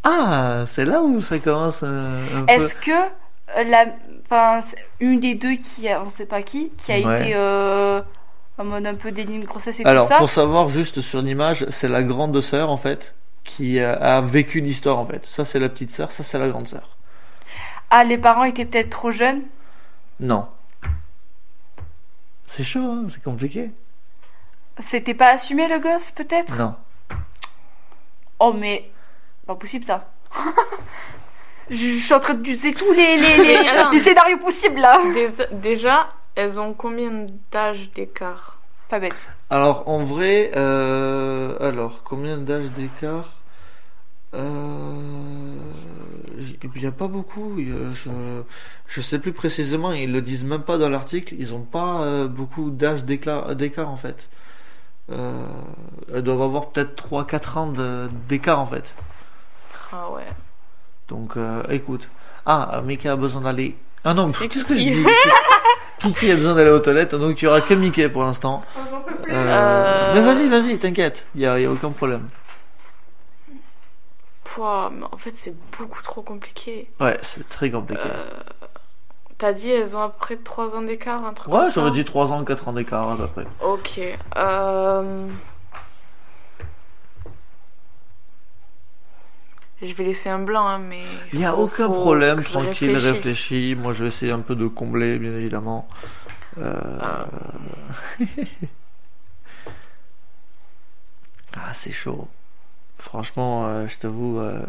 Ah, 0.04 0.64
c'est 0.68 0.86
là 0.86 1.02
où 1.02 1.22
ça 1.22 1.38
commence 1.40 1.82
euh, 1.84 2.26
un 2.42 2.46
peu. 2.46 2.52
Est-ce 2.54 2.76
que 2.76 2.92
euh, 2.92 3.64
la, 3.64 3.86
enfin, 4.24 4.62
une 5.00 5.20
des 5.20 5.36
deux 5.36 5.56
qui, 5.56 5.88
a, 5.90 6.02
on 6.02 6.10
sait 6.10 6.26
pas 6.26 6.42
qui, 6.42 6.70
qui 6.78 6.92
a 6.92 7.00
Ouais. 7.00 7.22
été 7.22 7.32
euh, 7.36 8.02
en 8.58 8.64
mode 8.64 8.88
un 8.88 8.96
peu 8.96 9.12
déni 9.12 9.40
de 9.40 9.46
grossesse 9.46 9.80
et 9.80 9.86
Alors, 9.86 10.06
tout 10.06 10.14
ça. 10.14 10.18
pour 10.18 10.30
savoir 10.30 10.70
juste 10.70 11.02
sur 11.02 11.22
l'image, 11.22 11.66
c'est 11.70 11.88
la 11.88 12.04
grande 12.04 12.40
sœur 12.42 12.70
en 12.70 12.78
fait 12.78 13.16
qui 13.44 13.80
euh, 13.80 13.96
a 14.00 14.22
vécu 14.22 14.62
l'histoire 14.62 14.98
en 14.98 15.06
fait. 15.06 15.26
Ça 15.26 15.46
c'est 15.46 15.60
la 15.60 15.70
petite 15.70 15.92
sœur, 15.92 16.12
ça 16.12 16.24
c'est 16.24 16.40
la 16.40 16.50
grande 16.50 16.68
sœur. 16.68 16.98
Ah, 17.90 18.04
les 18.04 18.18
parents 18.18 18.44
étaient 18.44 18.66
peut-être 18.66 18.90
trop 18.90 19.12
jeunes? 19.12 19.44
Non. 20.20 20.48
C'est 22.46 22.64
chaud, 22.64 22.80
hein, 22.80 23.04
c'est 23.08 23.24
compliqué. 23.24 23.72
C'était 24.80 25.14
pas 25.14 25.30
assumé 25.30 25.68
le 25.68 25.80
gosse, 25.80 26.12
peut-être? 26.12 26.56
Non. 26.58 26.76
Oh 28.40 28.54
mais, 28.54 28.90
pas 29.46 29.56
possible 29.56 29.86
ça. 29.86 30.10
Je 31.70 31.76
je 31.76 31.98
suis 31.98 32.14
en 32.14 32.20
train 32.20 32.36
de 32.36 32.54
c'est 32.54 32.74
tous 32.74 32.92
les, 32.92 33.18
les, 33.18 33.38
les, 33.92 34.00
scénarios 34.00 34.38
possibles 34.38 34.80
là. 34.80 35.00
Déjà, 35.52 36.08
elles 36.36 36.60
ont 36.60 36.74
combien 36.74 37.26
d'âge 37.52 37.92
d'écart? 37.94 38.60
Pas 38.90 39.00
bête. 39.00 39.30
Alors, 39.50 39.88
en 39.90 40.00
vrai, 40.00 40.52
euh, 40.56 41.58
alors, 41.60 42.04
combien 42.04 42.38
d'âge 42.38 42.72
d'écart? 42.72 43.42
Euh, 44.34 45.56
Il 46.38 46.82
n'y 46.82 46.86
a 46.88 46.92
pas 46.92 47.08
beaucoup. 47.08 47.58
Je, 47.58 48.10
je 48.88 49.02
sais 49.02 49.20
plus 49.20 49.32
précisément. 49.32 49.92
Ils 49.94 50.12
le 50.12 50.22
disent 50.22 50.44
même 50.44 50.62
pas 50.64 50.78
dans 50.78 50.90
l'article. 50.90 51.36
Ils 51.40 51.56
ont 51.56 51.62
pas 51.62 52.02
euh, 52.02 52.28
beaucoup 52.28 52.70
d'âge 52.70 53.06
d'écart, 53.06 53.56
d'écart 53.56 53.90
en 53.90 53.96
fait. 53.96 54.30
Euh, 55.12 55.46
elles 56.14 56.24
doivent 56.24 56.42
avoir 56.42 56.70
peut-être 56.70 57.08
3-4 57.10 57.58
ans 57.58 57.74
d'écart 58.28 58.60
en 58.60 58.66
fait. 58.66 58.96
Ah 59.92 60.10
ouais. 60.12 60.28
Donc, 61.08 61.38
euh, 61.38 61.64
écoute. 61.70 62.10
Ah, 62.46 62.82
Mickey 62.84 63.10
a 63.10 63.16
besoin 63.16 63.42
d'aller. 63.42 63.76
Ah 64.04 64.14
non, 64.14 64.32
qu'est-ce 64.32 64.66
que 64.66 64.76
je 64.76 64.84
dis? 64.84 65.06
Kiki 66.00 66.32
a 66.32 66.36
besoin 66.36 66.56
d'aller 66.56 66.70
aux 66.70 66.80
toilettes, 66.80 67.16
donc 67.16 67.42
il 67.42 67.46
y 67.46 67.48
aura 67.48 67.62
que 67.62 67.74
Mickey 67.74 68.10
pour 68.10 68.24
l'instant. 68.24 68.64
Euh, 68.78 69.32
Euh, 69.34 70.14
Mais 70.14 70.22
vas-y, 70.22 70.48
vas-y, 70.50 70.78
t'inquiète, 70.78 71.26
il 71.36 71.42
y 71.42 71.46
a, 71.48 71.60
y 71.60 71.66
a 71.66 71.72
aucun 71.72 71.90
problème. 71.92 72.28
Pouah, 74.44 74.92
mais 74.94 75.06
en 75.12 75.18
fait, 75.18 75.34
c'est 75.34 75.54
beaucoup 75.78 76.02
trop 76.04 76.22
compliqué. 76.22 76.90
Ouais, 77.00 77.18
c'est 77.22 77.48
très 77.48 77.70
compliqué. 77.72 78.02
Euh, 78.06 78.40
T'as 79.38 79.52
dit 79.52 79.70
elles 79.70 79.98
ont 79.98 80.02
à 80.02 80.08
peu 80.08 80.16
près 80.18 80.36
3 80.38 80.78
ans 80.78 80.82
d'écart, 80.82 81.26
un 81.26 81.34
truc 81.34 81.52
ouais, 81.52 81.60
comme 81.60 81.68
ça 81.68 81.74
j'aurais 81.74 81.92
dit 81.92 82.06
3 82.06 82.32
ans, 82.32 82.42
4 82.46 82.70
ans 82.70 82.74
d'écart 82.74 83.10
à 83.12 83.18
peu 83.18 83.28
près. 83.28 83.44
Ok. 83.62 84.00
Euh... 84.38 85.28
Je 89.82 89.94
vais 89.94 90.04
laisser 90.06 90.30
un 90.30 90.40
blanc, 90.40 90.66
hein, 90.68 90.80
mais. 90.80 91.04
Il 91.34 91.40
n'y 91.40 91.46
a 91.46 91.56
aucun 91.56 91.90
problème, 91.90 92.44
tranquille, 92.44 92.96
réfléchis. 92.98 93.76
Moi, 93.76 93.92
je 93.94 94.04
vais 94.04 94.08
essayer 94.08 94.32
un 94.32 94.40
peu 94.40 94.56
de 94.56 94.68
combler, 94.68 95.18
bien 95.20 95.34
évidemment. 95.34 95.88
Euh, 96.58 96.74
Ah. 97.02 97.26
Ah, 101.58 101.74
c'est 101.74 101.92
chaud. 101.92 102.28
Franchement, 102.98 103.66
euh, 103.68 103.88
je 103.88 103.98
t'avoue. 104.00 104.40
euh, 104.40 104.66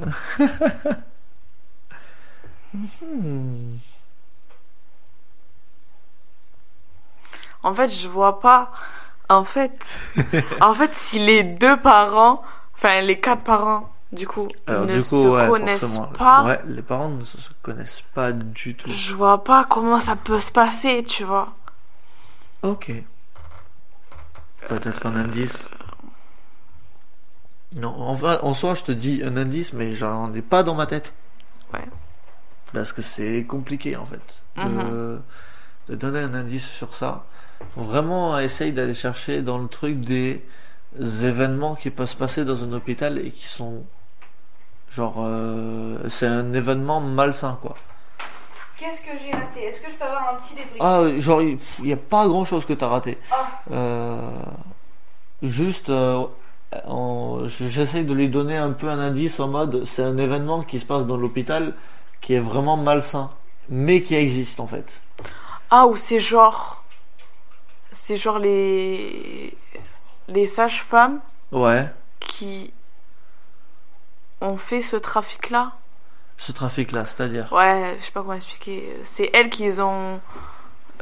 Hmm. 2.75 3.77
En 7.63 7.73
fait, 7.75 7.89
je 7.89 8.07
vois 8.09 8.41
pas. 8.41 8.71
En 9.29 9.45
fait, 9.45 9.87
en 10.61 10.75
fait, 10.75 10.95
si 10.95 11.19
les 11.19 11.43
deux 11.43 11.79
parents, 11.81 12.43
enfin 12.75 13.01
les 13.01 13.19
quatre 13.19 13.43
parents, 13.43 13.91
du 14.13 14.27
coup, 14.27 14.49
Alors, 14.67 14.87
ne 14.87 14.93
du 14.95 14.99
coup, 15.01 15.23
se 15.23 15.27
ouais, 15.29 15.49
connaissent 15.49 15.81
forcément. 15.81 16.07
pas, 16.07 16.45
Ouais, 16.45 16.61
les 16.67 16.83
parents 16.83 17.09
ne 17.09 17.21
se 17.23 17.37
connaissent 17.63 18.03
pas 18.15 18.33
du 18.33 18.75
tout. 18.75 18.91
je 18.91 19.15
vois 19.15 19.43
pas 19.45 19.65
comment 19.69 19.99
ça 19.99 20.17
peut 20.17 20.39
se 20.41 20.53
passer, 20.53 21.03
tu 21.05 21.25
vois. 21.25 21.55
Ok. 22.63 22.93
Peut-être 24.69 25.07
un 25.07 25.17
indice. 25.17 25.69
Non, 27.75 27.95
enfin, 27.99 28.39
en 28.43 28.55
soi, 28.55 28.75
je 28.75 28.85
te 28.85 28.93
dis 28.93 29.23
un 29.25 29.37
indice, 29.37 29.73
mais 29.73 29.93
j'en 29.93 30.33
ai 30.35 30.43
pas 30.43 30.63
dans 30.63 30.75
ma 30.75 30.87
tête. 30.87 31.13
Ouais. 31.75 31.85
Parce 32.73 32.93
que 32.93 33.03
c'est 33.03 33.45
compliqué, 33.45 33.97
en 33.97 34.07
fait, 34.07 34.43
de, 34.57 34.63
Mhm. 34.63 35.23
de 35.89 35.95
donner 35.95 36.21
un 36.21 36.35
indice 36.35 36.67
sur 36.69 36.95
ça. 36.95 37.27
Vraiment, 37.77 38.39
essaye 38.39 38.73
d'aller 38.73 38.95
chercher 38.95 39.43
dans 39.43 39.59
le 39.59 39.69
truc 39.69 40.01
des 40.01 40.45
événements 40.99 41.75
qui 41.75 41.91
peuvent 41.91 42.09
se 42.09 42.17
passer 42.17 42.45
dans 42.45 42.65
un 42.65 42.73
hôpital 42.73 43.19
et 43.19 43.31
qui 43.31 43.47
sont. 43.47 43.85
Genre, 44.97 45.17
euh, 45.19 45.99
c'est 46.09 46.27
un 46.27 46.55
événement 46.55 47.01
malsain, 47.01 47.59
quoi. 47.61 47.77
Qu'est-ce 48.79 49.03
que 49.03 49.11
j'ai 49.23 49.31
raté? 49.31 49.65
Est-ce 49.65 49.83
que 49.83 49.91
je 49.91 49.97
peux 49.97 50.05
avoir 50.07 50.33
un 50.33 50.37
petit 50.39 50.55
débris 50.55 50.79
Ah, 50.81 51.03
genre, 51.19 51.43
il 51.43 51.59
n'y 51.83 51.93
a 51.93 51.99
pas 51.99 52.27
grand 52.27 52.45
chose 52.45 52.65
que 52.65 52.73
tu 52.73 52.83
as 52.83 52.89
raté. 52.89 53.19
Ah. 53.31 53.47
Euh, 53.73 54.43
juste, 55.43 55.91
euh, 55.91 56.27
j'essaye 57.47 58.07
de 58.07 58.15
lui 58.15 58.31
donner 58.31 58.57
un 58.57 58.73
peu 58.73 58.89
un 58.89 58.99
indice 58.99 59.39
en 59.39 59.49
mode 59.49 59.85
c'est 59.85 60.03
un 60.03 60.17
événement 60.17 60.63
qui 60.63 60.79
se 60.79 60.87
passe 60.87 61.05
dans 61.05 61.19
l'hôpital 61.19 61.75
qui 62.23 62.33
est 62.33 62.41
vraiment 62.41 62.79
malsain, 62.79 63.31
mais 63.69 64.01
qui 64.01 64.15
existe 64.15 64.61
en 64.61 64.67
fait. 64.67 65.03
Ah, 65.69 65.87
ou 65.87 65.97
c'est 65.97 66.21
genre, 66.21 66.85
c'est 67.93 68.17
genre 68.17 68.39
les 68.39 69.55
les 70.29 70.47
sages-femmes 70.47 71.21
Ouais, 71.53 71.87
qui 72.19 72.73
ont 74.41 74.57
fait 74.57 74.83
ce 74.83 74.97
trafic-là. 74.97 75.73
ce 76.39 76.53
trafic-là, 76.53 77.05
c'est-à-dire. 77.07 77.51
Ouais, 77.53 77.97
je 78.01 78.05
sais 78.05 78.11
pas 78.13 78.21
comment 78.21 78.35
expliquer. 78.35 78.85
C'est 79.03 79.31
elles 79.35 79.49
qui 79.51 79.63
les 79.65 79.81
ont. 79.81 80.21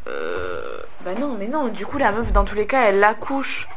Euh... 0.06 0.78
Bah 1.04 1.10
non, 1.18 1.36
mais 1.38 1.48
non. 1.48 1.68
Du 1.68 1.84
coup, 1.86 1.98
la 1.98 2.12
meuf, 2.12 2.30
dans 2.32 2.44
tous 2.44 2.54
les 2.54 2.66
cas, 2.66 2.82
elle 2.84 3.00
l'accouche. 3.00 3.68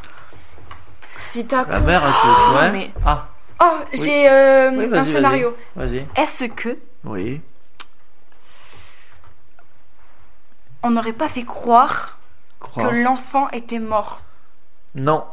Si 1.20 1.46
t'accouches. 1.48 1.74
La 1.74 1.80
mère 1.80 2.06
accouche, 2.06 2.38
Ah, 2.50 2.60
ouais. 2.62 2.72
mais- 2.72 2.92
Ah, 3.06 3.28
Oh, 3.60 3.78
j'ai 3.92 4.30
euh, 4.30 4.70
Oui, 4.70 4.88
un 4.96 5.04
scénario. 5.04 5.58
vas-y. 5.76 6.06
Est-ce 6.16 6.44
que 6.44 6.78
Oui. 7.04 7.42
on 10.84 10.92
n'aurait 10.92 11.14
pas 11.14 11.28
fait 11.28 11.44
croire 11.44 12.18
Croire. 12.60 12.90
que 12.90 12.96
l'enfant 12.96 13.50
était 13.50 13.80
mort? 13.80 14.22
Non. 14.96 15.26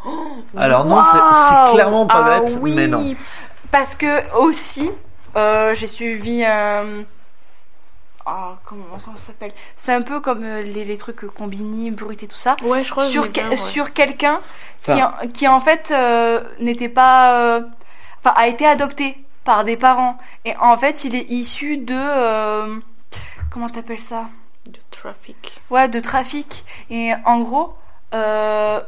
Alors 0.56 0.84
non, 0.86 1.02
c'est- 1.04 1.72
clairement 1.72 2.06
pas 2.06 2.24
Ah 2.24 2.40
bête, 2.40 2.58
oui. 2.60 2.74
mais 2.74 2.86
non. 2.86 3.14
Parce 3.74 3.96
que 3.96 4.12
aussi, 4.36 4.88
euh, 5.34 5.74
j'ai 5.74 5.88
suivi 5.88 6.44
un. 6.44 7.02
Oh, 8.24 8.52
comment, 8.64 8.84
comment 9.04 9.16
ça 9.16 9.26
s'appelle? 9.26 9.52
C'est 9.74 9.92
un 9.92 10.02
peu 10.02 10.20
comme 10.20 10.44
euh, 10.44 10.62
les, 10.62 10.84
les 10.84 10.96
trucs 10.96 11.26
Combini, 11.26 11.90
Brut 11.90 12.22
et 12.22 12.28
tout 12.28 12.36
ça. 12.36 12.54
Ouais, 12.62 12.84
je 12.84 12.90
crois 12.92 13.04
que 13.04 13.10
sur, 13.10 13.24
je 13.24 13.28
que- 13.30 13.34
l'ai 13.34 13.40
bien, 13.42 13.50
ouais. 13.50 13.56
sur 13.56 13.92
quelqu'un 13.92 14.40
qui, 14.82 15.02
en, 15.02 15.12
qui 15.34 15.48
en 15.48 15.58
fait 15.58 15.90
euh, 15.90 16.40
n'était 16.60 16.88
pas. 16.88 17.36
euh, 17.56 17.60
Enfin, 18.20 18.32
a 18.36 18.46
été 18.46 18.64
adopté 18.64 19.18
par 19.42 19.64
des 19.64 19.76
parents. 19.76 20.18
Et 20.44 20.56
en 20.58 20.78
fait, 20.78 21.02
il 21.04 21.16
est 21.16 21.28
issu 21.30 21.76
de. 21.78 21.94
euh, 21.98 22.76
comment 23.50 23.68
t'appelles 23.68 23.98
ça? 24.00 24.26
De 24.66 24.78
trafic. 24.92 25.60
Ouais, 25.70 25.88
de 25.88 25.98
trafic. 26.00 26.64
Et 26.90 27.12
en 27.26 27.40
gros, 27.40 27.74
euh, 28.14 28.80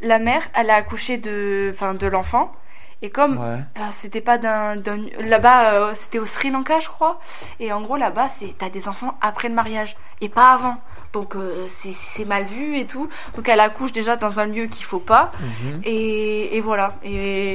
la 0.00 0.18
mère, 0.18 0.42
elle 0.54 0.68
a 0.70 0.74
accouché 0.74 1.16
de, 1.16 1.70
enfin, 1.72 1.94
de 1.94 2.06
l'enfant. 2.08 2.52
Et 3.00 3.10
comme 3.10 3.38
Ouais. 3.38 3.60
bah, 3.76 3.92
c'était 3.92 4.20
pas 4.20 4.38
d'un, 4.38 4.74
là-bas, 5.20 5.72
euh, 5.74 5.90
c'était 5.94 6.18
au 6.18 6.26
Sri 6.26 6.50
Lanka, 6.50 6.80
je 6.80 6.88
crois. 6.88 7.20
Et 7.60 7.72
en 7.72 7.80
gros, 7.80 7.96
là-bas, 7.96 8.28
c'est 8.28 8.56
t'as 8.58 8.70
des 8.70 8.88
enfants 8.88 9.16
après 9.20 9.48
le 9.48 9.54
mariage 9.54 9.96
et 10.20 10.28
pas 10.28 10.52
avant. 10.52 10.76
Donc 11.12 11.36
euh, 11.36 11.66
c'est, 11.68 12.24
mal 12.24 12.44
vu 12.44 12.76
et 12.76 12.86
tout. 12.86 13.08
Donc 13.36 13.48
elle 13.48 13.60
accouche 13.60 13.92
déjà 13.92 14.16
dans 14.16 14.40
un 14.40 14.46
lieu 14.46 14.66
qu'il 14.66 14.84
faut 14.84 14.98
pas. 14.98 15.30
Mhm. 15.40 15.80
Et, 15.84 16.56
et 16.56 16.60
voilà. 16.60 16.94
Et, 17.04 17.52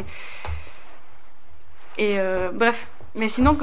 et 1.98 2.18
euh, 2.20 2.50
bref. 2.54 2.88
Mais 3.16 3.28
sinon, 3.30 3.56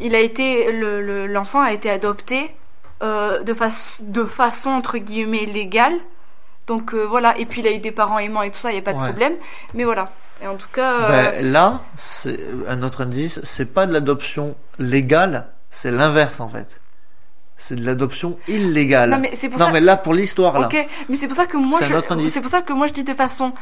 il 0.00 0.14
a 0.14 0.20
été, 0.20 0.72
le, 0.72 1.02
le- 1.02 1.26
l'enfant 1.26 1.60
a 1.60 1.72
été 1.72 1.90
adopté 1.90 2.54
euh, 3.02 3.42
de, 3.42 3.54
de 4.02 4.24
façon 4.24 4.70
entre 4.70 4.96
guillemets 4.98 5.44
légale. 5.44 5.98
Donc 6.68 6.94
euh, 6.94 7.02
voilà. 7.04 7.36
Et 7.38 7.44
puis 7.44 7.60
il 7.60 7.66
a 7.66 7.72
eu 7.72 7.80
des 7.80 7.90
parents 7.92 8.18
aimants 8.18 8.40
et 8.42 8.50
tout 8.50 8.60
ça, 8.60 8.70
il 8.70 8.76
y 8.76 8.78
a 8.78 8.82
pas 8.82 8.92
de 8.94 8.98
problème. 8.98 9.34
Mais 9.74 9.84
voilà. 9.84 10.10
Et 10.44 10.46
en 10.46 10.56
tout 10.56 10.68
cas. 10.72 10.92
euh, 10.92 11.08
Ben, 11.08 11.52
là, 11.52 11.80
c'est 11.96 12.38
un 12.68 12.82
autre 12.82 13.02
indice, 13.02 13.40
c'est 13.42 13.64
pas 13.72 13.86
de 13.86 13.92
l'adoption 13.92 14.54
légale, 14.78 15.46
c'est 15.70 15.90
l'inverse 15.90 16.38
en 16.40 16.48
fait. 16.48 16.80
C'est 17.56 17.76
de 17.76 17.86
l'adoption 17.86 18.36
illégale. 18.48 19.10
non 19.10 19.18
mais 19.18 19.30
c'est 19.34 19.48
pour 19.48 19.58
Non, 19.58 19.66
ça. 19.66 19.72
mais 19.72 19.80
là, 19.80 19.96
pour 19.96 20.12
l'histoire, 20.12 20.58
là. 20.58 20.66
Ok, 20.66 20.86
mais 21.08 21.16
c'est 21.16 21.28
pour 21.28 21.36
ça 21.36 21.46
que 21.46 21.56
moi 21.56 21.78
C'est 21.78 21.86
un 21.86 21.88
je, 21.88 21.94
autre 21.94 22.12
indice. 22.12 22.32
c'est 22.32 22.40
pour 22.40 22.50
ça 22.50 22.60
que 22.62 22.72
moi 22.72 22.86
je 22.88 22.92
dis 22.92 23.04
de 23.04 23.14
façon 23.14 23.52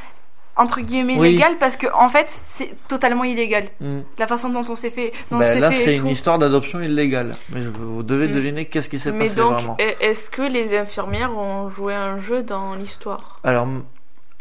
entre 0.57 0.81
guillemets 0.81 1.17
Oui. 1.19 1.33
légale 1.33 1.57
parce 1.59 1.77
que 1.77 1.87
en 1.95 2.09
fait 2.11 2.27
c'est 2.43 2.75
totalement 2.89 3.25
illégal. 3.25 3.69
Hmm. 3.81 4.01
La 4.19 4.27
façon 4.27 4.49
dont 4.51 4.65
on 4.69 4.77
s'est 4.77 4.91
fait, 4.91 5.13
dont 5.31 5.39
Ben, 5.39 5.59
là, 5.61 5.71
fait 5.71 5.77
c'est 5.85 5.97
tout. 5.97 6.03
une 6.05 6.11
histoire 6.11 6.39
d'adoption 6.39 6.81
illégale. 6.81 7.35
Mais 7.51 7.61
je, 7.61 7.69
vous 7.69 8.03
devez 8.03 8.29
Mm. 8.29 8.33
deviner 8.33 8.65
qu'est-ce 8.65 8.89
qui 8.89 8.99
s'est 8.99 9.13
Mais 9.13 9.27
passé 9.27 9.37
donc, 9.37 9.53
vraiment. 9.55 9.77
est-ce 10.01 10.31
que 10.31 10.43
les 10.43 10.77
infirmières 10.77 11.37
ont 11.37 11.69
joué 11.69 11.95
un 11.95 12.17
jeu 12.19 12.43
dans 12.43 12.75
l'histoire? 12.75 13.41
Alors, 13.45 13.67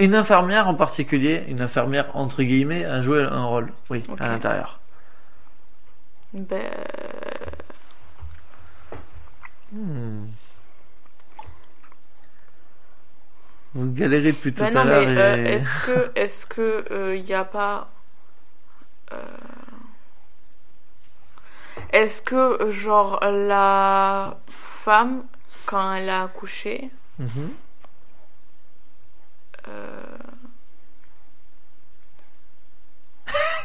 une 0.03 0.15
infirmière 0.15 0.67
en 0.67 0.75
particulier, 0.75 1.43
une 1.47 1.61
infirmière 1.61 2.09
entre 2.15 2.43
guillemets, 2.43 2.85
a 2.85 3.01
joué 3.01 3.23
un 3.23 3.45
rôle, 3.45 3.71
oui, 3.89 4.03
à 4.19 4.27
l'intérieur. 4.29 4.79
Ben. 6.33 6.61
Hmm. 9.73 10.25
Vous 13.73 13.91
galérez 13.93 14.33
depuis 14.33 14.53
tout 14.53 14.63
Ben 14.63 14.75
à 14.75 14.83
non, 14.83 14.89
l'heure. 14.89 15.03
euh, 15.07 15.35
et- 15.45 15.49
est-ce 15.53 15.85
que 15.85 16.11
est-ce 16.19 16.45
que 16.45 16.85
euh, 16.91 17.15
y 17.15 17.33
a 17.33 17.45
pas 17.45 17.89
euh, 19.13 19.15
est-ce 21.93 22.21
que 22.21 22.69
genre 22.71 23.19
la 23.23 24.37
femme 24.47 25.23
quand 25.65 25.93
elle 25.95 26.09
a 26.09 26.23
accouché 26.23 26.89
Mhm. 27.19 27.51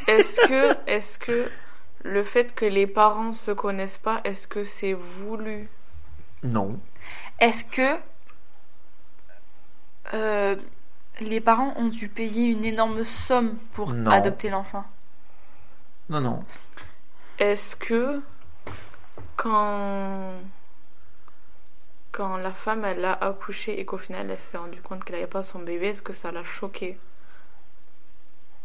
Est-ce 0.09 0.47
que 0.47 0.77
est-ce 0.87 1.19
que 1.19 1.51
le 2.05 2.23
fait 2.23 2.55
que 2.55 2.65
les 2.65 2.87
parents 2.87 3.33
se 3.33 3.51
connaissent 3.51 3.99
pas, 3.99 4.21
est-ce 4.25 4.47
que 4.47 4.63
c'est 4.65 4.93
voulu? 4.93 5.69
Non. 6.43 6.79
Est-ce 7.41 7.65
que 7.65 7.99
euh, 10.15 10.55
les 11.21 11.41
parents 11.41 11.75
ont 11.77 11.89
dû 11.89 12.09
payer 12.09 12.47
une 12.47 12.65
énorme 12.65 13.05
somme 13.05 13.57
pour 13.73 13.93
Non. 13.93 14.11
adopter 14.11 14.51
l'enfant? 14.51 14.85
Non, 16.09 16.21
non. 16.21 16.45
Est-ce 17.39 17.75
que 17.75 18.23
quand 19.37 20.31
quand 22.17 22.39
la 22.39 22.53
femme 22.53 22.85
elle 22.87 23.05
a 23.05 23.13
accouché 23.13 23.79
et 23.79 23.85
qu'au 23.85 23.99
final 23.99 24.31
elle 24.31 24.39
s'est 24.39 24.57
rendue 24.57 24.81
compte 24.83 25.05
qu'elle 25.05 25.17
n'avait 25.17 25.29
pas 25.29 25.43
son 25.43 25.61
bébé, 25.61 25.89
est-ce 25.89 26.03
que 26.03 26.15
ça 26.15 26.33
l'a 26.33 26.45
choquée 26.45 26.99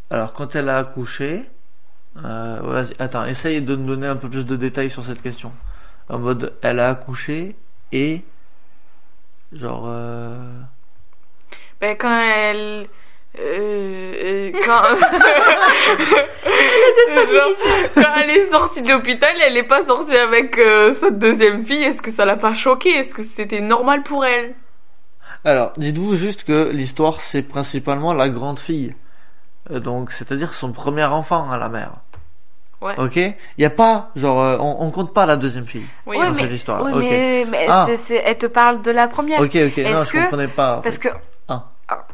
Alors, 0.09 0.33
quand 0.33 0.55
elle 0.55 0.69
a 0.69 0.77
accouché, 0.77 1.43
euh, 2.23 2.83
attends, 2.99 3.25
essaye 3.25 3.61
de 3.61 3.75
nous 3.75 3.87
donner 3.87 4.07
un 4.07 4.15
peu 4.17 4.29
plus 4.29 4.45
de 4.45 4.55
détails 4.55 4.89
sur 4.89 5.03
cette 5.03 5.21
question. 5.21 5.53
En 6.09 6.19
mode, 6.19 6.53
elle 6.61 6.79
a 6.79 6.89
accouché 6.89 7.55
et. 7.91 8.23
Genre. 9.51 9.85
euh, 9.87 10.61
Ben 11.79 11.97
quand 11.97 12.17
elle 12.21 12.87
euh, 13.39 14.13
euh, 14.23 14.51
quand... 14.65 14.81
Genre, 17.33 17.51
quand 17.95 18.13
elle 18.21 18.29
est 18.29 18.45
sortie 18.49 18.81
de 18.81 18.89
l'hôpital, 18.91 19.29
elle 19.45 19.53
n'est 19.53 19.63
pas 19.63 19.83
sortie 19.83 20.15
avec 20.15 20.57
euh, 20.57 20.93
sa 20.95 21.11
deuxième 21.11 21.65
fille. 21.65 21.83
Est-ce 21.83 22.01
que 22.01 22.11
ça 22.11 22.25
l'a 22.25 22.35
pas 22.35 22.53
choquée? 22.53 22.89
Est-ce 22.91 23.13
que 23.15 23.23
c'était 23.23 23.61
normal 23.61 24.03
pour 24.03 24.25
elle? 24.25 24.53
Alors, 25.43 25.73
dites-vous 25.77 26.15
juste 26.15 26.43
que 26.43 26.69
l'histoire, 26.71 27.19
c'est 27.19 27.41
principalement 27.41 28.13
la 28.13 28.29
grande 28.29 28.59
fille. 28.59 28.93
Euh, 29.71 29.79
Donc, 29.79 30.11
c'est-à-dire 30.11 30.53
son 30.53 30.71
premier 30.71 31.03
enfant 31.05 31.49
à 31.49 31.57
la 31.57 31.69
mère. 31.69 31.91
Ouais. 32.81 32.93
Ok? 32.97 33.15
Il 33.17 33.35
n'y 33.59 33.65
a 33.65 33.69
pas, 33.69 34.09
genre, 34.15 34.41
euh, 34.41 34.57
on, 34.59 34.77
on 34.85 34.91
compte 34.91 35.13
pas 35.13 35.25
la 35.25 35.35
deuxième 35.37 35.65
fille 35.67 35.85
Oui, 36.07 36.17
Ouais, 36.17 36.25
dans 36.27 36.33
mais- 36.33 36.39
cette 36.41 36.51
histoire. 36.51 36.83
Oui, 36.83 36.91
ok. 36.93 36.99
mais, 37.01 37.45
mais 37.49 37.65
Ah. 37.69 37.87
elle 38.25 38.37
te 38.37 38.47
parle 38.47 38.81
de 38.81 38.91
la 38.91 39.07
première. 39.07 39.39
Ok, 39.39 39.55
ok, 39.55 39.77
non, 39.77 39.89
Est-ce 39.89 40.05
je 40.07 40.11
que- 40.13 40.21
comprenais 40.23 40.47
pas. 40.47 40.81
Parce 40.83 40.97
fait. 40.97 41.09
que. 41.09 41.15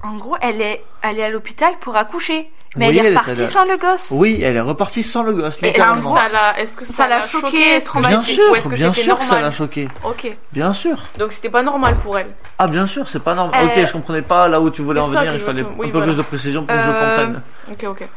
En 0.04 0.16
gros, 0.16 0.36
elle 0.41 0.62
est, 0.62 0.84
elle 1.02 1.20
est 1.20 1.24
à 1.24 1.30
l'hôpital 1.30 1.74
pour 1.80 1.95
accoucher. 1.95 2.49
Mais 2.76 2.90
Oui, 2.90 2.98
elle 2.99 3.06
est 3.08 3.10
repartie 3.10 3.32
allée- 3.32 3.45
sans 3.45 3.66
le 3.66 3.78
gosse. 3.78 4.08
Oui, 4.12 4.40
elle 4.44 4.56
est 4.58 4.62
repartie 4.62 5.02
sans 5.02 5.24
le 5.24 5.34
gosse, 5.34 5.58
Est-ce 5.64 6.76
que 6.78 6.86
ça 6.86 7.08
l'a, 7.08 7.22
choquée, 7.24 7.58
Est-ce 7.58 7.90
que- 7.90 7.99
Bien 7.99 8.10
traumatisée, 8.10 8.34
sûr, 8.34 8.70
bien 8.70 8.94
sûr 8.94 9.18
que 9.18 9.26
ça 9.26 9.40
l'a 9.40 9.49
choqué. 9.52 9.88
Ok. 10.04 10.28
Bien 10.52 10.74
sûr. 10.74 10.95
Donc 11.18 11.32
c'était 11.32 11.49
pas 11.49 11.64
normal 11.64 11.95
pour 11.98 12.20
elle. 12.20 12.28
Ah, 12.60 12.68
bien 12.68 12.86
sûr, 12.86 13.08
c'est 13.08 13.22
pas 13.24 13.34
normal. 13.34 13.66
Euh, 13.66 13.68
ok, 13.82 13.88
je 13.88 13.94
comprenais 13.94 14.22
pas 14.22 14.48
là 14.48 14.62
où 14.62 14.70
tu 14.70 14.82
voulais 14.84 14.99
en 14.99 15.08
venir. 15.08 15.34
Il 15.34 15.40
fallait 15.40 15.62
un 15.62 15.66
peu 15.66 15.88
voilà. 15.90 16.06
plus 16.06 16.18
de 16.18 16.22
précision 16.22 16.66
pour 16.66 16.76
que 16.76 16.82
je 16.84 16.90
Euh, 16.90 16.94
comprenne. 16.94 17.41
Ok, 17.72 17.84
ok. 18.02 18.08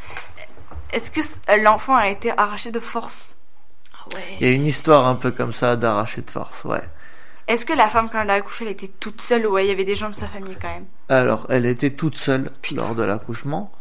Est-ce 0.93 1.11
que 1.11 1.21
l'enfant 1.63 1.95
a 1.95 2.09
été 2.09 2.33
arraché 2.37 2.71
de 2.71 2.81
force? 2.81 3.37
Ah 3.95 3.99
ouais. 4.15 4.25
Il 4.41 4.47
y 4.47 4.51
a 4.51 4.53
une 4.55 4.67
histoire 4.67 5.07
un 5.07 5.15
peu 5.15 5.31
comme 5.31 5.53
ça 5.53 5.77
d'arracher 5.77 6.21
de 6.23 6.31
force, 6.31 6.65
ouais. 6.65 6.83
Est-ce 7.47 7.65
que 7.65 7.73
la 7.73 7.89
femme, 7.89 8.09
quand 8.11 8.21
elle 8.21 8.31
a 8.31 8.35
accouché, 8.35 8.65
elle 8.65 8.73
était 8.73 8.89
toute 9.01 9.21
seule 9.23 9.47
ou 9.47 9.57
il 9.59 9.67
y 9.67 9.71
avait 9.71 9.85
des 9.85 9.95
gens 9.95 10.11
de 10.11 10.15
sa 10.17 10.27
famille 10.27 10.57
quand 10.61 10.69
même? 10.69 10.87
Alors, 11.11 11.47
elle 11.51 11.67
était 11.67 11.91
toute 11.91 12.17
seule 12.17 12.51
lors 12.75 12.95
de 12.95 13.03
l'accouchement. 13.03 13.73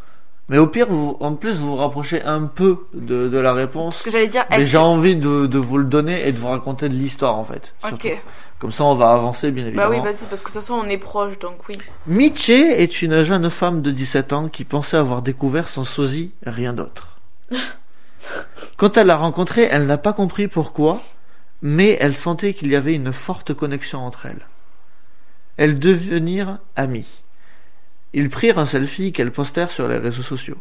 Mais 0.49 0.57
au 0.57 0.65
pire, 0.65 0.87
vous, 0.89 1.15
en 1.19 1.35
plus, 1.35 1.57
vous 1.57 1.67
vous 1.69 1.75
rapprochez 1.75 2.23
un 2.23 2.45
peu 2.47 2.87
de, 2.95 3.27
de 3.29 3.37
la 3.37 3.53
réponse. 3.53 3.97
Ce 3.99 4.03
que 4.03 4.09
j'allais 4.09 4.27
dire, 4.27 4.45
Mais 4.49 4.65
j'ai 4.65 4.79
envie 4.79 5.15
de, 5.15 5.45
de 5.45 5.59
vous 5.59 5.77
le 5.77 5.83
donner 5.83 6.27
et 6.27 6.31
de 6.31 6.39
vous 6.39 6.47
raconter 6.47 6.89
de 6.89 6.95
l'histoire, 6.95 7.37
en 7.37 7.43
fait. 7.43 7.75
surtout. 7.81 8.07
Ok. 8.07 8.17
Comme 8.57 8.71
ça, 8.71 8.83
on 8.83 8.95
va 8.95 9.11
avancer, 9.11 9.51
bien 9.51 9.65
Bah 9.65 9.69
évidemment. 9.69 9.89
oui, 9.91 9.97
vas-y, 9.99 10.25
parce 10.27 10.41
que 10.41 10.47
de 10.49 10.53
toute 10.53 10.61
façon 10.61 10.73
on 10.73 10.89
est 10.89 10.97
proche, 10.97 11.37
donc 11.39 11.69
oui. 11.69 11.77
Miche 12.07 12.49
est 12.49 13.01
une 13.03 13.21
jeune 13.21 13.49
femme 13.51 13.81
de 13.83 13.91
17 13.91 14.33
ans 14.33 14.49
qui 14.49 14.65
pensait 14.65 14.97
avoir 14.97 15.21
découvert 15.21 15.67
son 15.69 15.83
sosie, 15.85 16.31
rien 16.45 16.73
d'autre. 16.73 17.19
Quand 18.77 18.97
elle 18.97 19.07
l'a 19.07 19.15
rencontré, 19.17 19.67
elle 19.71 19.85
n'a 19.85 19.97
pas 19.97 20.13
compris 20.13 20.47
pourquoi, 20.47 21.01
mais 21.61 21.97
elle 22.01 22.15
sentait 22.15 22.53
qu'il 22.53 22.71
y 22.71 22.75
avait 22.75 22.95
une 22.95 23.13
forte 23.13 23.53
connexion 23.53 23.99
entre 24.05 24.25
elles. 24.25 24.45
Elles 25.59 25.77
devenirent 25.77 26.59
amies. 26.77 27.21
Ils 28.13 28.29
prirent 28.29 28.59
un 28.59 28.65
selfie 28.65 29.11
qu'elles 29.11 29.33
postèrent 29.33 29.71
sur 29.71 29.89
les 29.89 29.97
réseaux 29.97 30.23
sociaux. 30.23 30.57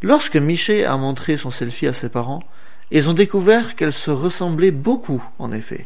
Lorsque 0.00 0.36
Miché 0.36 0.86
a 0.86 0.96
montré 0.96 1.36
son 1.36 1.50
selfie 1.50 1.86
à 1.86 1.92
ses 1.92 2.08
parents, 2.08 2.42
ils 2.90 3.10
ont 3.10 3.12
découvert 3.12 3.76
qu'elles 3.76 3.92
se 3.92 4.10
ressemblaient 4.10 4.70
beaucoup, 4.70 5.22
en 5.38 5.52
effet. 5.52 5.84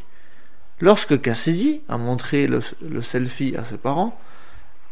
Lorsque 0.81 1.20
Cassidy 1.20 1.82
a 1.89 1.98
montré 1.98 2.47
le, 2.47 2.60
selfie 3.02 3.56
à 3.56 3.64
ses 3.64 3.78
parents, 3.78 4.16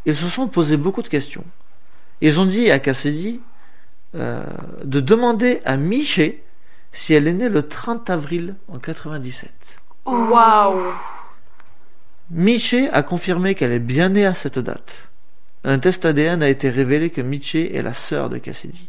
ils 0.05 0.17
se 0.17 0.27
sont 0.27 0.49
posé 0.49 0.77
beaucoup 0.77 1.03
de 1.03 1.09
questions. 1.09 1.45
Ils 2.23 2.41
ont 2.41 2.47
dit 2.47 2.73
à 2.73 2.81
Cassidy 2.81 3.41
euh, 4.17 4.45
de 4.83 4.99
demander 4.99 5.61
à 5.65 5.77
Miché 5.77 6.43
si 6.91 7.15
elle 7.15 7.29
est 7.29 7.33
née 7.33 7.49
le 7.49 7.63
30 7.63 8.11
avril 8.11 8.57
en 8.67 8.81
97. 8.81 9.79
Waouh. 10.07 10.93
Miché 12.31 12.89
a 12.91 13.03
confirmé 13.03 13.55
qu'elle 13.55 13.73
est 13.73 13.79
bien 13.79 14.09
née 14.09 14.25
à 14.27 14.35
cette 14.35 14.59
date. 14.59 15.09
Un 15.65 15.79
test 15.79 16.05
ADN 16.05 16.43
a 16.43 16.49
été 16.49 16.71
révélé 16.71 17.11
que 17.11 17.21
Miché 17.21 17.77
est 17.77 17.83
la 17.83 17.93
sœur 17.93 18.29
de 18.29 18.39
Cassidy. 18.39 18.89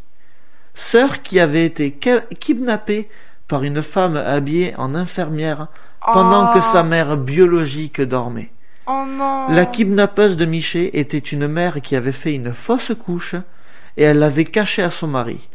Sœur 0.73 1.21
qui 1.21 1.39
avait 1.39 1.65
été 1.65 1.91
ki- 1.91 2.35
kidnappée 2.39 3.09
par 3.47 3.63
une 3.63 3.81
femme 3.81 4.17
habillée 4.17 4.73
en 4.77 4.95
infirmière 4.95 5.67
pendant 6.13 6.49
Oh. 6.49 6.53
que 6.53 6.61
sa 6.61 6.83
mère 6.83 7.17
biologique 7.17 8.01
dormait. 8.01 8.51
Oh 8.87 9.03
non 9.07 9.47
La 9.49 9.65
kidnappeuse 9.65 10.37
de 10.37 10.45
Miché 10.45 10.99
était 10.99 11.17
une 11.17 11.47
mère 11.47 11.81
qui 11.81 11.95
avait 11.95 12.11
fait 12.11 12.33
une 12.33 12.53
fausse 12.53 12.91
couche 12.97 13.35
et 13.97 14.03
elle 14.03 14.19
l'avait 14.19 14.43
caché 14.43 14.83
à 14.83 14.89
son 14.89 15.07
mari. 15.07 15.47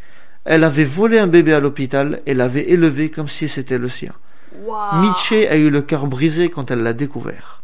Elle 0.44 0.64
avait 0.64 0.84
volé 0.84 1.18
un 1.18 1.26
bébé 1.26 1.52
à 1.54 1.60
l'hôpital 1.60 2.20
et 2.26 2.34
l'avait 2.34 2.70
élevé 2.70 3.10
comme 3.10 3.28
si 3.28 3.46
c'était 3.46 3.78
le 3.78 3.88
sien. 3.88 4.12
Miché 4.94 5.48
a 5.48 5.56
eu 5.56 5.70
le 5.70 5.82
cœur 5.82 6.06
brisé 6.06 6.48
quand 6.50 6.70
elle 6.70 6.82
l'a 6.82 6.92
découvert. 6.94 7.62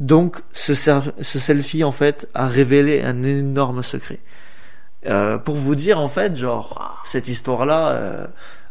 Donc, 0.00 0.36
ce, 0.52 0.74
selfie, 0.74 1.82
en 1.84 1.90
fait, 1.92 2.28
a 2.34 2.46
révélé 2.46 3.02
un 3.02 3.22
énorme 3.24 3.82
secret. 3.82 4.20
Euh, 5.06 5.38
pour 5.38 5.56
vous 5.56 5.74
dire, 5.74 5.98
en 5.98 6.08
fait, 6.08 6.36
genre, 6.36 7.00
cette 7.04 7.28
histoire-là, 7.28 7.88
euh, 7.88 8.26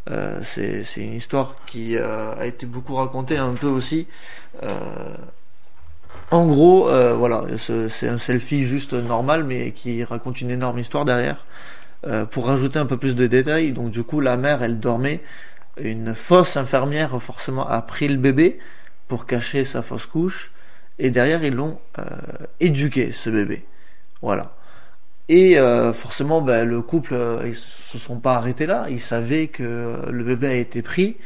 euh, 0.10 0.40
c'est 0.42 0.84
une 0.98 1.14
histoire 1.14 1.56
qui 1.66 1.98
euh, 1.98 2.34
a 2.40 2.46
été 2.46 2.66
beaucoup 2.66 2.96
racontée 2.96 3.38
un 3.38 3.54
peu 3.54 3.68
aussi. 3.68 4.08
Euh, 4.64 4.70
en 6.32 6.46
gros, 6.48 6.90
voilà, 7.18 7.44
ce- 7.58 7.88
c'est 7.88 8.08
un 8.08 8.18
selfie 8.18 8.66
juste 8.66 8.94
normal, 8.94 9.44
mais 9.44 9.72
qui 9.72 10.04
raconte 10.04 10.42
une 10.42 10.52
énorme 10.52 10.80
histoire 10.80 11.06
derrière. 11.06 11.46
Pour 12.32 12.48
rajouter 12.48 12.80
un 12.80 12.86
peu 12.86 12.96
plus 12.98 13.16
de 13.16 13.28
détails, 13.28 13.72
donc 13.74 13.90
du 13.90 14.04
coup, 14.04 14.22
la 14.22 14.38
mère, 14.38 14.62
elle 14.64 14.80
dormait. 14.80 15.22
Une 15.78 16.14
fausse 16.16 16.56
infirmière, 16.58 17.22
forcément, 17.22 17.68
a 17.68 17.82
pris 17.82 18.08
le 18.08 18.18
bébé 18.18 18.60
pour 19.08 19.26
cacher 19.26 19.64
sa 19.64 19.82
fausse 19.82 20.06
couche. 20.06 20.52
Et 21.00 21.12
derrière, 21.12 21.44
ils 21.44 21.54
l'ont 21.54 21.80
euh, 22.00 22.04
éduqué, 22.60 23.12
ce 23.12 23.30
bébé. 23.30 23.66
Voilà. 24.22 24.56
Et 25.30 25.60
euh, 25.60 25.94
forcément, 25.94 26.42
ben, 26.42 26.68
le 26.68 26.82
couple, 26.82 27.14
euh, 27.14 27.44
ils 27.46 27.56
se 27.56 27.98
sont 27.98 28.20
pas 28.20 28.36
arrêtés 28.36 28.66
là. 28.66 28.88
Ils 28.90 29.02
savaient 29.02 29.48
que 29.48 29.64
euh, 29.64 30.12
le 30.12 30.24
bébé 30.24 30.48
a 30.48 30.56
été 30.56 30.82
pris, 30.82 31.18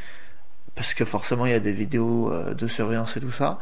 parce 0.74 0.94
que 0.94 1.04
forcément, 1.04 1.46
il 1.46 1.52
y 1.52 1.54
a 1.54 1.60
des 1.60 1.72
vidéos 1.72 2.32
euh, 2.32 2.54
de 2.54 2.66
surveillance 2.66 3.16
et 3.16 3.20
tout 3.20 3.30
ça. 3.30 3.58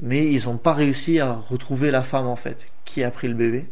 Mais 0.00 0.26
ils 0.30 0.44
n'ont 0.46 0.58
pas 0.58 0.74
réussi 0.74 1.20
à 1.20 1.32
retrouver 1.32 1.90
la 1.90 2.02
femme, 2.02 2.26
en 2.26 2.36
fait, 2.36 2.66
qui 2.84 3.04
a 3.04 3.10
pris 3.10 3.28
le 3.28 3.34
bébé. 3.34 3.70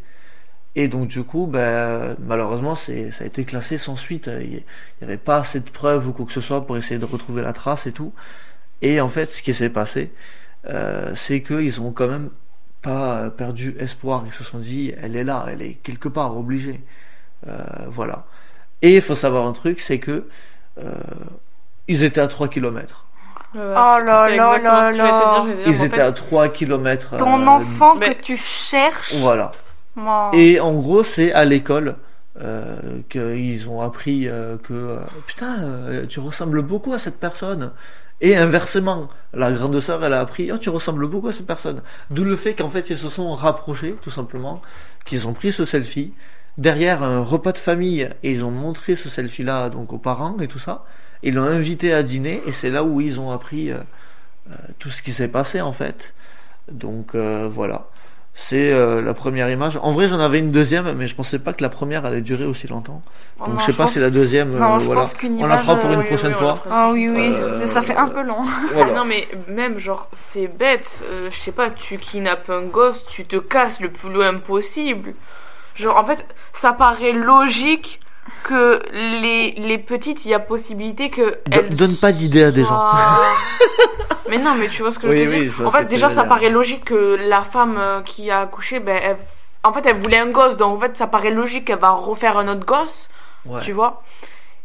Et 0.76 0.88
donc, 0.88 1.08
du 1.08 1.22
coup, 1.24 1.46
ben, 1.46 2.16
malheureusement, 2.20 2.74
ça 2.74 2.92
a 2.92 3.24
été 3.24 3.44
classé 3.44 3.76
sans 3.78 3.96
suite. 3.96 4.28
Il 4.40 4.50
n'y 4.50 4.64
avait 5.02 5.16
pas 5.18 5.38
assez 5.38 5.60
de 5.60 5.70
preuves 5.70 6.08
ou 6.08 6.12
quoi 6.12 6.26
que 6.26 6.32
ce 6.32 6.40
soit 6.40 6.66
pour 6.66 6.76
essayer 6.76 6.98
de 6.98 7.04
retrouver 7.04 7.42
la 7.42 7.52
trace 7.52 7.86
et 7.86 7.92
tout. 7.92 8.12
Et 8.82 9.00
en 9.00 9.08
fait, 9.08 9.26
ce 9.26 9.42
qui 9.42 9.54
s'est 9.54 9.70
passé, 9.70 10.12
euh, 10.68 11.12
c'est 11.14 11.42
qu'ils 11.42 11.80
ont 11.80 11.92
quand 11.92 12.08
même 12.08 12.30
pas 12.82 13.30
perdu 13.30 13.76
espoir. 13.78 14.22
Ils 14.26 14.32
se 14.32 14.44
sont 14.44 14.58
dit, 14.58 14.92
elle 15.00 15.16
est 15.16 15.24
là, 15.24 15.46
elle 15.48 15.62
est 15.62 15.74
quelque 15.82 16.08
part 16.08 16.36
obligée. 16.36 16.80
Euh, 17.46 17.54
voilà. 17.88 18.24
Et 18.82 18.96
il 18.96 19.00
faut 19.00 19.14
savoir 19.14 19.46
un 19.46 19.52
truc, 19.52 19.80
c'est 19.80 19.98
que 19.98 20.26
euh, 20.82 20.94
ils 21.88 22.02
étaient 22.04 22.20
à 22.20 22.28
3 22.28 22.48
km. 22.48 23.06
Oh 23.54 23.58
là 23.58 24.00
là 24.02 24.58
là 24.58 24.90
là. 24.90 25.44
Ils 25.66 25.80
en 25.80 25.84
étaient 25.84 25.96
fait, 25.96 26.02
à 26.02 26.12
3 26.12 26.48
km. 26.48 27.16
Ton 27.16 27.46
enfant 27.46 27.94
mais- 27.94 28.14
que 28.14 28.22
tu 28.22 28.36
cherches. 28.36 29.14
Voilà. 29.14 29.52
Oh. 29.96 30.30
Et 30.32 30.58
en 30.58 30.72
gros, 30.74 31.02
c'est 31.04 31.32
à 31.32 31.44
l'école 31.44 31.94
euh, 32.40 33.00
qu'ils 33.08 33.68
ont 33.70 33.80
appris 33.80 34.28
euh, 34.28 34.56
que 34.58 34.72
euh, 34.74 34.96
putain, 35.26 35.62
euh, 35.62 36.06
tu 36.06 36.18
ressembles 36.18 36.62
beaucoup 36.62 36.92
à 36.92 36.98
cette 36.98 37.20
personne. 37.20 37.70
Et 38.24 38.36
inversement, 38.36 39.08
la 39.34 39.52
grande 39.52 39.78
sœur, 39.80 40.02
elle 40.02 40.14
a 40.14 40.20
appris, 40.20 40.50
oh, 40.50 40.56
tu 40.56 40.70
ressembles 40.70 41.06
beaucoup 41.06 41.28
à 41.28 41.32
cette 41.34 41.46
personne. 41.46 41.82
D'où 42.10 42.24
le 42.24 42.36
fait 42.36 42.54
qu'en 42.54 42.70
fait, 42.70 42.88
ils 42.88 42.96
se 42.96 43.10
sont 43.10 43.34
rapprochés, 43.34 43.96
tout 44.00 44.08
simplement, 44.08 44.62
qu'ils 45.04 45.28
ont 45.28 45.34
pris 45.34 45.52
ce 45.52 45.66
selfie 45.66 46.14
derrière 46.56 47.02
un 47.02 47.20
repas 47.20 47.52
de 47.52 47.58
famille 47.58 48.08
et 48.22 48.32
ils 48.32 48.42
ont 48.42 48.50
montré 48.50 48.96
ce 48.96 49.10
selfie-là 49.10 49.68
donc 49.68 49.92
aux 49.92 49.98
parents 49.98 50.38
et 50.40 50.48
tout 50.48 50.58
ça. 50.58 50.86
Ils 51.22 51.34
l'ont 51.34 51.44
invité 51.44 51.92
à 51.92 52.02
dîner 52.02 52.40
et 52.46 52.52
c'est 52.52 52.70
là 52.70 52.82
où 52.82 53.02
ils 53.02 53.20
ont 53.20 53.30
appris 53.30 53.70
euh, 53.70 53.80
euh, 54.50 54.54
tout 54.78 54.88
ce 54.88 55.02
qui 55.02 55.12
s'est 55.12 55.28
passé 55.28 55.60
en 55.60 55.72
fait. 55.72 56.14
Donc 56.72 57.14
euh, 57.14 57.46
voilà. 57.46 57.88
C'est 58.36 58.72
euh, 58.72 59.00
la 59.00 59.14
première 59.14 59.48
image. 59.48 59.78
En 59.80 59.90
vrai, 59.90 60.08
j'en 60.08 60.18
avais 60.18 60.40
une 60.40 60.50
deuxième, 60.50 60.92
mais 60.94 61.06
je 61.06 61.14
pensais 61.14 61.38
pas 61.38 61.52
que 61.52 61.62
la 61.62 61.68
première 61.68 62.04
allait 62.04 62.20
durer 62.20 62.44
aussi 62.44 62.66
longtemps. 62.66 63.00
Oh 63.38 63.44
Donc 63.44 63.54
non, 63.54 63.58
je 63.60 63.64
sais 63.66 63.72
pas 63.72 63.86
si 63.86 64.00
la 64.00 64.10
deuxième, 64.10 64.50
Non, 64.58 64.74
euh, 64.74 64.78
je 64.80 64.86
voilà. 64.86 65.02
pense 65.02 65.14
On 65.38 65.46
la 65.46 65.56
fera 65.58 65.76
pour 65.76 65.88
une 65.90 65.98
euh, 65.98 66.02
oui, 66.02 66.06
prochaine 66.08 66.32
oui, 66.32 66.38
fois. 66.38 66.54
Ah 66.68 66.90
oui, 66.92 67.08
oui, 67.08 67.32
Euh, 67.32 67.58
mais 67.60 67.66
ça 67.66 67.80
fait 67.80 67.94
un 67.96 68.08
peu 68.08 68.22
long. 68.24 68.42
Voilà. 68.72 68.92
Non 68.92 69.04
mais 69.04 69.28
même 69.46 69.78
genre 69.78 70.08
c'est 70.12 70.48
bête, 70.48 71.04
euh, 71.12 71.30
je 71.30 71.36
sais 71.38 71.52
pas, 71.52 71.70
tu 71.70 71.96
kidnappes 71.98 72.50
un 72.50 72.62
gosse, 72.62 73.06
tu 73.06 73.24
te 73.24 73.36
casses 73.36 73.80
le 73.80 73.88
plus 73.90 74.10
loin 74.10 74.34
possible. 74.36 75.14
Genre 75.76 75.96
en 75.96 76.04
fait, 76.04 76.26
ça 76.52 76.72
paraît 76.72 77.12
logique 77.12 78.00
que 78.44 78.80
les, 78.92 79.52
les 79.52 79.78
petites, 79.78 80.24
il 80.24 80.30
y 80.30 80.34
a 80.34 80.40
possibilité 80.40 81.10
que 81.10 81.22
Do- 81.46 81.60
elles 81.60 81.76
donne 81.76 81.96
pas 81.96 82.12
d'idée 82.12 82.44
à 82.44 82.50
des 82.50 82.64
gens. 82.64 82.82
mais 84.28 84.38
non, 84.38 84.54
mais 84.54 84.68
tu 84.68 84.82
vois 84.82 84.90
ce 84.92 84.98
que 84.98 85.06
Oui, 85.06 85.18
je 85.18 85.24
veux 85.28 85.38
oui, 85.40 85.48
dire. 85.48 85.66
En 85.66 85.70
fait, 85.70 85.84
déjà 85.84 86.08
ça 86.08 86.22
dire. 86.22 86.28
paraît 86.28 86.50
logique 86.50 86.84
que 86.84 87.16
la 87.16 87.42
femme 87.42 87.76
euh, 87.78 88.02
qui 88.02 88.30
a 88.30 88.40
accouché, 88.42 88.80
ben 88.80 88.98
elle- 89.02 89.18
en 89.62 89.72
fait 89.72 89.84
elle 89.86 89.96
voulait 89.96 90.18
un 90.18 90.30
gosse, 90.30 90.56
donc 90.56 90.76
en 90.76 90.80
fait 90.80 90.96
ça 90.96 91.06
paraît 91.06 91.30
logique 91.30 91.66
qu'elle 91.66 91.78
va 91.78 91.90
refaire 91.90 92.36
un 92.38 92.48
autre 92.48 92.64
gosse 92.66 93.08
Ouais. 93.46 93.60
tu 93.60 93.72
vois. 93.72 94.02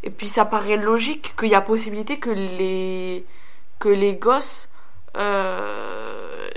Et 0.02 0.10
puis 0.10 0.28
ça 0.28 0.44
paraît 0.46 0.76
logique 0.78 1.34
qu'il 1.38 1.48
y 1.50 1.54
a 1.54 1.60
possibilité 1.60 2.18
que 2.18 2.30
les 2.30 3.24
que 3.78 3.88
les 3.90 4.14
gosses 4.14 4.68
euh, 5.18 6.48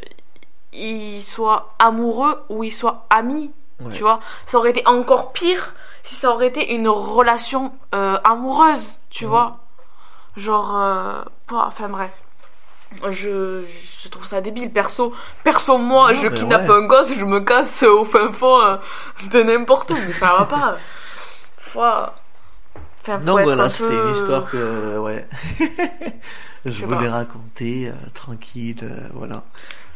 ils 0.73 1.21
soient 1.21 1.73
amoureux 1.79 2.43
ou 2.49 2.63
ils 2.63 2.71
soient 2.71 3.05
amis, 3.09 3.51
Ouais. 3.81 3.91
tu 3.93 4.01
vois. 4.03 4.19
Ça 4.45 4.57
aurait 4.57 4.69
été 4.71 4.87
encore 4.87 5.33
pire 5.33 5.73
si 6.03 6.13
ça 6.15 6.29
aurait 6.29 6.47
été 6.47 6.73
une 6.73 6.87
relation 6.87 7.73
euh, 7.95 8.17
amoureuse, 8.23 8.99
tu 9.09 9.23
Mhm. 9.25 9.29
vois. 9.31 9.57
Genre 10.37 10.75
euh, 10.75 11.23
pas 11.47 11.65
enfin 11.67 11.89
bref. 11.89 12.11
Je, 13.09 13.63
je 13.65 14.07
trouve 14.09 14.23
ça 14.25 14.39
débile 14.39 14.71
perso 14.71 15.13
perso 15.43 15.79
moi 15.79 16.13
Non, 16.13 16.19
je 16.21 16.27
kidnappe 16.27 16.69
ouais. 16.69 16.75
un 16.75 16.81
gosse 16.85 17.11
je 17.11 17.25
me 17.25 17.39
casse 17.39 17.81
au 17.81 18.05
fin 18.05 18.31
fond 18.31 18.61
euh, 18.61 18.77
de 19.31 19.41
n'importe 19.41 19.89
où 19.89 19.95
mais 20.05 20.13
ça 20.13 20.35
va 20.37 20.45
pas 20.45 20.77
Fois. 21.57 22.13
Enfin, 23.01 23.19
être 23.19 23.43
voilà, 23.43 23.67
c'était 23.69 23.87
peu- 23.89 24.07
une 24.09 24.13
histoire 24.15 24.45
que, 24.45 24.97
ouais, 24.99 25.27
je 26.65 26.85
voulais 26.85 27.09
raconter, 27.09 27.89
euh, 27.89 27.93
tranquille, 28.13 29.09
voilà. 29.13 29.43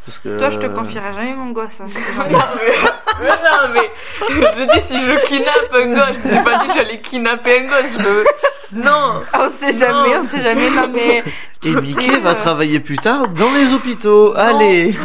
Parce 0.07 0.19
que, 0.19 0.38
Toi, 0.39 0.49
je 0.49 0.57
te 0.59 0.67
confierai 0.67 1.11
jamais 1.13 1.34
mon 1.34 1.51
gosse. 1.51 1.81
hein. 1.81 1.88
non, 2.31 2.39
mais, 2.57 3.21
mais 3.21 3.29
non, 3.29 3.73
mais 3.73 3.91
je 4.31 4.73
dis 4.73 4.81
si 4.88 5.01
je 5.01 5.25
kidnappe 5.25 5.73
un 5.73 5.93
gosse, 5.93 6.23
j'ai 6.23 6.39
pas 6.43 6.59
dit 6.59 6.67
que 6.69 6.73
j'allais 6.75 7.01
kidnapper 7.01 7.59
un 7.59 7.63
gosse. 7.65 7.97
je- 7.99 8.77
Non, 8.77 9.21
Ah, 9.34 9.41
on 9.45 9.49
sait 9.49 9.71
jamais, 9.73 10.13
Non. 10.15 10.21
on 10.21 10.25
sait 10.25 10.41
jamais. 10.41 10.69
Non, 10.69 10.88
mais 10.93 11.23
Et 11.63 11.71
Mickey 11.71 12.17
va 12.19 12.29
euh, 12.31 12.34
travailler 12.35 12.79
plus 12.79 12.97
tard 12.97 13.27
dans 13.29 13.51
les 13.51 13.73
hôpitaux. 13.73 14.34
Allez 14.35 14.95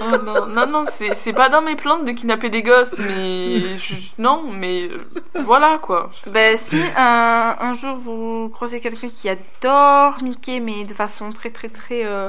Oh, 0.00 0.16
non, 0.24 0.46
non, 0.46 0.66
non, 0.66 0.84
c'est 1.14 1.32
pas 1.32 1.48
dans 1.48 1.62
mes 1.62 1.74
plans 1.76 1.98
de 2.00 2.12
kidnapper 2.12 2.50
des 2.50 2.62
gosses, 2.62 2.96
mais 2.98 3.76
je- 3.78 3.94
non, 4.18 4.44
mais 4.52 4.84
euh, 4.84 5.40
voilà 5.44 5.78
quoi. 5.80 6.10
Ben, 6.32 6.56
si 6.56 6.80
un, 6.96 7.56
un 7.60 7.74
jour 7.74 7.96
vous 7.96 8.48
croisez 8.50 8.80
quelqu'un 8.80 9.08
qui 9.08 9.28
adore 9.28 10.22
Mickey, 10.22 10.60
mais 10.60 10.84
de 10.84 10.94
façon 10.94 11.30
très 11.30 11.50
très 11.50 11.68
très 11.68 12.04
euh, 12.04 12.28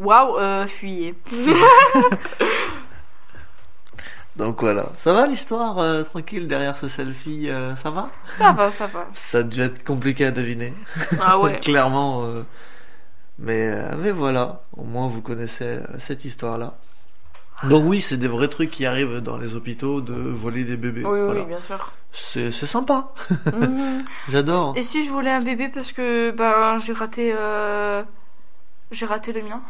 waouh, 0.00 0.38
euh, 0.38 0.66
fuyez. 0.66 1.14
Donc 4.36 4.60
voilà, 4.60 4.86
ça 4.96 5.12
va 5.12 5.26
l'histoire 5.26 5.78
euh, 5.78 6.02
tranquille 6.04 6.46
derrière 6.46 6.76
ce 6.76 6.88
selfie, 6.88 7.50
euh, 7.50 7.74
ça 7.74 7.90
va? 7.90 8.08
Ça 8.38 8.52
va, 8.52 8.70
ça 8.70 8.86
va. 8.86 9.06
Ça 9.12 9.38
a 9.38 9.42
dû 9.42 9.60
être 9.60 9.84
compliqué 9.84 10.24
à 10.26 10.30
deviner, 10.30 10.72
Ah 11.20 11.38
ouais. 11.38 11.58
clairement. 11.62 12.24
euh, 12.24 12.42
mais, 13.38 13.68
euh, 13.70 13.90
mais 13.98 14.10
voilà, 14.12 14.62
au 14.76 14.84
moins 14.84 15.08
vous 15.08 15.20
connaissez 15.20 15.64
euh, 15.64 15.82
cette 15.98 16.24
histoire-là. 16.24 16.74
Donc 17.64 17.84
oui, 17.86 18.00
c'est 18.00 18.16
des 18.16 18.28
vrais 18.28 18.48
trucs 18.48 18.70
qui 18.70 18.86
arrivent 18.86 19.18
dans 19.18 19.36
les 19.36 19.56
hôpitaux 19.56 20.00
de 20.00 20.14
voler 20.14 20.64
des 20.64 20.76
bébés. 20.76 21.02
Oui, 21.04 21.18
oui, 21.18 21.24
Voilà. 21.26 21.42
bien 21.44 21.60
sûr. 21.60 21.92
C'est 22.12 22.50
c'est 22.50 22.66
sympa, 22.66 23.12
Mhm. 23.52 24.04
j'adore. 24.28 24.74
Et 24.76 24.82
si 24.82 25.04
je 25.04 25.10
voulais 25.12 25.30
un 25.32 25.42
bébé 25.42 25.68
parce 25.68 25.92
que 25.92 26.30
ben 26.30 26.78
j'ai 26.78 26.92
raté 26.94 27.34
euh, 27.36 28.02
j'ai 28.90 29.06
raté 29.06 29.32
le 29.32 29.42
mien? 29.42 29.60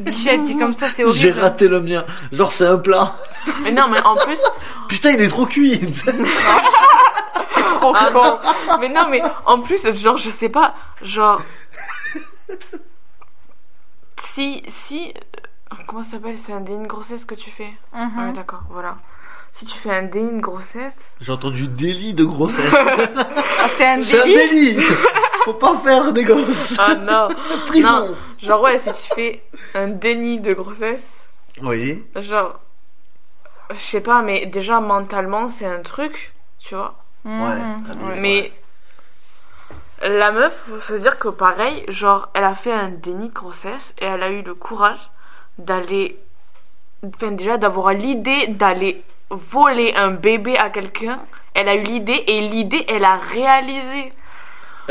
Bichette 0.00 0.44
dit 0.44 0.56
comme 0.56 0.74
ça, 0.74 0.88
c'est 0.94 1.04
horrible. 1.04 1.18
J'ai 1.18 1.32
raté 1.32 1.68
le 1.68 1.80
mien, 1.80 2.04
genre 2.32 2.52
c'est 2.52 2.66
un 2.66 2.78
plat. 2.78 3.14
Mais 3.62 3.72
non, 3.72 3.88
mais 3.88 4.00
en 4.04 4.14
plus, 4.16 4.40
Putain, 4.88 5.10
il 5.12 5.20
est 5.20 5.28
trop 5.28 5.46
cuit. 5.46 5.80
trop 7.50 7.92
Ah 7.96 8.10
con. 8.12 8.38
Mais 8.80 8.88
non, 8.88 9.08
mais 9.10 9.22
en 9.46 9.60
plus, 9.60 9.90
genre, 10.00 10.16
je 10.16 10.28
sais 10.30 10.48
pas, 10.48 10.74
genre. 11.02 11.40
Si, 14.20 14.62
si. 14.68 15.12
euh, 15.72 15.76
Comment 15.86 16.02
ça 16.02 16.12
s'appelle? 16.12 16.36
C'est 16.38 16.52
un 16.52 16.60
déni 16.60 16.82
de 16.82 16.88
grossesse 16.88 17.24
que 17.24 17.34
tu 17.34 17.50
fais? 17.50 17.72
Mhm. 17.94 18.10
Ah, 18.18 18.24
oui, 18.26 18.32
d'accord, 18.32 18.62
voilà. 18.70 18.96
Si 19.52 19.64
tu 19.66 19.76
fais 19.76 19.90
un 19.96 20.02
déni 20.02 20.36
de 20.36 20.42
grossesse. 20.42 21.12
J'ai 21.20 21.32
entendu 21.32 21.66
délit 21.68 22.14
de 22.14 22.24
grossesse. 22.24 22.72
Ah, 23.62 23.66
c'est 23.76 23.84
un 23.86 24.00
C'est 24.00 24.20
un 24.22 24.24
délit. 24.24 24.78
Faut 25.44 25.54
pas 25.54 25.76
faire 25.78 26.12
des 26.12 26.24
gosses. 26.24 26.76
Ah 26.78 26.94
non 26.94 27.28
Prison. 27.66 27.88
Non, 28.08 28.14
genre, 28.42 28.62
ouais, 28.62 28.78
si 28.78 28.90
tu 28.92 29.14
fais 29.14 29.42
un 29.74 29.88
déni 29.88 30.40
de 30.40 30.52
grossesse, 30.54 31.24
Oui. 31.62 32.04
genre. 32.16 32.58
Je 33.72 33.78
sais 33.80 34.00
pas, 34.00 34.22
mais 34.22 34.46
déjà 34.46 34.80
mentalement, 34.80 35.48
c'est 35.48 35.66
un 35.66 35.80
truc, 35.82 36.32
tu 36.58 36.74
vois. 36.74 36.94
Mhm. 37.24 37.42
Ouais. 37.42 37.48
Ouais. 38.08 38.20
Mais 38.20 38.52
la 40.02 40.32
meuf, 40.32 40.56
faut 40.68 40.80
se 40.80 40.94
dire 40.94 41.18
que 41.18 41.28
pareil, 41.28 41.84
genre, 41.88 42.30
elle 42.34 42.44
a 42.44 42.54
fait 42.54 42.72
un 42.72 42.88
déni 42.88 43.28
de 43.28 43.34
grossesse 43.34 43.94
et 44.00 44.06
elle 44.06 44.22
a 44.22 44.30
eu 44.30 44.42
le 44.42 44.54
courage 44.54 45.10
d'aller, 45.58 46.18
enfin 47.04 47.32
déjà 47.32 47.58
d'avoir 47.58 47.92
l'idée 47.92 48.46
d'aller 48.48 49.02
voler 49.30 49.92
un 49.96 50.10
bébé 50.10 50.56
à 50.58 50.70
quelqu'un. 50.70 51.18
Elle 51.54 51.68
a 51.68 51.74
eu 51.74 51.82
l'idée 51.82 52.24
et 52.26 52.40
l'idée, 52.40 52.84
elle 52.88 53.04
a 53.04 53.16
réalisé. 53.16 54.12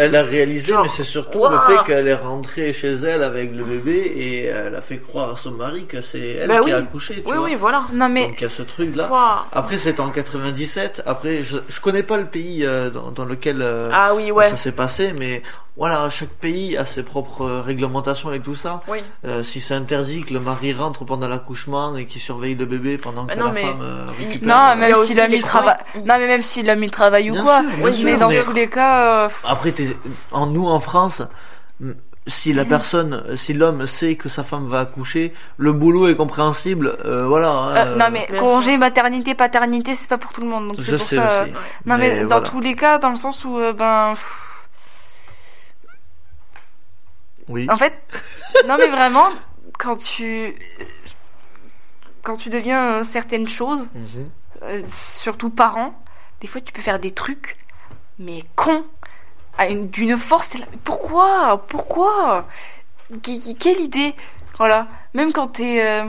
Elle 0.01 0.15
a 0.15 0.23
réalisé, 0.23 0.71
Genre, 0.71 0.83
mais 0.83 0.89
c'est 0.89 1.03
surtout 1.03 1.43
le 1.49 1.57
fait 1.59 1.83
qu'elle 1.85 2.07
est 2.07 2.13
rentrée 2.13 2.71
chez 2.73 2.93
elle 2.93 3.21
avec 3.23 3.53
le 3.53 3.63
bébé 3.65 3.97
et 4.15 4.45
elle 4.45 4.75
a 4.75 4.81
fait 4.81 4.97
croire 4.97 5.31
à 5.31 5.35
son 5.35 5.51
mari 5.51 5.85
que 5.85 5.99
c'est 6.01 6.19
elle 6.39 6.47
Bah 6.47 6.59
qui 6.59 6.65
oui. 6.65 6.71
a 6.71 6.77
accouché. 6.77 7.15
Tu 7.15 7.21
Oui, 7.29 7.35
vois. 7.35 7.43
oui, 7.45 7.55
voilà. 7.59 7.83
Non 7.93 8.07
mais 8.07 8.27
Donc 8.27 8.35
il 8.39 8.43
y 8.43 8.47
a 8.47 8.49
ce 8.49 8.61
truc 8.63 8.95
là. 8.95 9.09
Ouah. 9.11 9.45
Après 9.51 9.77
c'était 9.77 9.99
en 9.99 10.09
97. 10.09 11.03
Après 11.05 11.41
je, 11.41 11.57
je 11.67 11.81
connais 11.81 12.03
pas 12.03 12.17
le 12.17 12.25
pays 12.25 12.65
euh, 12.65 12.89
dans, 12.89 13.11
dans 13.11 13.25
lequel 13.25 13.57
euh, 13.61 13.89
Ah 13.93 14.13
oui, 14.15 14.31
ouais. 14.31 14.49
ça 14.49 14.55
s'est 14.55 14.71
passé, 14.71 15.13
mais 15.19 15.41
voilà 15.79 16.09
chaque 16.09 16.29
pays 16.29 16.77
a 16.77 16.85
ses 16.85 17.03
propres 17.03 17.41
euh, 17.45 17.61
réglementations 17.61 18.31
et 18.33 18.41
tout 18.41 18.53
ça. 18.53 18.83
Oui. 18.87 18.99
Euh, 19.25 19.41
si 19.41 19.61
c'est 19.61 19.73
interdit 19.73 20.23
que 20.23 20.33
le 20.33 20.39
mari 20.41 20.73
rentre 20.73 21.05
pendant 21.05 21.27
l'accouchement 21.27 21.95
et 21.95 22.05
qu'il 22.05 22.21
surveille 22.21 22.55
le 22.55 22.65
bébé 22.65 22.97
pendant 22.97 23.23
Bah 23.23 23.33
que 23.33 23.39
non, 23.39 23.45
la 23.47 23.51
mais 23.53 23.61
femme 23.61 23.81
euh, 23.81 24.05
récupère. 24.19 24.47
non, 24.49 24.63
euh, 24.71 24.75
même 24.75 24.93
a 24.93 25.03
si 25.05 25.13
l'homme 25.15 25.33
il 25.33 25.41
travaille. 25.41 25.75
travail- 25.77 26.05
Non 26.07 26.15
mais 26.19 26.27
même 26.27 26.41
si 26.41 26.61
l'homme 26.63 26.83
il 26.83 26.91
travaille 26.91 27.31
ou 27.31 27.33
Bien 27.35 27.43
quoi. 27.43 27.61
sûr, 27.61 27.69
bien 27.69 27.85
Oui, 27.85 27.93
sûr, 27.95 28.05
mais 28.05 28.17
dans 28.17 28.29
mais- 28.29 28.39
tous 28.43 28.51
les 28.51 28.67
cas, 28.67 29.25
euh, 29.25 29.29
Après, 29.47 29.71
t'es- 29.71 29.95
en 30.31 30.45
nous 30.47 30.67
en 30.67 30.79
France, 30.81 31.21
si 32.27 32.53
la 32.53 32.65
personne, 32.65 33.23
si 33.35 33.53
l'homme 33.53 33.87
sait 33.87 34.15
que 34.15 34.29
sa 34.29 34.43
femme 34.43 34.65
va 34.65 34.81
accoucher, 34.81 35.33
le 35.57 35.71
boulot 35.73 36.07
est 36.09 36.15
compréhensible. 36.15 36.97
euh, 37.05 37.25
voilà. 37.25 37.49
hein, 37.49 37.75
euh, 37.77 37.95
non 37.95 38.05
mais 38.11 38.27
congé 38.37 38.77
maternité 38.77 39.33
paternité 39.33 39.95
c'est 39.95 40.09
pas 40.09 40.17
pour 40.19 40.31
tout 40.33 40.41
le 40.41 40.47
monde 40.47 40.67
donc 40.67 40.75
je 40.79 40.91
c'est 40.91 40.97
pour 40.97 41.07
sais 41.07 41.15
ça. 41.15 41.43
aussi. 41.43 41.51
Non 41.85 41.97
mais, 41.97 42.09
Mais 42.15 42.21
dans 42.23 42.27
voilà. 42.27 42.41
tous 42.49 42.59
les 42.59 42.75
cas 42.75 42.99
dans 42.99 43.09
le 43.11 43.15
sens 43.15 43.45
où 43.45 43.57
euh, 43.57 43.73
ben 43.73 44.11
pff, 44.13 44.45
Oui. 47.49 47.67
En 47.69 47.75
fait, 47.77 47.93
non 48.67 48.77
mais 48.77 48.87
vraiment, 48.87 49.27
quand 49.77 49.97
tu 49.97 50.55
quand 52.21 52.35
tu 52.37 52.49
deviens 52.49 52.99
euh, 52.99 53.03
certaines 53.03 53.47
choses, 53.47 53.87
Mhm. 53.95 54.29
euh, 54.63 54.81
surtout 54.87 55.49
parent, 55.49 55.93
des 56.41 56.47
fois 56.47 56.61
tu 56.61 56.71
peux 56.71 56.81
faire 56.81 56.99
des 56.99 57.11
trucs, 57.11 57.55
mais 58.19 58.43
une- 59.67 59.89
d'une 59.89 60.15
force. 60.15 60.55
pourquoi, 60.83 61.65
pourquoi, 61.67 62.47
quelle 63.23 63.79
idée, 63.81 64.13
voilà. 64.57 64.87
Même 65.13 65.33
quand 65.33 65.47
t'es, 65.47 65.83
euh, 65.85 66.03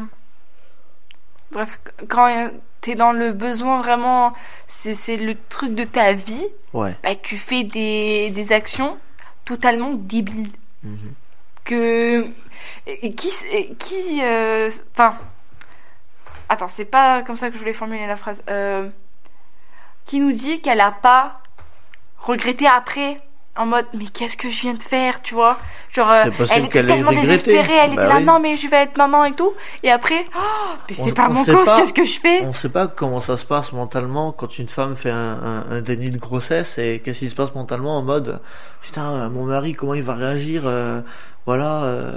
bref, 1.52 1.80
quand 2.08 2.28
euh, 2.28 2.50
t'es 2.80 2.94
dans 2.94 3.12
le 3.12 3.32
besoin 3.32 3.80
vraiment, 3.80 4.32
c'est 4.66 4.94
c'est 4.94 5.16
le 5.16 5.34
truc 5.48 5.74
de 5.74 5.84
ta 5.84 6.12
vie, 6.12 6.46
Ouais. 6.72 6.96
bah 7.02 7.14
tu 7.16 7.36
fais 7.36 7.64
des 7.64 8.30
des 8.30 8.52
actions 8.52 8.98
totalement 9.44 9.92
débiles 9.92 10.50
Mhm. 10.82 11.12
Qui 11.70 13.30
qui 13.78 14.22
euh, 14.22 14.70
enfin 14.92 15.18
attends 16.48 16.68
c'est 16.68 16.84
pas 16.84 17.22
comme 17.22 17.36
ça 17.36 17.48
que 17.48 17.54
je 17.54 17.60
voulais 17.60 17.72
formuler 17.72 18.06
la 18.06 18.16
phrase 18.16 18.42
euh, 18.48 18.88
qui 20.04 20.20
nous 20.20 20.32
dit 20.32 20.60
qu'elle 20.60 20.80
a 20.80 20.92
pas 20.92 21.40
regretté 22.18 22.66
après 22.66 23.20
en 23.56 23.66
mode 23.66 23.86
mais 23.94 24.06
qu'est-ce 24.06 24.36
que 24.36 24.48
je 24.48 24.60
viens 24.60 24.74
de 24.74 24.82
faire 24.82 25.20
tu 25.22 25.34
vois? 25.34 25.58
Genre 25.90 26.10
euh, 26.10 26.24
elle 26.50 26.64
était 26.66 26.84
tellement 26.86 27.12
désespérée 27.12 27.74
elle 27.82 27.94
Bah 27.94 28.04
était 28.04 28.06
là 28.06 28.18
oui. 28.18 28.24
non 28.24 28.38
mais 28.40 28.56
je 28.56 28.68
vais 28.68 28.76
être 28.84 28.96
maman 28.96 29.24
et 29.24 29.34
tout. 29.34 29.52
Et 29.82 29.90
après 29.90 30.24
oh, 30.36 30.76
mais 30.88 30.94
c'est 30.94 31.12
pas 31.12 31.28
on 31.28 31.34
mon 31.34 31.44
cause 31.44 31.72
qu'est-ce 31.74 31.92
que 31.92 32.04
je 32.04 32.18
fais? 32.20 32.42
On 32.42 32.52
sait 32.52 32.68
pas 32.68 32.86
comment 32.86 33.20
ça 33.20 33.36
se 33.36 33.44
passe 33.44 33.72
mentalement 33.72 34.32
quand 34.32 34.58
une 34.58 34.68
femme 34.68 34.96
fait 34.96 35.10
un, 35.10 35.16
un, 35.42 35.70
un 35.70 35.80
déni 35.82 36.10
de 36.10 36.18
grossesse 36.18 36.78
et 36.78 37.00
qu'est-ce 37.04 37.18
qui 37.20 37.28
se 37.28 37.34
passe 37.34 37.54
mentalement 37.54 37.96
en 37.98 38.02
mode 38.02 38.40
putain 38.80 39.10
euh, 39.12 39.30
mon 39.30 39.44
mari 39.44 39.72
comment 39.74 39.94
il 39.94 40.02
va 40.02 40.14
réagir 40.14 40.62
euh, 40.66 41.00
voilà 41.44 41.82
euh, 41.84 42.12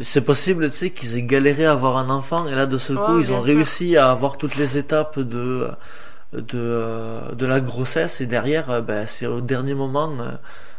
C'est 0.00 0.22
possible, 0.22 0.70
tu 0.70 0.76
sais, 0.76 0.90
qu'ils 0.90 1.16
aient 1.16 1.22
galéré 1.22 1.66
à 1.66 1.72
avoir 1.72 1.96
un 1.98 2.10
enfant 2.10 2.48
et 2.48 2.54
là, 2.54 2.66
de 2.66 2.78
ce 2.78 2.92
Ouais, 2.92 3.00
coup, 3.06 3.18
ils 3.20 3.32
ont 3.32 3.40
sûr. 3.42 3.44
réussi 3.44 3.96
à 3.96 4.10
avoir 4.10 4.38
toutes 4.38 4.56
les 4.56 4.76
étapes 4.76 5.20
de 5.20 5.68
de 6.40 6.58
euh, 6.58 7.32
de 7.32 7.46
la 7.46 7.60
grossesse 7.60 8.20
et 8.20 8.26
derrière, 8.26 8.70
euh, 8.70 8.80
ben, 8.80 9.06
c'est 9.06 9.26
au 9.26 9.40
dernier 9.40 9.74
moment, 9.74 10.12
euh, 10.20 10.32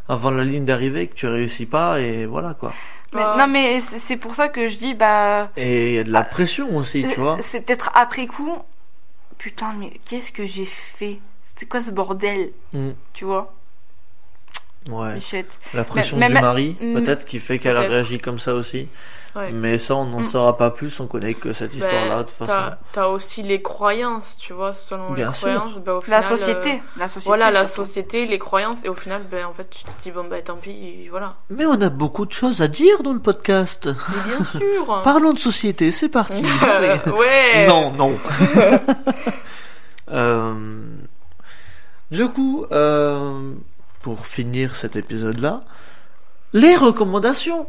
avant 0.09 0.31
la 0.31 0.43
ligne 0.43 0.65
d'arrivée, 0.65 1.07
que 1.07 1.15
tu 1.15 1.27
réussis 1.27 1.65
pas 1.65 1.99
et 1.99 2.25
voilà 2.25 2.53
quoi. 2.53 2.73
Mais- 3.13 3.21
Ouais. 3.25 3.37
non, 3.37 3.47
mais 3.47 3.79
c'est 3.79 3.99
c'est 3.99 4.17
pour 4.17 4.35
ça 4.35 4.49
que 4.49 4.67
je 4.67 4.77
dis, 4.77 4.93
bah. 4.93 5.49
Et 5.57 5.89
il 5.91 5.95
y 5.95 5.99
a 5.99 6.03
de 6.03 6.11
la 6.11 6.23
pression 6.23 6.75
aussi, 6.75 7.05
tu 7.13 7.19
vois. 7.19 7.37
C'est 7.41 7.61
peut-être 7.61 7.89
après 7.95 8.27
coup. 8.27 8.57
Putain, 9.37 9.73
mais 9.79 9.91
qu'est-ce 10.05 10.31
que 10.31 10.45
j'ai 10.45 10.65
fait? 10.65 11.19
C'est 11.41 11.67
quoi 11.67 11.81
ce 11.81 11.91
bordel? 11.91 12.51
Mm. 12.73 12.89
Tu 13.13 13.25
vois? 13.25 13.53
Ouais. 14.89 15.17
La 15.73 15.83
pression 15.83 16.17
mais- 16.17 16.27
du 16.27 16.33
mari, 16.33 16.75
Mm. 16.79 16.93
peut-être, 16.95 17.25
qui 17.25 17.39
fait 17.39 17.57
qu'elle 17.59 17.75
a 17.77 17.81
Peut-être. 17.81 17.91
réagi 17.93 18.17
comme 18.19 18.37
ça 18.39 18.53
aussi. 18.53 18.87
Ouais. 19.35 19.51
Mais 19.51 19.77
ça, 19.77 19.95
on 19.95 20.05
n'en 20.05 20.19
Mm. 20.21 20.23
saura 20.23 20.55
pas 20.55 20.71
plus, 20.71 20.97
on 21.01 21.07
connaît 21.07 21.33
que 21.33 21.51
cette 21.51 21.71
Ben, 21.71 21.77
histoire-là, 21.79 22.17
de 22.23 22.29
toute 22.29 22.47
façon. 22.47 22.75
t'as- 22.93 23.09
aussi 23.09 23.43
les 23.43 23.61
croyances, 23.61 24.37
tu 24.39 24.53
vois, 24.53 24.71
selon 24.71 25.11
Bien 25.11 25.27
les 25.27 25.33
sûr. 25.33 25.49
croyances, 25.49 25.77
au 25.85 25.93
La 26.07 26.21
final, 26.21 26.23
société. 26.23 26.71
euh, 26.71 26.99
La 26.99 27.07
société. 27.09 27.25
Voilà, 27.27 27.51
la 27.51 27.65
surtout. 27.65 27.83
société, 27.85 28.25
les 28.27 28.39
croyances, 28.39 28.85
et 28.85 28.89
au 28.89 28.93
final, 28.95 29.23
ben, 29.29 29.45
en 29.45 29.53
fait, 29.53 29.69
tu 29.69 29.83
te 29.83 29.89
dis, 30.03 30.11
bon, 30.11 30.23
ben, 30.29 30.41
tant 30.41 30.55
pis, 30.55 31.07
voilà. 31.09 31.35
Mais 31.49 31.65
on 31.65 31.81
a 31.81 31.89
beaucoup 31.89 32.25
de 32.25 32.31
choses 32.31 32.61
à 32.61 32.67
dire 32.69 33.03
dans 33.03 33.11
le 33.13 33.19
podcast. 33.19 33.87
Mais 33.87 34.35
bien 34.35 34.43
sûr 34.45 35.01
Parlons 35.03 35.33
de 35.33 35.39
société, 35.39 35.91
c'est 35.91 36.07
parti. 36.09 36.41
Ouais 37.17 37.65
Non, 37.67 37.91
non. 37.91 38.17
Euh, 40.11 40.53
du 42.11 42.27
coup, 42.29 42.65
euh, 42.71 43.51
pour 44.01 44.25
finir 44.25 44.75
cet 44.75 44.95
épisode-là, 44.95 45.63
les 46.53 46.75
recommandations. 46.75 47.67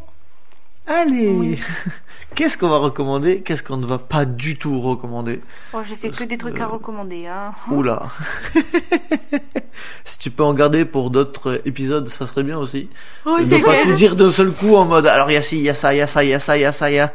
Allez. 0.87 1.29
Oui. 1.29 1.61
Qu'est-ce 2.35 2.59
qu'on 2.59 2.69
va 2.69 2.77
recommander? 2.77 3.41
Qu'est-ce 3.41 3.63
qu'on 3.63 3.79
ne 3.79 3.87
va 3.87 3.99
pas 3.99 4.25
du 4.25 4.59
tout 4.59 4.81
recommander? 4.81 5.41
Oh, 5.73 5.79
j'ai 5.83 5.97
fait 5.97 6.11
que 6.11 6.25
des 6.25 6.37
trucs 6.37 6.61
à 6.61 6.67
recommander, 6.67 7.27
hein. 7.27 7.53
Oula. 7.71 8.09
si 10.05 10.19
tu 10.19 10.31
peux 10.31 10.45
en 10.45 10.53
garder 10.53 10.85
pour 10.85 11.11
d'autres 11.11 11.63
épisodes, 11.65 12.09
ça 12.09 12.27
serait 12.27 12.43
bien 12.43 12.59
aussi. 12.59 12.91
Oh, 13.25 13.39
ne 13.41 13.65
pas 13.65 13.83
tout 13.83 13.93
dire 13.95 14.17
d'un 14.17 14.31
seul 14.31 14.53
coup 14.53 14.77
en 14.77 14.85
mode 14.85 15.07
alors 15.07 15.31
il 15.31 15.35
y 15.35 15.39
a 15.39 15.43
ci, 15.43 15.57
il 15.57 15.63
y 15.63 15.71
a 15.71 15.75
ça, 15.75 15.95
il 15.95 15.99
y 15.99 16.03
a 16.03 16.07
ça, 16.07 16.25
il 16.25 16.31
y 16.31 16.35
a 16.35 16.41
ça, 16.41 16.57
il 16.57 16.63
y 16.63 16.65
a 16.65 16.73
ça, 16.73 16.91
il 16.91 16.95
y 16.95 16.99
a. 16.99 17.13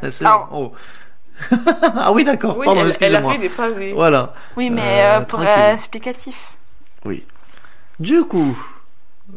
Bon. 0.50 0.72
Oh. 0.72 0.72
ah 1.96 2.12
oui, 2.12 2.24
d'accord. 2.24 2.58
Oui, 2.58 2.66
Pardon, 2.66 2.86
excusez-moi. 2.86 3.34
Voilà. 3.94 4.32
Oui, 4.56 4.70
mais 4.70 5.02
Euh, 5.02 5.20
euh, 5.20 5.24
pour 5.24 5.40
euh, 5.40 5.72
explicatif. 5.72 6.52
Oui. 7.04 7.24
Du 7.98 8.24
coup, 8.24 8.56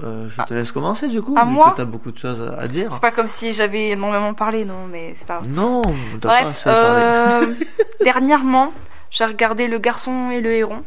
euh, 0.04 0.28
je 0.28 0.42
te 0.44 0.54
laisse 0.54 0.72
commencer 0.72 1.08
du 1.08 1.22
coup, 1.22 1.36
À 1.38 1.46
vu 1.46 1.52
moi 1.52 1.72
que 1.72 1.78
t'as 1.78 1.86
beaucoup 1.86 2.12
de 2.12 2.18
choses 2.18 2.42
à 2.42 2.60
à 2.62 2.68
dire. 2.68 2.90
C'est 2.94 3.02
pas 3.02 3.12
comme 3.12 3.30
si 3.30 3.54
j'avais 3.54 3.90
énormément 3.90 4.34
parlé, 4.34 4.66
non, 4.66 4.88
mais 4.92 5.14
c'est 5.16 5.26
pas. 5.28 5.42
Non, 5.48 5.82
t'as 6.22 6.28
pas 6.44 6.50
assez 6.50 6.64
parlé. 6.66 7.02
euh, 7.04 7.54
dernièrement, 8.04 8.74
j'ai 9.12 9.26
regardé 9.26 9.68
Le 9.68 9.80
Garçon 9.80 10.32
et 10.32 10.42
le 10.42 10.52
Héron. 10.54 10.84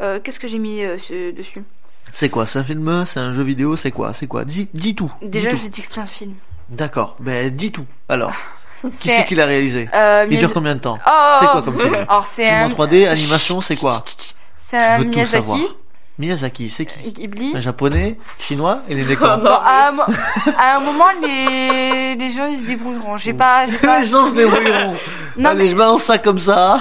Euh, 0.00 0.18
Qu'est-ce 0.22 0.40
que 0.40 0.48
j'ai 0.48 0.58
mis 0.58 0.82
euh, 0.82 0.96
dessus? 1.36 1.62
C'est 2.10 2.28
quoi? 2.28 2.46
C'est 2.46 2.58
un 2.58 2.64
film? 2.64 3.04
C'est 3.06 3.20
un 3.20 3.32
jeu 3.32 3.42
vidéo? 3.42 3.76
C'est 3.76 3.90
quoi? 3.92 4.12
C'est 4.12 4.26
quoi? 4.26 4.44
Dis, 4.44 4.68
dis 4.74 4.94
tout. 4.94 5.10
Déjà, 5.22 5.50
j'ai 5.50 5.68
dit 5.68 5.80
que 5.80 5.86
c'était 5.86 6.00
un 6.00 6.06
film. 6.06 6.34
D'accord. 6.68 7.16
Ben 7.20 7.48
dis 7.50 7.70
tout. 7.70 7.86
Alors, 8.08 8.32
qui 9.00 9.08
C'est- 9.08 9.24
qui 9.26 9.34
l'a 9.36 9.46
réalisé? 9.46 9.88
Il 10.30 10.38
dure 10.38 10.52
combien 10.52 10.74
de 10.74 10.80
temps? 10.80 10.98
Oh, 11.06 11.36
C'est 11.40 11.46
quoi 11.46 11.62
comme 11.62 11.78
film? 11.78 11.94
Alors, 12.08 12.26
c'est 12.26 12.48
un... 12.50 12.66
en 12.66 12.68
3D, 12.70 13.06
animation, 13.08 13.60
c'est 13.60 13.76
quoi? 13.76 14.04
C'est 14.58 14.76
un 14.78 14.98
Miyazaki, 15.04 15.26
savoir. 15.46 15.58
Miyazaki, 16.18 16.68
c'est 16.68 16.84
qui 16.84 17.10
Ghibli. 17.12 17.56
Un 17.56 17.60
japonais 17.60 18.18
Chinois 18.38 18.80
Il 18.88 18.98
est 18.98 19.02
non. 19.20 19.38
Bon, 19.38 19.48
à, 19.50 19.88
un, 19.88 19.92
mo- 19.92 20.02
à 20.58 20.76
un 20.76 20.80
moment, 20.80 21.06
les, 21.22 22.14
les 22.16 22.30
gens, 22.30 22.46
ils 22.46 22.60
se 22.60 22.64
débrouilleront. 22.66 23.16
J'ai 23.16 23.32
pas, 23.32 23.66
j'ai 23.66 23.78
pas, 23.78 24.00
Les 24.00 24.06
gens 24.06 24.26
se 24.26 24.34
débrouilleront. 24.34 24.96
non, 25.38 25.50
Allez, 25.50 25.70
je 25.70 25.76
balance 25.76 26.02
ça 26.02 26.18
comme 26.18 26.38
ça. 26.38 26.78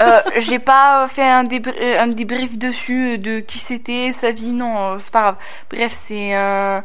euh, 0.00 0.20
j'ai 0.38 0.58
pas 0.58 1.06
fait 1.08 1.22
un, 1.22 1.44
débr- 1.44 1.74
euh, 1.80 2.02
un 2.02 2.08
débrief 2.08 2.58
dessus 2.58 3.14
euh, 3.14 3.18
de 3.18 3.38
qui 3.38 3.58
c'était, 3.60 4.12
sa 4.18 4.32
vie, 4.32 4.52
non, 4.52 4.94
euh, 4.94 4.96
c'est 4.98 5.12
pas 5.12 5.20
grave. 5.22 5.36
Bref, 5.70 5.92
c'est 6.04 6.34
un, 6.34 6.82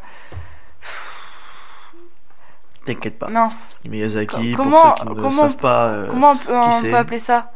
T'inquiète 2.86 3.20
pas. 3.20 3.28
mince. 3.28 3.76
Miyazaki, 3.86 4.54
Comment- 4.54 4.82
pour 4.82 4.98
ceux 5.00 5.04
qui 5.04 5.10
ne 5.10 5.22
comment- 5.22 5.42
savent 5.42 5.58
pas, 5.58 5.86
euh, 5.88 6.08
Comment 6.10 6.32
on 6.32 6.38
peut, 6.38 6.56
on 6.56 6.80
c'est 6.80 6.90
peut 6.92 6.96
appeler 6.96 7.20
ça? 7.20 7.52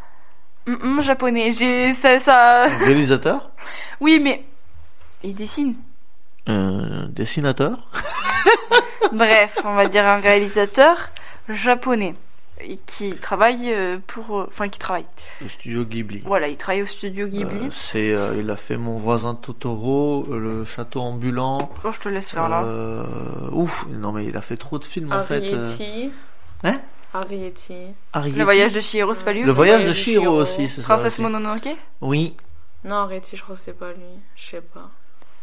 Hum, 0.68 1.02
japonais. 1.02 1.52
J'ai 1.52 1.92
ça, 1.94 2.20
ça. 2.20 2.66
réalisateur, 2.80 3.50
Oui, 4.00 4.20
mais 4.20 4.44
il 5.24 5.34
dessine. 5.36 5.76
un 6.48 7.08
dessinateur, 7.10 7.88
Bref, 9.12 9.60
on 9.66 9.74
va 9.74 9.88
dire 9.88 10.06
un 10.06 10.18
réalisateur 10.20 11.10
japonais 11.50 12.14
qui 12.86 13.16
travaille 13.16 13.74
euh, 13.74 13.98
pour, 14.06 14.40
euh, 14.40 14.46
enfin 14.48 14.70
qui 14.70 14.78
travaille. 14.78 15.06
le 15.42 15.48
studio 15.48 15.84
Ghibli. 15.84 16.22
Voilà, 16.26 16.48
il 16.48 16.58
travaille 16.58 16.84
au 16.84 16.86
studio 16.86 17.28
Ghibli. 17.28 17.66
Euh, 17.66 17.70
c'est, 17.72 18.12
euh, 18.14 18.36
il 18.40 18.50
a 18.52 18.56
fait 18.56 18.78
Mon 18.78 18.96
voisin 18.96 19.34
Totoro, 19.34 20.26
euh, 20.30 20.38
Le 20.38 20.66
château 20.66 21.02
ambulant. 21.02 21.58
Bon, 21.84 21.92
je 21.92 22.00
te 22.00 22.08
laisse 22.10 22.30
faire 22.30 22.48
là. 22.48 22.64
euh, 22.64 23.50
ouf, 23.52 23.86
non 23.90 24.12
mais 24.12 24.26
il 24.26 24.38
a 24.38 24.42
fait 24.42 24.58
trop 24.58 24.78
de 24.78 24.86
films 24.86 25.12
en 25.12 25.24
fait. 25.24 25.52
euh. 25.54 25.66
Hein? 26.64 26.80
Arrietty. 27.14 27.76
Arrietty. 28.14 28.38
Le 28.38 28.44
voyage 28.44 28.72
de 28.74 28.80
Chihiro, 28.80 29.14
c'est 29.14 29.24
pas 29.26 29.34
lui 29.34 29.44
Le 29.44 29.52
voyage 29.52 29.86
de 29.86 29.94
Chihiro. 29.94 30.38
aussi, 30.40 30.68
c'est 30.68 30.82
ça. 30.82 30.94
Princesse. 30.94 31.20
Mononoke 31.20 31.70
Oui. 32.02 32.36
Non, 32.84 32.96
Arrietty, 32.98 33.36
je 33.38 33.44
crois 33.44 33.56
que 33.56 33.62
c'est 33.62 33.78
pas 33.78 33.90
lui. 33.92 34.06
Je 34.36 34.46
sais 34.52 34.62
pas. 34.62 34.90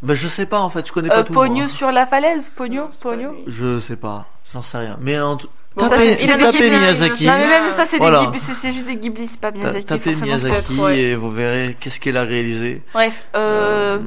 Ben 0.01 0.15
je 0.15 0.29
sais 0.29 0.47
pas 0.47 0.61
en 0.61 0.69
fait, 0.69 0.87
je 0.87 0.93
connais 0.93 1.09
pas 1.09 1.19
euh, 1.19 1.25
tout. 1.25 1.33
Pogno 1.33 1.57
moi. 1.61 1.69
sur 1.69 1.91
la 1.91 2.07
falaise 2.07 2.53
Pogno 2.55 2.83
Non, 2.85 2.89
Pogno. 3.03 3.35
Je 3.49 3.81
sais 3.81 3.97
pas, 3.97 4.27
j'en 4.53 4.61
sais 4.61 4.79
rien. 4.79 4.97
Mais 5.01 5.19
en 5.19 5.37
tout... 5.37 5.49
Bon, 5.75 5.83
ça, 5.85 5.91
tapez, 5.91 6.15
c'est- 6.17 6.25
il 6.25 6.31
a 6.33 6.37
des 6.37 6.43
tapez 6.45 6.59
Ghibli, 6.59 6.79
Miyazaki. 6.79 7.27
Non, 7.27 7.33
mais 7.33 7.49
même 7.49 7.71
ça, 7.73 7.85
c'est 7.85 7.99
Voilà. 7.99 8.21
des 8.21 8.25
Ghibli, 8.27 8.39
c'est 8.39 8.55
c'est 8.55 8.73
juste 8.73 8.87
des 8.87 8.97
Ghibli, 8.97 9.27
c'est 9.27 9.41
pas 9.41 9.51
Ta- 9.51 9.59
Miyazaki. 9.59 9.85
Tapez 9.87 10.15
forcément. 10.15 10.37
Miyazaki 10.37 10.81
ouais. 10.81 10.99
et 11.01 11.15
vous 11.17 11.31
verrez 11.33 11.77
qu'est-ce 11.81 11.99
qu'il 12.01 12.17
a 12.17 12.23
réalisé. 12.23 12.83
Bref, 12.95 13.27
euh, 13.35 13.99
Euh, 13.99 14.03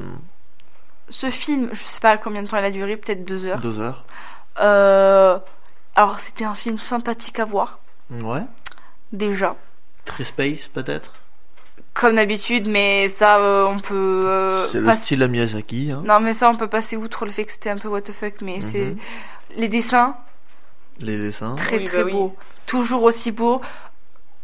ce 1.10 1.30
film, 1.30 1.68
je 1.72 1.78
sais 1.82 2.00
pas 2.00 2.16
combien 2.16 2.42
de 2.42 2.48
temps 2.48 2.56
il 2.58 2.64
a 2.64 2.70
duré, 2.70 2.96
peut-être 2.96 3.26
deux 3.26 3.44
heures. 3.44 3.58
deux 3.58 3.80
heures. 3.80 4.04
Euh, 4.60 5.38
alors, 5.96 6.20
c'était 6.20 6.44
un 6.44 6.54
film 6.54 6.78
sympathique 6.78 7.38
à 7.38 7.44
voir, 7.44 7.80
Ouais. 8.10 8.42
déjà. 9.12 9.56
Très 10.04 10.24
space 10.24 10.68
peut-être? 10.68 11.12
Comme 11.94 12.16
d'habitude, 12.16 12.66
mais 12.68 13.08
ça, 13.08 13.38
euh, 13.38 13.66
on 13.66 13.78
peut 13.78 14.24
euh, 14.26 14.66
C'est 14.68 14.78
le 14.80 14.84
passer- 14.86 15.02
style 15.02 15.22
à 15.22 15.28
Miyazaki. 15.28 15.90
Hein. 15.92 16.02
Non, 16.06 16.20
mais 16.20 16.32
ça, 16.32 16.48
on 16.50 16.56
peut 16.56 16.66
passer 16.68 16.96
outre 16.96 17.24
le 17.26 17.30
fait 17.30 17.44
que 17.44 17.52
c'était 17.52 17.70
un 17.70 17.76
peu 17.78 17.88
what 17.88 18.00
the 18.02 18.12
fuck, 18.12 18.34
mais 18.40 18.56
Mhm. 18.58 18.62
c'est 18.62 18.96
les 19.56 19.68
dessins 19.68 20.16
Les 21.00 21.18
dessins. 21.18 21.54
très 21.54 21.78
Oui, 21.78 21.84
très 21.84 21.98
bah 21.98 22.04
oui. 22.06 22.12
beaux, 22.12 22.36
toujours 22.66 23.02
aussi 23.02 23.30
beaux. 23.30 23.60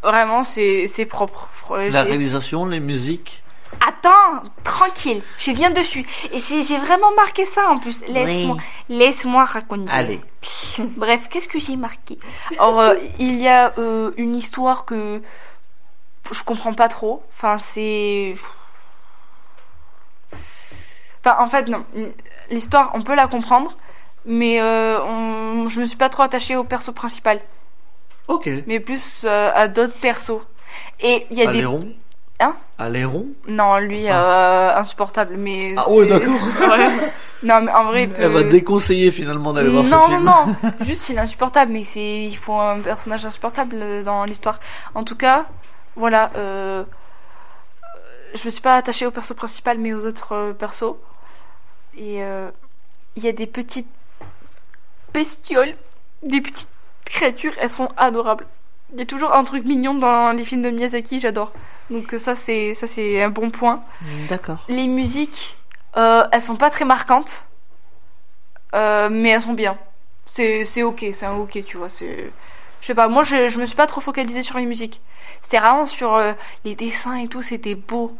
Vraiment, 0.02 0.44
c'est 0.44 0.86
c'est 0.86 1.06
propre. 1.06 1.48
Fr- 1.66 1.76
La 1.90 1.90
j'ai- 2.04 2.10
réalisation, 2.10 2.66
les 2.66 2.80
musiques. 2.80 3.42
Attends, 3.86 4.42
tranquille, 4.64 5.22
je 5.38 5.50
viens 5.52 5.70
dessus. 5.70 6.06
Et 6.32 6.38
j'ai 6.38 6.78
vraiment 6.78 7.12
marqué 7.14 7.44
ça 7.44 7.68
en 7.70 7.78
plus. 7.78 8.00
Laisse-moi 8.08 8.56
laisse-moi 8.88 9.44
raconter. 9.44 9.90
Allez. 9.90 10.20
Bref, 10.78 11.28
qu'est-ce 11.30 11.48
que 11.48 11.60
j'ai 11.60 11.76
marqué? 11.76 12.18
Alors, 12.58 12.80
euh, 12.80 12.94
il 13.18 13.36
y 13.36 13.48
a 13.48 13.72
euh, 13.78 14.12
une 14.16 14.34
histoire 14.34 14.84
que 14.84 15.22
je 16.30 16.42
comprends 16.42 16.74
pas 16.74 16.88
trop. 16.88 17.22
Enfin, 17.32 17.58
c'est. 17.58 18.34
Enfin, 21.20 21.36
en 21.38 21.48
fait, 21.48 21.68
non. 21.68 21.84
L'histoire, 22.50 22.90
on 22.94 23.02
peut 23.02 23.14
la 23.14 23.28
comprendre, 23.28 23.76
mais 24.24 24.60
euh, 24.60 25.02
on... 25.02 25.68
je 25.68 25.80
me 25.80 25.86
suis 25.86 25.96
pas 25.96 26.08
trop 26.08 26.22
attachée 26.22 26.56
au 26.56 26.64
perso 26.64 26.92
principal, 26.92 27.40
Ok. 28.28 28.48
mais 28.66 28.80
plus 28.80 29.24
à 29.24 29.68
d'autres 29.68 29.96
persos. 29.96 30.42
Et 31.00 31.26
il 31.30 31.38
y 31.38 31.42
a 31.42 31.52
des. 31.52 31.66
Hein 32.40 32.54
Aléron. 32.78 33.26
Non, 33.48 33.78
lui, 33.78 34.08
euh, 34.08 34.76
insupportable, 34.76 35.36
mais. 35.36 35.74
Ah 35.76 35.90
ouais, 35.90 36.06
d'accord. 36.06 36.34
Non, 37.42 37.60
mais 37.62 37.70
en 37.70 37.84
vrai, 37.84 38.04
il 38.04 38.10
peut... 38.10 38.22
Elle 38.22 38.30
va 38.30 38.42
déconseiller 38.42 39.10
finalement 39.10 39.52
d'aller 39.52 39.68
voir 39.68 39.84
non, 39.84 39.88
ce 39.88 39.94
non, 39.94 40.06
film. 40.06 40.24
non, 40.24 40.72
Juste, 40.84 41.08
il 41.08 41.16
est 41.16 41.20
insupportable, 41.20 41.72
mais 41.72 41.84
c'est 41.84 42.24
il 42.24 42.36
faut 42.36 42.54
un 42.54 42.80
personnage 42.80 43.24
insupportable 43.24 43.76
euh, 43.76 44.02
dans 44.02 44.24
l'histoire. 44.24 44.58
En 44.94 45.04
tout 45.04 45.16
cas, 45.16 45.46
voilà. 45.94 46.30
Euh... 46.36 46.82
Je 48.34 48.44
me 48.44 48.50
suis 48.50 48.60
pas 48.60 48.76
attachée 48.76 49.06
au 49.06 49.10
perso 49.10 49.34
principal, 49.34 49.78
mais 49.78 49.94
aux 49.94 50.04
autres 50.04 50.32
euh, 50.34 50.52
persos. 50.52 50.96
Et 51.96 52.22
euh, 52.22 52.50
il 53.16 53.24
y 53.24 53.28
a 53.28 53.32
des 53.32 53.46
petites 53.46 53.88
bestioles, 55.14 55.74
des 56.22 56.40
petites 56.40 56.68
créatures. 57.04 57.52
Elles 57.60 57.70
sont 57.70 57.88
adorables. 57.96 58.46
Il 58.92 58.98
y 58.98 59.02
a 59.02 59.06
toujours 59.06 59.34
un 59.34 59.44
truc 59.44 59.64
mignon 59.64 59.94
dans 59.94 60.32
les 60.32 60.44
films 60.44 60.62
de 60.62 60.70
Miyazaki, 60.70 61.20
j'adore. 61.20 61.52
Donc 61.90 62.14
euh, 62.14 62.18
ça, 62.18 62.34
c'est 62.34 62.74
ça, 62.74 62.86
c'est 62.86 63.22
un 63.22 63.30
bon 63.30 63.50
point. 63.50 63.82
D'accord. 64.28 64.64
Les 64.68 64.86
musiques, 64.86 65.56
euh, 65.96 66.24
elles 66.32 66.42
sont 66.42 66.56
pas 66.56 66.70
très 66.70 66.84
marquantes, 66.84 67.44
euh, 68.74 69.08
mais 69.10 69.30
elles 69.30 69.42
sont 69.42 69.52
bien. 69.54 69.78
C'est 70.26 70.64
c'est 70.64 70.82
ok, 70.82 71.06
c'est 71.12 71.26
un 71.26 71.34
ok, 71.34 71.62
tu 71.64 71.76
vois. 71.76 71.88
C'est, 71.88 72.30
je 72.80 72.86
sais 72.86 72.94
pas, 72.94 73.08
moi 73.08 73.24
je, 73.24 73.48
je 73.48 73.58
me 73.58 73.66
suis 73.66 73.76
pas 73.76 73.86
trop 73.86 74.00
focalisée 74.00 74.42
sur 74.42 74.58
les 74.58 74.66
musiques. 74.66 75.00
C'est 75.42 75.58
vraiment 75.58 75.86
sur 75.86 76.14
euh, 76.14 76.32
les 76.64 76.74
dessins 76.74 77.16
et 77.16 77.28
tout, 77.28 77.42
c'était 77.42 77.74
beau. 77.74 78.16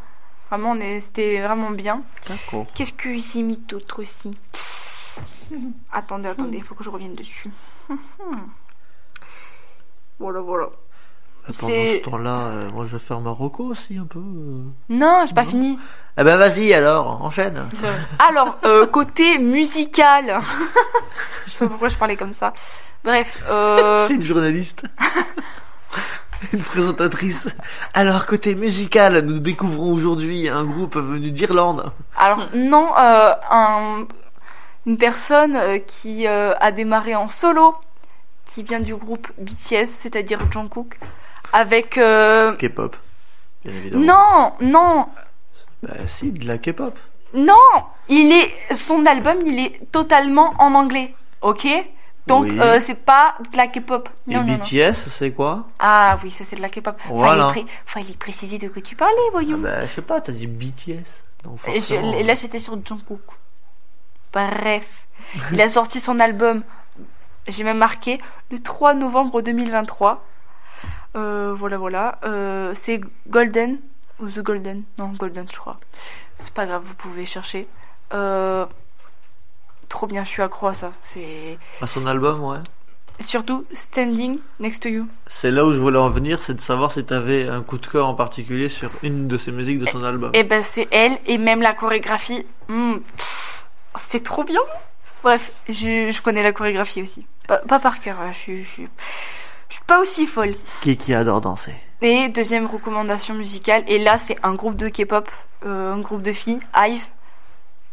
Vraiment, 0.50 0.74
c'était 1.00 1.42
vraiment 1.42 1.70
bien. 1.70 2.02
D'accord. 2.26 2.66
Qu'est-ce 2.74 2.92
que 2.92 3.10
j'ai 3.18 3.42
mis 3.42 3.58
d'autre 3.58 4.00
aussi? 4.00 4.30
Attendez, 5.92 6.30
attendez, 6.30 6.56
il 6.58 6.62
faut 6.62 6.74
que 6.74 6.82
je 6.84 6.88
revienne 6.88 7.14
dessus. 7.14 7.50
Pendant 10.18 11.72
C'est- 11.72 11.94
ce 11.96 12.10
temps-là, 12.10 12.30
euh, 12.30 12.70
moi 12.74 12.84
je 12.84 12.92
vais 12.92 12.98
faire 13.02 13.20
Marocco 13.20 13.64
aussi 13.64 13.96
un 13.96 14.04
peu. 14.04 14.18
euh. 14.18 14.62
Non, 14.90 15.24
j'ai 15.26 15.32
pas 15.34 15.44
Non. 15.44 15.48
fini. 15.50 15.78
Eh 16.18 16.22
ben 16.24 16.36
vas-y 16.36 16.74
alors, 16.74 17.24
enchaîne. 17.24 17.64
Alors, 18.28 18.58
euh, 18.64 18.86
côté 18.86 19.38
musical. 19.38 20.40
je 21.46 21.50
sais 21.52 21.58
pas 21.60 21.66
pourquoi 21.68 21.88
je 21.88 21.96
parlais 21.96 22.16
comme 22.16 22.34
ça. 22.34 22.52
Bref, 23.02 23.38
euh, 23.48 24.04
C'est 24.08 24.14
une 24.14 24.22
journaliste. 24.24 24.82
une 26.52 26.60
présentatrice. 26.62 27.48
Alors 27.94 28.26
côté 28.26 28.54
musical, 28.54 29.20
nous 29.24 29.38
découvrons 29.38 29.92
aujourd'hui 29.92 30.48
un 30.50 30.64
groupe 30.64 30.96
venu 30.96 31.30
d'Irlande. 31.30 31.90
alors 32.16 32.46
non, 32.54 32.90
euh, 32.98 33.32
un- 33.50 34.06
une 34.86 34.98
personne 34.98 35.56
euh, 35.56 35.78
qui 35.78 36.26
euh, 36.26 36.54
a 36.60 36.72
démarré 36.72 37.14
en 37.16 37.28
solo, 37.30 37.74
qui 38.48 38.62
vient 38.62 38.80
du 38.80 38.94
groupe 38.96 39.28
BTS, 39.38 39.86
c'est-à-dire 39.86 40.40
Jungkook, 40.50 40.98
avec 41.52 41.98
euh, 41.98 42.56
K-pop. 42.56 42.96
Bien 43.64 43.74
évidemment. 43.74 44.54
non, 44.60 44.68
non, 44.68 45.08
Bah 45.82 45.94
si, 46.06 46.30
de 46.32 46.46
la 46.46 46.58
K-pop. 46.58 46.96
non, 47.34 47.54
il 48.08 48.32
est 48.32 48.74
son 48.74 49.04
album, 49.06 49.36
il 49.46 49.58
est 49.58 49.80
totalement 49.92 50.54
en 50.58 50.74
anglais, 50.74 51.14
ok? 51.42 51.66
Donc 52.26 52.44
Oui. 52.44 52.58
euh, 52.60 52.78
c'est 52.80 52.94
pas 52.94 53.36
de 53.52 53.56
la 53.56 53.68
K-pop. 53.68 54.08
Et 54.28 54.34
Non, 54.34 54.44
non. 54.44 54.56
BTS, 54.56 54.92
c'est 55.08 55.30
quoi? 55.32 55.66
Ah 55.78 56.16
oui, 56.22 56.30
ça 56.30 56.44
c'est 56.44 56.56
de 56.56 56.62
la 56.62 56.68
K-pop. 56.68 56.94
Voilà. 57.10 57.48
Fallait, 57.48 57.64
pré- 57.64 57.72
fallait 57.86 58.16
préciser 58.18 58.58
de 58.58 58.68
quoi 58.68 58.82
tu 58.82 58.96
parlais, 58.96 59.14
ah 59.28 59.30
voyons. 59.32 59.58
bah, 59.58 59.80
Je 59.82 59.86
sais 59.86 60.02
pas, 60.02 60.20
t'as 60.20 60.32
dit 60.32 60.46
BTS. 60.46 61.22
Donc 61.44 61.58
Et 61.68 61.80
je- 61.80 61.94
et 61.94 62.22
là 62.24 62.34
j'étais 62.34 62.58
sur 62.58 62.74
Jungkook. 62.84 63.20
Bref, 64.32 65.06
il 65.52 65.60
a 65.60 65.68
sorti 65.68 66.00
son 66.00 66.20
album, 66.20 66.62
j'ai 67.48 67.64
même 67.64 67.78
marqué, 67.78 68.18
le 68.50 68.58
3 68.60 68.94
novembre 68.94 69.42
2023. 69.42 70.24
Euh, 71.16 71.54
voilà, 71.56 71.78
voilà. 71.78 72.18
Euh, 72.24 72.72
c'est 72.74 73.00
Golden, 73.28 73.78
ou 74.20 74.28
The 74.28 74.40
Golden, 74.40 74.82
non 74.98 75.08
Golden 75.18 75.46
je 75.50 75.56
crois. 75.58 75.78
C'est 76.36 76.52
pas 76.54 76.66
grave, 76.66 76.82
vous 76.84 76.94
pouvez 76.94 77.26
chercher. 77.26 77.66
Euh, 78.14 78.66
trop 79.88 80.06
bien, 80.06 80.24
je 80.24 80.28
suis 80.28 80.42
accro 80.42 80.68
à 80.68 80.74
ça. 80.74 80.92
C'est 81.02 81.58
À 81.80 81.86
son 81.86 82.06
album, 82.06 82.42
ouais. 82.44 82.58
surtout 83.20 83.64
Standing 83.72 84.38
Next 84.60 84.82
to 84.82 84.88
You. 84.88 85.08
C'est 85.26 85.50
là 85.50 85.64
où 85.64 85.72
je 85.72 85.78
voulais 85.78 85.98
en 85.98 86.08
venir, 86.08 86.42
c'est 86.42 86.54
de 86.54 86.60
savoir 86.60 86.92
si 86.92 87.04
t'avais 87.04 87.48
un 87.48 87.62
coup 87.62 87.78
de 87.78 87.86
cœur 87.86 88.06
en 88.06 88.14
particulier 88.14 88.68
sur 88.68 88.90
une 89.02 89.26
de 89.28 89.36
ces 89.38 89.50
musiques 89.50 89.78
de 89.78 89.86
son 89.86 90.04
album. 90.04 90.30
Et 90.34 90.44
ben 90.44 90.62
c'est 90.62 90.86
elle 90.90 91.18
et 91.26 91.38
même 91.38 91.62
la 91.62 91.72
chorégraphie. 91.72 92.44
hmm, 92.68 92.96
c'est 93.98 94.22
trop 94.22 94.44
bien. 94.44 94.60
Bref, 95.24 95.50
je, 95.68 96.10
je 96.12 96.22
connais 96.22 96.42
la 96.44 96.52
chorégraphie 96.52 97.02
aussi. 97.02 97.26
Pas, 97.48 97.56
pas 97.58 97.80
par 97.80 97.98
cœur, 97.98 98.20
hein, 98.20 98.30
je, 98.32 98.38
suis- 98.38 98.62
je, 98.62 98.68
suis- 98.68 98.88
je 99.70 99.74
suis 99.74 99.84
pas 99.84 99.98
aussi 100.00 100.26
folle. 100.26 100.54
Qui 100.82 100.96
qui 100.96 101.12
adore 101.14 101.40
danser 101.40 101.74
Et 102.02 102.28
deuxième 102.28 102.66
recommandation 102.66 103.34
musicale, 103.34 103.82
et 103.88 103.98
là 103.98 104.18
c'est 104.18 104.36
un 104.44 104.54
groupe 104.54 104.76
de 104.76 104.88
K-pop, 104.88 105.28
euh, 105.66 105.92
un 105.94 105.98
groupe 105.98 106.22
de 106.22 106.32
filles, 106.32 106.60
IVE, 106.76 107.02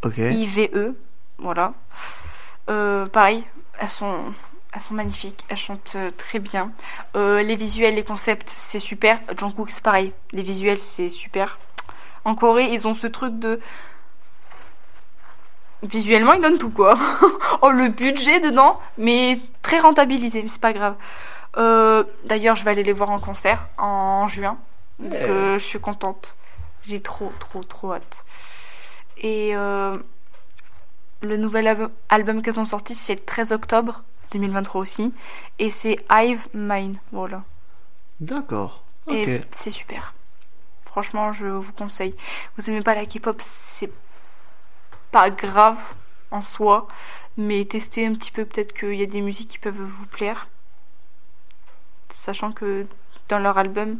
Ok. 0.03 0.18
IVE, 0.19 0.94
voilà. 1.40 1.73
Euh, 2.69 3.06
pareil, 3.07 3.44
elles 3.80 3.90
sont, 3.90 4.18
elles 4.73 4.82
sont 4.82 4.94
magnifiques, 4.94 5.44
elles 5.49 5.57
chantent 5.57 5.94
euh, 5.95 6.11
très 6.15 6.40
bien. 6.40 6.72
Euh, 7.15 7.41
les 7.41 7.56
visuels, 7.56 7.95
les 7.95 8.03
concepts, 8.03 8.49
c'est 8.49 8.80
super. 8.80 9.19
Jungkook, 9.38 9.69
c'est 9.69 9.84
pareil, 9.84 10.14
les 10.34 10.44
visuels, 10.44 10.80
c'est 10.80 11.10
super. 11.10 11.57
En 12.26 12.36
Corée, 12.36 12.65
ils 12.73 12.88
ont 12.88 12.94
ce 12.94 13.07
truc 13.07 13.40
de... 13.40 13.60
Visuellement, 15.85 16.33
ils 16.33 16.41
donnent 16.41 16.57
tout, 16.57 16.71
quoi. 16.71 16.95
oh, 17.61 17.71
le 17.71 17.89
budget 17.89 18.39
dedans, 18.39 18.79
mais 18.97 19.39
très 19.61 19.79
rentabilisé, 19.79 20.41
mais 20.41 20.49
c'est 20.49 20.61
pas 20.61 20.73
grave. 20.73 20.95
Euh, 21.57 22.03
D'ailleurs, 22.25 22.55
je 22.55 22.63
vais 22.63 22.71
aller 22.71 22.83
les 22.83 22.93
voir 22.93 23.09
en 23.09 23.19
concert 23.19 23.67
en 23.77 24.27
juin. 24.27 24.57
Donc, 24.99 25.13
euh, 25.13 25.57
je 25.57 25.63
suis 25.63 25.79
contente. 25.79 26.35
J'ai 26.87 27.01
trop, 27.01 27.31
trop, 27.39 27.63
trop 27.63 27.93
hâte. 27.93 28.25
Et 29.17 29.55
euh, 29.55 29.97
le 31.21 31.37
nouvel 31.37 31.67
album, 31.67 31.89
album 32.09 32.41
qu'elles 32.41 32.59
ont 32.59 32.65
sorti, 32.65 32.95
c'est 32.95 33.15
le 33.15 33.21
13 33.21 33.51
octobre 33.51 34.03
2023 34.31 34.81
aussi. 34.81 35.13
Et 35.59 35.69
c'est 35.69 35.97
Hive 36.11 36.47
Mine. 36.53 36.97
Voilà. 37.11 37.43
D'accord. 38.19 38.83
Et 39.09 39.41
c'est 39.55 39.71
super. 39.71 40.13
Franchement, 40.85 41.31
je 41.31 41.45
vous 41.45 41.73
conseille. 41.73 42.15
Vous 42.57 42.69
aimez 42.69 42.81
pas 42.81 42.95
la 42.95 43.05
K-pop, 43.05 43.39
c'est 43.39 43.91
pas 45.15 45.29
grave 45.29 45.77
en 46.31 46.41
soi. 46.41 46.87
Mais 47.37 47.63
testez 47.65 48.05
un 48.05 48.13
petit 48.13 48.31
peu, 48.31 48.43
peut-être 48.45 48.73
qu'il 48.73 48.95
y 48.95 49.03
a 49.03 49.05
des 49.17 49.21
musiques 49.21 49.49
qui 49.53 49.59
peuvent 49.59 49.75
vous 49.97 50.07
plaire. 50.07 50.47
Sachant 52.09 52.51
que 52.51 52.85
dans 53.29 53.39
leur 53.39 53.57
album, 53.57 53.97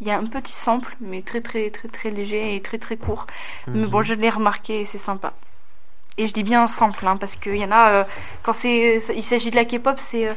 il 0.00 0.06
y 0.06 0.10
a 0.10 0.16
un 0.18 0.26
petit 0.26 0.52
sample, 0.52 0.94
mais 1.00 1.22
très 1.22 1.40
très 1.48 1.70
très 1.70 1.88
très 1.88 2.10
léger 2.10 2.54
et 2.54 2.60
très 2.62 2.78
très 2.78 2.96
court. 2.96 3.26
Mais 3.66 3.86
bon, 3.86 3.98
Mhm. 3.98 4.04
je 4.04 4.14
l'ai 4.14 4.30
remarqué 4.30 4.80
et 4.80 4.84
c'est 4.84 4.98
sympa. 5.10 5.32
Et 6.18 6.26
je 6.26 6.32
dis 6.32 6.42
bien 6.42 6.62
un 6.62 6.66
sample, 6.80 7.06
hein, 7.06 7.16
parce 7.16 7.36
qu'il 7.36 7.56
y 7.56 7.64
en 7.64 7.70
a, 7.70 7.84
euh, 7.92 8.04
quand 8.42 8.52
c'est, 8.52 9.00
il 9.14 9.24
s'agit 9.24 9.50
de 9.50 9.56
la 9.56 9.64
K-pop, 9.64 9.98
c'est 9.98 10.28
euh, 10.28 10.34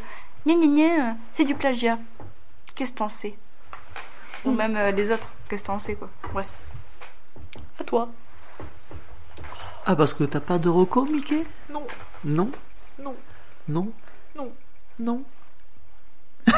c'est 1.34 1.46
du 1.46 1.56
plagiat. 1.56 1.98
Qu'est-ce 2.76 2.94
que 2.94 2.98
t'en 3.00 3.10
sais? 3.10 3.36
Ou 4.46 4.52
même 4.52 4.76
euh, 4.76 4.92
les 4.92 5.12
autres, 5.12 5.30
qu'est-ce 5.48 5.64
que 5.64 5.68
t'en 5.68 5.80
sais, 5.80 5.96
quoi? 5.96 6.10
Bref. 6.34 6.48
À 7.80 7.84
toi. 7.84 8.10
Ah, 9.86 9.96
parce 9.96 10.14
que 10.14 10.24
t'as 10.24 10.40
pas 10.40 10.60
de 10.60 10.70
reco, 10.70 11.06
Mickey? 11.06 11.44
Non. 11.72 11.84
Non? 12.24 12.52
Non. 13.02 13.16
Non? 13.68 13.92
Non. 14.36 14.52
Non 15.00 15.24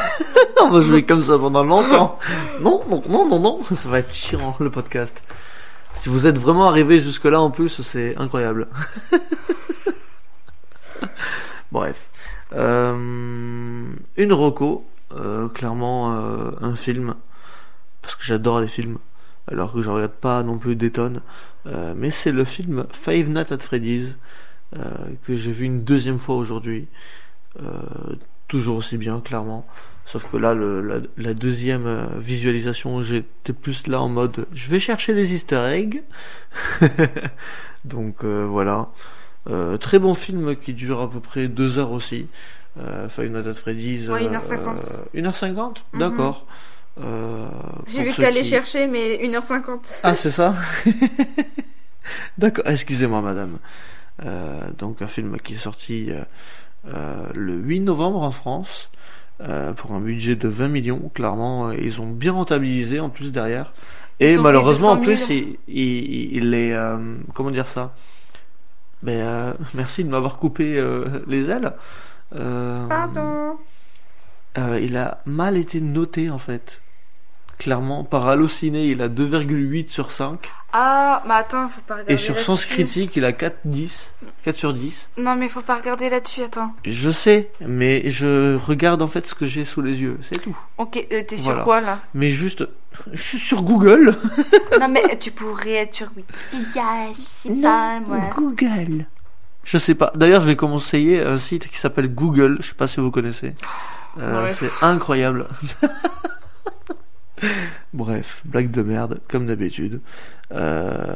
On 0.61 0.69
va 0.69 0.81
jouer 0.81 1.05
comme 1.05 1.21
ça 1.21 1.37
pendant 1.37 1.63
longtemps. 1.63 2.19
Non, 2.61 2.83
non, 2.89 3.03
non, 3.07 3.27
non, 3.27 3.39
non. 3.39 3.63
Ça 3.73 3.89
va 3.89 3.99
être 3.99 4.13
chiant, 4.13 4.55
le 4.59 4.69
podcast. 4.69 5.23
Si 5.93 6.09
vous 6.09 6.25
êtes 6.27 6.37
vraiment 6.39 6.65
arrivé 6.67 6.99
jusque-là, 6.99 7.39
en 7.39 7.51
plus, 7.51 7.81
c'est 7.81 8.17
incroyable. 8.17 8.67
Bref. 11.71 12.09
Euh, 12.53 13.93
une 14.17 14.33
reco. 14.33 14.85
euh, 15.15 15.47
clairement, 15.49 16.13
euh, 16.15 16.51
un 16.61 16.75
film. 16.75 17.15
Parce 18.01 18.15
que 18.15 18.23
j'adore 18.23 18.59
les 18.59 18.67
films. 18.67 18.97
Alors 19.51 19.73
que 19.73 19.81
je 19.81 19.89
regarde 19.89 20.11
pas 20.13 20.41
non 20.43 20.57
plus 20.57 20.75
des 20.75 20.91
tonnes. 20.91 21.21
Euh, 21.65 21.93
mais 21.97 22.11
c'est 22.11 22.31
le 22.31 22.43
film 22.45 22.85
Five 22.91 23.29
Nights 23.29 23.51
at 23.51 23.59
Freddy's. 23.59 24.17
euh, 24.75 24.89
que 25.25 25.35
j'ai 25.35 25.51
vu 25.51 25.65
une 25.65 25.83
deuxième 25.83 26.17
fois 26.17 26.35
aujourd'hui. 26.35 26.87
Euh, 27.61 27.69
toujours 28.47 28.77
aussi 28.77 28.97
bien, 28.97 29.19
clairement. 29.19 29.67
Sauf 30.05 30.27
que 30.29 30.35
là, 30.37 30.53
le- 30.53 30.81
la, 30.81 30.97
la 31.17 31.33
deuxième 31.33 32.07
visualisation, 32.17 33.01
j'étais 33.01 33.53
plus 33.53 33.87
là 33.87 34.01
en 34.01 34.09
mode 34.09 34.47
je 34.53 34.69
vais 34.69 34.79
chercher 34.79 35.13
les 35.13 35.33
easter 35.33 35.63
eggs. 35.67 36.01
Donc 37.85 38.23
voilà. 38.23 38.89
Très 39.79 39.99
bon 39.99 40.13
film 40.13 40.55
qui 40.55 40.73
dure 40.73 41.01
à 41.01 41.09
peu 41.09 41.19
près 41.19 41.47
deux 41.47 41.77
heures 41.77 41.91
aussi. 41.91 42.27
Five 43.09 43.31
Nights 43.31 43.47
at 43.47 43.53
Freddy's. 43.53 44.09
Ouais, 44.09 44.25
euh, 44.25 44.29
1h50. 44.31 44.97
euh, 45.15 45.21
1h50 45.21 45.83
Mhm. 45.93 45.99
Euh, 47.01 47.47
J'ai 47.87 48.03
vu 48.03 48.11
que 48.11 48.21
t'allais 48.21 48.41
qui- 48.43 48.49
chercher, 48.49 48.87
mais 48.87 49.17
1h50. 49.23 49.99
ah, 50.03 50.15
c'est 50.15 50.29
ça 50.29 50.53
D'accord, 52.37 52.65
excusez-moi, 52.67 53.21
madame. 53.21 53.57
Euh, 54.25 54.61
donc, 54.77 55.01
un 55.01 55.07
film 55.07 55.37
qui 55.39 55.53
est 55.53 55.57
sorti 55.57 56.09
euh, 56.87 57.27
le 57.33 57.53
8 57.55 57.79
novembre 57.81 58.21
en 58.21 58.31
France, 58.31 58.89
pour 59.77 59.91
un 59.93 59.99
budget 59.99 60.35
de 60.35 60.47
20 60.47 60.67
millions. 60.69 61.09
Clairement, 61.13 61.71
ils 61.71 61.99
ont 62.01 62.09
bien 62.09 62.31
rentabilisé 62.33 62.99
en 62.99 63.09
plus 63.09 63.31
derrière. 63.31 63.73
Et 64.19 64.37
malheureusement, 64.37 64.91
en 64.91 64.95
200 64.95 65.03
plus, 65.03 65.17
000. 65.27 65.39
il, 65.67 65.75
il, 65.75 66.37
il 66.37 66.53
est. 66.53 66.75
comment 67.33 67.49
dire 67.49 67.67
ça? 67.67 67.93
Ben, 69.01 69.55
Merci 69.73 70.03
de 70.03 70.09
m'avoir 70.09 70.37
coupé 70.37 70.81
les 71.27 71.49
ailes. 71.49 71.73
Pardon. 72.31 73.57
Euh, 74.57 74.80
il 74.81 74.97
a 74.97 75.21
mal 75.25 75.57
été 75.57 75.81
noté 75.81 76.30
en 76.30 76.38
fait. 76.38 76.80
Clairement, 77.59 78.03
par 78.03 78.27
Allociné, 78.27 78.88
il 78.88 79.01
a 79.01 79.07
2,8 79.07 79.88
sur 79.88 80.11
5. 80.11 80.49
Ah, 80.73 81.21
mais 81.27 81.35
attends, 81.35 81.69
faut 81.69 81.81
pas 81.81 81.93
regarder 81.93 82.13
Et 82.13 82.17
sur 82.17 82.38
Sens. 82.39 82.65
Critique, 82.65 83.15
il 83.15 83.23
a 83.25 83.31
4, 83.31 83.57
10, 83.65 84.13
4 84.43 84.55
sur 84.55 84.73
10. 84.73 85.11
Non, 85.19 85.35
mais 85.35 85.47
faut 85.47 85.61
pas 85.61 85.75
regarder 85.75 86.09
là-dessus, 86.09 86.41
attends. 86.41 86.73
Je 86.84 87.11
sais, 87.11 87.51
mais 87.61 88.09
je 88.09 88.55
regarde 88.55 89.01
en 89.03 89.07
fait 89.07 89.25
ce 89.27 89.35
que 89.35 89.45
j'ai 89.45 89.65
sous 89.65 89.81
les 89.84 90.01
yeux, 90.01 90.17
c'est 90.23 90.41
tout. 90.41 90.57
Ok, 90.80 90.97
euh, 91.11 91.21
t'es 91.25 91.38
sur 91.38 91.45
Voilà. 91.45 91.63
quoi, 91.63 91.80
là? 91.80 91.99
Mais 92.15 92.31
juste, 92.31 92.67
je 93.13 93.21
suis 93.21 93.39
sur 93.39 93.61
Google. 93.61 94.15
Non, 94.80 94.88
mais 94.89 95.17
tu 95.19 95.30
pourrais 95.31 95.73
être 95.73 95.93
sur 95.93 96.07
Wikipédia, 96.17 96.84
je 97.15 97.21
sais 97.21 97.49
pas, 97.61 97.99
moi. 97.99 98.17
Google. 98.35 99.05
Je 99.63 99.77
sais 99.77 99.95
pas. 99.95 100.11
D'ailleurs, 100.15 100.41
je 100.41 100.47
vais 100.47 100.55
conseiller 100.57 101.21
un 101.21 101.38
site 101.38 101.69
qui 101.69 101.77
s'appelle 101.77 102.13
Google. 102.13 102.57
Je 102.59 102.69
sais 102.69 102.73
pas 102.75 102.88
si 102.88 102.99
vous 102.99 103.11
connaissez. 103.11 103.53
Euh, 104.19 104.44
Ouais. 104.45 104.52
C'est 104.52 104.69
incroyable. 104.84 105.48
Bref, 107.94 108.41
blague 108.45 108.72
de 108.72 108.81
merde, 108.81 109.19
comme 109.27 109.45
d'habitude. 109.48 110.02
Euh, 110.52 111.15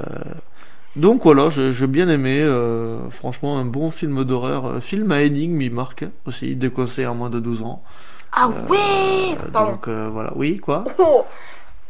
Donc 0.96 1.24
voilà, 1.24 1.50
j'ai 1.50 1.88
bien 1.88 2.10
aimé. 2.10 2.42
euh, 2.42 3.10
franchement, 3.10 3.58
un 3.60 3.66
bon 3.66 3.90
film 3.90 4.24
d'horreur. 4.24 4.82
Film 4.84 5.12
à 5.12 5.22
énigme, 5.22 5.62
il 5.62 5.72
marque 5.72 6.06
aussi, 6.26 6.56
décossé 6.56 7.06
à 7.06 7.14
moins 7.14 7.30
de 7.30 7.40
12 7.40 7.64
ans. 7.64 7.82
Ah 8.34 8.50
ouais 8.70 9.36
Pardon. 9.54 9.72
donc 9.72 9.88
voilà, 9.88 10.34
oui, 10.36 10.58
quoi? 10.58 10.86
Oh 11.00 11.26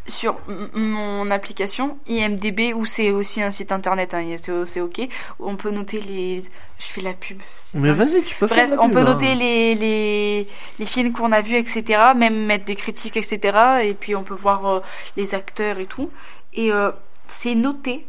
sur 0.07 0.39
mon 0.73 1.29
application 1.31 1.99
IMDB 2.07 2.73
où 2.73 2.85
c'est 2.85 3.11
aussi 3.11 3.41
un 3.41 3.51
site 3.51 3.71
internet, 3.71 4.13
hein, 4.13 4.35
c'est 4.41 4.65
c'est 4.65 4.81
ok. 4.81 5.01
où 5.39 5.49
On 5.49 5.55
peut 5.55 5.71
noter 5.71 6.01
les. 6.01 6.41
Je 6.79 6.85
fais 6.85 7.01
la 7.01 7.13
pub. 7.13 7.39
Mais 7.73 7.91
vas-y, 7.91 8.23
tu 8.23 8.35
peux 8.35 8.47
Bref, 8.47 8.59
faire 8.59 8.69
la 8.69 8.81
on 8.81 8.85
pub, 8.85 8.93
peut 8.93 8.99
hein. 8.99 9.13
noter 9.13 9.35
les, 9.35 9.75
les, 9.75 10.47
les 10.79 10.85
films 10.85 11.11
qu'on 11.11 11.31
a 11.31 11.41
vus, 11.41 11.55
etc. 11.55 11.83
Même 12.15 12.45
mettre 12.45 12.65
des 12.65 12.75
critiques, 12.75 13.17
etc. 13.17 13.57
Et 13.83 13.93
puis 13.93 14.15
on 14.15 14.23
peut 14.23 14.35
voir 14.35 14.65
euh, 14.65 14.79
les 15.17 15.35
acteurs 15.35 15.79
et 15.79 15.85
tout. 15.85 16.09
Et 16.53 16.71
euh, 16.71 16.91
c'est 17.25 17.55
noté 17.55 18.05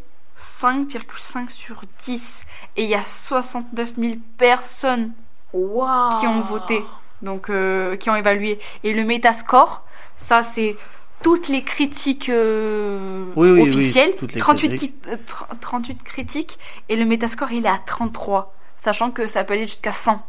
5,5 0.60 1.50
sur 1.50 1.82
10. 2.04 2.42
Et 2.76 2.84
il 2.84 2.90
y 2.90 2.94
a 2.94 3.04
69 3.04 3.94
000 3.96 4.14
personnes 4.36 5.12
qui 5.52 6.26
ont 6.26 6.40
voté, 6.40 6.84
donc 7.22 7.48
euh, 7.50 7.96
qui 7.96 8.10
ont 8.10 8.16
évalué. 8.16 8.58
Et 8.84 8.92
le 8.92 9.02
Metascore, 9.04 9.84
ça 10.16 10.42
c'est 10.42 10.76
toutes 11.22 11.48
les 11.48 11.62
critiques 11.62 12.28
euh, 12.28 13.24
Oui, 13.36 13.50
oui, 13.50 13.60
oui, 13.62 13.68
officielles, 13.70 14.14
toutes 14.18 14.32
les 14.34 14.40
38, 14.40 14.68
critiques. 14.68 15.02
qui- 15.02 15.10
euh, 15.10 15.16
tr- 15.16 15.58
38 15.60 16.02
critiques, 16.04 16.58
et 16.88 16.96
le 16.96 17.04
Metascore 17.04 17.52
il 17.52 17.66
est 17.66 17.68
à 17.68 17.78
33, 17.84 18.54
sachant 18.84 19.10
que 19.10 19.26
ça 19.26 19.44
peut 19.44 19.54
aller 19.54 19.66
jusqu'à 19.66 19.92
100. 19.92 20.22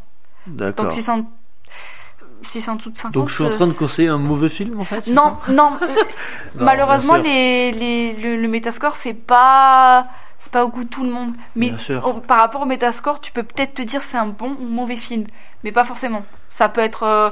D'accord. 0.47 0.85
Donc 0.85 0.93
600, 0.93 1.25
600 2.43 2.75
dessous 2.75 2.89
de 2.91 2.97
50. 2.97 3.13
Donc 3.13 3.29
je 3.29 3.35
suis 3.35 3.43
en 3.43 3.49
train 3.49 3.67
de 3.67 3.73
conseiller 3.73 4.07
un 4.09 4.17
mauvais 4.17 4.49
film 4.49 4.79
en 4.79 4.83
fait 4.85 5.07
Non, 5.07 5.37
non, 5.49 5.73
euh, 5.81 5.87
malheureusement 6.55 7.17
les, 7.17 7.71
les, 7.71 8.13
le, 8.13 8.37
le 8.41 8.47
Metascore 8.47 8.95
c'est 8.95 9.13
pas... 9.13 10.07
C'est 10.41 10.53
pas 10.53 10.63
au 10.63 10.69
goût 10.69 10.85
de 10.85 10.89
tout 10.89 11.03
le 11.03 11.09
monde. 11.11 11.33
Mais 11.57 11.73
par 12.25 12.37
rapport 12.37 12.61
au 12.61 12.65
Metascore, 12.65 13.19
tu 13.19 13.33
peux 13.33 13.43
peut-être 13.43 13.73
te 13.73 13.81
dire 13.81 14.01
c'est 14.01 14.15
un 14.17 14.27
bon 14.27 14.55
ou 14.61 14.63
mauvais 14.69 14.95
film. 14.95 15.25
Mais 15.65 15.73
pas 15.73 15.83
forcément. 15.83 16.23
Ça 16.47 16.69
peut 16.69 16.79
être... 16.79 17.03
euh, 17.03 17.29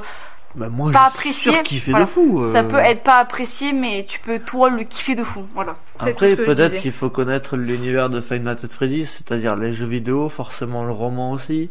Bah, 0.58 0.68
moi 0.68 0.90
pas 0.90 1.06
apprécié, 1.06 1.52
surkiffé 1.52 1.92
voilà. 1.92 2.04
de 2.04 2.10
fou. 2.10 2.42
euh. 2.42 2.52
Ça 2.52 2.64
peut 2.64 2.78
être 2.78 3.02
pas 3.02 3.18
apprécié, 3.18 3.72
mais 3.72 4.04
tu 4.04 4.18
peux 4.18 4.40
toi 4.40 4.68
le 4.70 4.82
kiffer 4.82 5.14
de 5.14 5.22
fou. 5.22 5.44
Voilà. 5.54 5.76
Après, 6.00 6.34
peut-être 6.36 6.80
qu'il 6.80 6.92
faut 6.92 7.10
connaître 7.10 7.56
l'univers 7.56 8.10
de 8.10 8.20
Final 8.20 8.56
Fantasy 8.56 8.74
Freddy's, 8.74 9.10
c'est-à-dire 9.10 9.56
les 9.56 9.72
jeux 9.72 9.86
vidéo, 9.86 10.28
forcément 10.28 10.84
le 10.84 10.90
roman 10.92 11.30
aussi, 11.32 11.70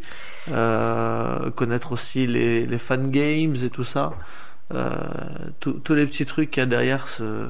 euh, 0.51 1.51
connaître 1.51 1.91
aussi 1.91 2.26
les, 2.27 2.65
les 2.65 2.77
fan 2.77 3.11
games 3.11 3.55
et 3.64 3.69
tout 3.69 3.84
ça, 3.84 4.14
euh, 4.73 4.95
tous 5.59 5.93
les 5.93 6.05
petits 6.05 6.26
trucs 6.26 6.51
qu'il 6.51 6.61
y 6.61 6.64
a 6.64 6.65
derrière. 6.65 7.07
Ce... 7.07 7.49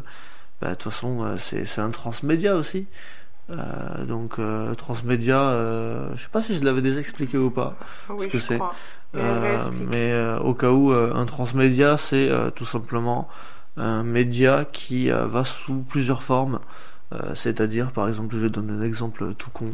Bah, 0.59 0.69
de 0.69 0.73
toute 0.73 0.91
façon, 0.91 1.23
euh, 1.23 1.35
c'est 1.37 1.65
c'est 1.65 1.81
un 1.81 1.91
transmédia 1.91 2.55
aussi. 2.55 2.87
Euh, 3.49 4.05
donc 4.05 4.39
euh, 4.39 4.73
transmédia, 4.75 5.39
euh, 5.39 6.09
je 6.15 6.23
sais 6.23 6.29
pas 6.29 6.41
si 6.41 6.53
je 6.53 6.63
l'avais 6.65 6.81
déjà 6.81 6.99
expliqué 6.99 7.37
ou 7.37 7.49
pas. 7.49 7.75
Oui, 8.09 8.25
ce 8.25 8.27
que 8.27 8.39
c'est. 8.39 8.59
Mais 9.13 9.21
Euh, 9.21 9.57
mais 9.89 10.11
euh, 10.11 10.39
au 10.39 10.53
cas 10.53 10.71
où, 10.71 10.91
euh, 10.91 11.13
un 11.13 11.25
transmédia, 11.25 11.97
c'est 11.97 12.29
euh, 12.29 12.49
tout 12.49 12.65
simplement 12.65 13.29
un 13.77 14.03
média 14.03 14.65
qui 14.65 15.09
euh, 15.11 15.25
va 15.25 15.43
sous 15.45 15.77
plusieurs 15.87 16.23
formes. 16.23 16.59
Euh, 17.13 17.33
C'est-à-dire, 17.35 17.91
par 17.91 18.09
exemple, 18.09 18.35
je 18.35 18.39
vais 18.39 18.49
donner 18.49 18.73
un 18.73 18.81
exemple 18.81 19.33
tout 19.35 19.49
con. 19.51 19.73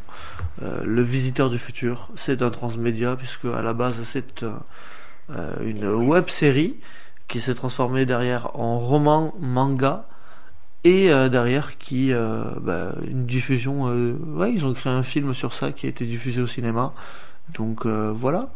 Euh, 0.62 0.84
le 0.86 1.02
visiteur 1.02 1.50
du 1.50 1.58
futur, 1.58 2.12
c'est 2.14 2.44
un 2.44 2.52
transmédia 2.52 3.16
puisque 3.16 3.46
à 3.46 3.64
la 3.64 3.74
base 3.74 4.00
c'est 4.04 4.46
une 5.62 5.88
web 5.88 6.28
série 6.28 6.76
qui 7.28 7.42
s'est 7.42 7.56
transformée 7.56 8.06
derrière 8.06 8.52
en 8.60 8.78
roman, 8.78 9.34
manga 9.40 10.06
et 10.84 11.12
euh, 11.12 11.30
derrière 11.30 11.78
qui 11.78 12.12
euh, 12.12 12.44
bah, 12.62 12.94
une 13.08 13.26
diffusion. 13.26 13.88
euh, 13.88 14.16
ouais, 14.36 14.54
ils 14.54 14.66
ont 14.66 14.74
créé 14.74 14.92
un 14.92 15.04
film 15.04 15.34
sur 15.34 15.54
ça 15.54 15.72
qui 15.72 15.86
a 15.86 15.90
été 15.90 16.06
diffusé 16.06 16.42
au 16.42 16.48
cinéma. 16.48 16.94
Donc 17.54 17.86
euh, 17.86 18.12
voilà. 18.12 18.50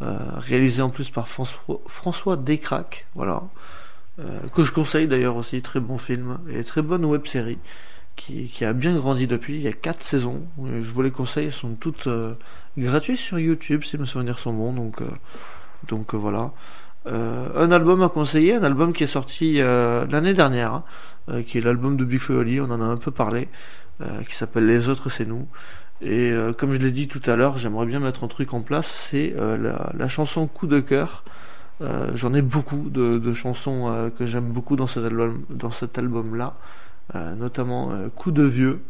Euh, 0.00 0.16
réalisé 0.38 0.82
en 0.82 0.90
plus 0.90 1.10
par 1.10 1.28
François, 1.28 1.80
François 1.86 2.36
voilà, 3.14 3.42
Euh, 4.18 4.40
que 4.52 4.64
je 4.64 4.72
conseille 4.72 5.06
d'ailleurs 5.06 5.36
aussi, 5.36 5.62
très 5.62 5.80
bon 5.80 5.96
film 5.96 6.38
et 6.50 6.64
très 6.64 6.82
bonne 6.82 7.04
web 7.04 7.24
série 7.26 7.58
qui, 8.16 8.48
qui 8.48 8.64
a 8.64 8.72
bien 8.72 8.96
grandi 8.96 9.26
depuis. 9.26 9.54
Il 9.54 9.62
y 9.62 9.68
a 9.68 9.72
quatre 9.72 10.02
saisons, 10.02 10.42
je 10.58 10.92
vous 10.92 11.02
les 11.02 11.12
conseille, 11.12 11.46
elles 11.46 11.52
sont 11.52 11.76
toutes 11.76 12.08
gratuites 12.76 13.18
sur 13.18 13.38
YouTube 13.38 13.84
si 13.84 13.96
mes 13.96 14.04
souvenirs 14.04 14.38
sont 14.38 14.52
bons, 14.52 14.72
donc 14.72 15.00
donc 15.88 16.14
voilà. 16.14 16.50
Un 17.06 17.70
album 17.72 18.02
à 18.02 18.08
conseiller, 18.08 18.54
un 18.54 18.64
album 18.64 18.92
qui 18.92 19.04
est 19.04 19.14
sorti 19.18 19.54
l'année 19.54 20.34
dernière, 20.34 20.72
hein, 20.74 20.84
euh, 21.28 21.42
qui 21.42 21.58
est 21.58 21.60
l'album 21.60 21.96
de 21.96 22.04
Big 22.04 22.20
Oli, 22.30 22.60
on 22.60 22.64
en 22.64 22.80
a 22.80 22.84
un 22.84 22.96
peu 22.96 23.12
parlé, 23.12 23.48
euh, 24.00 24.22
qui 24.24 24.34
s'appelle 24.34 24.66
Les 24.66 24.88
autres 24.88 25.08
c'est 25.08 25.24
nous. 25.24 25.46
Et 26.00 26.32
euh, 26.32 26.52
comme 26.52 26.74
je 26.74 26.78
l'ai 26.78 26.90
dit 26.90 27.06
tout 27.06 27.22
à 27.30 27.36
l'heure, 27.36 27.58
j'aimerais 27.58 27.86
bien 27.86 28.00
mettre 28.00 28.24
un 28.24 28.28
truc 28.28 28.52
en 28.54 28.60
place, 28.60 28.88
c'est 28.88 29.34
la, 29.36 30.08
chanson 30.08 30.48
Coup 30.48 30.66
de 30.66 30.80
cœur. 30.80 31.24
J'en 32.14 32.34
ai 32.34 32.42
beaucoup 32.42 32.88
de, 32.90 33.32
chansons 33.34 34.10
que 34.18 34.26
j'aime 34.26 34.50
beaucoup 34.50 34.76
dans 34.76 34.86
cet 34.86 35.04
album, 35.04 35.44
dans 35.50 35.70
cet 35.70 35.98
album-là, 35.98 36.54
euh, 37.14 37.34
notamment 37.34 38.08
Coup 38.16 38.32
de 38.32 38.42
vieux, 38.42 38.82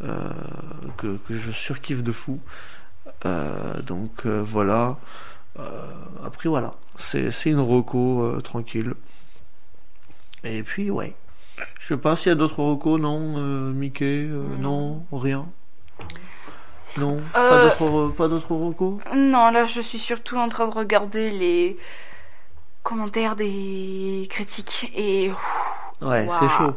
que, 0.00 1.16
que 1.16 1.36
je 1.36 1.50
surkiffe 1.50 2.02
de 2.02 2.12
fou. 2.12 2.40
Donc 3.24 4.26
voilà. 4.26 4.98
Après 6.24 6.50
voilà, 6.50 6.74
c'est 6.96 7.30
une 7.46 7.60
reco 7.60 8.38
tranquille. 8.42 8.92
Et 10.44 10.62
puis 10.62 10.90
ouais, 10.90 11.14
je 11.78 11.86
sais 11.86 11.96
pas 11.96 12.16
s'il 12.16 12.28
y 12.28 12.32
a 12.32 12.34
d'autres 12.34 12.62
recos, 12.62 13.00
non, 13.00 13.34
euh, 13.38 13.72
Mickey, 13.72 14.28
euh, 14.30 14.42
non, 14.58 15.04
rien. 15.12 15.46
Non, 16.98 17.20
pas 17.32 17.40
Euh, 17.40 17.68
d'autres 17.68 18.14
pas 18.16 18.28
d'autres 18.28 18.54
recos? 18.54 19.00
Non, 19.14 19.50
là, 19.50 19.64
je 19.64 19.80
suis 19.80 19.98
surtout 19.98 20.36
en 20.36 20.48
train 20.48 20.66
de 20.68 20.74
regarder 20.74 21.30
les 21.30 21.76
commentaires 22.82 23.36
des 23.36 24.26
critiques 24.30 24.92
et. 24.96 25.30
Ouais, 26.02 26.26
Waouh, 26.26 26.38
c'est 26.40 26.48
chaud. 26.48 26.74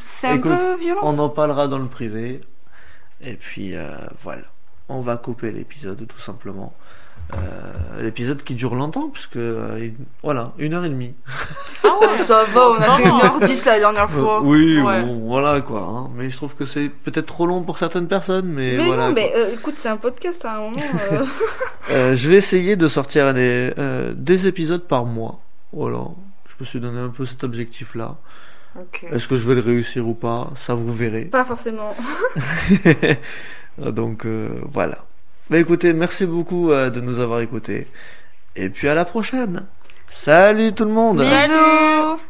C'est 0.00 0.26
un 0.28 0.34
Écoute, 0.34 0.58
peu 0.60 0.76
violent. 0.78 1.00
On 1.04 1.18
en 1.18 1.28
parlera 1.28 1.68
dans 1.68 1.78
le 1.78 1.86
privé. 1.88 2.40
Et 3.20 3.34
puis 3.34 3.76
euh, 3.76 3.96
voilà, 4.22 4.44
on 4.88 5.00
va 5.00 5.16
couper 5.18 5.52
l'épisode 5.52 6.06
tout 6.08 6.18
simplement. 6.18 6.72
Euh, 7.34 8.02
l'épisode 8.02 8.42
qui 8.42 8.54
dure 8.54 8.74
longtemps 8.74 9.08
puisque 9.12 9.36
euh, 9.36 9.76
une- 9.78 9.94
voilà 10.22 10.52
une 10.58 10.72
heure 10.74 10.84
et 10.84 10.88
demie. 10.88 11.14
Ah 11.84 11.88
ouais, 12.00 12.18
Ça 12.26 12.44
va, 12.44 12.70
on 12.70 12.74
a 12.74 12.80
fait 12.96 13.02
Vraiment. 13.02 13.20
1h10 13.20 13.66
la 13.66 13.78
dernière 13.78 14.10
fois. 14.10 14.38
Euh, 14.38 14.44
oui, 14.44 14.80
Ouais. 14.80 15.02
bon, 15.02 15.20
voilà 15.26 15.60
quoi. 15.60 15.80
hein. 15.82 16.10
Mais 16.14 16.30
je 16.30 16.36
trouve 16.36 16.54
que 16.54 16.64
c'est 16.64 16.88
peut-être 16.88 17.26
trop 17.26 17.46
long 17.46 17.62
pour 17.62 17.78
certaines 17.78 18.08
personnes, 18.08 18.46
mais, 18.46 18.76
Mais 18.78 18.86
voilà. 18.86 19.08
non, 19.08 19.14
mais 19.14 19.32
euh, 19.36 19.52
écoute, 19.54 19.74
c'est 19.76 19.88
un 19.88 19.96
podcast 19.98 20.44
à 20.44 20.56
un 20.56 20.60
moment. 20.60 20.76
euh, 21.12 21.24
Euh, 21.90 22.14
je 22.14 22.28
vais 22.28 22.36
essayer 22.36 22.76
de 22.76 22.86
sortir 22.88 23.32
les, 23.32 23.72
euh, 23.78 24.12
des 24.16 24.46
épisodes 24.46 24.86
par 24.86 25.04
mois. 25.06 25.40
Voilà, 25.72 26.04
je 26.46 26.54
me 26.60 26.64
suis 26.64 26.78
donné 26.80 27.00
un 27.00 27.08
peu 27.08 27.24
cet 27.24 27.42
objectif-là. 27.44 28.16
Est-ce 29.10 29.26
que 29.26 29.34
je 29.34 29.46
vais 29.48 29.54
le 29.56 29.60
réussir 29.60 30.06
ou 30.06 30.14
pas? 30.14 30.50
Ça 30.54 30.74
vous 30.74 30.92
verrez. 30.92 31.24
Pas 31.24 31.44
forcément. 31.44 31.94
Donc 33.78 34.24
euh, 34.26 34.60
voilà. 34.64 34.98
Bah 35.50 35.58
écoutez, 35.58 35.92
merci 35.92 36.26
beaucoup 36.26 36.70
euh, 36.70 36.90
de 36.90 37.00
nous 37.00 37.18
avoir 37.18 37.40
écoutés. 37.40 37.88
Et 38.54 38.68
puis 38.68 38.88
à 38.88 38.94
la 38.94 39.04
prochaine. 39.04 39.66
Salut 40.06 40.72
tout 40.72 40.84
le 40.84 40.92
monde 40.92 41.18
Bisous 41.18 42.20